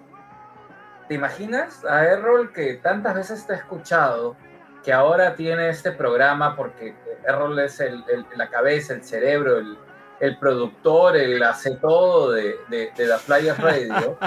[1.09, 4.37] ¿te imaginas a Errol que tantas veces te ha escuchado,
[4.83, 6.95] que ahora tiene este programa porque
[7.27, 9.77] Errol es el- el- la cabeza, el cerebro, el,
[10.21, 14.19] el productor, el hace todo de, de, de The Flyers Radio?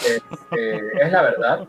[0.00, 1.68] Este, es la verdad.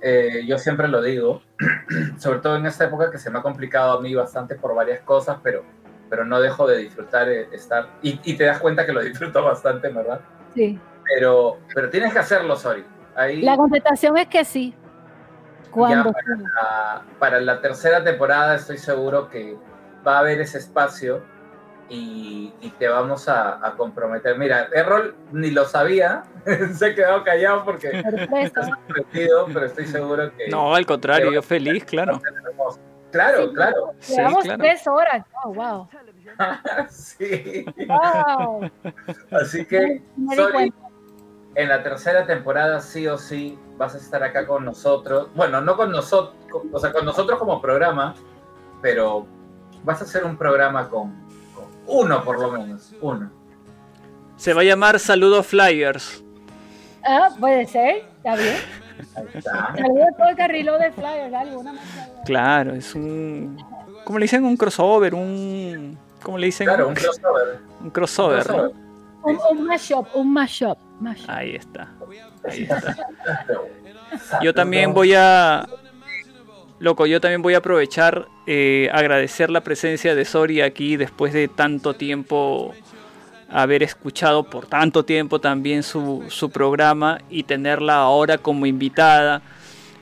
[0.00, 1.42] Eh, yo siempre lo digo,
[2.18, 5.00] sobre todo en esta época que se me ha complicado a mí bastante por varias
[5.00, 5.64] cosas, pero,
[6.08, 7.90] pero no dejo de disfrutar eh, estar.
[8.00, 10.20] Y, y te das cuenta que lo disfruto bastante, ¿verdad?
[10.54, 10.80] sí.
[11.14, 12.84] Pero, pero tienes que hacerlo, sorry.
[13.14, 14.74] Ahí La contestación es que sí.
[15.70, 19.56] Cuando para, para la tercera temporada estoy seguro que
[20.06, 21.22] va a haber ese espacio
[21.88, 24.38] y, y te vamos a, a comprometer.
[24.38, 26.24] Mira, Errol ni lo sabía,
[26.74, 28.02] se ha quedado callado porque
[28.42, 30.48] está sorprendido, pero estoy seguro que...
[30.48, 32.20] No, al contrario, yo feliz, claro.
[33.10, 33.94] Claro, Sí, claro.
[34.00, 34.58] Sí, Llevamos claro.
[34.58, 35.24] tres horas.
[35.44, 35.88] Oh, wow.
[36.90, 37.64] sí.
[37.86, 38.70] Wow.
[39.30, 40.02] Así que,
[40.36, 40.72] sorry,
[41.54, 45.28] en la tercera temporada sí o sí vas a estar acá con nosotros.
[45.34, 46.36] Bueno, no con nosotros,
[46.70, 48.14] o sea, con nosotros como programa,
[48.82, 49.26] pero
[49.84, 51.27] vas a hacer un programa con
[51.88, 53.30] uno por lo menos, uno.
[54.36, 56.22] Se va a llamar Saludos Flyers.
[57.04, 58.04] Ah, puede ser.
[58.16, 58.56] Está bien.
[59.16, 59.74] Ahí está.
[59.76, 61.84] Saludos a todo el carrilo de Flyer, alguna más.
[62.24, 63.56] Claro, es un.
[64.04, 64.44] ¿Cómo le dicen?
[64.44, 65.98] Un crossover, un.
[66.22, 66.66] ¿Cómo le dicen?
[66.66, 67.60] Claro, un crossover.
[67.80, 68.44] Un crossover, ¿no?
[68.44, 68.88] crossover.
[69.22, 70.78] Un, un mashup, un mashup.
[71.00, 71.30] mashup.
[71.30, 71.88] Ahí está.
[72.44, 72.96] Ahí está.
[74.42, 75.66] Yo también voy a.
[76.80, 81.48] Loco, yo también voy a aprovechar, eh, agradecer la presencia de Sori aquí después de
[81.48, 82.72] tanto tiempo,
[83.50, 89.42] haber escuchado por tanto tiempo también su, su programa y tenerla ahora como invitada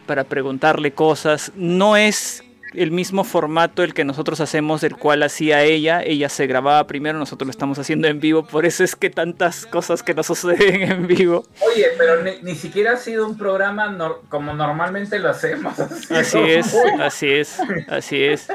[0.06, 1.50] para preguntarle cosas.
[1.56, 2.44] No es
[2.74, 6.02] el mismo formato el que nosotros hacemos, del cual hacía ella.
[6.02, 9.66] Ella se grababa primero, nosotros lo estamos haciendo en vivo, por eso es que tantas
[9.66, 11.44] cosas que nos suceden en vivo.
[11.66, 15.78] Oye, pero ni, ni siquiera ha sido un programa nor- como normalmente lo hacemos.
[16.10, 18.48] Así es, así es, así es.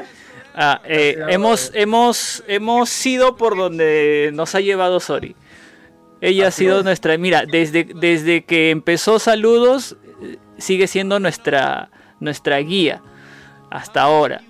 [0.54, 5.34] Ah, eh, hemos, hemos, hemos sido por donde nos ha llevado Sori.
[6.20, 6.84] Ella ha Así sido es.
[6.84, 13.02] nuestra, mira, desde, desde que empezó Saludos, eh, sigue siendo nuestra, nuestra guía
[13.72, 14.42] hasta ahora.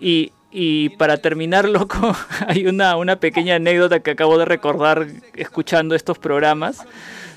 [0.00, 5.94] Y, y para terminar, loco, hay una, una pequeña anécdota que acabo de recordar escuchando
[5.94, 6.84] estos programas,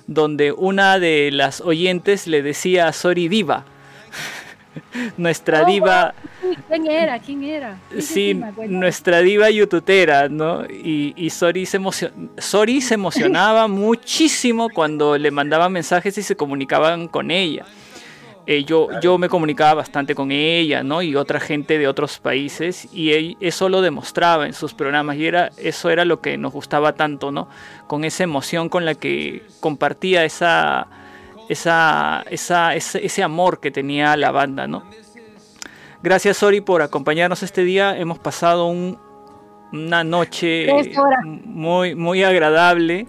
[0.07, 3.65] donde una de las oyentes le decía a Sori Diva.
[5.17, 6.15] Nuestra Oh, diva,
[6.67, 7.19] ¿Quién era?
[7.19, 7.77] ¿Quién era?
[7.99, 10.65] sí, nuestra diva youtubera, ¿no?
[10.65, 16.35] Y, y Sori, se emocion- Sori se emocionaba muchísimo cuando le mandaban mensajes y se
[16.35, 17.65] comunicaban con ella.
[18.45, 21.01] Eh, yo, yo me comunicaba bastante con ella, ¿no?
[21.01, 25.25] Y otra gente de otros países, y él- eso lo demostraba en sus programas, y
[25.27, 27.47] era, eso era lo que nos gustaba tanto, ¿no?
[27.87, 30.87] Con esa emoción con la que compartía esa,
[31.47, 34.83] esa, esa, ese, ese amor que tenía la banda, ¿no?
[36.01, 37.97] Gracias, Sori, por acompañarnos este día.
[37.97, 38.97] Hemos pasado un-
[39.71, 40.65] una noche
[41.45, 43.07] muy, muy agradable.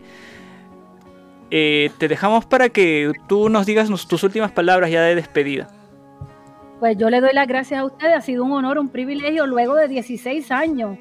[1.56, 5.68] Eh, te dejamos para que tú nos digas nos- tus últimas palabras ya de despedida.
[6.80, 9.76] Pues yo le doy las gracias a ustedes, ha sido un honor, un privilegio luego
[9.76, 10.98] de 16 años.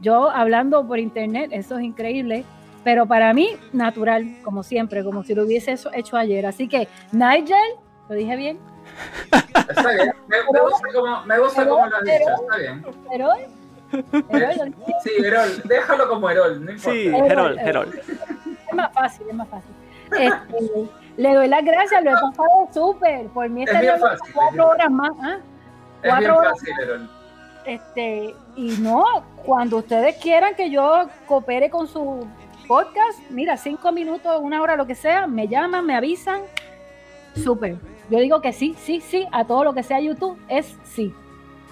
[0.00, 2.44] Yo hablando por internet, eso es increíble,
[2.82, 6.46] pero para mí natural, como siempre, como si lo hubiese hecho- ayer.
[6.46, 7.56] Así que, Nigel,
[8.08, 8.58] ¿lo dije bien?
[9.68, 12.84] Está bien, me, me gusta como, me gusta Pero- como lo has dicho, está bien.
[14.32, 14.74] Dije bien.
[15.04, 16.90] Sí, Herol, déjalo como Herol, no importa.
[16.90, 17.88] Sí, Herol, Herol, Herol.
[17.88, 18.00] Herol.
[18.70, 19.70] es más fácil, es más fácil.
[20.18, 23.26] Este, le doy las gracias, lo he pasado súper.
[23.28, 25.10] Por mí Es estaría bien fácil, es cuatro horas más.
[25.20, 25.38] ¿ah?
[25.38, 27.10] Es bien Cuatro horas fácil.
[27.66, 29.04] Este, y no,
[29.44, 32.26] cuando ustedes quieran que yo coopere con su
[32.66, 36.40] podcast, mira, cinco minutos, una hora, lo que sea, me llaman, me avisan,
[37.34, 37.76] súper.
[38.08, 41.14] Yo digo que sí, sí, sí, a todo lo que sea YouTube es sí.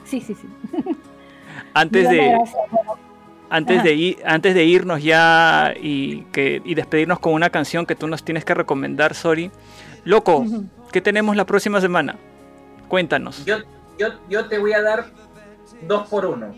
[0.04, 0.48] Sí, sí, sí.
[1.74, 2.96] Antes de, gracias, bueno,
[3.50, 7.94] antes de, ir, antes de irnos ya y, que, y despedirnos con una canción que
[7.94, 9.50] tú nos tienes que recomendar, Sorry.
[10.04, 10.44] Loco.
[10.92, 12.16] ¿qué tenemos la próxima semana?
[12.88, 13.44] Cuéntanos.
[13.44, 13.58] Yo,
[13.98, 15.06] yo, yo te voy a dar
[15.86, 16.54] dos por uno.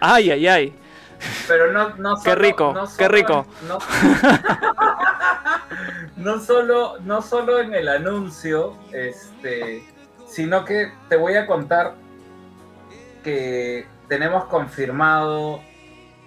[0.00, 0.74] Ay, ay, ay.
[1.46, 3.46] Pero no, no Qué solo- rico, no qué solo- rico.
[3.68, 3.78] No,
[6.16, 9.82] no solo, no solo en el anuncio, este,
[10.26, 11.94] sino que te voy a contar
[13.22, 15.60] que tenemos confirmado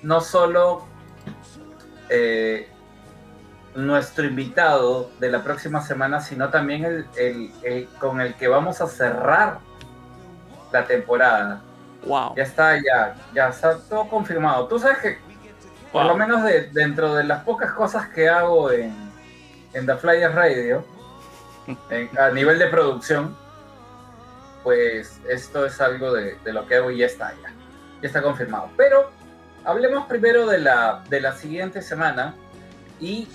[0.06, 0.86] no solo
[2.10, 2.70] eh,
[3.74, 8.80] nuestro invitado de la próxima semana, sino también el, el- el con el que vamos
[8.82, 9.58] a cerrar
[10.72, 11.62] la temporada.
[12.06, 12.36] Wow.
[12.36, 14.68] Ya está, ya, ya está todo confirmado.
[14.68, 15.18] Tú sabes que,
[15.92, 18.94] por lo menos de- dentro de las pocas cosas que hago en,
[19.74, 20.86] en The Flyers Radio,
[21.90, 23.36] en- a nivel de producción,
[24.64, 27.50] pues esto es algo de, de lo que hago y ya está, ya,
[28.02, 28.70] ya está confirmado.
[28.78, 29.10] Pero
[29.66, 32.36] hablemos primero de la, de la siguiente semana
[33.00, 33.28] y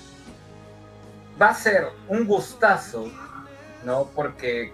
[1.40, 3.10] va a ser un gustazo,
[3.84, 4.08] ¿no?
[4.14, 4.72] Porque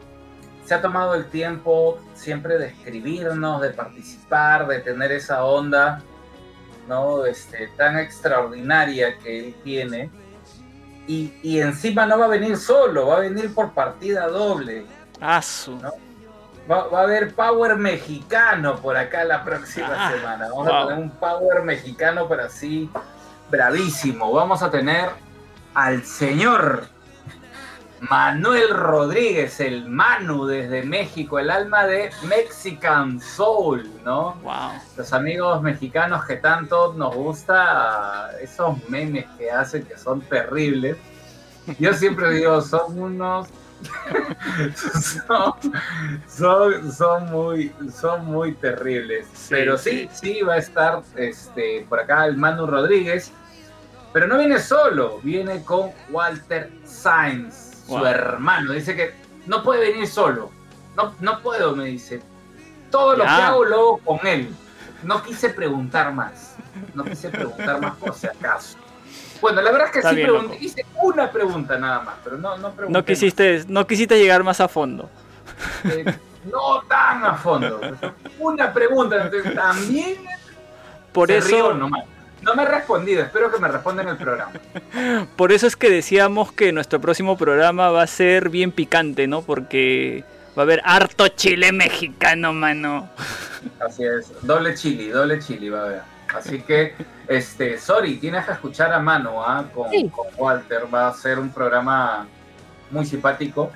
[0.64, 6.02] se ha tomado el tiempo siempre de escribirnos, de participar, de tener esa onda,
[6.88, 7.24] ¿no?
[7.24, 10.10] Este, tan extraordinaria que él tiene.
[11.06, 14.84] Y, y encima no va a venir solo, va a venir por partida doble.
[15.20, 15.78] Asu.
[16.70, 20.48] Va, va a haber Power mexicano por acá la próxima Ah, semana.
[20.48, 20.74] Vamos wow.
[20.74, 22.90] a tener un Power mexicano, pero así
[23.50, 24.32] bravísimo.
[24.32, 25.10] Vamos a tener
[25.74, 26.86] al señor
[28.00, 34.34] Manuel Rodríguez, el Manu desde México, el alma de Mexican Soul, ¿no?
[34.42, 34.72] Wow.
[34.96, 40.96] Los amigos mexicanos que tanto nos gusta esos memes que hacen que son terribles.
[41.78, 43.48] Yo siempre digo, son unos
[45.26, 45.54] son,
[46.28, 49.26] son, son muy, son muy terribles.
[49.34, 53.32] Sí, pero sí, sí, va a estar este, por acá el Manu Rodríguez.
[54.12, 58.72] Pero no viene solo, viene con Walter Sainz, su hermano.
[58.72, 59.14] Dice que
[59.46, 60.50] no puede venir solo.
[60.96, 62.22] No, no puedo, me dice.
[62.90, 63.36] Todo lo Ya.
[63.36, 64.48] que hago lo hago con él.
[65.02, 66.56] No quise preguntar más.
[66.94, 68.78] No quise preguntar más por si acaso.
[69.40, 70.58] Bueno, la verdad es que Está sí bien, pregunté.
[70.60, 72.98] Hice una pregunta nada más, pero no, no pregunté.
[72.98, 75.08] No quisiste, no quisiste llegar más a fondo.
[75.84, 76.04] Eh,
[76.50, 77.80] no tan a fondo.
[78.38, 79.24] Una pregunta.
[79.24, 80.16] entonces, También
[81.12, 82.04] Por se eso, nomás.
[82.42, 84.52] No me he respondido, espero que me responda en el programa.
[85.36, 89.42] por eso es que decíamos que nuestro próximo programa va a ser bien picante, ¿no?
[89.42, 90.24] Porque
[90.56, 93.10] va a haber harto chile mexicano, mano.
[93.80, 96.15] Así es, doble chili, doble chili va a haber.
[96.34, 96.94] Así que,
[97.28, 99.64] este, sorry, tienes que escuchar a mano ¿ah?
[99.74, 100.08] con, Sí.
[100.10, 100.86] con Walter.
[100.92, 102.26] Va a ser un programa
[102.90, 103.70] muy simpático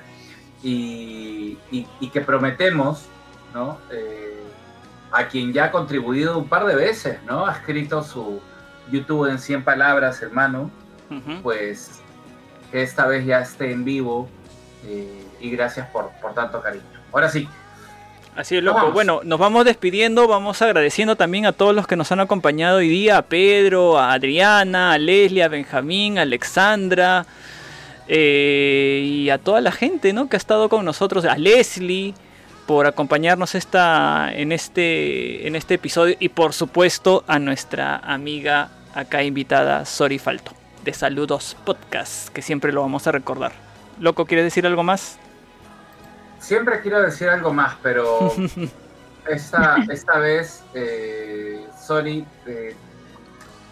[0.63, 3.05] y, y- y que prometemos,
[3.53, 3.77] ¿no?
[3.91, 4.43] Eh,
[5.11, 7.45] a quien ya ha contribuido un par de veces, ¿no?
[7.45, 8.41] Ha escrito su
[8.91, 10.69] YouTube en 100 palabras, hermano.
[11.43, 11.99] Pues
[12.71, 14.29] que esta vez ya esté en vivo
[14.85, 16.85] eh, y gracias por, por tanto cariño.
[17.11, 17.49] Ahora sí,
[18.35, 18.77] Así es, loco.
[18.77, 18.93] Vamos.
[18.93, 22.87] Bueno, nos vamos despidiendo, vamos agradeciendo también a todos los que nos han acompañado hoy
[22.87, 27.25] día, a Pedro, a Adriana, a Leslie, a Benjamín, a Alexandra,
[28.07, 30.29] eh, y a toda la gente ¿no?
[30.29, 32.13] que ha estado con nosotros, a Leslie,
[32.65, 39.23] por acompañarnos esta, en, este, en este episodio, y por supuesto a nuestra amiga acá
[39.23, 40.53] invitada, Sori Falto,
[40.85, 43.51] de Saludos Podcast, que siempre lo vamos a recordar.
[43.99, 45.19] Loco, ¿quieres decir algo más?
[46.41, 48.33] Siempre quiero decir algo más, pero
[49.29, 52.75] esta, esta vez, eh, sorry, eh,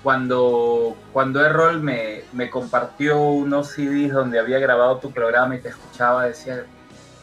[0.03, 5.69] cuando, cuando Errol me, me compartió unos CDs donde había grabado tu programa y te
[5.69, 6.63] escuchaba, decía,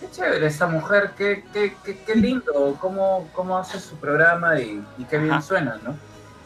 [0.00, 4.84] qué chévere esta mujer, qué, qué, qué, qué lindo, cómo, cómo hace su programa y,
[4.98, 5.42] y qué bien Ajá.
[5.42, 5.94] suena, ¿no?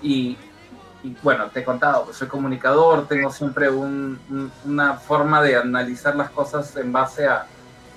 [0.02, 0.36] Y,
[1.02, 5.56] y bueno, te he contado, pues soy comunicador, tengo siempre un- un- una forma de
[5.56, 7.46] analizar las cosas en base a,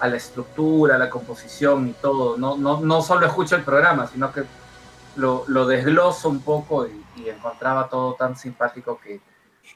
[0.03, 2.37] a la estructura, a la composición y todo.
[2.37, 4.43] No, no, no solo escucho el programa, sino que
[5.15, 9.21] lo, lo desgloso un poco y, y encontraba todo tan simpático que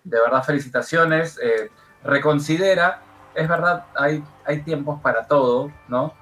[0.04, 1.40] de verdad felicitaciones.
[1.42, 1.72] eh,
[2.04, 3.02] reconsidera,
[3.34, 6.14] es verdad, hay, hay tiempos para todo, ¿no?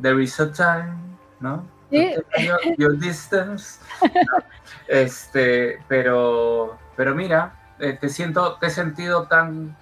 [0.00, 0.96] There is a time,
[1.40, 1.64] ¿no?
[1.90, 2.14] Sí.
[2.78, 3.80] Your distance.
[4.88, 9.76] Este, pero, pero mira, eh, te siento, te he sentido tan,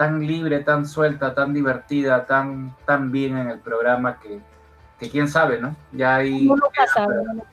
[0.00, 4.40] tan libre, tan suelta, tan divertida, tan, tan bien en el programa que,
[4.98, 5.76] que quién sabe, ¿no?
[5.92, 6.48] Ya hay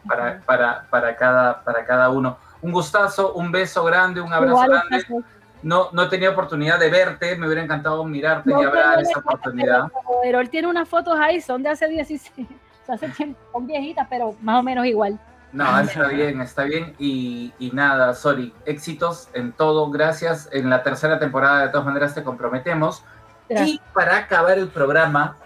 [0.07, 2.37] para, para, para, cada, para cada uno.
[2.61, 4.87] Un gustazo, un beso grande, un abrazo Igual, grande.
[4.91, 5.23] gracias.
[5.61, 9.19] No, no he tenido oportunidad de verte, me hubiera encantado mirarte No y tengo esa
[9.19, 9.87] oportunidad.
[9.89, 12.47] pero- Herol tiene unas fotos ahí, son de hace 16,
[12.87, 15.19] hace tiempo, son viejitas, pero más o menos igual.
[15.53, 16.93] No, está bien, está bien.
[16.99, 20.49] Y, y nada, sorry, éxitos en todo, gracias.
[20.51, 23.03] En la tercera temporada, de todas maneras, te comprometemos.
[23.49, 23.69] Gracias.
[23.69, 25.37] Y para acabar el programa,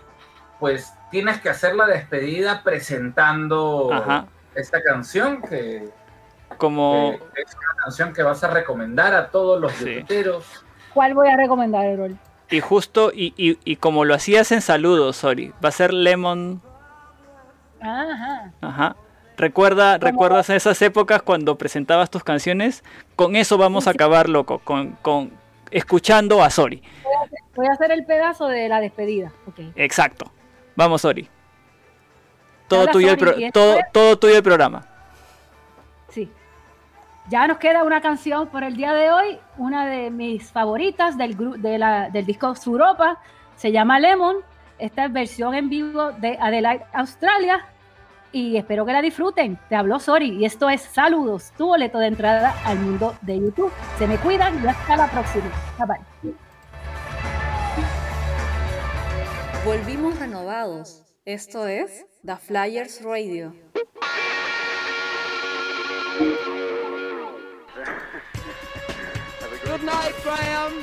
[0.60, 4.26] pues tienes que hacer la despedida presentando Ajá.
[4.56, 5.90] esta canción que,
[6.58, 9.96] Como que es una canción que vas a recomendar a todos los Sí.
[10.00, 10.46] youtuberos.
[10.94, 12.18] ¿Cuál voy a recomendar, Herol?
[12.50, 16.62] y justo y, y, y como lo hacías en saludos, sorry, va a ser Lemon.
[17.82, 18.52] Ajá.
[18.62, 18.96] Ajá.
[19.42, 22.84] Recuerda, Como- ¿Recuerdas esas épocas cuando presentabas tus canciones?
[23.16, 25.32] Con eso vamos a acabar, loco, con, con
[25.72, 26.84] escuchando a Sori.
[27.56, 29.32] Voy a hacer el pedazo de la despedida.
[29.76, 30.32] Exacto.
[30.76, 31.28] Vamos, Sori.
[32.68, 34.86] Todo tuyo, el Sori, todo, todo tuyo el programa.
[36.10, 36.32] Sí.
[37.30, 41.36] Ya nos queda una canción por el día de hoy, una de mis favoritas del,
[41.62, 43.18] de la- del disco Suropa,
[43.56, 44.38] se llama Lemon.
[44.78, 47.66] Esta es versión en vivo de Adelaide, Australia.
[48.32, 49.60] Y espero que la disfruten.
[49.68, 53.72] Te habló Sori y esto es Saludos, tu boleto de entrada al mundo de YouTube.
[53.98, 55.52] Se me cuidan y hasta la próxima.
[55.78, 56.12] Bye bye.
[59.66, 61.04] Volvimos renovados.
[61.26, 63.54] Esto es The Flyers Radio.
[69.66, 70.74] Good night, Graham.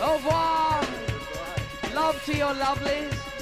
[0.00, 0.84] Au revoir.
[1.94, 3.33] Love to your lovelies.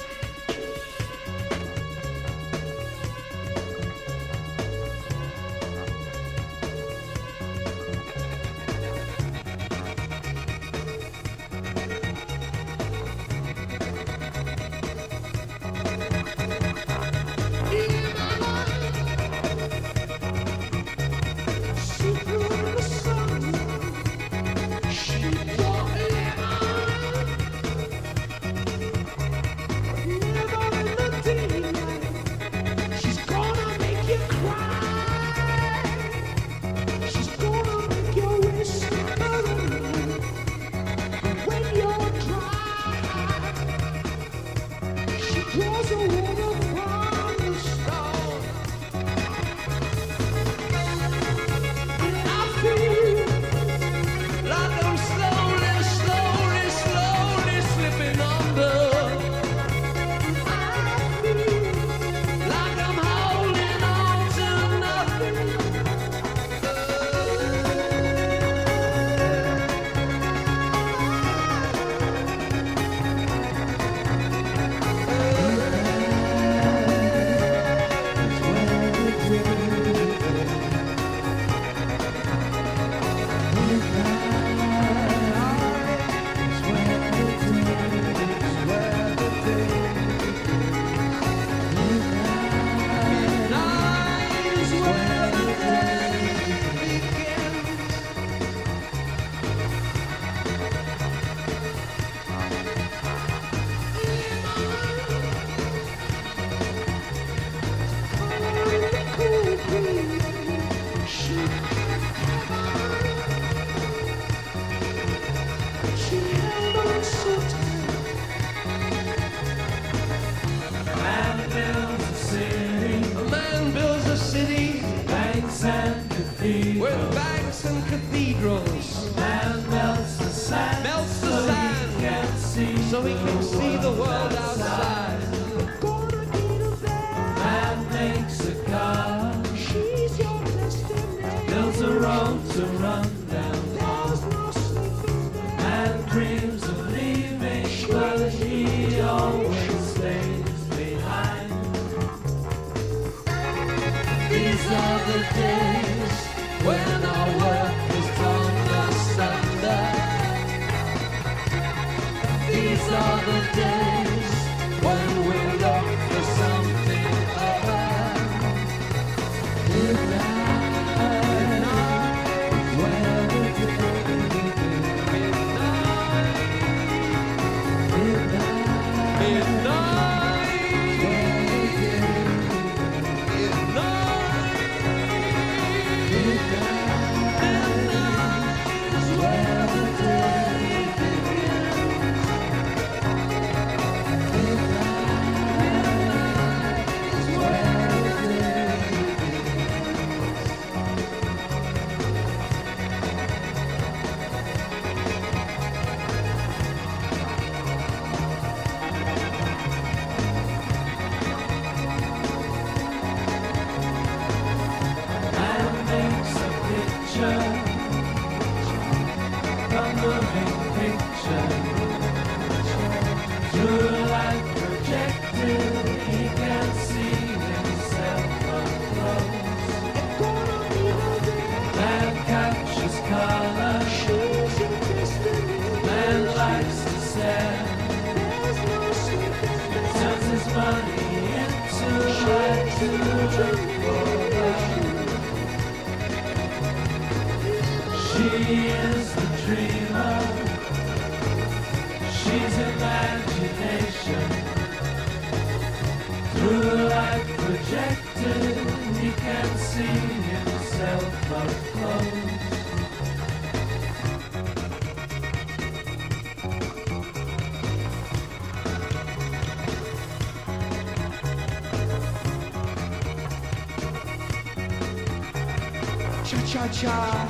[276.73, 277.22] child.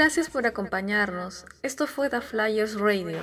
[0.00, 1.44] Gracias por acompañarnos.
[1.62, 3.20] Esto fue The Flyers Radio.